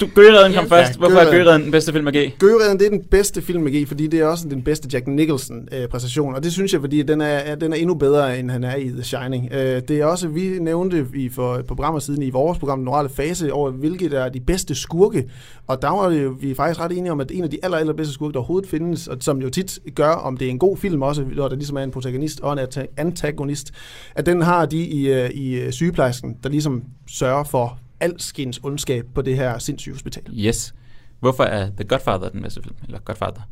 du, 0.00 0.06
Gøgereden 0.14 0.52
kom 0.54 0.62
Yes. 0.64 0.68
først. 0.68 0.92
Ja, 0.92 0.98
Hvorfor 0.98 1.16
er. 1.16 1.30
Gøgereden 1.30 1.62
den 1.62 1.70
bedste 1.70 1.92
film 1.92 2.06
af 2.06 2.12
G? 2.12 2.16
Gøgereden, 2.38 2.78
det 2.78 2.86
er 2.86 2.90
den 2.90 3.02
bedste 3.10 3.42
film 3.42 3.62
med 3.62 3.84
G, 3.84 3.88
fordi 3.88 4.06
det 4.06 4.20
er 4.20 4.26
også 4.26 4.48
den 4.48 4.62
bedste 4.62 4.88
Jack 4.92 5.06
Nicholson-præstation, 5.06 6.34
og 6.34 6.44
det 6.44 6.52
synes 6.52 6.72
jeg, 6.72 6.80
fordi 6.80 7.02
den 7.02 7.20
er, 7.20 7.26
er- 7.26 7.54
den 7.54 7.72
er 7.72 7.76
endnu 7.76 7.94
bedre, 7.94 8.38
end 8.38 8.50
han 8.50 8.64
er 8.64 8.76
i 8.76 8.88
The 8.88 9.02
Shining. 9.02 9.48
Øh, 9.52 9.82
det 9.88 9.90
er 9.90 10.04
også, 10.06 10.28
vi 10.28 10.48
nævnte 10.60 11.06
i 11.14 11.28
for 11.28 11.54
et 11.54 11.66
par 11.66 11.74
programmer 11.74 12.00
siden 12.00 12.22
i 12.22 12.30
vores 12.30 12.58
program, 12.58 12.78
Den 12.78 12.88
Orale 12.88 13.08
Fase, 13.08 13.52
over 13.52 13.70
hvilke 13.70 14.10
der 14.10 14.20
er 14.24 14.28
de 14.28 14.40
bedste 14.40 14.74
skurke, 14.74 15.24
og 15.66 15.82
der 15.82 15.88
var 15.90 16.08
det 16.08 16.24
jo, 16.24 16.36
vi 16.40 16.50
er 16.50 16.54
faktisk 16.54 16.80
ret 16.80 16.92
enige 16.92 17.12
om, 17.12 17.20
at 17.20 17.30
en 17.34 17.44
af 17.44 17.50
de 17.50 17.58
aller, 17.62 17.78
aller 17.78 17.92
bedste 17.94 18.14
skurke, 18.14 18.32
der 18.32 18.38
overhovedet 18.38 18.70
findes, 18.70 19.08
og 19.08 19.16
som 19.20 19.38
jo 19.42 19.50
tit 19.50 19.78
gør, 19.94 20.10
om 20.10 20.36
det 20.36 20.46
er 20.46 20.50
en 20.50 20.58
god 20.58 20.76
film 20.76 21.02
også, 21.02 21.24
når 21.36 21.48
der 21.48 21.56
ligesom 21.56 21.76
er 21.76 21.82
en 21.82 21.90
protagonist 21.90 22.40
og 22.40 22.52
en 22.52 22.58
anta- 22.58 22.94
antagonist, 22.96 23.70
at 24.14 24.26
den 24.26 24.42
har 24.42 24.66
de 24.66 24.76
i, 24.78 25.08
øh, 25.12 25.30
i 25.30 25.54
øh, 25.54 25.72
sygeplejersken, 25.74 26.38
der 26.42 26.48
ligesom 26.48 26.84
sørger 27.06 27.44
for 27.44 27.78
alskens 28.00 28.60
ondskab 28.62 29.06
på 29.14 29.22
det 29.22 29.36
her 29.36 29.58
sindssyge 29.58 29.94
hospital. 29.94 30.24
Yes. 30.32 30.74
Hvorfor 31.20 31.44
er 31.44 31.70
The 31.76 31.84
Godfather 31.84 32.28
den 32.28 32.42
bedste 32.42 32.62
film? 32.62 32.74
Eller 32.84 32.98
Godfather? 32.98 33.42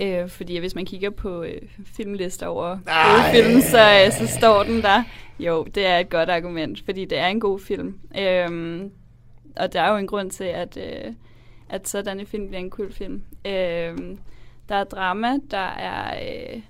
Øh, 0.00 0.28
fordi 0.28 0.58
hvis 0.58 0.74
man 0.74 0.84
kigger 0.84 1.10
på 1.10 1.42
øh, 1.42 1.62
filmlister 1.84 2.46
over 2.46 2.78
Ej. 2.86 3.12
gode 3.12 3.22
film, 3.32 3.60
så, 3.60 4.04
øh, 4.04 4.12
så 4.12 4.36
står 4.38 4.62
den 4.62 4.82
der. 4.82 5.02
Jo, 5.38 5.64
det 5.64 5.86
er 5.86 5.98
et 5.98 6.10
godt 6.10 6.28
argument, 6.28 6.82
fordi 6.84 7.04
det 7.04 7.18
er 7.18 7.26
en 7.26 7.40
god 7.40 7.60
film. 7.60 7.98
Øhm, 8.18 8.90
og 9.56 9.72
der 9.72 9.82
er 9.82 9.90
jo 9.90 9.96
en 9.96 10.06
grund 10.06 10.30
til, 10.30 10.44
at, 10.44 10.76
øh, 10.76 11.12
at 11.68 11.88
sådan 11.88 12.20
en 12.20 12.26
film 12.26 12.48
bliver 12.48 12.60
en 12.60 12.70
kul 12.70 12.92
film. 12.92 13.22
Øhm, 13.46 14.18
der 14.68 14.74
er 14.74 14.84
drama, 14.84 15.28
der 15.50 15.66
er 15.66 16.14
øh, 16.22 16.60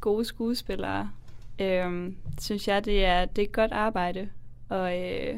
gode 0.00 0.24
skuespillere. 0.24 1.10
Øhm, 1.60 2.14
synes 2.40 2.68
jeg, 2.68 2.84
det 2.84 3.04
er, 3.04 3.24
det 3.24 3.42
er 3.42 3.46
et 3.46 3.52
godt 3.52 3.72
arbejde. 3.72 4.28
Og, 4.68 4.98
øh, 4.98 5.34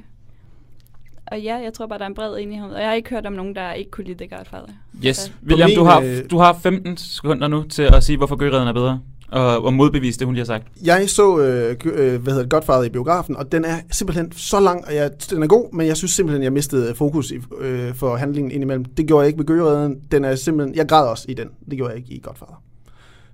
og 1.26 1.40
ja, 1.40 1.56
jeg 1.56 1.72
tror 1.72 1.86
bare, 1.86 1.98
der 1.98 2.04
er 2.04 2.08
en 2.08 2.14
bred 2.14 2.36
enighed. 2.38 2.70
Og 2.70 2.80
jeg 2.80 2.88
har 2.88 2.94
ikke 2.94 3.10
hørt 3.10 3.26
om 3.26 3.32
nogen, 3.32 3.54
der 3.54 3.72
ikke 3.72 3.90
kunne 3.90 4.04
lide 4.06 4.18
The 4.26 4.36
Godfather. 4.36 4.68
Yes. 5.06 5.16
Så- 5.16 5.30
William, 5.46 5.68
min, 5.70 5.78
du 5.78 5.84
har, 5.84 6.00
øh, 6.00 6.18
du 6.30 6.38
har 6.38 6.58
15 6.62 6.96
sekunder 6.96 7.48
nu 7.48 7.62
til 7.62 7.82
at 7.82 8.04
sige, 8.04 8.16
hvorfor 8.16 8.36
Gøgereden 8.36 8.68
er 8.68 8.72
bedre. 8.72 9.00
Og, 9.28 9.64
og 9.64 9.74
modbevise 9.74 10.18
det, 10.18 10.26
hun 10.26 10.34
lige 10.34 10.40
har 10.42 10.46
sagt. 10.46 10.66
Jeg 10.84 11.10
så, 11.10 11.38
øh, 11.38 11.76
øh, 11.84 12.22
hvad 12.22 12.32
hedder 12.32 12.42
det, 12.42 12.50
Godfather 12.50 12.82
i 12.82 12.88
biografen, 12.88 13.36
og 13.36 13.52
den 13.52 13.64
er 13.64 13.76
simpelthen 13.90 14.32
så 14.32 14.60
lang, 14.60 14.84
og 14.86 14.94
jeg, 14.94 15.10
den 15.30 15.42
er 15.42 15.46
god, 15.46 15.72
men 15.72 15.86
jeg 15.86 15.96
synes 15.96 16.10
simpelthen, 16.12 16.42
jeg 16.42 16.52
mistede 16.52 16.94
fokus 16.94 17.30
i, 17.30 17.34
øh, 17.58 17.94
for 17.94 18.16
handlingen 18.16 18.50
indimellem. 18.52 18.84
Det 18.84 19.06
gjorde 19.06 19.20
jeg 19.22 19.26
ikke 19.28 19.36
med 19.36 19.46
Gøgereden. 19.46 20.00
Den 20.10 20.24
er 20.24 20.34
simpelthen, 20.34 20.76
jeg 20.76 20.88
græd 20.88 21.06
også 21.08 21.24
i 21.28 21.34
den. 21.34 21.48
Det 21.70 21.76
gjorde 21.76 21.90
jeg 21.92 21.98
ikke 21.98 22.14
i 22.14 22.20
Godfather. 22.22 22.62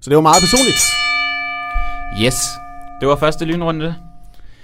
Så 0.00 0.10
det 0.10 0.16
var 0.16 0.22
meget 0.22 0.40
personligt. 0.40 0.80
Yes. 2.26 2.34
Det 3.00 3.08
var 3.08 3.16
første 3.16 3.44
lynrunde. 3.44 3.94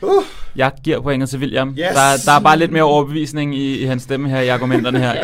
Uh. 0.03 0.23
Jeg 0.57 0.73
giver 0.85 1.01
pointet 1.01 1.29
til 1.31 1.39
William. 1.39 1.69
Yes. 1.69 1.77
Der, 1.77 2.17
der 2.25 2.33
er 2.33 2.41
bare 2.41 2.59
lidt 2.59 2.73
mere 2.73 2.83
overbevisning 2.83 3.55
i, 3.57 3.79
i 3.79 3.85
hans 3.85 4.03
stemme 4.03 4.29
her 4.29 4.41
i 4.41 4.49
argumenterne 4.49 4.99
her. 4.99 5.15
Ja. 5.15 5.23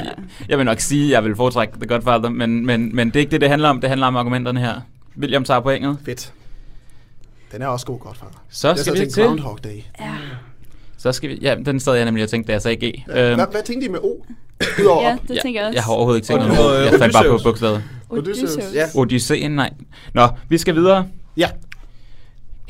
Jeg 0.48 0.58
vil 0.58 0.66
nok 0.66 0.80
sige, 0.80 1.04
at 1.04 1.10
jeg 1.10 1.24
vil 1.24 1.36
foretrække 1.36 1.74
The 1.78 1.86
Godfather, 1.86 2.28
men, 2.28 2.66
men, 2.66 2.96
men 2.96 3.08
det 3.08 3.16
er 3.16 3.20
ikke 3.20 3.30
det, 3.30 3.40
det 3.40 3.48
handler 3.48 3.68
om. 3.68 3.80
Det 3.80 3.88
handler 3.90 4.06
om 4.06 4.16
argumenterne 4.16 4.60
her. 4.60 4.74
William 5.18 5.44
tager 5.44 5.60
pointet. 5.60 5.98
Fedt. 6.04 6.32
Den 7.52 7.62
er 7.62 7.66
også 7.66 7.86
god, 7.86 7.98
Godfather. 8.00 8.42
Så 8.50 8.68
Jeg 8.68 8.78
skal 8.78 8.92
vi 9.00 9.06
til... 9.10 9.24
Groundhog 9.24 9.58
Day. 9.64 9.76
Ja. 10.00 10.12
Så 10.98 11.12
skal 11.12 11.30
vi... 11.30 11.38
Ja, 11.42 11.54
den 11.66 11.80
sad 11.80 11.94
jeg 11.94 12.04
nemlig 12.04 12.24
og 12.24 12.30
tænkte, 12.30 12.46
da 12.48 12.52
jeg 12.52 12.62
sagde 12.62 12.76
G. 12.90 13.02
Ja. 13.08 13.28
Øhm, 13.30 13.34
Hvad, 13.38 13.46
hvad 13.50 13.62
tænkte 13.62 13.86
I 13.86 13.90
med 13.90 13.98
O? 13.98 14.24
Udover 14.82 15.02
Ja, 15.08 15.16
det 15.28 15.38
tænker 15.42 15.60
jeg 15.60 15.68
også. 15.68 15.76
Jeg 15.76 15.82
har 15.84 15.92
overhovedet 15.92 16.18
ikke 16.18 16.26
tænkt 16.26 16.42
Og- 16.42 16.48
noget. 16.48 16.78
og, 16.86 16.92
Jeg 16.92 16.98
fandt 17.00 17.14
bare 17.14 17.24
på 17.28 17.40
bogstavet. 17.42 17.84
Odysseus. 18.10 18.50
Odysseus. 18.56 18.74
Ja. 18.74 18.86
Odysseen, 18.94 19.50
nej. 19.50 19.70
Nå, 20.14 20.28
vi 20.48 20.58
skal 20.58 20.74
videre. 20.74 21.06
Ja, 21.36 21.48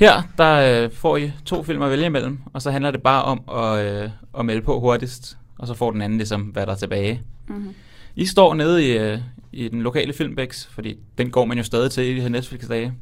Her, 0.03 0.23
der 0.39 0.83
øh, 0.85 0.91
får 0.91 1.17
I 1.17 1.33
to 1.45 1.63
film 1.63 1.83
at 1.83 1.91
vælge 1.91 2.07
imellem, 2.07 2.39
og 2.53 2.63
så 2.63 2.71
handler 2.71 2.91
det 2.91 3.03
bare 3.03 3.23
om 3.23 3.41
at, 3.63 3.87
øh, 3.87 4.11
at 4.39 4.45
melde 4.45 4.63
på 4.63 4.81
hurtigst, 4.81 5.37
og 5.59 5.67
så 5.67 5.75
får 5.75 5.91
den 5.91 6.03
anden 6.03 6.19
ligesom, 6.19 6.41
hvad 6.41 6.67
der 6.67 6.73
er 6.73 6.77
tilbage. 6.77 7.23
Mm-hmm. 7.49 7.75
I 8.17 8.27
står 8.27 8.55
nede 8.55 8.89
i, 8.89 8.99
øh, 8.99 9.19
i 9.53 9.69
den 9.69 9.83
lokale 9.83 10.13
Filmbex, 10.13 10.67
fordi 10.67 10.97
den 11.19 11.31
går 11.31 11.45
man 11.45 11.59
jo 11.59 11.65
stadig 11.65 11.91
til 11.91 12.05
i 12.05 12.15
de 12.15 12.21
her 12.21 12.29
Netflix-dage. 12.29 12.93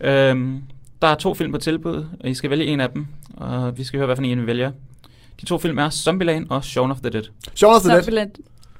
Øhm, 0.00 0.62
der 1.02 1.08
er 1.08 1.14
to 1.14 1.34
film 1.34 1.52
på 1.52 1.58
tilbud, 1.58 2.06
og 2.20 2.30
I 2.30 2.34
skal 2.34 2.50
vælge 2.50 2.66
en 2.66 2.80
af 2.80 2.90
dem, 2.90 3.06
og 3.34 3.78
vi 3.78 3.84
skal 3.84 3.98
høre, 3.98 4.06
hvad 4.06 4.16
for 4.16 4.22
en 4.22 4.40
vi 4.40 4.46
vælger. 4.46 4.72
De 5.40 5.46
to 5.46 5.58
film 5.58 5.78
er 5.78 5.90
Zombieland 5.90 6.46
og 6.50 6.64
Shaun 6.64 6.90
of 6.90 7.00
the 7.00 7.10
Dead. 7.10 7.24
Shaun 7.54 7.74
of 7.74 7.82
the 7.82 8.16
Dead. 8.16 8.28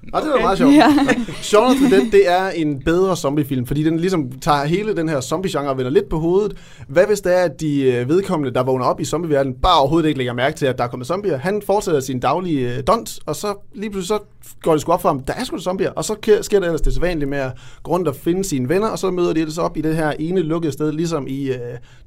Zombieland. 0.04 0.14
Og 0.14 0.22
det 0.22 0.30
var 0.32 0.40
meget 0.40 0.58
sjovt. 0.58 0.72
Ja. 0.84 0.96
Shaun 1.42 1.66
of 1.70 1.76
the 1.76 1.90
Dead, 1.96 2.10
det 2.10 2.30
er 2.30 2.48
en 2.48 2.82
bedre 2.84 3.16
zombiefilm, 3.16 3.66
fordi 3.66 3.82
den 3.82 4.00
ligesom 4.00 4.32
tager 4.40 4.64
hele 4.64 4.96
den 4.96 5.08
her 5.08 5.20
zombie-genre 5.20 5.68
og 5.70 5.76
vender 5.78 5.90
lidt 5.90 6.08
på 6.08 6.18
hovedet. 6.18 6.56
Hvad 6.88 7.06
hvis 7.06 7.20
det 7.20 7.38
er, 7.38 7.42
at 7.42 7.60
de 7.60 7.82
øh, 7.82 8.08
vedkommende, 8.08 8.54
der 8.54 8.62
vågner 8.62 8.84
op 8.86 9.00
i 9.00 9.04
zombieverdenen, 9.04 9.56
bare 9.62 9.78
overhovedet 9.80 10.08
ikke 10.08 10.18
lægger 10.18 10.32
mærke 10.32 10.56
til, 10.56 10.66
at 10.66 10.78
der 10.78 10.84
er 10.84 10.88
kommet 10.88 11.06
zombier? 11.08 11.36
Han 11.36 11.62
fortsætter 11.66 12.00
sin 12.00 12.20
daglige 12.20 12.76
øh, 12.76 12.82
dont, 12.86 13.18
og 13.26 13.36
så 13.36 13.54
lige 13.74 13.90
pludselig 13.90 14.18
så 14.20 14.24
går 14.62 14.72
det 14.72 14.80
sgu 14.80 14.92
op 14.92 15.02
for 15.02 15.08
ham, 15.08 15.20
der 15.20 15.32
er 15.32 15.44
sgu 15.44 15.58
zombier, 15.58 15.90
og 15.90 16.04
så 16.04 16.14
ke- 16.26 16.42
sker 16.42 16.60
der 16.60 16.66
ellers 16.66 16.80
det 16.80 16.92
sædvanlige 16.94 17.28
med 17.28 17.38
at 17.38 17.52
gå 17.82 17.90
rundt 17.92 18.08
og 18.08 18.16
finde 18.16 18.44
sine 18.44 18.68
venner, 18.68 18.88
og 18.88 18.98
så 18.98 19.10
møder 19.10 19.32
de 19.32 19.40
ellers 19.40 19.58
op 19.58 19.76
i 19.76 19.80
det 19.80 19.96
her 19.96 20.10
ene 20.10 20.40
lukkede 20.40 20.72
sted, 20.72 20.92
ligesom 20.92 21.26
i 21.28 21.50
uh, 21.50 21.56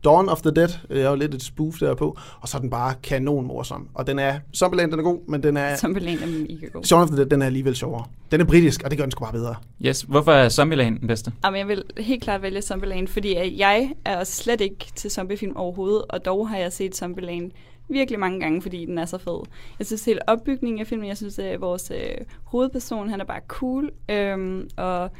Dawn 0.03 0.29
of 0.29 0.41
the 0.41 0.51
Dead, 0.51 0.67
det 0.89 1.01
er 1.01 1.09
jo 1.09 1.15
lidt 1.15 1.33
et 1.35 1.43
spoof 1.43 1.75
derpå, 1.79 2.17
og 2.41 2.47
så 2.49 2.57
er 2.57 2.61
den 2.61 2.69
bare 2.69 2.93
kanon 3.03 3.47
morsom. 3.47 3.87
Og 3.93 4.07
den 4.07 4.19
er, 4.19 4.33
Zombieland 4.57 4.91
den 4.91 4.99
er 4.99 5.03
god, 5.03 5.19
men 5.29 5.43
den 5.43 5.57
er, 5.57 5.75
Zombieland 5.77 6.19
er 6.19 6.27
mega 6.27 6.67
god. 6.73 6.83
Shaun 6.83 7.01
of 7.03 7.07
the 7.09 7.17
Dead, 7.17 7.25
den 7.25 7.41
er 7.41 7.45
alligevel 7.45 7.75
sjovere. 7.87 8.05
Den 8.31 8.41
er 8.41 8.45
britisk, 8.45 8.83
og 8.83 8.89
det 8.89 8.97
gør 8.97 9.05
den 9.05 9.11
sgu 9.11 9.23
bare 9.23 9.33
bedre. 9.33 9.55
Yes, 9.85 10.01
hvorfor 10.01 10.31
er 10.31 10.49
Zombieland 10.49 10.99
den 10.99 11.07
bedste? 11.07 11.31
Jamen, 11.45 11.59
jeg 11.59 11.67
vil 11.67 11.83
helt 11.97 12.23
klart 12.23 12.41
vælge 12.41 12.61
Zombieland, 12.61 13.07
fordi 13.07 13.35
at 13.35 13.57
jeg 13.57 13.93
er 14.05 14.23
slet 14.23 14.61
ikke 14.61 14.85
til 14.95 15.11
zombiefilm 15.11 15.55
overhovedet, 15.55 16.03
og 16.09 16.25
dog 16.25 16.49
har 16.49 16.57
jeg 16.57 16.73
set 16.73 16.95
Zombieland 16.95 17.51
virkelig 17.89 18.19
mange 18.19 18.39
gange, 18.39 18.61
fordi 18.61 18.85
den 18.85 18.97
er 18.97 19.05
så 19.05 19.17
fed. 19.17 19.39
Jeg 19.79 19.87
synes 19.87 20.05
hele 20.05 20.29
opbygningen 20.29 20.79
af 20.79 20.87
filmen, 20.87 21.07
jeg 21.07 21.17
synes, 21.17 21.39
at 21.39 21.61
vores 21.61 21.91
øh, 21.91 22.25
hovedperson, 22.43 23.09
han 23.09 23.21
er 23.21 23.25
bare 23.25 23.41
cool, 23.47 23.91
øhm, 24.09 24.69
og 24.77 25.11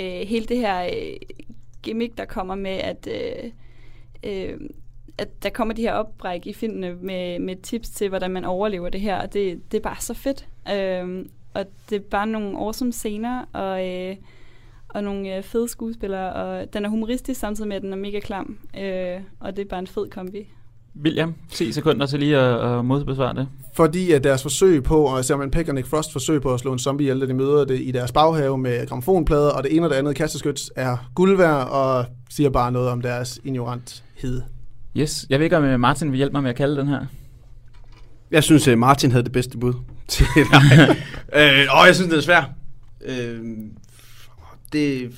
øh, 0.00 0.20
hele 0.26 0.46
det 0.46 0.56
her 0.58 0.82
øh, 0.84 1.16
gimmick, 1.82 2.18
der 2.18 2.24
kommer 2.24 2.54
med, 2.54 2.70
at, 2.70 3.08
øh, 3.10 3.50
øh, 4.24 4.60
at 5.18 5.42
der 5.42 5.50
kommer 5.50 5.74
de 5.74 5.82
her 5.82 5.92
opbræk 5.92 6.46
i 6.46 6.52
filmene 6.52 6.94
med, 6.94 7.38
med 7.38 7.56
tips 7.62 7.90
til, 7.90 8.08
hvordan 8.08 8.30
man 8.30 8.44
overlever 8.44 8.88
det 8.88 9.00
her, 9.00 9.16
og 9.16 9.32
det, 9.32 9.60
det 9.72 9.78
er 9.78 9.82
bare 9.82 10.00
så 10.00 10.14
fedt. 10.14 10.48
Øhm, 10.72 11.30
og 11.54 11.64
det 11.90 11.96
er 11.96 12.00
bare 12.10 12.26
nogle 12.26 12.58
awesome 12.58 12.92
scener, 12.92 13.44
og... 13.52 13.88
Øh, 13.88 14.16
og 14.94 15.04
nogle 15.04 15.36
øh, 15.36 15.42
fede 15.42 15.68
skuespillere, 15.68 16.32
og 16.32 16.74
den 16.74 16.84
er 16.84 16.88
humoristisk 16.88 17.40
samtidig 17.40 17.68
med, 17.68 17.76
at 17.76 17.82
den 17.82 17.92
er 17.92 17.96
mega 17.96 18.20
klam, 18.20 18.58
øh, 18.78 19.20
og 19.40 19.56
det 19.56 19.64
er 19.64 19.68
bare 19.68 19.80
en 19.80 19.86
fed 19.86 20.10
kombi. 20.10 20.48
William, 21.02 21.34
10 21.50 21.72
sekunder 21.72 22.06
til 22.06 22.18
lige 22.18 22.38
at, 22.38 22.78
at 22.78 22.84
modbesvare 22.84 23.34
det. 23.34 23.48
Fordi 23.74 24.12
at 24.12 24.24
deres 24.24 24.42
forsøg 24.42 24.82
på, 24.82 25.04
og 25.04 25.24
Simon 25.24 25.50
Peck 25.50 25.68
og 25.68 25.74
Nick 25.74 25.86
Frost 25.86 26.12
forsøg 26.12 26.42
på 26.42 26.54
at 26.54 26.60
slå 26.60 26.72
en 26.72 26.78
zombie 26.78 27.04
ihjel, 27.04 27.20
da 27.20 27.26
de 27.26 27.34
møder 27.34 27.64
det 27.64 27.80
i 27.80 27.90
deres 27.90 28.12
baghave 28.12 28.58
med 28.58 28.86
gramofonplader, 28.86 29.50
og 29.50 29.62
det 29.62 29.76
ene 29.76 29.86
og 29.86 29.90
det 29.90 29.96
andet 29.96 30.16
kasteskyts 30.16 30.72
er 30.76 31.10
guld 31.14 31.36
værd, 31.36 31.68
og 31.68 32.04
siger 32.30 32.50
bare 32.50 32.72
noget 32.72 32.88
om 32.88 33.00
deres 33.00 33.40
ignoranthed. 33.44 34.42
Yes, 34.96 35.26
jeg 35.30 35.38
ved 35.38 35.44
ikke, 35.44 35.56
om 35.56 35.64
øh, 35.64 35.80
Martin 35.80 36.10
vil 36.10 36.16
hjælpe 36.16 36.32
mig 36.32 36.42
med 36.42 36.50
at 36.50 36.56
kalde 36.56 36.76
den 36.76 36.88
her. 36.88 37.06
Jeg 38.30 38.44
synes, 38.44 38.68
at 38.68 38.78
Martin 38.78 39.10
havde 39.10 39.24
det 39.24 39.32
bedste 39.32 39.58
bud 39.58 39.74
til 40.10 40.26
dig. 40.34 40.96
øh, 41.40 41.80
åh, 41.80 41.86
jeg 41.86 41.94
synes, 41.94 42.10
det 42.10 42.18
er 42.18 42.22
svært. 42.22 42.44
Øh, 43.04 43.38
det... 44.72 45.10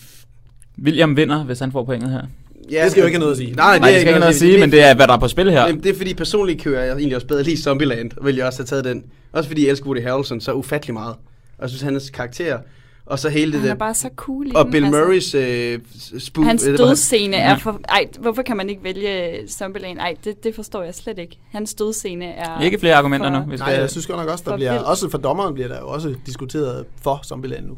William 0.83 1.17
vinder, 1.17 1.45
hvis 1.45 1.59
han 1.59 1.73
får 1.73 1.85
pointet 1.85 2.11
her. 2.11 2.23
Ja, 2.71 2.83
Det 2.85 2.91
skal 2.91 3.01
jo 3.01 3.07
ikke 3.07 3.17
have 3.17 3.21
noget 3.21 3.33
at 3.33 3.39
sige. 3.39 3.53
Nej, 3.53 3.79
Nej, 3.79 3.91
det 3.91 4.01
skal 4.01 4.09
ikke 4.09 4.21
noget 4.21 4.33
at 4.33 4.39
sige, 4.39 4.61
men 4.61 4.73
det 4.73 4.83
er, 4.83 4.95
hvad 4.95 5.07
der 5.07 5.15
er 5.15 5.19
på 5.19 5.29
spil 5.29 5.51
her. 5.51 5.67
Jamen, 5.67 5.83
det 5.83 5.91
er 5.91 5.97
fordi 5.97 6.15
personligt 6.15 6.63
kan 6.63 6.73
jeg 6.73 6.89
egentlig 6.89 7.17
også 7.17 7.27
bedre 7.27 7.43
lide 7.43 7.63
Zombieland, 7.63 8.11
og 8.17 8.27
vil 8.27 8.37
jeg 8.37 8.47
også 8.47 8.59
have 8.59 8.67
taget 8.67 8.85
den. 8.85 9.05
Også 9.33 9.49
fordi 9.49 9.65
jeg 9.65 9.71
elsker 9.71 9.87
Woody 9.87 10.03
Harrelson 10.03 10.41
så 10.41 10.53
ufattelig 10.53 10.95
meget. 10.95 11.15
Og 11.59 11.63
jeg 11.63 11.69
synes, 11.69 11.83
hans 11.83 12.11
karakter, 12.11 12.59
og 13.07 13.19
så 13.19 13.29
hele 13.29 13.53
det 13.53 13.61
Han 13.61 13.69
er 13.69 13.73
der... 13.75 13.79
bare 13.79 13.95
så 13.95 14.11
cool 14.17 14.47
i 14.47 14.51
Og 14.55 14.65
den, 14.65 14.73
Bill 14.73 14.85
altså. 14.85 15.01
Murrays 15.01 15.35
øh, 15.35 15.79
spoof... 16.19 16.47
Hans 16.47 16.65
øh, 16.65 16.79
dødsscene 16.79 17.37
er 17.37 17.59
for... 17.59 17.81
Ej, 17.89 18.05
hvorfor 18.19 18.43
kan 18.43 18.57
man 18.57 18.71
ikke 18.71 18.85
vælge 18.85 19.39
Zombieland? 19.49 19.99
Ej, 19.99 20.15
det, 20.25 20.45
det 20.45 20.55
forstår 20.55 20.83
jeg 20.83 20.95
slet 20.95 21.19
ikke. 21.19 21.39
Hans 21.53 21.75
dødsscene 21.75 22.25
er... 22.25 22.61
Ikke 22.61 22.79
flere 22.79 22.95
argumenter 22.95 23.31
for- 23.33 23.39
nu. 23.45 23.51
Vi 23.51 23.57
Nej, 23.57 23.69
jeg 23.69 23.91
synes 23.91 24.07
godt 24.07 24.19
nok 24.21 24.29
også, 24.29 24.45
der 24.47 24.57
bliver, 24.57 24.73
vildt. 24.73 24.85
også 24.87 25.11
for 25.11 25.19
dommeren 25.19 25.55
bliver 25.55 25.69
der 25.69 25.79
jo 25.81 25.89
også 25.89 26.15
diskuteret 26.27 26.85
for 27.03 27.21
Zombieland 27.25 27.67
nu. 27.67 27.75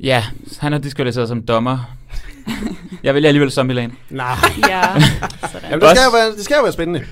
Ja, 0.00 0.24
han 0.58 0.72
er 0.72 0.78
diskvalificeret 0.78 1.28
som 1.28 1.42
dommer. 1.42 1.78
Jeg 3.02 3.14
vælger 3.14 3.28
alligevel 3.28 3.50
Zombieland. 3.50 3.92
Nej. 4.10 4.26
Ja, 4.68 4.82
sådan. 5.52 5.70
Jamen, 5.70 5.80
det 5.80 5.90
skal, 5.90 6.04
jo 6.04 6.10
være, 6.16 6.32
det 6.36 6.44
skal 6.44 6.54
jo 6.56 6.62
være 6.62 6.72
spændende. 6.72 7.04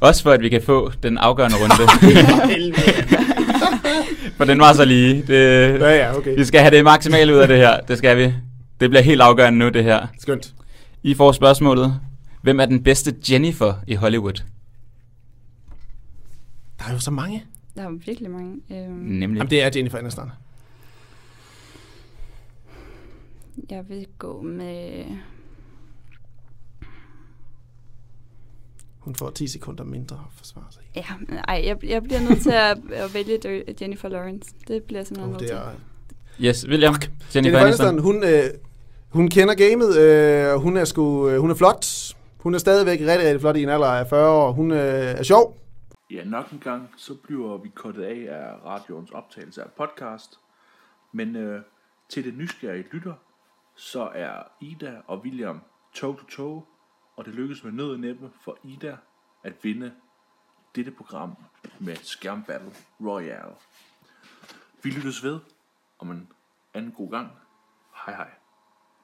Også 0.00 0.22
for, 0.22 0.30
at 0.32 0.40
vi 0.40 0.48
kan 0.48 0.62
få 0.62 0.92
den 1.02 1.18
afgørende 1.18 1.56
runde. 1.56 1.74
for 4.36 4.44
den 4.44 4.58
var 4.60 4.72
så 4.72 4.84
lige. 4.84 5.22
Det, 5.26 5.80
Ja, 5.80 5.96
ja, 5.96 6.16
okay. 6.16 6.34
vi 6.36 6.44
skal 6.44 6.60
have 6.60 6.76
det 6.76 6.84
maksimale 6.84 7.34
ud 7.34 7.38
af 7.38 7.48
det 7.48 7.56
her. 7.56 7.80
Det 7.80 7.98
skal 7.98 8.16
vi. 8.18 8.34
Det 8.80 8.90
bliver 8.90 9.02
helt 9.02 9.20
afgørende 9.20 9.58
nu, 9.58 9.68
det 9.68 9.84
her. 9.84 10.06
Skønt. 10.18 10.54
I 11.02 11.14
får 11.14 11.32
spørgsmålet. 11.32 12.00
Hvem 12.42 12.60
er 12.60 12.66
den 12.66 12.82
bedste 12.82 13.14
Jennifer 13.30 13.74
i 13.86 13.94
Hollywood? 13.94 14.42
Der 16.78 16.84
er 16.88 16.92
jo 16.92 16.98
så 16.98 17.10
mange. 17.10 17.44
Der 17.76 17.82
er 17.82 17.90
virkelig 18.06 18.30
mange. 18.30 18.56
Øhm, 18.70 18.90
Nemlig. 18.92 19.38
Jamen, 19.38 19.50
det 19.50 19.62
er 19.62 19.70
Jennifer 19.76 19.98
Aniston. 19.98 20.30
jeg 23.70 23.84
vil 23.88 24.06
gå 24.18 24.42
med... 24.42 25.04
Hun 29.08 29.14
får 29.14 29.30
10 29.30 29.46
sekunder 29.48 29.84
mindre 29.84 30.16
at 30.16 30.32
forsvare 30.38 30.64
sig 30.70 30.82
i. 30.82 30.86
Ja, 30.98 31.04
ej, 31.48 31.62
jeg, 31.66 31.84
jeg 31.84 32.02
bliver 32.02 32.20
nødt 32.20 32.42
til 32.42 32.50
at, 32.50 32.78
at 32.92 33.14
vælge 33.14 33.64
Jennifer 33.80 34.08
Lawrence. 34.08 34.50
Det 34.68 34.82
bliver 34.82 34.98
jeg 35.00 35.06
simpelthen 35.06 35.34
Oh, 35.34 35.40
nødt 35.40 35.40
det 35.40 35.48
til. 35.48 35.56
er, 35.56 36.48
Yes, 36.50 36.66
William. 36.68 36.94
Jennifer, 36.94 37.34
Jennifer 37.34 37.58
Aniston. 37.58 37.98
Hun, 37.98 38.24
øh, 38.24 38.44
hun 39.08 39.28
kender 39.28 39.54
gamet. 39.54 39.96
Øh, 39.98 40.60
hun, 40.60 40.76
er 40.76 40.84
sgu, 40.84 41.28
øh, 41.28 41.40
hun 41.40 41.50
er 41.50 41.54
flot. 41.54 41.86
Hun 42.38 42.54
er 42.54 42.58
stadigvæk 42.58 43.00
rigtig, 43.00 43.18
rigtig 43.18 43.40
flot 43.40 43.56
i 43.56 43.62
en 43.62 43.68
alder 43.68 43.86
af 43.86 44.06
40 44.08 44.30
år. 44.30 44.52
Hun 44.52 44.70
øh, 44.70 44.78
er 45.18 45.22
sjov. 45.22 45.58
Ja, 46.10 46.24
nok 46.24 46.50
en 46.50 46.58
gang, 46.64 46.90
så 46.96 47.14
bliver 47.24 47.56
vi 47.62 47.68
kortet 47.74 48.02
af 48.02 48.26
af 48.30 48.64
radioens 48.66 49.10
optagelse 49.10 49.62
af 49.62 49.66
podcast. 49.76 50.30
Men 51.12 51.36
øh, 51.36 51.60
til 52.08 52.24
det 52.24 52.34
nysgerrige 52.36 52.84
lytter, 52.92 53.14
så 53.76 54.08
er 54.14 54.32
Ida 54.60 54.92
og 55.06 55.18
William 55.24 55.60
toe 55.94 56.16
to 56.16 56.24
toe, 56.36 56.62
og 57.18 57.24
det 57.24 57.34
lykkes 57.34 57.64
med 57.64 57.72
nød 57.72 57.90
og 57.90 58.00
næppe 58.00 58.30
for 58.40 58.58
Ida 58.64 58.96
at 59.42 59.64
vinde 59.64 59.94
dette 60.74 60.90
program 60.90 61.36
med 61.80 61.96
Skærmbattle 61.96 62.72
Royale. 63.00 63.54
Vi 64.82 64.90
lyttes 64.90 65.24
ved 65.24 65.40
om 65.98 66.10
en 66.10 66.32
anden 66.74 66.92
god 66.92 67.10
gang. 67.10 67.30
Hej 68.06 68.14
hej. 68.14 68.37